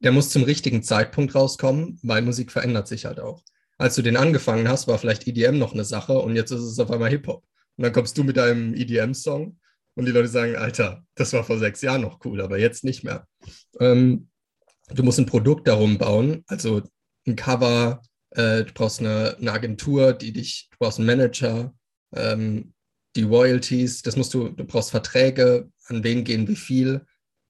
Der 0.00 0.12
muss 0.12 0.30
zum 0.30 0.42
richtigen 0.42 0.82
Zeitpunkt 0.82 1.34
rauskommen, 1.34 2.00
weil 2.02 2.22
Musik 2.22 2.50
verändert 2.50 2.88
sich 2.88 3.04
halt 3.04 3.20
auch. 3.20 3.42
Als 3.78 3.94
du 3.94 4.02
den 4.02 4.16
angefangen 4.16 4.68
hast, 4.68 4.88
war 4.88 4.98
vielleicht 4.98 5.26
EDM 5.26 5.58
noch 5.58 5.72
eine 5.72 5.84
Sache 5.84 6.18
und 6.18 6.34
jetzt 6.36 6.50
ist 6.50 6.60
es 6.60 6.78
auf 6.78 6.90
einmal 6.90 7.10
Hip-Hop. 7.10 7.44
Und 7.76 7.84
dann 7.84 7.92
kommst 7.92 8.18
du 8.18 8.24
mit 8.24 8.36
deinem 8.36 8.74
EDM-Song 8.74 9.58
und 9.94 10.04
die 10.06 10.12
Leute 10.12 10.28
sagen, 10.28 10.56
Alter, 10.56 11.04
das 11.14 11.32
war 11.32 11.44
vor 11.44 11.58
sechs 11.58 11.80
Jahren 11.82 12.02
noch 12.02 12.18
cool, 12.24 12.40
aber 12.40 12.58
jetzt 12.58 12.84
nicht 12.84 13.04
mehr. 13.04 13.26
Ähm, 13.78 14.28
du 14.90 15.02
musst 15.02 15.18
ein 15.18 15.26
Produkt 15.26 15.68
darum 15.68 15.98
bauen, 15.98 16.44
also 16.48 16.82
ein 17.26 17.36
Cover, 17.36 18.02
äh, 18.34 18.64
du 18.64 18.72
brauchst 18.72 19.00
eine, 19.00 19.36
eine 19.38 19.52
Agentur, 19.52 20.12
die 20.12 20.32
dich, 20.32 20.68
du 20.70 20.78
brauchst 20.78 20.98
einen 20.98 21.06
Manager, 21.06 21.74
ähm, 22.14 22.72
die 23.16 23.22
Royalties, 23.22 24.02
das 24.02 24.16
musst 24.16 24.32
du, 24.34 24.48
du 24.48 24.64
brauchst 24.64 24.90
Verträge, 24.90 25.70
an 25.86 26.02
wen 26.04 26.24
gehen 26.24 26.48
wie 26.48 26.56
viel. 26.56 27.04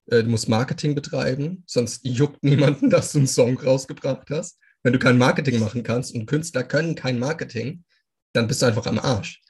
Äh, 0.07 0.25
du 0.25 0.31
musst 0.31 0.49
Marketing 0.49 0.95
betreiben, 0.95 1.63
sonst 1.67 2.05
juckt 2.05 2.43
niemanden, 2.43 2.91
dass 2.91 3.13
du 3.13 3.19
einen 3.19 3.27
Song 3.27 3.59
rausgebracht 3.59 4.29
hast. 4.31 4.59
Wenn 4.83 4.93
du 4.93 4.99
kein 4.99 5.19
Marketing 5.19 5.61
machen 5.61 5.83
kannst 5.85 6.15
und 6.15 6.27
Künstler 6.27 6.65
können 6.65 6.97
kein 6.97 7.19
Marketing, 7.19 7.85
dann 8.33 8.49
bist 8.49 8.63
du 8.63 8.67
einfach 8.67 8.87
am 8.87 8.99
Arsch. 8.99 9.41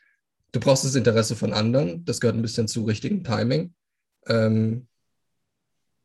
Du 0.53 0.61
brauchst 0.61 0.85
das 0.85 0.95
Interesse 0.95 1.35
von 1.35 1.55
anderen, 1.55 2.05
das 2.05 2.21
gehört 2.21 2.37
ein 2.37 2.43
bisschen 2.43 2.69
zu 2.69 2.85
richtigem 2.85 3.25
Timing. 3.25 3.75
Ähm, 4.27 4.87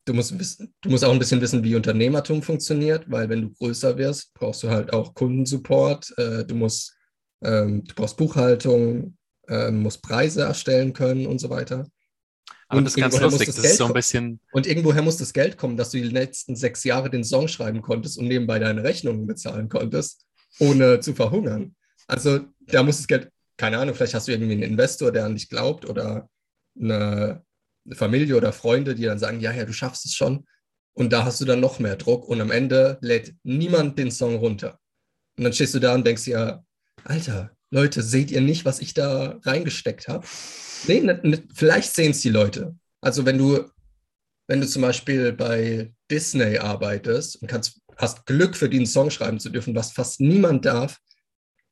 du 0.08 0.14
musst, 0.14 0.38
wissen, 0.40 0.74
du 0.82 0.90
musst 0.90 1.04
auch 1.04 1.12
ein 1.12 1.20
bisschen 1.20 1.42
wissen, 1.42 1.64
wie 1.64 1.76
Unternehmertum 1.76 2.42
funktioniert, 2.42 3.10
weil 3.10 3.30
wenn 3.30 3.42
du 3.42 3.50
größer 3.54 3.98
wirst, 3.98 4.34
brauchst 4.34 4.64
du 4.64 4.70
halt 4.70 4.94
auch 4.94 5.14
Kundensupport, 5.14 6.18
äh, 6.18 6.46
du 6.46 6.56
musst, 6.56 6.96
ähm, 7.44 7.84
du 7.84 7.94
brauchst 7.94 8.18
Buchhaltung, 8.18 9.18
ähm, 9.50 9.82
musst 9.82 10.02
Preise 10.02 10.42
erstellen 10.44 10.94
können 10.94 11.28
und 11.28 11.40
so 11.40 11.50
weiter. 11.50 11.88
aber 12.70 12.80
Und 12.80 12.86
das 12.86 12.94
ist 12.96 13.00
ganz 13.02 13.14
irgendwoher 13.16 13.32
muss 13.32 13.40
lustig. 13.40 13.48
das 13.48 13.56
Das 13.56 13.64
ist 13.66 13.70
Geld 13.70 13.78
so 13.78 13.84
ein 13.84 13.88
kommen. 13.88 13.94
bisschen, 13.96 14.40
Und 14.52 14.68
irgendwoher 14.68 15.02
muss 15.02 15.18
das 15.18 15.34
Geld 15.34 15.58
kommen, 15.58 15.78
dass 15.78 15.92
du 15.92 15.98
die 15.98 16.04
letzten 16.08 16.56
sechs 16.56 16.84
Jahre 16.84 17.10
den 17.10 17.24
Song 17.24 17.48
schreiben 17.48 17.82
konntest 17.82 18.18
und 18.18 18.28
nebenbei 18.28 18.60
deine 18.60 18.84
Rechnungen 18.84 19.28
bezahlen 19.28 19.68
konntest, 19.70 20.26
ohne 20.60 21.00
zu 21.02 21.14
verhungern. 21.14 21.76
Also 22.08 22.40
da 22.68 22.82
muss 22.84 22.98
das 22.98 23.08
Geld, 23.08 23.30
keine 23.58 23.78
Ahnung, 23.80 23.94
vielleicht 23.94 24.14
hast 24.14 24.28
du 24.28 24.32
irgendwie 24.32 24.54
einen 24.54 24.64
Investor, 24.64 25.12
der 25.12 25.26
an 25.26 25.36
dich 25.36 25.50
glaubt 25.50 25.88
oder 25.90 26.30
eine 26.80 27.44
Familie 27.94 28.36
oder 28.36 28.54
Freunde, 28.54 28.96
die 28.96 29.04
dann 29.04 29.20
sagen, 29.20 29.40
ja, 29.40 29.52
ja, 29.52 29.66
du 29.66 29.74
schaffst 29.74 30.06
es 30.06 30.14
schon. 30.14 30.46
Und 30.94 31.14
da 31.14 31.26
hast 31.26 31.40
du 31.42 31.46
dann 31.46 31.60
noch 31.60 31.80
mehr 31.80 31.96
Druck 31.96 32.28
und 32.28 32.42
am 32.42 32.52
Ende 32.52 32.98
lädt 33.02 33.36
niemand 33.44 34.00
den 34.00 34.12
Song 34.12 34.38
runter. 34.38 34.80
Und 35.38 35.44
dann 35.44 35.54
stehst 35.54 35.76
du 35.76 35.80
da 35.80 35.94
und 35.94 36.06
denkst 36.06 36.26
dir, 36.26 36.64
Alter, 37.04 37.52
Leute, 37.70 38.02
seht 38.02 38.32
ihr 38.32 38.42
nicht, 38.42 38.66
was 38.66 38.80
ich 38.80 38.94
da 38.94 39.40
reingesteckt 39.44 40.08
habe? 40.08 40.26
Nee, 40.88 41.02
nicht, 41.02 41.24
nicht, 41.24 41.44
vielleicht 41.54 41.94
sehen 41.94 42.12
es 42.12 42.22
die 42.22 42.30
Leute. 42.30 42.76
Also 43.02 43.26
wenn 43.26 43.38
du, 43.38 43.70
wenn 44.48 44.62
du 44.62 44.68
zum 44.68 44.82
Beispiel 44.82 45.34
bei 45.34 45.94
Disney 46.10 46.58
arbeitest 46.58 47.42
und 47.42 47.48
kannst, 47.48 47.80
hast 47.98 48.26
Glück 48.26 48.56
für 48.56 48.70
den 48.70 48.86
Song 48.86 49.12
schreiben 49.12 49.40
zu 49.40 49.50
dürfen, 49.50 49.76
was 49.76 49.92
fast 49.92 50.20
niemand 50.20 50.66
darf, 50.66 51.00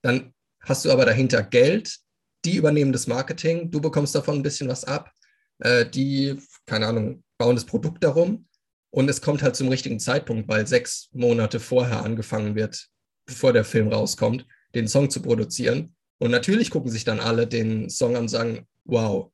dann 0.01 0.33
hast 0.61 0.85
du 0.85 0.91
aber 0.91 1.05
dahinter 1.05 1.43
Geld, 1.43 1.97
die 2.43 2.57
übernehmen 2.57 2.91
das 2.91 3.07
Marketing, 3.07 3.71
du 3.71 3.81
bekommst 3.81 4.13
davon 4.13 4.35
ein 4.35 4.43
bisschen 4.43 4.67
was 4.67 4.83
ab, 4.83 5.11
äh, 5.59 5.85
die, 5.85 6.37
keine 6.65 6.87
Ahnung, 6.87 7.23
bauen 7.37 7.55
das 7.55 7.65
Produkt 7.65 8.03
darum 8.03 8.47
und 8.91 9.09
es 9.09 9.21
kommt 9.21 9.43
halt 9.43 9.55
zum 9.55 9.67
richtigen 9.67 9.99
Zeitpunkt, 9.99 10.47
weil 10.47 10.67
sechs 10.67 11.09
Monate 11.11 11.59
vorher 11.59 12.03
angefangen 12.03 12.55
wird, 12.55 12.87
bevor 13.25 13.53
der 13.53 13.65
Film 13.65 13.89
rauskommt, 13.89 14.45
den 14.73 14.87
Song 14.87 15.09
zu 15.09 15.21
produzieren. 15.21 15.95
Und 16.17 16.31
natürlich 16.31 16.69
gucken 16.69 16.91
sich 16.91 17.03
dann 17.03 17.19
alle 17.19 17.47
den 17.47 17.89
Song 17.89 18.15
an 18.15 18.23
und 18.23 18.29
sagen, 18.29 18.65
wow. 18.85 19.31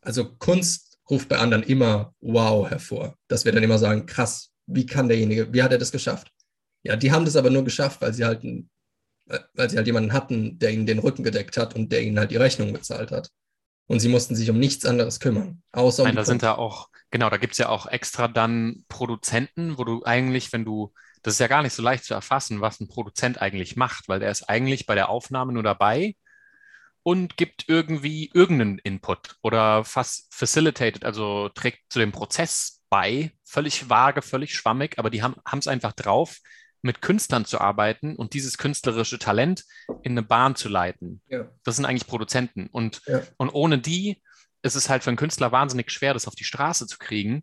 Also 0.00 0.34
Kunst 0.36 0.98
ruft 1.10 1.28
bei 1.28 1.38
anderen 1.38 1.64
immer 1.64 2.14
wow 2.20 2.68
hervor. 2.68 3.16
Dass 3.28 3.44
wir 3.44 3.52
dann 3.52 3.62
immer 3.62 3.78
sagen, 3.78 4.06
krass, 4.06 4.52
wie 4.66 4.86
kann 4.86 5.08
derjenige, 5.08 5.52
wie 5.52 5.62
hat 5.62 5.72
er 5.72 5.78
das 5.78 5.92
geschafft? 5.92 6.30
Ja, 6.82 6.96
die 6.96 7.12
haben 7.12 7.24
das 7.24 7.36
aber 7.36 7.50
nur 7.50 7.64
geschafft, 7.64 8.00
weil 8.00 8.14
sie 8.14 8.24
halt, 8.24 8.44
äh, 8.44 9.38
weil 9.54 9.70
sie 9.70 9.76
halt 9.76 9.86
jemanden 9.86 10.12
hatten, 10.12 10.58
der 10.58 10.70
ihnen 10.70 10.86
den 10.86 10.98
Rücken 10.98 11.24
gedeckt 11.24 11.56
hat 11.56 11.74
und 11.74 11.92
der 11.92 12.02
ihnen 12.02 12.18
halt 12.18 12.30
die 12.30 12.36
Rechnung 12.36 12.72
bezahlt 12.72 13.10
hat. 13.10 13.30
Und 13.86 14.00
sie 14.00 14.08
mussten 14.08 14.34
sich 14.34 14.48
um 14.50 14.58
nichts 14.58 14.86
anderes 14.86 15.20
kümmern, 15.20 15.62
außer 15.72 16.02
um 16.02 16.08
nein, 16.08 16.16
da 16.16 16.24
sind 16.24 16.42
da 16.42 16.54
auch, 16.54 16.88
genau, 17.10 17.28
da 17.28 17.36
gibt 17.36 17.52
es 17.52 17.58
ja 17.58 17.68
auch 17.68 17.86
extra 17.86 18.28
dann 18.28 18.84
Produzenten, 18.88 19.76
wo 19.76 19.84
du 19.84 20.04
eigentlich, 20.04 20.52
wenn 20.52 20.64
du, 20.64 20.92
das 21.22 21.34
ist 21.34 21.40
ja 21.40 21.48
gar 21.48 21.62
nicht 21.62 21.74
so 21.74 21.82
leicht 21.82 22.04
zu 22.04 22.14
erfassen, 22.14 22.62
was 22.62 22.80
ein 22.80 22.88
Produzent 22.88 23.42
eigentlich 23.42 23.76
macht, 23.76 24.08
weil 24.08 24.20
der 24.20 24.30
ist 24.30 24.48
eigentlich 24.48 24.86
bei 24.86 24.94
der 24.94 25.10
Aufnahme 25.10 25.52
nur 25.52 25.62
dabei 25.62 26.16
und 27.02 27.36
gibt 27.36 27.66
irgendwie 27.68 28.30
irgendeinen 28.32 28.78
Input 28.78 29.36
oder 29.42 29.84
fast 29.84 30.32
facilitated, 30.34 31.04
also 31.04 31.50
trägt 31.50 31.80
zu 31.90 31.98
dem 31.98 32.12
Prozess 32.12 32.82
bei, 32.88 33.32
völlig 33.44 33.90
vage, 33.90 34.22
völlig 34.22 34.54
schwammig, 34.54 34.98
aber 34.98 35.10
die 35.10 35.22
haben 35.22 35.36
es 35.58 35.68
einfach 35.68 35.92
drauf, 35.92 36.38
mit 36.84 37.00
Künstlern 37.00 37.46
zu 37.46 37.60
arbeiten 37.62 38.14
und 38.14 38.34
dieses 38.34 38.58
künstlerische 38.58 39.18
Talent 39.18 39.64
in 40.02 40.12
eine 40.12 40.22
Bahn 40.22 40.54
zu 40.54 40.68
leiten. 40.68 41.22
Ja. 41.28 41.48
Das 41.64 41.76
sind 41.76 41.86
eigentlich 41.86 42.06
Produzenten. 42.06 42.66
Und, 42.66 43.00
Ja. 43.06 43.22
und 43.38 43.48
ohne 43.48 43.78
die 43.78 44.22
ist 44.60 44.74
es 44.74 44.90
halt 44.90 45.02
für 45.02 45.08
einen 45.08 45.16
Künstler 45.16 45.50
wahnsinnig 45.50 45.90
schwer, 45.90 46.12
das 46.12 46.28
auf 46.28 46.34
die 46.34 46.44
Straße 46.44 46.86
zu 46.86 46.98
kriegen. 46.98 47.40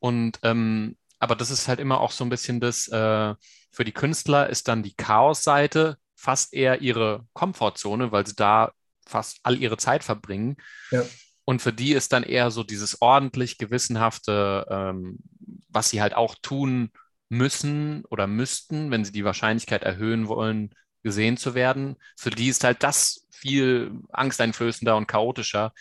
Und 0.00 0.38
ähm, 0.42 0.98
aber 1.18 1.34
das 1.34 1.50
ist 1.50 1.66
halt 1.66 1.80
immer 1.80 1.98
auch 2.00 2.10
so 2.10 2.24
ein 2.24 2.28
bisschen 2.28 2.60
das, 2.60 2.86
äh, 2.88 3.34
für 3.72 3.84
die 3.86 3.92
Künstler 3.92 4.50
ist 4.50 4.68
dann 4.68 4.82
die 4.82 4.94
Chaos-Seite 4.94 5.96
fast 6.14 6.52
eher 6.52 6.82
ihre 6.82 7.26
Komfortzone, 7.32 8.12
weil 8.12 8.26
sie 8.26 8.36
da 8.36 8.72
fast 9.06 9.38
all 9.44 9.56
ihre 9.56 9.78
Zeit 9.78 10.04
verbringen. 10.04 10.56
Ja. 10.90 11.04
Und 11.46 11.62
für 11.62 11.72
die 11.72 11.92
ist 11.92 12.12
dann 12.12 12.22
eher 12.22 12.50
so 12.50 12.62
dieses 12.62 13.00
ordentlich 13.00 13.56
gewissenhafte, 13.56 14.66
ähm, 14.68 15.20
was 15.68 15.88
sie 15.88 16.02
halt 16.02 16.14
auch 16.14 16.34
tun 16.42 16.90
müssen 17.28 18.04
oder 18.10 18.26
müssten, 18.26 18.90
wenn 18.90 19.04
sie 19.04 19.12
die 19.12 19.24
Wahrscheinlichkeit 19.24 19.82
erhöhen 19.82 20.28
wollen, 20.28 20.74
gesehen 21.02 21.36
zu 21.36 21.54
werden. 21.54 21.96
Für 22.16 22.30
die 22.30 22.48
ist 22.48 22.64
halt 22.64 22.82
das 22.82 23.26
viel 23.30 23.92
angsteinflößender 24.12 24.96
und 24.96 25.06
chaotischer, 25.06 25.72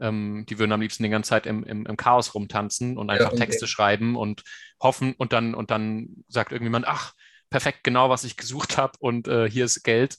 ähm, 0.00 0.44
die 0.48 0.58
würden 0.58 0.72
am 0.72 0.80
liebsten 0.80 1.02
die 1.04 1.08
ganze 1.10 1.30
Zeit 1.30 1.46
im, 1.46 1.64
im, 1.64 1.86
im 1.86 1.96
Chaos 1.96 2.34
rumtanzen 2.34 2.96
und 2.98 3.10
einfach 3.10 3.32
Ja, 3.32 3.34
Texte 3.34 3.66
schreiben 3.66 4.16
und 4.16 4.42
hoffen 4.82 5.14
und 5.16 5.32
dann, 5.32 5.54
und 5.54 5.70
dann 5.70 6.24
sagt 6.28 6.52
irgendjemand, 6.52 6.86
ach, 6.88 7.14
perfekt, 7.50 7.84
genau, 7.84 8.10
was 8.10 8.24
ich 8.24 8.36
gesucht 8.36 8.78
habe 8.78 8.94
und 8.98 9.28
äh, 9.28 9.48
hier 9.50 9.64
ist 9.64 9.82
Geld. 9.84 10.18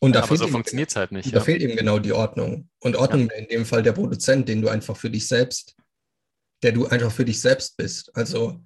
Und 0.00 0.14
da 0.14 0.22
Aber 0.22 0.36
so 0.36 0.46
funktioniert 0.46 0.90
es 0.90 0.96
halt 0.96 1.12
nicht. 1.12 1.34
Da 1.34 1.40
Ja. 1.40 1.40
fehlt 1.40 1.62
eben 1.62 1.76
genau 1.76 1.98
die 1.98 2.12
Ordnung. 2.12 2.68
Und 2.80 2.96
Ordnung 2.96 3.28
wäre 3.30 3.40
in 3.40 3.48
dem 3.48 3.64
Fall 3.64 3.82
der 3.82 3.92
Produzent, 3.92 4.48
den 4.48 4.60
du 4.62 4.68
einfach 4.68 4.96
für 4.96 5.10
dich 5.10 5.26
selbst, 5.26 5.76
der 6.62 6.72
du 6.72 6.86
einfach 6.86 7.12
für 7.12 7.24
dich 7.24 7.40
selbst 7.40 7.76
bist. 7.76 8.16
Also 8.16 8.60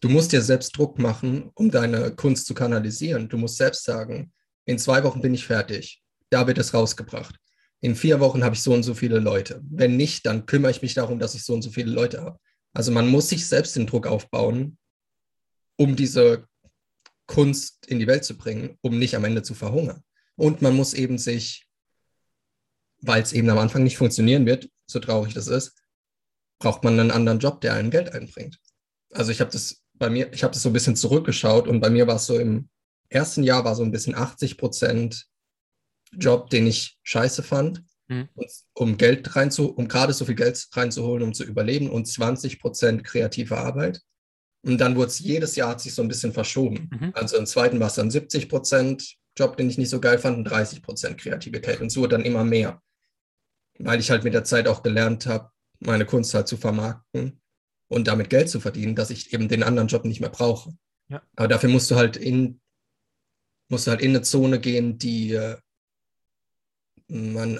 du 0.00 0.08
musst 0.08 0.32
dir 0.32 0.42
selbst 0.42 0.76
Druck 0.76 0.98
machen, 0.98 1.50
um 1.54 1.70
deine 1.70 2.10
Kunst 2.14 2.46
zu 2.46 2.54
kanalisieren. 2.54 3.28
Du 3.28 3.36
musst 3.36 3.56
selbst 3.56 3.84
sagen, 3.84 4.32
in 4.64 4.78
zwei 4.78 5.04
Wochen 5.04 5.20
bin 5.20 5.34
ich 5.34 5.46
fertig. 5.46 6.02
Da 6.30 6.46
wird 6.46 6.58
es 6.58 6.74
rausgebracht. 6.74 7.36
In 7.80 7.96
vier 7.96 8.20
Wochen 8.20 8.44
habe 8.44 8.54
ich 8.54 8.62
so 8.62 8.72
und 8.72 8.82
so 8.82 8.94
viele 8.94 9.18
Leute. 9.18 9.60
Wenn 9.70 9.96
nicht, 9.96 10.26
dann 10.26 10.46
kümmere 10.46 10.70
ich 10.70 10.82
mich 10.82 10.94
darum, 10.94 11.18
dass 11.18 11.34
ich 11.34 11.44
so 11.44 11.54
und 11.54 11.62
so 11.62 11.70
viele 11.70 11.90
Leute 11.90 12.22
habe. 12.22 12.38
Also 12.72 12.92
man 12.92 13.08
muss 13.08 13.28
sich 13.28 13.46
selbst 13.46 13.74
den 13.76 13.86
Druck 13.86 14.06
aufbauen, 14.06 14.78
um 15.76 15.96
diese 15.96 16.46
Kunst 17.26 17.86
in 17.86 17.98
die 17.98 18.06
Welt 18.06 18.24
zu 18.24 18.36
bringen, 18.36 18.76
um 18.82 18.98
nicht 18.98 19.16
am 19.16 19.24
Ende 19.24 19.42
zu 19.42 19.54
verhungern. 19.54 20.02
Und 20.36 20.62
man 20.62 20.76
muss 20.76 20.94
eben 20.94 21.18
sich, 21.18 21.66
weil 23.00 23.22
es 23.22 23.32
eben 23.32 23.48
am 23.50 23.58
Anfang 23.58 23.82
nicht 23.82 23.96
funktionieren 23.96 24.46
wird, 24.46 24.68
so 24.86 25.00
traurig 25.00 25.34
das 25.34 25.46
ist, 25.46 25.74
braucht 26.58 26.84
man 26.84 27.00
einen 27.00 27.10
anderen 27.10 27.38
Job, 27.38 27.60
der 27.60 27.74
einen 27.74 27.90
Geld 27.90 28.12
einbringt. 28.12 28.58
Also 29.12 29.32
ich 29.32 29.40
habe 29.40 29.50
das 29.50 29.79
bei 30.00 30.10
mir, 30.10 30.32
ich 30.32 30.42
habe 30.42 30.52
das 30.52 30.62
so 30.62 30.70
ein 30.70 30.72
bisschen 30.72 30.96
zurückgeschaut 30.96 31.68
und 31.68 31.80
bei 31.80 31.90
mir 31.90 32.06
war 32.06 32.16
es 32.16 32.26
so 32.26 32.38
im 32.38 32.68
ersten 33.10 33.42
Jahr 33.42 33.64
war 33.64 33.76
so 33.76 33.84
ein 33.84 33.92
bisschen 33.92 34.14
80 34.14 34.56
Prozent 34.56 35.26
Job, 36.12 36.50
den 36.50 36.66
ich 36.66 36.98
scheiße 37.04 37.44
fand, 37.44 37.84
Mhm. 38.08 38.28
um 38.74 38.96
Geld 38.96 39.36
reinzu, 39.36 39.70
um 39.70 39.86
gerade 39.86 40.12
so 40.12 40.24
viel 40.24 40.34
Geld 40.34 40.66
reinzuholen, 40.72 41.22
um 41.22 41.32
zu 41.32 41.44
überleben 41.44 41.88
und 41.88 42.08
20 42.08 42.58
Prozent 42.58 43.04
kreative 43.04 43.56
Arbeit. 43.56 44.00
Und 44.66 44.78
dann 44.78 44.96
wurde 44.96 45.06
es 45.08 45.20
jedes 45.20 45.54
Jahr 45.54 45.70
hat 45.70 45.80
sich 45.80 45.94
so 45.94 46.02
ein 46.02 46.08
bisschen 46.08 46.32
verschoben. 46.32 46.90
Mhm. 46.92 47.12
Also 47.14 47.36
im 47.36 47.46
zweiten 47.46 47.78
war 47.78 47.86
es 47.86 47.94
dann 47.94 48.10
70 48.10 48.48
Prozent 48.48 49.16
Job, 49.38 49.56
den 49.56 49.70
ich 49.70 49.78
nicht 49.78 49.90
so 49.90 50.00
geil 50.00 50.18
fand, 50.18 50.38
und 50.38 50.44
30 50.44 50.82
Prozent 50.82 51.18
Kreativität. 51.18 51.80
Und 51.80 51.90
so 51.90 52.08
dann 52.08 52.24
immer 52.24 52.42
mehr. 52.42 52.82
Weil 53.78 54.00
ich 54.00 54.10
halt 54.10 54.24
mit 54.24 54.34
der 54.34 54.42
Zeit 54.44 54.66
auch 54.66 54.82
gelernt 54.82 55.26
habe, 55.26 55.50
meine 55.78 56.04
Kunst 56.04 56.34
halt 56.34 56.48
zu 56.48 56.56
vermarkten 56.56 57.40
und 57.90 58.06
damit 58.06 58.30
Geld 58.30 58.48
zu 58.48 58.60
verdienen, 58.60 58.94
dass 58.94 59.10
ich 59.10 59.32
eben 59.34 59.48
den 59.48 59.62
anderen 59.64 59.88
Job 59.88 60.04
nicht 60.04 60.20
mehr 60.20 60.30
brauche. 60.30 60.72
Ja. 61.08 61.20
Aber 61.36 61.48
dafür 61.48 61.68
musst 61.68 61.90
du 61.90 61.96
halt 61.96 62.16
in, 62.16 62.60
musst 63.68 63.86
du 63.86 63.90
halt 63.90 64.00
in 64.00 64.10
eine 64.10 64.22
Zone 64.22 64.60
gehen, 64.60 64.96
die 64.96 65.32
äh, 65.34 65.56
man, 67.08 67.56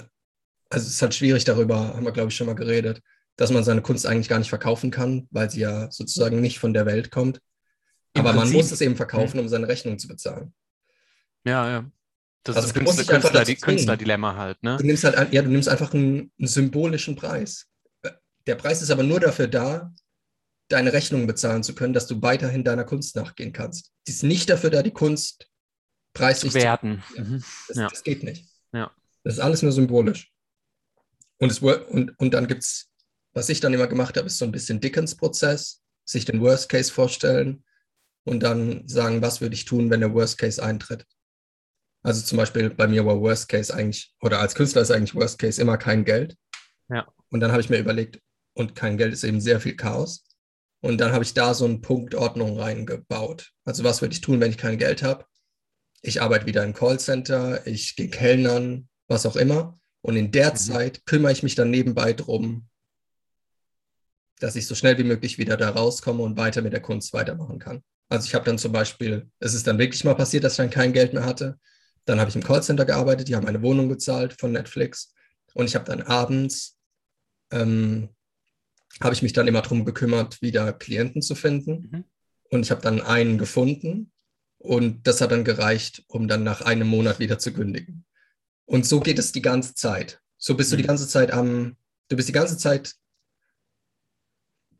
also 0.69 0.87
es 0.87 0.93
ist 0.93 1.01
halt 1.01 1.13
schwierig 1.13 1.43
darüber, 1.43 1.93
haben 1.95 2.05
wir 2.05 2.11
glaube 2.13 2.29
ich 2.29 2.35
schon 2.35 2.47
mal 2.47 2.55
geredet, 2.55 3.01
dass 3.35 3.51
man 3.51 3.63
seine 3.63 3.81
Kunst 3.81 4.05
eigentlich 4.05 4.29
gar 4.29 4.39
nicht 4.39 4.49
verkaufen 4.49 4.91
kann, 4.91 5.27
weil 5.31 5.49
sie 5.49 5.61
ja 5.61 5.91
sozusagen 5.91 6.39
nicht 6.41 6.59
von 6.59 6.73
der 6.73 6.85
Welt 6.85 7.11
kommt. 7.11 7.41
Im 8.13 8.21
Aber 8.21 8.29
man 8.33 8.39
Prinzip. 8.43 8.57
muss 8.57 8.71
es 8.71 8.81
eben 8.81 8.95
verkaufen, 8.95 9.39
um 9.39 9.47
seine 9.47 9.67
Rechnung 9.67 9.97
zu 9.99 10.07
bezahlen. 10.07 10.53
Ja, 11.43 11.69
ja. 11.69 11.91
Das 12.43 12.55
Also 12.55 12.69
ist 12.69 12.81
musst 12.81 13.07
Künstler, 13.07 13.19
Künstler. 13.31 13.55
Künstlerdilemma 13.55 14.35
halt, 14.35 14.61
ne? 14.63 14.77
Du 14.77 14.85
nimmst 14.85 15.03
halt, 15.03 15.15
ein- 15.15 15.31
ja, 15.31 15.41
du 15.41 15.49
nimmst 15.49 15.69
einfach 15.69 15.93
einen, 15.93 16.31
einen 16.39 16.47
symbolischen 16.47 17.15
Preis. 17.15 17.67
Der 18.47 18.55
Preis 18.55 18.81
ist 18.81 18.89
aber 18.91 19.03
nur 19.03 19.19
dafür 19.19 19.47
da, 19.47 19.93
deine 20.71 20.93
Rechnung 20.93 21.27
bezahlen 21.27 21.63
zu 21.63 21.75
können, 21.75 21.93
dass 21.93 22.07
du 22.07 22.21
weiterhin 22.21 22.63
deiner 22.63 22.83
Kunst 22.83 23.15
nachgehen 23.15 23.53
kannst. 23.53 23.91
Die 24.07 24.11
ist 24.11 24.23
nicht 24.23 24.49
dafür 24.49 24.69
da, 24.69 24.81
die 24.83 24.91
Kunst 24.91 25.47
preislich 26.13 26.51
Zu 26.51 26.59
zu 26.59 26.63
werten. 26.65 27.03
Ja. 27.15 27.23
Mhm. 27.23 27.43
Das, 27.67 27.77
Ja. 27.77 27.87
das 27.89 28.03
geht 28.03 28.23
nicht. 28.23 28.47
Ja. 28.73 28.91
Das 29.23 29.35
ist 29.35 29.39
alles 29.39 29.61
nur 29.61 29.71
symbolisch. 29.71 30.31
Und, 31.37 31.51
es, 31.51 31.59
und, 31.59 32.17
und 32.19 32.33
dann 32.33 32.47
gibt 32.47 32.63
es, 32.63 32.89
was 33.33 33.49
ich 33.49 33.59
dann 33.59 33.73
immer 33.73 33.87
gemacht 33.87 34.17
habe, 34.17 34.27
ist 34.27 34.37
so 34.37 34.45
ein 34.45 34.51
bisschen 34.51 34.79
Dickens-Prozess, 34.79 35.81
sich 36.05 36.25
den 36.25 36.41
Worst 36.41 36.69
Case 36.69 36.91
vorstellen 36.91 37.63
und 38.23 38.41
dann 38.41 38.87
sagen, 38.87 39.21
was 39.21 39.41
würde 39.41 39.55
ich 39.55 39.65
tun, 39.65 39.89
wenn 39.89 40.01
der 40.01 40.13
Worst 40.13 40.37
Case 40.37 40.61
eintritt. 40.61 41.05
Also 42.03 42.21
zum 42.21 42.37
Beispiel 42.37 42.69
bei 42.69 42.87
mir 42.87 43.05
war 43.05 43.19
Worst 43.21 43.47
Case 43.47 43.73
eigentlich, 43.73 44.13
oder 44.21 44.39
als 44.39 44.55
Künstler 44.55 44.81
ist 44.81 44.91
eigentlich 44.91 45.15
Worst 45.15 45.39
Case 45.39 45.61
immer 45.61 45.77
kein 45.77 46.03
Geld. 46.03 46.35
Ja. 46.89 47.07
Und 47.29 47.39
dann 47.39 47.51
habe 47.51 47.61
ich 47.61 47.69
mir 47.69 47.77
überlegt, 47.79 48.19
und 48.53 48.75
kein 48.75 48.97
Geld 48.97 49.13
ist 49.13 49.23
eben 49.23 49.39
sehr 49.39 49.61
viel 49.61 49.75
Chaos. 49.75 50.25
Und 50.81 50.99
dann 50.99 51.11
habe 51.11 51.23
ich 51.23 51.33
da 51.33 51.53
so 51.53 51.65
einen 51.65 51.81
Punkt 51.81 52.15
Ordnung 52.15 52.59
reingebaut. 52.59 53.51
Also 53.65 53.83
was 53.83 54.01
würde 54.01 54.13
ich 54.13 54.21
tun, 54.21 54.39
wenn 54.39 54.49
ich 54.49 54.57
kein 54.57 54.77
Geld 54.77 55.03
habe? 55.03 55.25
Ich 56.01 56.21
arbeite 56.21 56.47
wieder 56.47 56.63
im 56.63 56.73
Callcenter, 56.73 57.65
ich 57.67 57.95
gehe 57.95 58.09
Kellnern, 58.09 58.89
was 59.07 59.25
auch 59.25 59.35
immer. 59.35 59.79
Und 60.01 60.15
in 60.15 60.31
der 60.31 60.51
Mhm. 60.51 60.55
Zeit 60.55 61.05
kümmere 61.05 61.31
ich 61.31 61.43
mich 61.43 61.53
dann 61.53 61.69
nebenbei 61.69 62.13
drum, 62.13 62.67
dass 64.39 64.55
ich 64.55 64.65
so 64.65 64.73
schnell 64.73 64.97
wie 64.97 65.03
möglich 65.03 65.37
wieder 65.37 65.55
da 65.55 65.69
rauskomme 65.69 66.23
und 66.23 66.35
weiter 66.35 66.63
mit 66.63 66.73
der 66.73 66.81
Kunst 66.81 67.13
weitermachen 67.13 67.59
kann. 67.59 67.83
Also 68.09 68.25
ich 68.25 68.33
habe 68.33 68.45
dann 68.45 68.57
zum 68.57 68.71
Beispiel, 68.71 69.29
es 69.39 69.53
ist 69.53 69.67
dann 69.67 69.77
wirklich 69.77 70.03
mal 70.03 70.15
passiert, 70.15 70.43
dass 70.43 70.53
ich 70.53 70.57
dann 70.57 70.71
kein 70.71 70.93
Geld 70.93 71.13
mehr 71.13 71.25
hatte. 71.25 71.59
Dann 72.05 72.19
habe 72.19 72.29
ich 72.31 72.35
im 72.35 72.43
Callcenter 72.43 72.85
gearbeitet, 72.85 73.27
die 73.27 73.35
haben 73.35 73.47
eine 73.47 73.61
Wohnung 73.61 73.87
bezahlt 73.87 74.33
von 74.33 74.51
Netflix. 74.51 75.13
Und 75.53 75.65
ich 75.65 75.75
habe 75.75 75.85
dann 75.85 76.01
abends, 76.01 76.79
ähm, 77.51 78.09
habe 78.99 79.13
ich 79.13 79.21
mich 79.21 79.33
dann 79.33 79.47
immer 79.47 79.61
darum 79.61 79.85
gekümmert, 79.85 80.41
wieder 80.41 80.73
Klienten 80.73 81.21
zu 81.21 81.35
finden. 81.35 81.89
Mhm. 81.91 82.03
Und 82.49 82.63
ich 82.63 82.71
habe 82.71 82.81
dann 82.81 83.01
einen 83.01 83.37
gefunden. 83.37 84.11
Und 84.57 85.07
das 85.07 85.21
hat 85.21 85.31
dann 85.31 85.43
gereicht, 85.43 86.03
um 86.07 86.27
dann 86.27 86.43
nach 86.43 86.61
einem 86.61 86.87
Monat 86.87 87.19
wieder 87.19 87.39
zu 87.39 87.51
kündigen. 87.51 88.05
Und 88.65 88.85
so 88.85 88.99
geht 88.99 89.17
es 89.17 89.31
die 89.31 89.41
ganze 89.41 89.73
Zeit. 89.73 90.21
So 90.37 90.55
bist 90.55 90.71
du 90.71 90.75
die 90.75 90.83
Mhm. 90.83 90.87
ganze 90.87 91.07
Zeit 91.07 91.31
am, 91.31 91.77
du 92.09 92.15
bist 92.15 92.27
die 92.27 92.33
ganze 92.33 92.57
Zeit, 92.57 92.93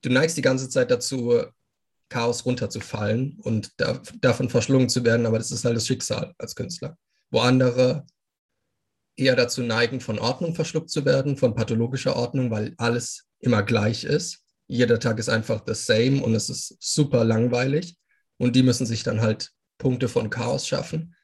du 0.01 0.09
neigst 0.09 0.37
die 0.37 0.41
ganze 0.41 0.69
Zeit 0.69 0.91
dazu, 0.91 1.43
Chaos 2.09 2.45
runterzufallen 2.45 3.39
und 3.39 3.71
da, 3.77 4.01
davon 4.19 4.49
verschlungen 4.49 4.89
zu 4.89 5.05
werden, 5.05 5.25
aber 5.25 5.37
das 5.37 5.49
ist 5.49 5.63
halt 5.63 5.77
das 5.77 5.87
Schicksal 5.87 6.33
als 6.37 6.55
Künstler. 6.55 6.97
Wo 7.29 7.39
andere 7.39 8.05
eher 9.15 9.35
dazu 9.35 9.63
neigen, 9.63 10.01
von 10.01 10.19
Ordnung 10.19 10.53
verschluckt 10.53 10.89
zu 10.89 11.05
werden, 11.05 11.37
von 11.37 11.55
pathologischer 11.55 12.15
Ordnung, 12.17 12.51
weil 12.51 12.73
alles 12.77 13.27
immer 13.41 13.63
gleich 13.63 14.03
ist. 14.03 14.45
Jeder 14.67 14.99
Tag 14.99 15.19
ist 15.19 15.29
einfach 15.29 15.63
the 15.67 15.73
same 15.73 16.23
und 16.23 16.33
es 16.33 16.49
ist 16.49 16.77
super 16.79 17.25
langweilig. 17.25 17.97
Und 18.37 18.55
die 18.55 18.63
müssen 18.63 18.85
sich 18.85 19.03
dann 19.03 19.21
halt 19.21 19.51
Punkte 19.77 20.07
von 20.07 20.29
Chaos 20.29 20.67
schaffen. 20.67 21.15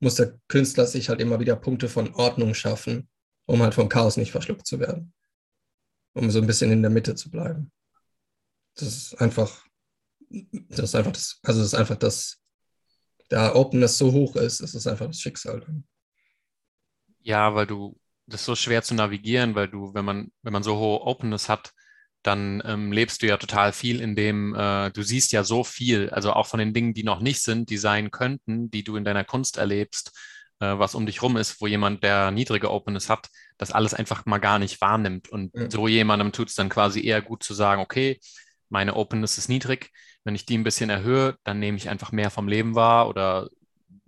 Muss 0.00 0.14
der 0.14 0.38
Künstler 0.48 0.86
sich 0.86 1.08
halt 1.08 1.20
immer 1.20 1.38
wieder 1.38 1.56
Punkte 1.56 1.88
von 1.88 2.14
Ordnung 2.14 2.54
schaffen, 2.54 3.08
um 3.46 3.62
halt 3.62 3.74
vom 3.74 3.88
Chaos 3.88 4.16
nicht 4.16 4.32
verschluckt 4.32 4.66
zu 4.66 4.80
werden. 4.80 5.12
Um 6.14 6.30
so 6.30 6.40
ein 6.40 6.46
bisschen 6.46 6.72
in 6.72 6.82
der 6.82 6.90
Mitte 6.90 7.14
zu 7.14 7.30
bleiben. 7.30 7.70
Das 8.76 8.88
ist 8.88 9.20
einfach, 9.20 9.66
das 10.30 10.78
ist 10.78 10.94
einfach 10.94 11.12
das, 11.12 11.38
also 11.42 11.60
das 11.60 11.68
ist 11.68 11.74
einfach 11.74 11.96
das, 11.96 12.40
da 13.28 13.54
Openness 13.54 13.98
so 13.98 14.12
hoch 14.12 14.36
ist, 14.36 14.60
ist 14.60 14.86
einfach 14.86 15.06
das 15.06 15.20
Schicksal. 15.20 15.64
Ja, 17.20 17.54
weil 17.54 17.66
du, 17.66 17.98
das 18.26 18.40
ist 18.42 18.46
so 18.46 18.54
schwer 18.56 18.82
zu 18.82 18.94
navigieren, 18.94 19.54
weil 19.54 19.68
du, 19.68 19.92
wenn 19.94 20.04
man, 20.04 20.32
wenn 20.42 20.52
man 20.52 20.62
so 20.62 20.76
hohe 20.76 21.02
Openness 21.02 21.48
hat, 21.48 21.72
dann 22.22 22.62
ähm, 22.64 22.90
lebst 22.90 23.22
du 23.22 23.26
ja 23.26 23.36
total 23.36 23.72
viel 23.72 24.00
in 24.00 24.16
dem, 24.16 24.54
äh, 24.54 24.90
du 24.90 25.02
siehst 25.02 25.32
ja 25.32 25.44
so 25.44 25.62
viel, 25.62 26.08
also 26.10 26.32
auch 26.32 26.46
von 26.46 26.58
den 26.58 26.72
Dingen, 26.72 26.94
die 26.94 27.04
noch 27.04 27.20
nicht 27.20 27.42
sind, 27.42 27.68
die 27.68 27.76
sein 27.76 28.10
könnten, 28.10 28.70
die 28.70 28.82
du 28.82 28.96
in 28.96 29.04
deiner 29.04 29.24
Kunst 29.24 29.58
erlebst, 29.58 30.10
äh, 30.60 30.78
was 30.78 30.94
um 30.94 31.04
dich 31.04 31.20
rum 31.20 31.36
ist, 31.36 31.60
wo 31.60 31.66
jemand, 31.66 32.02
der 32.02 32.30
niedrige 32.30 32.70
Openness 32.70 33.10
hat, 33.10 33.28
das 33.58 33.72
alles 33.72 33.92
einfach 33.92 34.24
mal 34.24 34.38
gar 34.38 34.58
nicht 34.58 34.80
wahrnimmt. 34.80 35.28
Und 35.28 35.52
Ja. 35.54 35.70
so 35.70 35.86
jemandem 35.86 36.32
tut 36.32 36.48
es 36.48 36.54
dann 36.54 36.70
quasi 36.70 37.04
eher 37.04 37.20
gut 37.20 37.42
zu 37.42 37.52
sagen, 37.52 37.82
okay, 37.82 38.18
meine 38.70 38.96
Openness 38.96 39.36
ist 39.36 39.48
niedrig, 39.48 39.90
wenn 40.24 40.34
ich 40.34 40.46
die 40.46 40.56
ein 40.56 40.64
bisschen 40.64 40.88
erhöhe, 40.88 41.36
dann 41.44 41.58
nehme 41.58 41.76
ich 41.76 41.90
einfach 41.90 42.10
mehr 42.10 42.30
vom 42.30 42.48
Leben 42.48 42.74
wahr 42.74 43.08
oder 43.08 43.48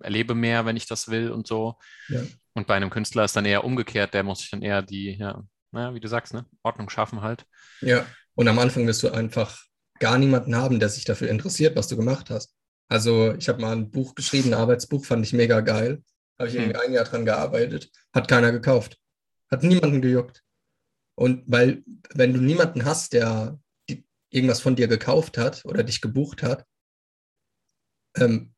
erlebe 0.01 0.35
mehr, 0.35 0.66
wenn 0.66 0.77
ich 0.77 0.86
das 0.86 1.09
will 1.09 1.31
und 1.31 1.47
so. 1.47 1.78
Ja. 2.09 2.23
Und 2.55 2.66
bei 2.66 2.74
einem 2.74 2.90
Künstler 2.90 3.24
ist 3.24 3.36
dann 3.36 3.44
eher 3.44 3.64
umgekehrt, 3.64 4.14
der 4.14 4.23
muss 4.23 4.40
sich 4.40 4.51
dann 4.51 4.62
eher 4.62 4.82
die, 4.82 5.16
ja, 5.18 5.43
naja, 5.73 5.94
wie 5.94 6.01
du 6.01 6.09
sagst, 6.09 6.32
ne, 6.35 6.47
Ordnung 6.62 6.89
schaffen 6.89 7.20
halt. 7.23 7.44
Ja, 7.81 8.06
und 8.35 8.48
am 8.48 8.59
Anfang 8.59 8.86
wirst 8.86 9.02
du 9.02 9.10
einfach 9.10 9.62
gar 9.98 10.18
niemanden 10.18 10.56
haben, 10.56 10.78
der 10.78 10.89
sich 10.89 11.05
dafür 11.05 11.28
interessiert, 11.28 11.77
was 11.77 11.89
du 11.89 11.97
gemacht 11.97 12.31
hast. 12.31 12.55
Also 12.89 13.35
ich 13.35 13.48
habe 13.48 13.60
mal 13.60 13.73
ein 13.73 13.90
Buch 13.90 14.14
geschrieben, 14.14 14.51
ein 14.51 14.60
Arbeitsbuch, 14.60 15.05
fand 15.05 15.24
ich 15.24 15.32
mega 15.32 15.60
geil. 15.60 16.02
Habe 16.39 16.48
ich 16.48 16.55
Hm. 16.55 16.62
irgendwie 16.62 16.81
ein 16.81 16.93
Jahr 16.93 17.05
dran 17.05 17.24
gearbeitet, 17.24 17.90
hat 18.12 18.28
keiner 18.28 18.52
gekauft. 18.52 18.98
Hat 19.51 19.62
niemanden 19.62 20.02
gejuckt. 20.02 20.43
Und 21.14 21.44
weil, 21.47 21.82
wenn 22.14 22.35
du 22.35 22.40
niemanden 22.40 22.85
hast, 22.85 23.12
der 23.14 23.59
irgendwas 24.31 24.60
von 24.60 24.77
dir 24.77 24.86
gekauft 24.86 25.39
hat 25.39 25.64
oder 25.64 25.82
dich 25.82 26.01
gebucht 26.01 26.43
hat, 26.43 26.66
ähm, 28.16 28.55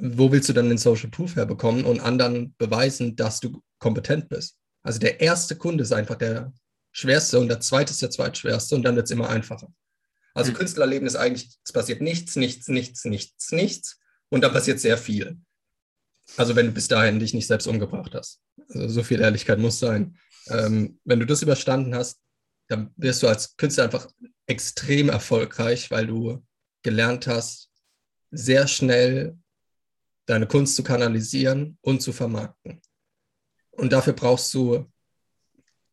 wo 0.00 0.30
willst 0.32 0.48
du 0.48 0.52
dann 0.52 0.68
den 0.68 0.78
Social 0.78 1.10
Proof 1.10 1.36
herbekommen 1.36 1.84
und 1.84 2.00
anderen 2.00 2.54
beweisen, 2.58 3.16
dass 3.16 3.40
du 3.40 3.62
kompetent 3.78 4.28
bist? 4.28 4.56
Also 4.82 4.98
der 4.98 5.20
erste 5.20 5.56
Kunde 5.56 5.82
ist 5.82 5.92
einfach 5.92 6.16
der 6.16 6.52
schwerste 6.92 7.38
und 7.38 7.48
der 7.48 7.60
zweite 7.60 7.92
ist 7.92 8.02
der 8.02 8.10
zweitschwerste 8.10 8.74
und 8.74 8.82
dann 8.82 8.96
wird 8.96 9.06
es 9.06 9.10
immer 9.10 9.28
einfacher. 9.28 9.72
Also 10.34 10.52
Mhm. 10.52 10.56
Künstlerleben 10.56 11.06
ist 11.06 11.16
eigentlich, 11.16 11.58
es 11.64 11.72
passiert 11.72 12.00
nichts, 12.00 12.36
nichts, 12.36 12.68
nichts, 12.68 13.04
nichts, 13.04 13.52
nichts 13.52 13.98
und 14.30 14.42
dann 14.42 14.52
passiert 14.52 14.80
sehr 14.80 14.98
viel. 14.98 15.38
Also 16.36 16.56
wenn 16.56 16.66
du 16.66 16.72
bis 16.72 16.88
dahin 16.88 17.18
dich 17.18 17.34
nicht 17.34 17.46
selbst 17.46 17.66
umgebracht 17.66 18.14
hast. 18.14 18.40
Also 18.68 18.88
so 18.88 19.02
viel 19.02 19.20
Ehrlichkeit 19.20 19.58
muss 19.58 19.78
sein. 19.78 20.18
Ähm, 20.48 20.98
wenn 21.04 21.20
du 21.20 21.26
das 21.26 21.42
überstanden 21.42 21.94
hast, 21.94 22.20
dann 22.68 22.92
wirst 22.96 23.22
du 23.22 23.28
als 23.28 23.56
Künstler 23.56 23.84
einfach 23.84 24.08
extrem 24.46 25.08
erfolgreich, 25.08 25.90
weil 25.90 26.06
du 26.06 26.44
gelernt 26.82 27.26
hast, 27.26 27.70
sehr 28.30 28.68
schnell 28.68 29.38
deine 30.28 30.46
Kunst 30.46 30.76
zu 30.76 30.82
kanalisieren 30.82 31.78
und 31.80 32.02
zu 32.02 32.12
vermarkten. 32.12 32.80
Und 33.70 33.92
dafür 33.92 34.12
brauchst 34.12 34.52
du, 34.52 34.86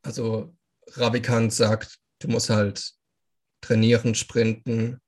also 0.02 0.54
Ravikant 0.88 1.54
sagt, 1.54 1.98
du 2.20 2.28
musst 2.28 2.50
halt 2.50 2.94
trainieren, 3.62 4.14
sprinten 4.14 5.00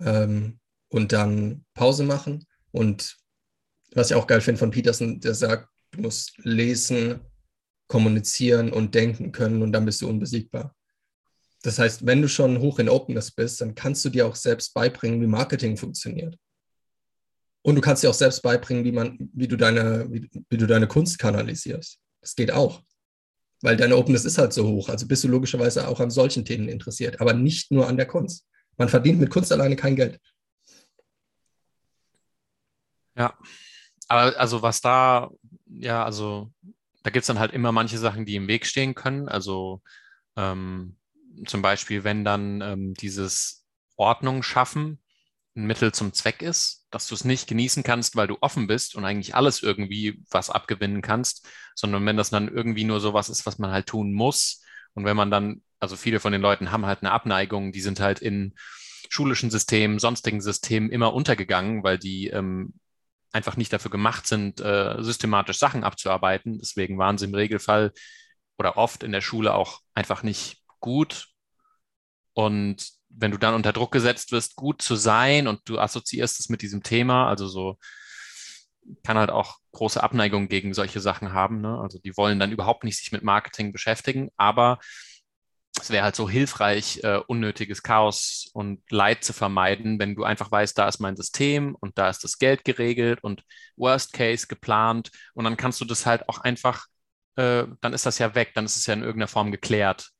ähm, 0.00 0.58
und 0.88 1.12
dann 1.12 1.66
Pause 1.74 2.04
machen. 2.04 2.46
Und 2.72 3.16
was 3.92 4.10
ich 4.10 4.16
auch 4.16 4.26
geil 4.26 4.40
finde 4.40 4.58
von 4.58 4.70
Peterson, 4.70 5.20
der 5.20 5.34
sagt, 5.34 5.68
du 5.90 6.00
musst 6.00 6.38
lesen, 6.38 7.20
kommunizieren 7.86 8.72
und 8.72 8.94
denken 8.94 9.30
können 9.30 9.60
und 9.62 9.72
dann 9.72 9.84
bist 9.84 10.00
du 10.00 10.08
unbesiegbar. 10.08 10.74
Das 11.62 11.78
heißt, 11.78 12.06
wenn 12.06 12.22
du 12.22 12.28
schon 12.28 12.60
hoch 12.60 12.78
in 12.78 12.88
Openness 12.88 13.30
bist, 13.30 13.60
dann 13.60 13.74
kannst 13.74 14.04
du 14.06 14.08
dir 14.08 14.26
auch 14.26 14.36
selbst 14.36 14.72
beibringen, 14.72 15.20
wie 15.20 15.26
Marketing 15.26 15.76
funktioniert. 15.76 16.38
Und 17.66 17.76
du 17.76 17.80
kannst 17.80 18.02
dir 18.02 18.10
auch 18.10 18.14
selbst 18.14 18.42
beibringen, 18.42 18.84
wie, 18.84 18.92
man, 18.92 19.16
wie, 19.32 19.48
du, 19.48 19.56
deine, 19.56 20.06
wie, 20.12 20.28
wie 20.50 20.58
du 20.58 20.66
deine 20.66 20.86
Kunst 20.86 21.18
kanalisierst. 21.18 21.98
Das 22.20 22.36
geht 22.36 22.52
auch. 22.52 22.82
Weil 23.62 23.78
deine 23.78 23.96
Openness 23.96 24.26
ist 24.26 24.36
halt 24.36 24.52
so 24.52 24.68
hoch. 24.68 24.90
Also 24.90 25.08
bist 25.08 25.24
du 25.24 25.28
logischerweise 25.28 25.88
auch 25.88 25.98
an 25.98 26.10
solchen 26.10 26.44
Themen 26.44 26.68
interessiert, 26.68 27.22
aber 27.22 27.32
nicht 27.32 27.70
nur 27.70 27.88
an 27.88 27.96
der 27.96 28.04
Kunst. 28.04 28.46
Man 28.76 28.90
verdient 28.90 29.18
mit 29.18 29.30
Kunst 29.30 29.50
alleine 29.50 29.76
kein 29.76 29.96
Geld. 29.96 30.20
Ja, 33.16 33.38
aber 34.08 34.38
also 34.38 34.60
was 34.60 34.82
da, 34.82 35.30
ja, 35.66 36.04
also 36.04 36.52
da 37.02 37.08
gibt 37.08 37.22
es 37.22 37.28
dann 37.28 37.38
halt 37.38 37.52
immer 37.52 37.72
manche 37.72 37.96
Sachen, 37.96 38.26
die 38.26 38.36
im 38.36 38.46
Weg 38.46 38.66
stehen 38.66 38.94
können. 38.94 39.26
Also 39.26 39.80
ähm, 40.36 40.98
zum 41.46 41.62
Beispiel, 41.62 42.04
wenn 42.04 42.24
dann 42.24 42.60
ähm, 42.60 42.92
dieses 42.92 43.64
Ordnung 43.96 44.42
schaffen 44.42 44.98
ein 45.56 45.66
Mittel 45.66 45.92
zum 45.92 46.12
Zweck 46.12 46.42
ist, 46.42 46.86
dass 46.90 47.06
du 47.06 47.14
es 47.14 47.24
nicht 47.24 47.48
genießen 47.48 47.82
kannst, 47.82 48.16
weil 48.16 48.26
du 48.26 48.38
offen 48.40 48.66
bist 48.66 48.96
und 48.96 49.04
eigentlich 49.04 49.34
alles 49.34 49.62
irgendwie 49.62 50.22
was 50.30 50.50
abgewinnen 50.50 51.00
kannst, 51.00 51.48
sondern 51.74 52.04
wenn 52.06 52.16
das 52.16 52.30
dann 52.30 52.48
irgendwie 52.48 52.84
nur 52.84 53.00
sowas 53.00 53.28
ist, 53.28 53.46
was 53.46 53.58
man 53.58 53.70
halt 53.70 53.86
tun 53.86 54.12
muss. 54.12 54.62
Und 54.94 55.04
wenn 55.04 55.16
man 55.16 55.30
dann, 55.30 55.62
also 55.80 55.96
viele 55.96 56.20
von 56.20 56.32
den 56.32 56.40
Leuten 56.40 56.72
haben 56.72 56.86
halt 56.86 57.02
eine 57.02 57.12
Abneigung, 57.12 57.72
die 57.72 57.80
sind 57.80 58.00
halt 58.00 58.20
in 58.20 58.54
schulischen 59.08 59.50
Systemen, 59.50 59.98
sonstigen 59.98 60.40
Systemen 60.40 60.90
immer 60.90 61.14
untergegangen, 61.14 61.84
weil 61.84 61.98
die 61.98 62.28
ähm, 62.28 62.74
einfach 63.32 63.56
nicht 63.56 63.72
dafür 63.72 63.90
gemacht 63.90 64.26
sind, 64.26 64.60
äh, 64.60 65.02
systematisch 65.02 65.58
Sachen 65.58 65.84
abzuarbeiten. 65.84 66.58
Deswegen 66.58 66.98
waren 66.98 67.18
sie 67.18 67.26
im 67.26 67.34
Regelfall 67.34 67.92
oder 68.58 68.76
oft 68.76 69.02
in 69.02 69.12
der 69.12 69.20
Schule 69.20 69.54
auch 69.54 69.80
einfach 69.94 70.22
nicht 70.22 70.62
gut. 70.80 71.28
Und 72.32 72.88
wenn 73.16 73.30
du 73.30 73.38
dann 73.38 73.54
unter 73.54 73.72
Druck 73.72 73.92
gesetzt 73.92 74.32
wirst, 74.32 74.56
gut 74.56 74.82
zu 74.82 74.96
sein 74.96 75.46
und 75.46 75.60
du 75.66 75.78
assoziierst 75.78 76.40
es 76.40 76.48
mit 76.48 76.62
diesem 76.62 76.82
Thema, 76.82 77.28
also 77.28 77.46
so 77.46 77.78
kann 79.02 79.16
halt 79.16 79.30
auch 79.30 79.58
große 79.72 80.02
Abneigung 80.02 80.48
gegen 80.48 80.74
solche 80.74 81.00
Sachen 81.00 81.32
haben. 81.32 81.60
Ne? 81.60 81.78
Also 81.80 81.98
die 81.98 82.16
wollen 82.16 82.38
dann 82.38 82.52
überhaupt 82.52 82.84
nicht 82.84 82.98
sich 82.98 83.12
mit 83.12 83.22
Marketing 83.22 83.72
beschäftigen, 83.72 84.30
aber 84.36 84.78
es 85.80 85.90
wäre 85.90 86.04
halt 86.04 86.16
so 86.16 86.28
hilfreich, 86.28 87.00
äh, 87.02 87.20
unnötiges 87.26 87.82
Chaos 87.82 88.48
und 88.52 88.80
Leid 88.90 89.24
zu 89.24 89.32
vermeiden, 89.32 89.98
wenn 89.98 90.14
du 90.14 90.22
einfach 90.24 90.50
weißt, 90.50 90.78
da 90.78 90.86
ist 90.86 91.00
mein 91.00 91.16
System 91.16 91.74
und 91.74 91.98
da 91.98 92.08
ist 92.08 92.22
das 92.22 92.38
Geld 92.38 92.64
geregelt 92.64 93.24
und 93.24 93.42
Worst 93.76 94.12
Case 94.12 94.46
geplant 94.46 95.10
und 95.34 95.44
dann 95.44 95.56
kannst 95.56 95.80
du 95.80 95.84
das 95.84 96.06
halt 96.06 96.28
auch 96.28 96.38
einfach, 96.38 96.86
äh, 97.36 97.64
dann 97.80 97.92
ist 97.92 98.06
das 98.06 98.18
ja 98.18 98.34
weg, 98.36 98.52
dann 98.54 98.66
ist 98.66 98.76
es 98.76 98.86
ja 98.86 98.94
in 98.94 99.02
irgendeiner 99.02 99.28
Form 99.28 99.50
geklärt. 99.50 100.10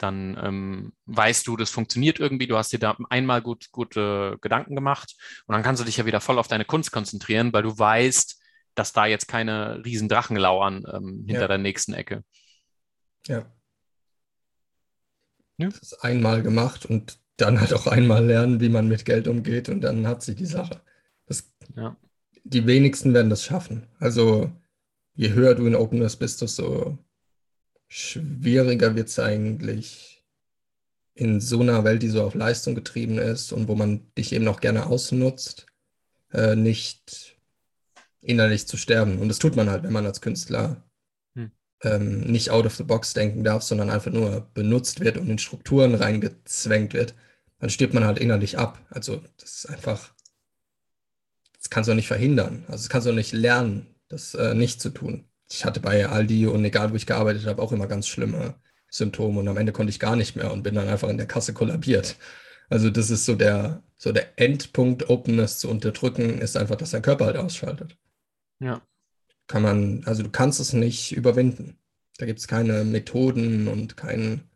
Dann 0.00 0.40
ähm, 0.42 0.92
weißt 1.04 1.46
du, 1.46 1.58
das 1.58 1.68
funktioniert 1.68 2.18
irgendwie, 2.18 2.46
du 2.46 2.56
hast 2.56 2.72
dir 2.72 2.78
da 2.78 2.96
einmal 3.10 3.42
gut, 3.42 3.70
gute 3.70 4.38
Gedanken 4.40 4.74
gemacht 4.74 5.14
und 5.46 5.52
dann 5.52 5.62
kannst 5.62 5.82
du 5.82 5.84
dich 5.84 5.98
ja 5.98 6.06
wieder 6.06 6.22
voll 6.22 6.38
auf 6.38 6.48
deine 6.48 6.64
Kunst 6.64 6.90
konzentrieren, 6.90 7.52
weil 7.52 7.62
du 7.62 7.78
weißt, 7.78 8.40
dass 8.74 8.94
da 8.94 9.04
jetzt 9.04 9.28
keine 9.28 9.84
riesen 9.84 10.08
Drachen 10.08 10.38
lauern 10.38 10.86
ähm, 10.90 11.24
hinter 11.26 11.42
ja. 11.42 11.48
der 11.48 11.58
nächsten 11.58 11.92
Ecke. 11.92 12.24
Ja. 13.26 13.44
Ja. 15.58 15.68
Das 15.68 15.80
ist 15.80 16.02
einmal 16.02 16.42
gemacht 16.42 16.86
und 16.86 17.18
dann 17.36 17.60
halt 17.60 17.74
auch 17.74 17.86
einmal 17.86 18.24
lernen, 18.24 18.60
wie 18.60 18.70
man 18.70 18.88
mit 18.88 19.04
Geld 19.04 19.28
umgeht 19.28 19.68
und 19.68 19.82
dann 19.82 20.06
hat 20.06 20.22
sich 20.22 20.36
die 20.36 20.46
Sache. 20.46 20.80
Das, 21.26 21.52
ja. 21.76 21.94
Die 22.44 22.66
wenigsten 22.66 23.12
werden 23.12 23.28
das 23.28 23.44
schaffen. 23.44 23.86
Also 23.98 24.50
je 25.14 25.32
höher 25.34 25.54
du 25.54 25.66
in 25.66 25.74
Openness 25.74 26.16
bist, 26.16 26.40
desto 26.40 26.96
schwieriger 27.90 28.94
wird 28.94 29.08
es 29.08 29.18
eigentlich 29.18 30.24
in 31.14 31.40
so 31.40 31.60
einer 31.60 31.84
Welt, 31.84 32.02
die 32.02 32.08
so 32.08 32.22
auf 32.22 32.34
Leistung 32.34 32.74
getrieben 32.74 33.18
ist 33.18 33.52
und 33.52 33.68
wo 33.68 33.74
man 33.74 34.10
dich 34.16 34.32
eben 34.32 34.48
auch 34.48 34.60
gerne 34.60 34.86
ausnutzt, 34.86 35.66
äh, 36.32 36.56
nicht 36.56 37.36
innerlich 38.22 38.66
zu 38.66 38.78
sterben. 38.78 39.18
Und 39.18 39.28
das 39.28 39.38
tut 39.38 39.56
man 39.56 39.68
halt, 39.68 39.82
wenn 39.82 39.92
man 39.92 40.06
als 40.06 40.22
Künstler 40.22 40.82
ähm, 41.82 42.20
nicht 42.20 42.50
out 42.50 42.66
of 42.66 42.76
the 42.76 42.84
box 42.84 43.14
denken 43.14 43.44
darf, 43.44 43.62
sondern 43.62 43.90
einfach 43.90 44.12
nur 44.12 44.48
benutzt 44.54 45.00
wird 45.00 45.16
und 45.16 45.28
in 45.30 45.38
Strukturen 45.38 45.94
reingezwängt 45.94 46.94
wird, 46.94 47.14
dann 47.58 47.70
stirbt 47.70 47.94
man 47.94 48.04
halt 48.04 48.18
innerlich 48.18 48.58
ab. 48.58 48.78
Also 48.90 49.22
das 49.38 49.56
ist 49.56 49.66
einfach, 49.66 50.14
das 51.58 51.70
kannst 51.70 51.88
du 51.88 51.94
nicht 51.94 52.08
verhindern. 52.08 52.64
Also 52.68 52.82
das 52.84 52.88
kannst 52.88 53.06
du 53.06 53.12
nicht 53.12 53.32
lernen, 53.32 53.86
das 54.08 54.34
äh, 54.34 54.54
nicht 54.54 54.80
zu 54.80 54.90
tun. 54.90 55.24
Ich 55.50 55.64
hatte 55.64 55.80
bei 55.80 56.06
Aldi 56.06 56.46
und 56.46 56.64
egal 56.64 56.92
wo 56.92 56.96
ich 56.96 57.06
gearbeitet 57.06 57.46
habe, 57.46 57.60
auch 57.60 57.72
immer 57.72 57.86
ganz 57.86 58.06
schlimme 58.06 58.54
Symptome 58.90 59.40
und 59.40 59.48
am 59.48 59.56
Ende 59.56 59.72
konnte 59.72 59.90
ich 59.90 60.00
gar 60.00 60.16
nicht 60.16 60.36
mehr 60.36 60.52
und 60.52 60.62
bin 60.62 60.74
dann 60.74 60.88
einfach 60.88 61.08
in 61.08 61.16
der 61.18 61.26
Kasse 61.26 61.52
kollabiert. 61.54 62.16
Also 62.68 62.90
das 62.90 63.10
ist 63.10 63.24
so 63.24 63.34
der, 63.34 63.82
so 63.98 64.12
der 64.12 64.38
Endpunkt, 64.38 65.10
Openness 65.10 65.58
zu 65.58 65.68
unterdrücken, 65.68 66.38
ist 66.38 66.56
einfach, 66.56 66.76
dass 66.76 66.92
dein 66.92 67.02
Körper 67.02 67.26
halt 67.26 67.36
ausschaltet. 67.36 67.96
Ja 68.60 68.80
kann 69.50 69.62
man, 69.62 70.04
also 70.04 70.22
du 70.22 70.30
kannst 70.30 70.60
es 70.60 70.72
nicht 70.72 71.10
überwinden. 71.10 71.76
Da 72.18 72.26
gibt 72.26 72.38
es 72.38 72.46
keine 72.46 72.84
Methoden 72.84 73.66
und 73.66 73.96
kein, 73.96 74.48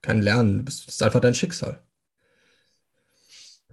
kein 0.00 0.22
Lernen. 0.22 0.64
Das 0.64 0.86
ist 0.86 1.02
einfach 1.02 1.20
dein 1.20 1.34
Schicksal. 1.34 1.85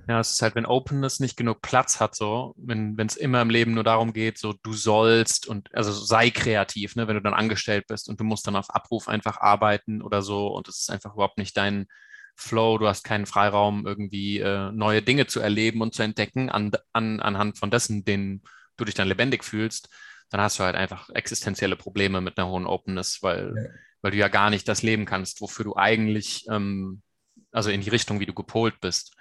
Ja, 0.08 0.20
es 0.20 0.32
ist 0.32 0.42
halt, 0.42 0.56
wenn 0.56 0.66
Openness 0.66 1.20
nicht 1.20 1.38
genug 1.38 1.62
Platz 1.62 2.00
hat, 2.00 2.16
so, 2.16 2.54
wenn 2.58 2.98
es 3.00 3.16
immer 3.16 3.42
im 3.42 3.50
Leben 3.50 3.74
nur 3.74 3.84
darum 3.84 4.12
geht, 4.12 4.38
so 4.38 4.54
du 4.62 4.74
sollst 4.74 5.48
und 5.48 5.74
also 5.74 5.92
sei 5.92 6.30
kreativ, 6.30 6.96
ne, 6.96 7.08
wenn 7.08 7.16
du 7.16 7.22
dann 7.22 7.34
angestellt 7.34 7.86
bist 7.88 8.10
und 8.10 8.20
du 8.20 8.24
musst 8.24 8.46
dann 8.46 8.58
auf 8.58 8.70
Abruf 8.70 9.08
einfach 9.08 9.40
arbeiten 9.40 10.02
oder 10.02 10.22
so 10.22 10.48
und 10.48 10.68
es 10.68 10.80
ist 10.80 10.92
einfach 10.92 11.14
überhaupt 11.14 11.38
nicht 11.38 11.56
dein 11.56 11.88
Flow, 12.36 12.78
du 12.78 12.88
hast 12.88 13.04
keinen 13.04 13.26
Freiraum, 13.26 13.86
irgendwie 13.86 14.40
äh, 14.40 14.72
neue 14.72 15.02
Dinge 15.02 15.28
zu 15.28 15.40
erleben 15.40 15.82
und 15.82 15.94
zu 15.94 16.04
entdecken, 16.04 16.50
an, 16.50 16.72
an, 16.92 17.20
anhand 17.20 17.58
von 17.58 17.72
dessen, 17.72 18.04
den 18.04 18.42
du 18.76 18.86
dich 18.86 18.96
dann 18.96 19.08
lebendig 19.08 19.44
fühlst, 19.44 19.90
dann 20.30 20.42
hast 20.42 20.60
du 20.60 20.64
halt 20.64 20.76
einfach 20.76 21.10
existenzielle 21.12 21.76
Probleme 21.76 22.22
mit 22.22 22.38
einer 22.38 22.50
hohen 22.50 22.66
Openness, 22.66 23.20
weil, 23.22 23.54
ja. 23.56 23.70
weil 24.02 24.12
du 24.12 24.18
ja 24.18 24.28
gar 24.28 24.50
nicht 24.50 24.68
das 24.68 24.82
leben 24.82 25.06
kannst, 25.06 25.42
wofür 25.42 25.64
du 25.64 25.76
eigentlich, 25.76 26.46
ähm, 26.50 27.04
also 27.52 27.70
in 27.70 27.82
die 27.82 27.90
Richtung, 27.90 28.20
wie 28.20 28.26
du 28.26 28.34
gepolt 28.34 28.82
bist, 28.82 29.16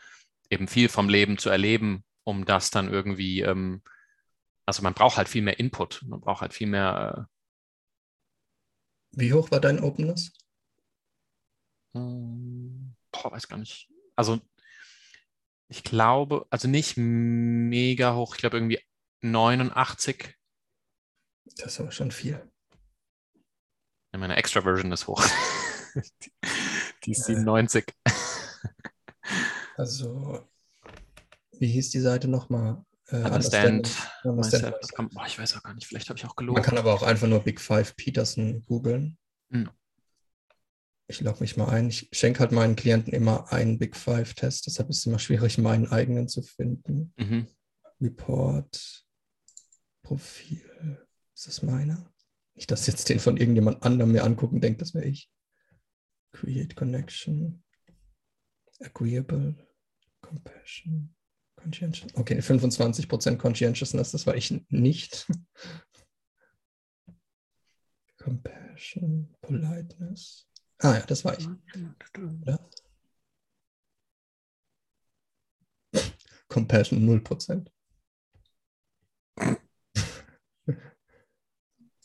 eben 0.53 0.69
viel 0.69 0.89
vom 0.89 1.09
Leben 1.09 1.39
zu 1.39 1.49
erleben, 1.49 2.05
um 2.25 2.45
das 2.45 2.71
dann 2.71 2.93
irgendwie, 2.93 3.41
ähm, 3.41 3.83
also 4.67 4.83
man 4.83 4.95
braucht 4.95 5.17
halt 5.17 5.29
viel 5.29 5.43
mehr 5.43 5.59
Input, 5.59 6.03
man 6.07 6.21
braucht 6.21 6.43
halt 6.43 6.53
viel 6.53 6.67
mehr. 6.67 7.29
Äh, 9.15 9.19
wie 9.19 9.33
hoch 9.33 9.51
war 9.51 9.61
dein 9.61 9.81
Openness? 9.81 10.33
Hm, 11.95 12.95
boah, 13.11 13.33
weiß 13.33 13.49
gar 13.49 13.59
nicht. 13.59 13.91
Also 14.15 14.41
ich 15.69 15.83
glaube, 15.83 16.47
also 16.51 16.69
nicht 16.69 16.97
mega 16.97 18.15
hoch, 18.15 18.35
ich 18.35 18.41
glaube 18.41 18.59
irgendwie 18.59 18.81
89. 19.23 20.35
Das 21.57 21.73
ist 21.73 21.81
aber 21.81 21.93
schon 21.93 22.11
viel. 22.11 22.51
Ja, 24.13 24.19
meine 24.19 24.37
Extra-Version 24.37 24.93
ist 24.93 25.07
hoch. 25.07 25.25
die, 25.95 26.33
die 27.05 27.13
ist 27.13 27.25
97. 27.25 27.87
Also, 29.77 30.47
wie 31.59 31.69
hieß 31.69 31.91
die 31.91 32.01
Seite 32.01 32.29
nochmal? 32.29 32.85
Äh, 33.09 33.17
Understand. 33.17 33.91
Understand. 34.25 34.75
Understand. 34.75 35.13
Oh, 35.17 35.23
ich 35.27 35.39
weiß 35.39 35.57
auch 35.57 35.63
gar 35.63 35.75
nicht, 35.75 35.87
vielleicht 35.87 36.09
habe 36.09 36.19
ich 36.19 36.25
auch 36.25 36.37
gelogen. 36.37 36.61
Man 36.61 36.65
kann 36.65 36.79
aber 36.79 36.95
auch 36.95 37.03
einfach 37.03 37.29
nur 37.29 37.41
Big 37.41 37.61
Five 37.61 37.97
Peterson 37.97 38.63
googeln. 38.67 39.19
Hm. 39.51 39.71
Ich 41.09 41.21
logge 41.21 41.41
mich 41.41 41.57
mal 41.57 41.69
ein. 41.69 41.89
Ich 41.89 42.09
schenke 42.13 42.41
halt 42.41 42.53
meinen 42.53 42.77
Klienten 42.77 43.13
immer 43.13 43.53
einen 43.53 43.79
Big 43.79 43.97
Five-Test, 43.97 44.67
deshalb 44.67 44.89
ist 44.89 44.99
es 44.99 45.07
immer 45.07 45.19
schwierig, 45.19 45.59
meinen 45.59 45.89
eigenen 45.89 46.29
zu 46.29 46.43
finden. 46.43 47.13
Mhm. 47.17 47.49
Report. 48.01 49.05
Profil. 50.03 51.07
Ist 51.35 51.47
das 51.47 51.63
meiner? 51.63 52.11
Nicht, 52.55 52.71
dass 52.71 52.87
jetzt 52.87 53.09
den 53.09 53.19
von 53.19 53.37
irgendjemand 53.37 53.83
anderem 53.83 54.13
mir 54.13 54.25
angucken 54.25 54.61
denkt, 54.61 54.81
das 54.81 54.95
wäre 54.95 55.05
ich. 55.05 55.31
Create 56.33 56.75
Connection. 56.75 57.62
Agreeable. 58.83 59.55
Compassion. 60.23 61.15
Conscientious. 61.57 62.15
Okay, 62.17 62.41
25% 62.41 63.39
Conscientiousness, 63.39 64.13
das 64.13 64.27
war 64.27 64.35
ich 64.35 64.51
nicht. 64.69 65.27
Compassion. 68.19 69.35
Politeness. 69.41 70.49
Ah 70.79 70.95
ja, 70.95 71.07
das 71.07 71.25
war 71.25 71.39
ich. 71.39 71.49
Oder? 72.43 72.59
Compassion 76.49 77.05
0%. 77.07 77.71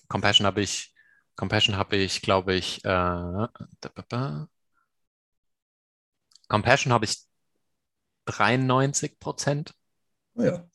Compassion 0.07 0.45
habe 0.45 0.61
ich, 0.61 0.93
Compassion 1.35 1.75
habe 1.75 1.97
ich, 1.97 2.21
glaube 2.21 2.55
ich, 2.55 2.83
äh, 2.85 3.47
Compassion 6.47 6.93
habe 6.93 7.05
ich 7.05 7.17
93 8.25 9.19
Prozent 9.19 9.73
Oh 10.35 10.43
ja. 10.43 10.67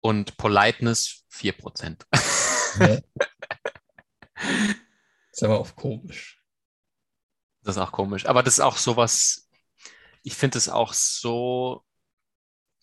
und 0.00 0.36
Politeness 0.36 1.24
4 1.28 1.52
Prozent. 1.52 2.06
ja. 2.78 2.98
ist 5.32 5.42
aber 5.42 5.60
auch 5.60 5.74
komisch. 5.76 6.40
Das 7.62 7.76
ist 7.76 7.82
auch 7.82 7.92
komisch. 7.92 8.26
Aber 8.26 8.42
das 8.42 8.54
ist 8.54 8.60
auch 8.60 8.76
sowas, 8.76 9.48
ich 10.22 10.34
finde 10.34 10.58
es 10.58 10.68
auch 10.68 10.92
so 10.92 11.84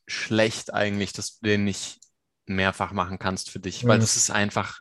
schlecht 0.06 0.74
eigentlich, 0.74 1.14
dass 1.14 1.40
du 1.40 1.48
den 1.48 1.64
nicht 1.66 2.00
mehrfach 2.46 2.92
machen 2.94 3.20
kannst 3.20 3.50
für 3.50 3.60
dich, 3.60 3.86
weil 3.86 3.98
Mhm. 3.98 4.02
das 4.02 4.16
ist 4.16 4.30
einfach, 4.30 4.80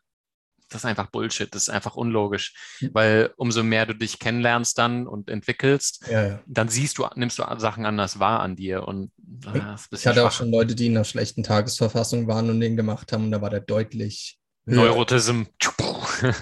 das 0.68 0.82
ist 0.82 0.84
einfach 0.84 1.06
Bullshit, 1.10 1.54
das 1.54 1.62
ist 1.64 1.68
einfach 1.68 1.96
unlogisch, 1.96 2.54
Mhm. 2.80 2.90
weil 2.92 3.32
umso 3.36 3.62
mehr 3.62 3.86
du 3.86 3.94
dich 3.94 4.18
kennenlernst 4.18 4.76
dann 4.78 5.06
und 5.06 5.30
entwickelst, 5.30 6.04
Ja, 6.10 6.26
ja. 6.26 6.42
dann 6.46 6.68
siehst 6.68 6.98
du, 6.98 7.06
nimmst 7.14 7.38
du 7.38 7.44
Sachen 7.58 7.86
anders 7.86 8.18
wahr 8.18 8.40
an 8.40 8.56
dir 8.56 8.86
und 8.86 9.12
ah, 9.46 9.76
Ich 9.90 10.06
hatte 10.06 10.22
auch 10.24 10.30
schwach. 10.30 10.38
schon 10.38 10.50
Leute, 10.50 10.74
die 10.74 10.86
in 10.86 10.96
einer 10.96 11.04
schlechten 11.04 11.42
Tagesverfassung 11.42 12.26
waren 12.26 12.50
und 12.50 12.60
den 12.60 12.76
gemacht 12.76 13.12
haben 13.12 13.24
und 13.24 13.30
da 13.32 13.40
war 13.40 13.50
der 13.50 13.60
deutlich 13.60 14.38
Neurotism. 14.64 15.42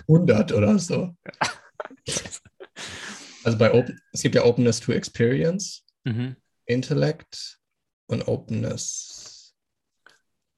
100 0.09 0.52
oder 0.52 0.78
so. 0.78 1.14
Also 3.44 3.59
bei 3.59 3.72
Open, 3.74 4.01
es 4.12 4.22
gibt 4.22 4.34
ja 4.34 4.44
Openness 4.44 4.80
to 4.80 4.92
Experience, 4.92 5.82
Mhm. 6.05 6.36
Intellect 6.66 7.59
und 8.06 8.26
Openness. 8.28 9.13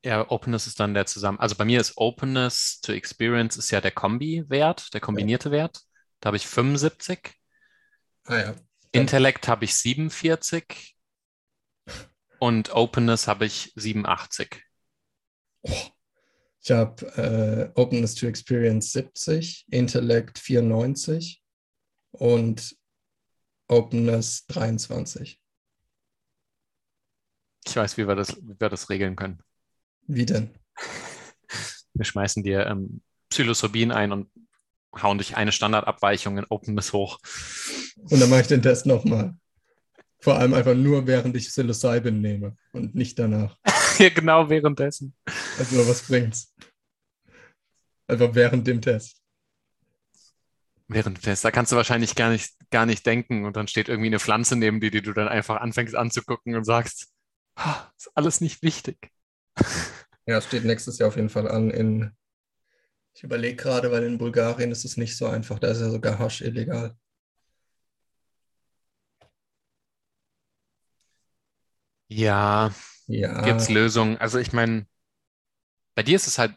Ja, 0.06 0.30
Openness 0.30 0.68
ist 0.68 0.78
dann 0.78 0.94
der 0.94 1.06
zusammen. 1.06 1.40
Also 1.40 1.56
bei 1.56 1.64
mir 1.64 1.80
ist 1.80 1.94
Openness 1.96 2.80
to 2.80 2.92
Experience 2.92 3.56
ist 3.56 3.72
ja 3.72 3.80
der 3.80 3.90
Kombi-Wert, 3.90 4.94
der 4.94 5.00
kombinierte 5.00 5.50
Wert. 5.50 5.80
Da 6.20 6.28
habe 6.28 6.36
ich 6.36 6.46
75. 6.46 7.34
Ah 8.26 8.38
ja. 8.38 8.54
Intellekt 8.92 9.48
habe 9.48 9.64
ich 9.64 9.74
47 9.74 10.96
und 12.38 12.72
Openness 12.72 13.26
habe 13.26 13.46
ich 13.46 13.72
87. 13.74 14.62
Ich 15.62 16.70
habe 16.70 17.72
äh, 17.74 17.80
Openness 17.80 18.14
to 18.14 18.28
Experience 18.28 18.92
70, 18.92 19.66
Intellect 19.72 20.38
94 20.38 21.42
und 22.12 22.76
Openness 23.66 24.46
23. 24.46 25.40
Ich 27.66 27.74
weiß, 27.74 27.96
wie 27.96 28.06
wir 28.06 28.14
das, 28.14 28.36
wie 28.36 28.54
wir 28.60 28.68
das 28.68 28.88
regeln 28.88 29.16
können. 29.16 29.42
Wie 30.06 30.26
denn? 30.26 30.50
Wir 31.94 32.04
schmeißen 32.04 32.42
dir 32.42 32.66
ähm, 32.66 33.00
Psilocybin 33.30 33.90
ein 33.90 34.12
und 34.12 34.28
hauen 35.02 35.18
dich 35.18 35.36
eine 35.36 35.52
Standardabweichung 35.52 36.38
in 36.38 36.46
Openness 36.48 36.92
hoch. 36.92 37.18
Und 37.96 38.20
dann 38.20 38.30
mache 38.30 38.42
ich 38.42 38.46
den 38.46 38.62
Test 38.62 38.86
nochmal. 38.86 39.34
Vor 40.20 40.38
allem 40.38 40.54
einfach 40.54 40.74
nur, 40.74 41.06
während 41.06 41.36
ich 41.36 41.48
Psilocybin 41.48 42.20
nehme 42.20 42.56
und 42.72 42.94
nicht 42.94 43.18
danach. 43.18 43.56
ja, 43.98 44.08
genau 44.08 44.48
währenddessen. 44.48 45.14
Also 45.58 45.86
was 45.86 46.02
bringt's? 46.02 46.54
Einfach 48.08 48.34
während 48.34 48.66
dem 48.66 48.80
Test. 48.80 49.20
Während 50.88 51.16
des 51.16 51.24
Tests, 51.24 51.42
da 51.42 51.50
kannst 51.50 51.72
du 51.72 51.76
wahrscheinlich 51.76 52.14
gar 52.14 52.30
nicht, 52.30 52.54
gar 52.70 52.86
nicht 52.86 53.04
denken 53.06 53.44
und 53.44 53.56
dann 53.56 53.66
steht 53.66 53.88
irgendwie 53.88 54.06
eine 54.06 54.20
Pflanze 54.20 54.54
neben 54.54 54.80
dir, 54.80 54.92
die 54.92 55.02
du 55.02 55.12
dann 55.12 55.26
einfach 55.26 55.60
anfängst 55.60 55.96
anzugucken 55.96 56.54
und 56.54 56.64
sagst, 56.64 57.08
"Ah, 57.56 57.90
ist 57.96 58.10
alles 58.14 58.40
nicht 58.40 58.62
wichtig. 58.62 59.10
Ja, 60.26 60.40
steht 60.40 60.64
nächstes 60.64 60.98
Jahr 60.98 61.08
auf 61.08 61.16
jeden 61.16 61.28
Fall 61.30 61.48
an 61.48 61.70
in. 61.70 62.12
Ich 63.14 63.24
überlege 63.24 63.56
gerade, 63.56 63.90
weil 63.90 64.04
in 64.04 64.16
Bulgarien 64.16 64.70
ist 64.70 64.84
es 64.84 64.96
nicht 64.96 65.16
so 65.16 65.26
einfach. 65.26 65.58
Da 65.58 65.66
ist 65.68 65.80
ja 65.80 65.90
sogar 65.90 66.20
Hasch 66.20 66.40
illegal. 66.42 66.96
Ja, 72.08 72.72
Ja. 73.08 73.32
gibt 73.42 73.60
es 73.60 73.68
Lösungen. 73.68 74.18
Also 74.18 74.38
ich 74.38 74.52
meine, 74.52 74.86
bei 75.94 76.02
dir 76.02 76.16
ist 76.16 76.26
es 76.26 76.38
halt 76.38 76.54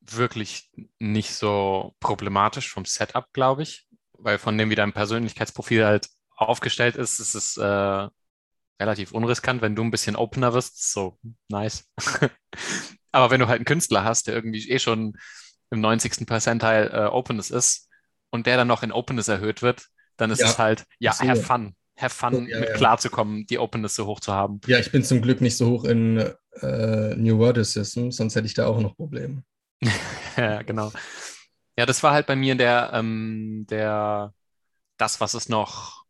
wirklich 0.00 0.70
nicht 0.98 1.34
so 1.34 1.94
problematisch 2.00 2.70
vom 2.72 2.84
Setup, 2.84 3.32
glaube 3.32 3.62
ich, 3.62 3.88
weil 4.12 4.38
von 4.38 4.56
dem, 4.58 4.70
wie 4.70 4.74
dein 4.74 4.92
Persönlichkeitsprofil 4.92 5.84
halt 5.84 6.08
aufgestellt 6.36 6.96
ist, 6.96 7.18
ist 7.20 7.34
es 7.34 7.56
äh, 7.56 8.08
relativ 8.80 9.12
unriskant, 9.12 9.62
wenn 9.62 9.76
du 9.76 9.82
ein 9.84 9.90
bisschen 9.90 10.16
opener 10.16 10.54
wirst, 10.54 10.92
so 10.92 11.18
nice. 11.50 11.90
Aber 13.12 13.30
wenn 13.30 13.40
du 13.40 13.48
halt 13.48 13.58
einen 13.58 13.64
Künstler 13.64 14.04
hast, 14.04 14.26
der 14.26 14.34
irgendwie 14.34 14.68
eh 14.70 14.78
schon 14.78 15.14
im 15.70 15.80
90. 15.80 16.26
Percentile 16.26 16.90
äh, 16.90 17.06
Openness 17.06 17.50
ist 17.50 17.88
und 18.30 18.46
der 18.46 18.56
dann 18.56 18.68
noch 18.68 18.82
in 18.82 18.92
Openness 18.92 19.28
erhöht 19.28 19.62
wird, 19.62 19.86
dann 20.16 20.30
ist 20.30 20.40
Ja, 20.40 20.46
es 20.46 20.58
halt, 20.58 20.84
ja, 20.98 21.12
sehe. 21.12 21.28
have 21.28 21.42
fun. 21.42 21.74
Have 21.96 22.14
fun, 22.14 22.46
ja, 22.48 22.60
mit 22.60 22.68
ja. 22.68 22.74
klarzukommen, 22.74 23.46
die 23.46 23.58
Openness 23.58 23.94
so 23.94 24.06
hoch 24.06 24.20
zu 24.20 24.32
haben. 24.32 24.60
Ja, 24.66 24.78
ich 24.78 24.92
bin 24.92 25.02
zum 25.02 25.20
Glück 25.22 25.40
nicht 25.40 25.56
so 25.56 25.68
hoch 25.70 25.84
in 25.84 26.18
äh, 26.62 27.14
New 27.16 27.38
Worldicism, 27.38 28.10
sonst 28.10 28.34
hätte 28.36 28.46
ich 28.46 28.54
da 28.54 28.66
auch 28.66 28.80
noch 28.80 28.96
Probleme. 28.96 29.42
Ja, 30.36 30.62
genau. 30.62 30.92
Ja, 31.78 31.86
das 31.86 32.02
war 32.02 32.12
halt 32.12 32.26
bei 32.26 32.36
mir 32.36 32.56
der, 32.56 32.90
ähm, 32.94 33.66
der, 33.70 34.34
das, 34.98 35.20
was 35.20 35.34
es 35.34 35.48
noch 35.48 36.04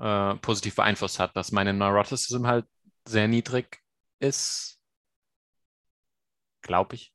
äh, 0.00 0.36
positiv 0.36 0.76
beeinflusst 0.76 1.18
hat, 1.20 1.36
dass 1.36 1.52
meine 1.52 1.74
Neuroticism 1.74 2.46
halt 2.46 2.66
sehr 3.06 3.28
niedrig 3.28 3.80
ist, 4.20 4.77
glaube 6.68 6.94
ich. 6.94 7.12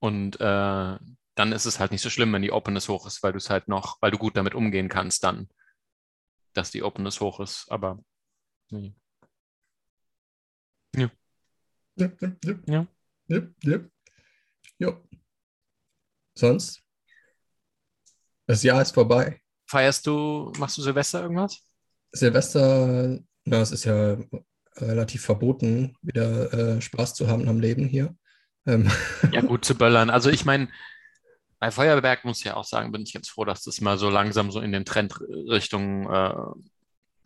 Und 0.00 0.38
äh, 0.40 0.98
dann 1.34 1.52
ist 1.52 1.64
es 1.64 1.80
halt 1.80 1.92
nicht 1.92 2.02
so 2.02 2.10
schlimm, 2.10 2.32
wenn 2.34 2.42
die 2.42 2.52
Openness 2.52 2.88
hoch 2.88 3.06
ist, 3.06 3.22
weil 3.22 3.32
du 3.32 3.38
es 3.38 3.48
halt 3.48 3.68
noch, 3.68 3.96
weil 4.02 4.10
du 4.10 4.18
gut 4.18 4.36
damit 4.36 4.54
umgehen 4.54 4.90
kannst 4.90 5.24
dann, 5.24 5.48
dass 6.52 6.70
die 6.70 6.82
Openness 6.82 7.20
hoch 7.20 7.40
ist. 7.40 7.66
Aber 7.70 7.98
nee. 8.70 8.94
Jep, 11.96 12.20
jep, 12.20 12.44
jep. 12.44 12.68
Ja. 12.68 12.86
Jep, 13.28 13.54
jep. 13.62 13.90
Jo. 14.78 15.02
Sonst? 16.34 16.82
Das 18.46 18.62
Jahr 18.62 18.82
ist 18.82 18.92
vorbei. 18.92 19.40
feierst 19.66 20.06
du, 20.06 20.52
machst 20.58 20.76
du 20.78 20.82
Silvester 20.82 21.22
irgendwas? 21.22 21.62
Silvester, 22.12 23.20
na, 23.44 23.60
es 23.60 23.72
ist 23.72 23.84
ja 23.84 24.18
relativ 24.76 25.22
verboten, 25.22 25.96
wieder 26.02 26.52
äh, 26.52 26.80
Spaß 26.80 27.14
zu 27.14 27.28
haben 27.28 27.48
am 27.48 27.60
Leben 27.60 27.86
hier. 27.86 28.16
Ähm, 28.66 28.88
Ja, 29.30 29.40
gut 29.42 29.64
zu 29.64 29.74
böllern. 29.76 30.10
Also 30.10 30.30
ich 30.30 30.44
meine, 30.44 30.68
bei 31.60 31.70
Feuerwerk 31.70 32.24
muss 32.24 32.40
ich 32.40 32.44
ja 32.46 32.56
auch 32.56 32.64
sagen, 32.64 32.92
bin 32.92 33.02
ich 33.02 33.12
ganz 33.14 33.28
froh, 33.28 33.44
dass 33.44 33.62
das 33.62 33.80
mal 33.80 33.98
so 33.98 34.10
langsam 34.10 34.50
so 34.52 34.60
in 34.60 34.72
den 34.72 34.84
Trend 34.84 35.20
Richtung, 35.20 36.10
äh, 36.10 36.34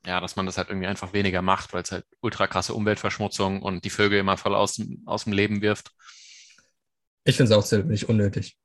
ja, 0.07 0.21
dass 0.21 0.37
man 0.37 0.47
das 0.47 0.59
halt 0.59 0.69
irgendwie 0.69 0.87
einfach 0.89 1.13
weniger 1.13 1.43
macht, 1.43 1.73
weil 1.73 1.83
es 1.83 1.93
halt 1.93 2.05
ultra 2.21 2.47
krasse 2.47 2.75
Umweltverschmutzung 2.75 3.63
und 3.63 3.85
die 3.85 3.91
Vögel 3.91 4.21
immer 4.21 4.37
voll 4.37 4.55
aus, 4.55 4.75
dem- 4.75 5.03
aus 5.07 5.25
dem 5.25 5.33
Leben 5.33 5.63
wirft. 5.63 5.93
Ich 7.25 7.37
finde 7.37 7.53
es 7.53 7.59
auch 7.59 7.65
ziemlich 7.65 8.09
unnötig. 8.09 8.57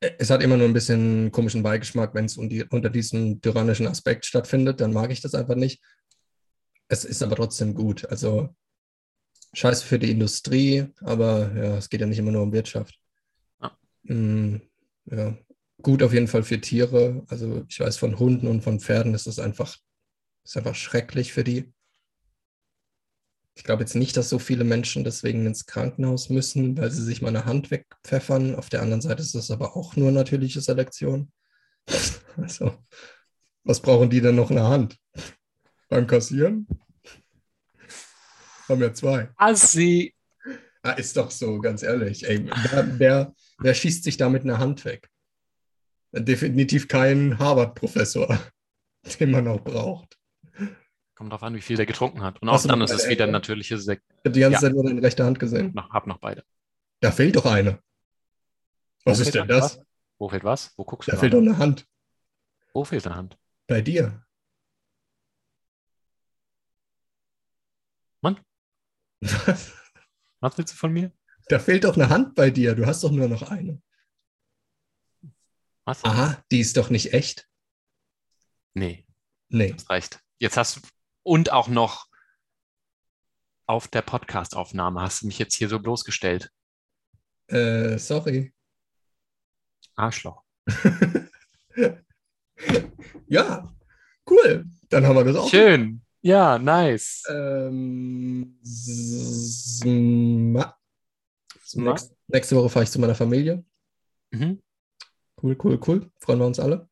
Es 0.00 0.30
hat 0.30 0.42
immer 0.42 0.56
nur 0.56 0.66
ein 0.68 0.72
bisschen 0.74 1.32
komischen 1.32 1.62
Beigeschmack, 1.62 2.14
wenn 2.14 2.26
es 2.26 2.36
unter 2.36 2.90
diesem 2.90 3.40
tyrannischen 3.40 3.86
Aspekt 3.86 4.26
stattfindet, 4.26 4.80
dann 4.80 4.92
mag 4.92 5.10
ich 5.10 5.20
das 5.22 5.34
einfach 5.34 5.54
nicht. 5.54 5.82
Es 6.88 7.04
ist 7.04 7.22
aber 7.22 7.36
trotzdem 7.36 7.74
gut. 7.74 8.04
Also 8.06 8.54
scheiße 9.54 9.86
für 9.86 9.98
die 9.98 10.10
Industrie, 10.10 10.86
aber 11.00 11.52
ja, 11.54 11.76
es 11.76 11.88
geht 11.88 12.00
ja 12.00 12.06
nicht 12.06 12.18
immer 12.18 12.32
nur 12.32 12.42
um 12.42 12.52
Wirtschaft. 12.52 12.98
Ja. 13.60 13.76
Mm, 14.02 14.60
ja. 15.06 15.36
Gut 15.82 16.02
auf 16.02 16.12
jeden 16.12 16.28
Fall 16.28 16.44
für 16.44 16.60
Tiere. 16.60 17.24
Also 17.28 17.64
ich 17.68 17.78
weiß, 17.78 17.98
von 17.98 18.18
Hunden 18.18 18.46
und 18.46 18.62
von 18.62 18.80
Pferden 18.80 19.14
ist 19.14 19.26
das 19.26 19.38
einfach, 19.38 19.76
ist 20.44 20.56
einfach 20.56 20.74
schrecklich 20.74 21.32
für 21.32 21.44
die. 21.44 21.72
Ich 23.56 23.64
glaube 23.64 23.82
jetzt 23.82 23.94
nicht, 23.94 24.16
dass 24.16 24.28
so 24.28 24.38
viele 24.38 24.64
Menschen 24.64 25.04
deswegen 25.04 25.46
ins 25.46 25.66
Krankenhaus 25.66 26.28
müssen, 26.28 26.76
weil 26.76 26.90
sie 26.90 27.02
sich 27.02 27.22
mal 27.22 27.28
eine 27.28 27.44
Hand 27.44 27.70
wegpfeffern. 27.70 28.56
Auf 28.56 28.68
der 28.68 28.82
anderen 28.82 29.00
Seite 29.00 29.22
ist 29.22 29.34
das 29.34 29.50
aber 29.50 29.76
auch 29.76 29.94
nur 29.96 30.10
natürliche 30.10 30.60
Selektion. 30.60 31.30
Also, 32.36 32.72
was 33.62 33.80
brauchen 33.80 34.10
die 34.10 34.20
denn 34.20 34.34
noch 34.34 34.50
in 34.50 34.56
der 34.56 34.66
Hand? 34.66 34.98
Beim 35.88 36.08
Kassieren? 36.08 36.66
Haben 38.68 38.80
ja 38.80 38.92
zwei. 38.92 39.28
Assi. 39.36 40.14
Ah, 40.82 40.92
ist 40.92 41.16
doch 41.16 41.30
so, 41.30 41.60
ganz 41.60 41.82
ehrlich. 41.82 42.26
Ey, 42.28 42.46
wer, 42.70 42.98
wer, 42.98 43.34
wer 43.58 43.74
schießt 43.74 44.04
sich 44.04 44.16
da 44.16 44.28
mit 44.28 44.42
einer 44.42 44.58
Hand 44.58 44.84
weg? 44.84 45.08
Definitiv 46.12 46.88
kein 46.88 47.38
Harvard-Professor, 47.38 48.38
den 49.20 49.30
man 49.30 49.48
auch 49.48 49.60
braucht. 49.62 50.18
Kommt 51.14 51.32
drauf 51.32 51.42
an, 51.42 51.54
wie 51.54 51.60
viel 51.60 51.76
der 51.76 51.86
getrunken 51.86 52.22
hat. 52.22 52.40
Und 52.42 52.48
auch 52.48 52.62
dann 52.62 52.80
ist 52.82 52.90
es 52.90 53.02
beide 53.02 53.10
wieder 53.12 53.24
Hände? 53.24 53.32
natürliche 53.32 53.78
Sek 53.78 54.02
Ich 54.08 54.18
habe 54.24 54.30
die 54.32 54.40
ganze 54.40 54.54
Ja. 54.54 54.60
Zeit 54.60 54.72
nur 54.74 54.84
deine 54.84 55.02
rechte 55.02 55.24
Hand 55.24 55.38
gesehen. 55.38 55.72
noch, 55.74 55.90
hab 55.90 56.06
noch 56.06 56.18
beide. 56.18 56.44
Da 57.00 57.10
fehlt 57.12 57.36
doch 57.36 57.46
eine. 57.46 57.78
Was 59.04 59.18
Wo 59.18 59.22
ist 59.22 59.34
denn 59.34 59.48
da 59.48 59.60
das? 59.60 59.80
Wo 60.18 60.28
fehlt 60.28 60.44
was? 60.44 60.72
Wo 60.76 60.84
guckst 60.84 61.08
du 61.08 61.12
Da 61.12 61.18
fehlt 61.18 61.32
doch 61.34 61.38
eine 61.38 61.56
Hand. 61.58 61.86
Wo 62.72 62.84
fehlt 62.84 63.06
eine 63.06 63.14
Hand? 63.16 63.38
Bei 63.66 63.80
dir. 63.80 64.24
Mann? 68.20 68.40
Was? 69.46 69.72
Was 70.40 70.58
willst 70.58 70.74
du 70.74 70.76
von 70.78 70.92
mir? 70.92 71.12
Da 71.48 71.58
fehlt 71.58 71.84
doch 71.84 71.96
eine 71.96 72.08
Hand 72.10 72.34
bei 72.34 72.50
dir. 72.50 72.74
Du 72.74 72.86
hast 72.86 73.02
doch 73.04 73.10
nur 73.10 73.28
noch 73.28 73.42
eine. 73.50 73.80
Was? 75.84 76.04
Aha, 76.04 76.42
die 76.50 76.60
ist 76.60 76.76
doch 76.76 76.90
nicht 76.90 77.12
echt. 77.12 77.48
Nee, 78.74 79.06
Nee. 79.48 79.72
das 79.72 79.88
reicht. 79.88 80.20
Jetzt 80.38 80.56
hast 80.56 80.76
du, 80.76 80.80
und 81.22 81.52
auch 81.52 81.68
noch 81.68 82.08
auf 83.66 83.88
der 83.88 84.02
Podcast-Aufnahme 84.02 85.00
hast 85.00 85.22
du 85.22 85.26
mich 85.26 85.38
jetzt 85.38 85.54
hier 85.54 85.68
so 85.68 85.78
bloßgestellt. 85.78 86.50
Äh, 87.46 87.98
sorry. 87.98 88.52
Arschloch. 89.96 90.42
ja, 93.26 93.74
cool. 94.28 94.66
Dann 94.90 95.06
haben 95.06 95.16
wir 95.16 95.24
das 95.24 95.36
auch. 95.36 95.48
Schön. 95.48 96.03
Ja, 96.24 96.58
nice. 96.58 97.22
Ähm, 97.28 98.58
s- 98.62 99.82
ma- 99.84 100.74
Ma- 101.74 101.90
Nächst, 101.90 102.16
nächste 102.28 102.56
Woche 102.56 102.70
fahre 102.70 102.84
ich 102.84 102.90
zu 102.90 102.98
meiner 102.98 103.14
Familie. 103.14 103.62
Mhm. 104.30 104.62
Cool, 105.42 105.54
cool, 105.62 105.78
cool. 105.86 106.10
Freuen 106.20 106.38
wir 106.38 106.46
uns 106.46 106.58
alle. 106.58 106.88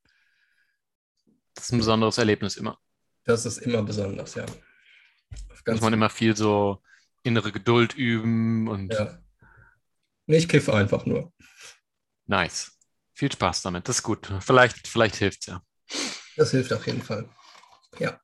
Das 1.54 1.64
ist 1.64 1.72
ein 1.72 1.78
besonderes 1.78 2.18
Erlebnis 2.18 2.56
immer. 2.56 2.78
Das 3.24 3.46
ist 3.46 3.56
immer 3.58 3.82
besonders, 3.82 4.34
ja. 4.34 4.44
Auf 4.44 5.62
Muss 5.66 5.80
man 5.80 5.94
immer 5.94 6.10
viel 6.10 6.36
so 6.36 6.82
innere 7.22 7.52
Geduld 7.52 7.94
üben 7.94 8.68
und 8.68 8.92
ja. 8.92 9.18
Nee, 10.26 10.36
ich 10.36 10.48
kiffe 10.48 10.74
einfach 10.74 11.06
nur. 11.06 11.32
nice. 12.26 12.78
Viel 13.14 13.32
Spaß 13.32 13.62
damit. 13.62 13.88
Das 13.88 13.96
ist 13.98 14.02
gut. 14.02 14.30
Vielleicht, 14.40 14.86
vielleicht 14.88 15.16
hilft 15.16 15.40
es 15.40 15.46
ja. 15.46 15.62
Das 16.36 16.50
hilft 16.50 16.70
auf 16.74 16.86
jeden 16.86 17.02
Fall. 17.02 17.28
Ja. 17.98 18.20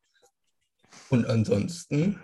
Und 1.11 1.27
ansonsten, 1.27 2.21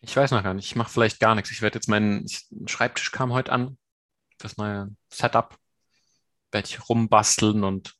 Ich 0.00 0.16
weiß 0.16 0.30
noch 0.30 0.42
gar 0.42 0.54
nicht. 0.54 0.66
Ich 0.66 0.76
mache 0.76 0.90
vielleicht 0.90 1.18
gar 1.18 1.34
nichts. 1.34 1.50
Ich 1.50 1.62
werde 1.62 1.78
jetzt 1.78 1.88
meinen 1.88 2.26
Schreibtisch 2.66 3.10
kam 3.10 3.32
heute 3.32 3.52
an. 3.52 3.76
Das 4.38 4.56
neue 4.56 4.94
Setup. 5.12 5.56
Werde 6.52 6.68
ich 6.68 6.88
rumbasteln 6.88 7.64
und 7.64 7.96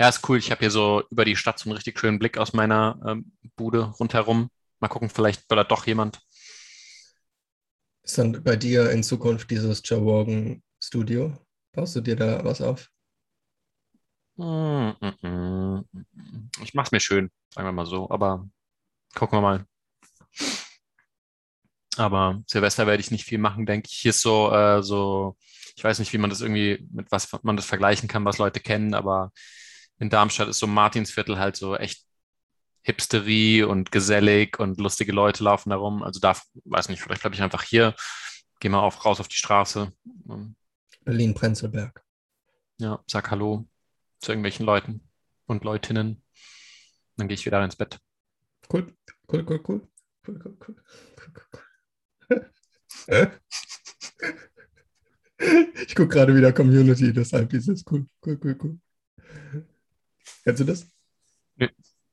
ja, 0.00 0.08
ist 0.08 0.28
cool. 0.28 0.38
Ich 0.38 0.50
habe 0.50 0.60
hier 0.60 0.70
so 0.70 1.04
über 1.10 1.24
die 1.24 1.36
Stadt 1.36 1.58
so 1.58 1.68
einen 1.68 1.76
richtig 1.76 1.98
schönen 1.98 2.18
Blick 2.18 2.38
aus 2.38 2.52
meiner 2.52 2.98
ähm, 3.06 3.32
Bude 3.54 3.82
rundherum. 3.82 4.50
Mal 4.80 4.88
gucken, 4.88 5.10
vielleicht 5.10 5.44
da 5.48 5.62
doch 5.62 5.86
jemand. 5.86 6.20
ist 8.02 8.16
dann 8.16 8.42
bei 8.42 8.56
dir 8.56 8.90
in 8.90 9.02
Zukunft 9.02 9.50
dieses 9.50 9.82
Rogan 9.92 10.62
Studio? 10.82 11.36
Baust 11.72 11.96
du 11.96 12.00
dir 12.00 12.16
da 12.16 12.42
was 12.44 12.62
auf? 12.62 12.90
Mm, 14.40 14.94
mm, 15.00 15.28
mm. 15.28 15.84
Ich 16.62 16.72
mache 16.72 16.86
es 16.86 16.92
mir 16.92 17.00
schön, 17.00 17.30
sagen 17.50 17.68
wir 17.68 17.72
mal 17.72 17.84
so. 17.84 18.08
Aber 18.10 18.48
gucken 19.14 19.36
wir 19.38 19.42
mal. 19.42 19.66
Aber 21.96 22.42
Silvester 22.46 22.86
werde 22.86 23.02
ich 23.02 23.10
nicht 23.10 23.24
viel 23.24 23.36
machen, 23.36 23.66
denke 23.66 23.88
ich. 23.90 23.98
Hier 23.98 24.10
ist 24.10 24.22
so, 24.22 24.50
äh, 24.50 24.82
so, 24.82 25.36
ich 25.76 25.84
weiß 25.84 25.98
nicht, 25.98 26.12
wie 26.14 26.18
man 26.18 26.30
das 26.30 26.40
irgendwie, 26.40 26.86
mit 26.90 27.12
was 27.12 27.30
man 27.42 27.56
das 27.56 27.66
vergleichen 27.66 28.08
kann, 28.08 28.24
was 28.24 28.38
Leute 28.38 28.60
kennen, 28.60 28.94
aber 28.94 29.32
in 29.98 30.08
Darmstadt 30.08 30.48
ist 30.48 30.58
so 30.58 30.66
Martinsviertel 30.66 31.38
halt 31.38 31.56
so 31.56 31.76
echt 31.76 32.06
Hipsterie 32.82 33.64
und 33.64 33.92
gesellig 33.92 34.58
und 34.58 34.80
lustige 34.80 35.12
Leute 35.12 35.44
laufen 35.44 35.68
da 35.68 35.76
rum. 35.76 36.02
Also 36.02 36.18
da, 36.18 36.34
weiß 36.64 36.88
nicht, 36.88 37.02
vielleicht 37.02 37.20
bleibe 37.20 37.34
ich 37.34 37.42
einfach 37.42 37.62
hier, 37.62 37.94
gehe 38.60 38.70
mal 38.70 38.80
auf, 38.80 39.04
raus 39.04 39.20
auf 39.20 39.28
die 39.28 39.36
Straße, 39.36 39.92
Berlin-Prenzlberg. 41.04 42.02
ja, 42.78 43.02
sag 43.06 43.30
Hallo 43.30 43.66
zu 44.20 44.32
irgendwelchen 44.32 44.66
Leuten 44.66 45.00
und 45.46 45.64
Leutinnen. 45.64 46.22
Dann 47.16 47.28
gehe 47.28 47.34
ich 47.34 47.46
wieder 47.46 47.62
ins 47.64 47.76
Bett. 47.76 47.98
Cool, 48.72 48.94
cool, 49.32 49.44
cool, 49.48 49.60
cool. 49.66 49.88
Cool, 50.26 50.40
cool, 50.44 50.56
cool. 50.68 50.76
cool. 53.08 53.30
Ich 55.86 55.94
gucke 55.94 56.08
gerade 56.08 56.36
wieder 56.36 56.52
Community, 56.52 57.12
deshalb 57.12 57.48
dieses 57.50 57.84
cool, 57.90 58.06
cool, 58.24 58.38
cool, 58.44 58.58
cool. 58.62 58.78
Kennst 60.44 60.60
du 60.60 60.64
das? 60.64 60.86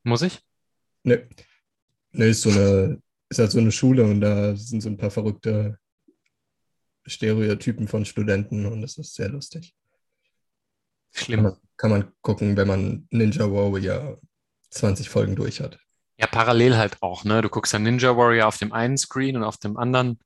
Muss 0.04 0.22
ich? 0.22 0.42
Nö. 1.04 1.18
Nö, 2.12 2.26
ist 2.26 2.42
so 2.42 2.50
eine, 2.50 3.02
ist 3.30 3.40
halt 3.40 3.52
so 3.52 3.60
eine 3.60 3.72
Schule 3.72 4.06
und 4.06 4.22
da 4.22 4.56
sind 4.56 4.82
so 4.82 4.90
ein 4.90 4.98
paar 4.98 5.12
verrückte 5.12 5.78
Stereotypen 7.06 7.88
von 7.88 8.06
Studenten 8.06 8.66
und 8.66 8.82
das 8.82 8.98
ist 8.98 9.14
sehr 9.14 9.30
lustig. 9.30 9.76
Kann 11.14 11.26
Schlimm. 11.26 11.44
man, 11.44 11.58
kann 11.78 11.92
man 11.92 12.12
gucken, 12.22 12.58
wenn 12.58 12.68
man 12.68 13.08
Ninja 13.12 13.52
Warrior 13.52 14.20
20 14.72 15.10
Folgen 15.10 15.36
durch 15.36 15.62
hat. 15.62 15.80
Ja, 16.18 16.28
parallel 16.28 16.78
halt 16.78 17.02
auch, 17.02 17.24
ne? 17.24 17.42
Du 17.42 17.50
guckst 17.50 17.74
dann 17.74 17.84
Ninja 17.84 18.18
Warrior 18.18 18.48
auf 18.48 18.58
dem 18.58 18.74
einen 18.74 18.98
Screen 18.98 19.36
und 19.36 19.44
auf 19.44 19.58
dem 19.58 19.78
anderen 19.78 20.20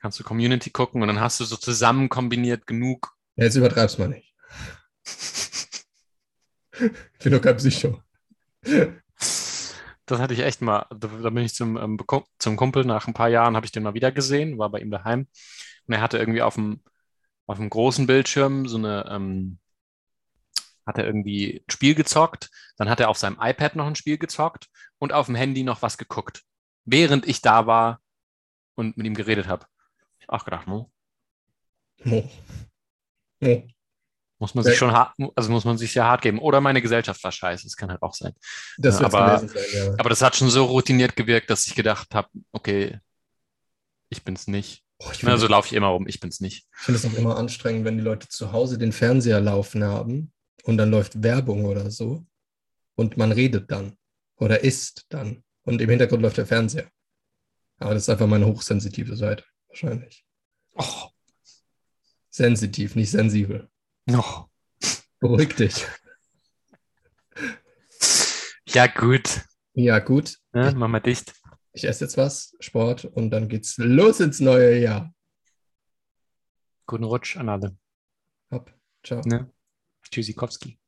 kannst 0.00 0.18
du 0.18 0.24
Community 0.24 0.70
gucken 0.70 1.00
und 1.00 1.08
dann 1.08 1.20
hast 1.20 1.38
du 1.38 1.44
so 1.44 1.56
zusammen 1.56 2.08
kombiniert 2.08 2.66
genug. 2.66 3.14
Ja, 3.36 3.44
jetzt 3.44 3.54
übertreib's 3.54 3.98
mal 3.98 4.08
nicht. 4.08 4.34
Ich 6.74 7.18
bin 7.22 7.32
doch 7.32 7.40
kein 7.40 7.56
Psycho. 7.56 8.02
Das 10.06 10.20
hatte 10.20 10.34
ich 10.34 10.40
echt 10.40 10.60
mal. 10.60 10.86
Da, 10.90 11.06
bin 11.30 11.44
ich 11.44 11.54
zum, 11.54 11.76
ähm, 11.76 11.98
zum 12.38 12.56
Kumpel 12.56 12.84
nach 12.84 13.06
ein 13.06 13.14
paar 13.14 13.28
Jahren, 13.28 13.54
habe 13.54 13.64
ich 13.64 13.72
den 13.72 13.84
mal 13.84 13.94
wieder 13.94 14.10
gesehen, 14.10 14.58
war 14.58 14.70
bei 14.70 14.80
ihm 14.80 14.90
daheim. 14.90 15.28
Und 15.86 15.94
er 15.94 16.00
hatte 16.00 16.18
irgendwie 16.18 16.42
auf 16.42 16.54
dem, 16.54 16.82
auf 17.46 17.58
dem 17.58 17.70
großen 17.70 18.06
Bildschirm 18.06 18.66
so 18.66 18.78
eine, 18.78 19.06
ähm, 19.08 19.58
hat 20.86 20.98
er 20.98 21.04
irgendwie 21.06 21.58
ein 21.66 21.70
Spiel 21.70 21.94
gezockt, 21.94 22.50
dann 22.76 22.88
hat 22.90 23.00
er 23.00 23.08
auf 23.08 23.18
seinem 23.18 23.38
iPad 23.40 23.76
noch 23.76 23.86
ein 23.86 23.94
Spiel 23.96 24.18
gezockt 24.18 24.68
und 24.98 25.12
auf 25.12 25.26
dem 25.26 25.34
Handy 25.34 25.62
noch 25.62 25.82
was 25.82 25.98
geguckt, 25.98 26.42
während 26.84 27.26
ich 27.26 27.40
da 27.42 27.66
war 27.66 28.00
und 28.74 28.96
mit 28.96 29.06
ihm 29.06 29.14
geredet 29.14 29.46
habe. 29.48 29.66
Auch 30.28 30.44
gedacht, 30.44 30.66
no, 30.66 30.90
Mo. 32.04 32.30
Mo. 33.40 33.68
muss 34.38 34.54
man 34.54 34.64
sich 34.64 34.72
Ja. 34.74 34.78
schon 34.78 34.92
hart, 34.92 35.14
also 35.36 35.50
muss 35.52 35.64
man 35.64 35.78
sich 35.78 35.92
sehr 35.92 36.04
hart 36.04 36.22
geben. 36.22 36.38
Oder 36.40 36.60
meine 36.60 36.82
Gesellschaft 36.82 37.22
war 37.22 37.30
scheiße, 37.30 37.64
das 37.64 37.76
kann 37.76 37.90
halt 37.90 38.02
auch 38.02 38.14
sein. 38.14 38.32
Das 38.78 38.98
Ja, 38.98 39.06
aber- 39.06 39.38
sein, 39.38 39.50
ja. 39.72 39.94
Aber 39.98 40.08
das 40.08 40.22
hat 40.22 40.34
schon 40.34 40.50
so 40.50 40.64
routiniert 40.64 41.14
gewirkt, 41.16 41.48
dass 41.50 41.66
ich 41.66 41.74
gedacht 41.74 42.14
habe, 42.14 42.28
okay, 42.50 42.98
ich 44.08 44.24
bin's 44.24 44.46
nicht. 44.48 44.82
Oh, 44.98 45.10
ich 45.12 45.22
Na, 45.22 45.30
finde 45.30 45.38
so 45.38 45.46
laufe 45.48 45.68
ich 45.68 45.72
immer 45.74 45.88
rum, 45.88 46.06
ich 46.08 46.18
bin's 46.20 46.40
nicht. 46.40 46.66
ich 46.72 46.78
find 46.84 46.96
es 46.96 47.04
auch 47.04 47.12
immer 47.14 47.36
anstrengend, 47.36 47.84
wenn 47.84 47.98
die 47.98 48.04
Leute 48.04 48.28
zu 48.28 48.52
Hause 48.52 48.78
den 48.78 48.92
Fernseher 48.92 49.40
laufen 49.40 49.84
haben 49.84 50.32
und 50.62 50.76
dann 50.76 50.90
läuft 50.90 51.22
Werbung 51.22 51.64
oder 51.64 51.90
so 51.90 52.26
und 52.94 53.16
man 53.16 53.32
redet 53.32 53.70
dann 53.70 53.96
oder 54.36 54.62
isst 54.62 55.06
dann 55.08 55.42
und 55.62 55.80
im 55.80 55.90
Hintergrund 55.90 56.22
läuft 56.22 56.38
der 56.38 56.46
Fernseher. 56.46 56.90
Aber 57.78 57.94
das 57.94 58.04
ist 58.04 58.08
einfach 58.08 58.26
meine 58.26 58.46
hochsensitive 58.46 59.16
Seite, 59.16 59.44
wahrscheinlich. 59.68 60.24
Oh, 60.74 61.08
Sensitiv, 62.34 62.96
nicht 62.96 63.10
sensibel. 63.10 63.68
noch. 64.06 64.48
Beruhig 65.20 65.54
dich. 65.54 65.86
Ja, 68.68 68.86
gut. 68.86 69.42
Ja, 69.74 69.98
gut. 69.98 70.38
Ne? 70.52 70.72
Mach 70.74 70.88
mal 70.88 71.00
dicht. 71.00 71.34
Ich 71.74 71.84
esse 71.84 72.04
jetzt 72.06 72.16
was, 72.16 72.56
Sport 72.58 73.04
und 73.04 73.30
dann 73.30 73.48
geht's 73.48 73.76
los 73.76 74.20
ins 74.20 74.40
neue 74.40 74.78
Jahr. 74.78 75.14
Guten 76.86 77.04
Rutsch 77.04 77.36
an 77.36 77.50
alle. 77.50 77.76
Hopp, 78.50 78.72
ciao. 79.04 79.20
Ne? 79.26 79.51
Tchuzikowski. 80.12 80.78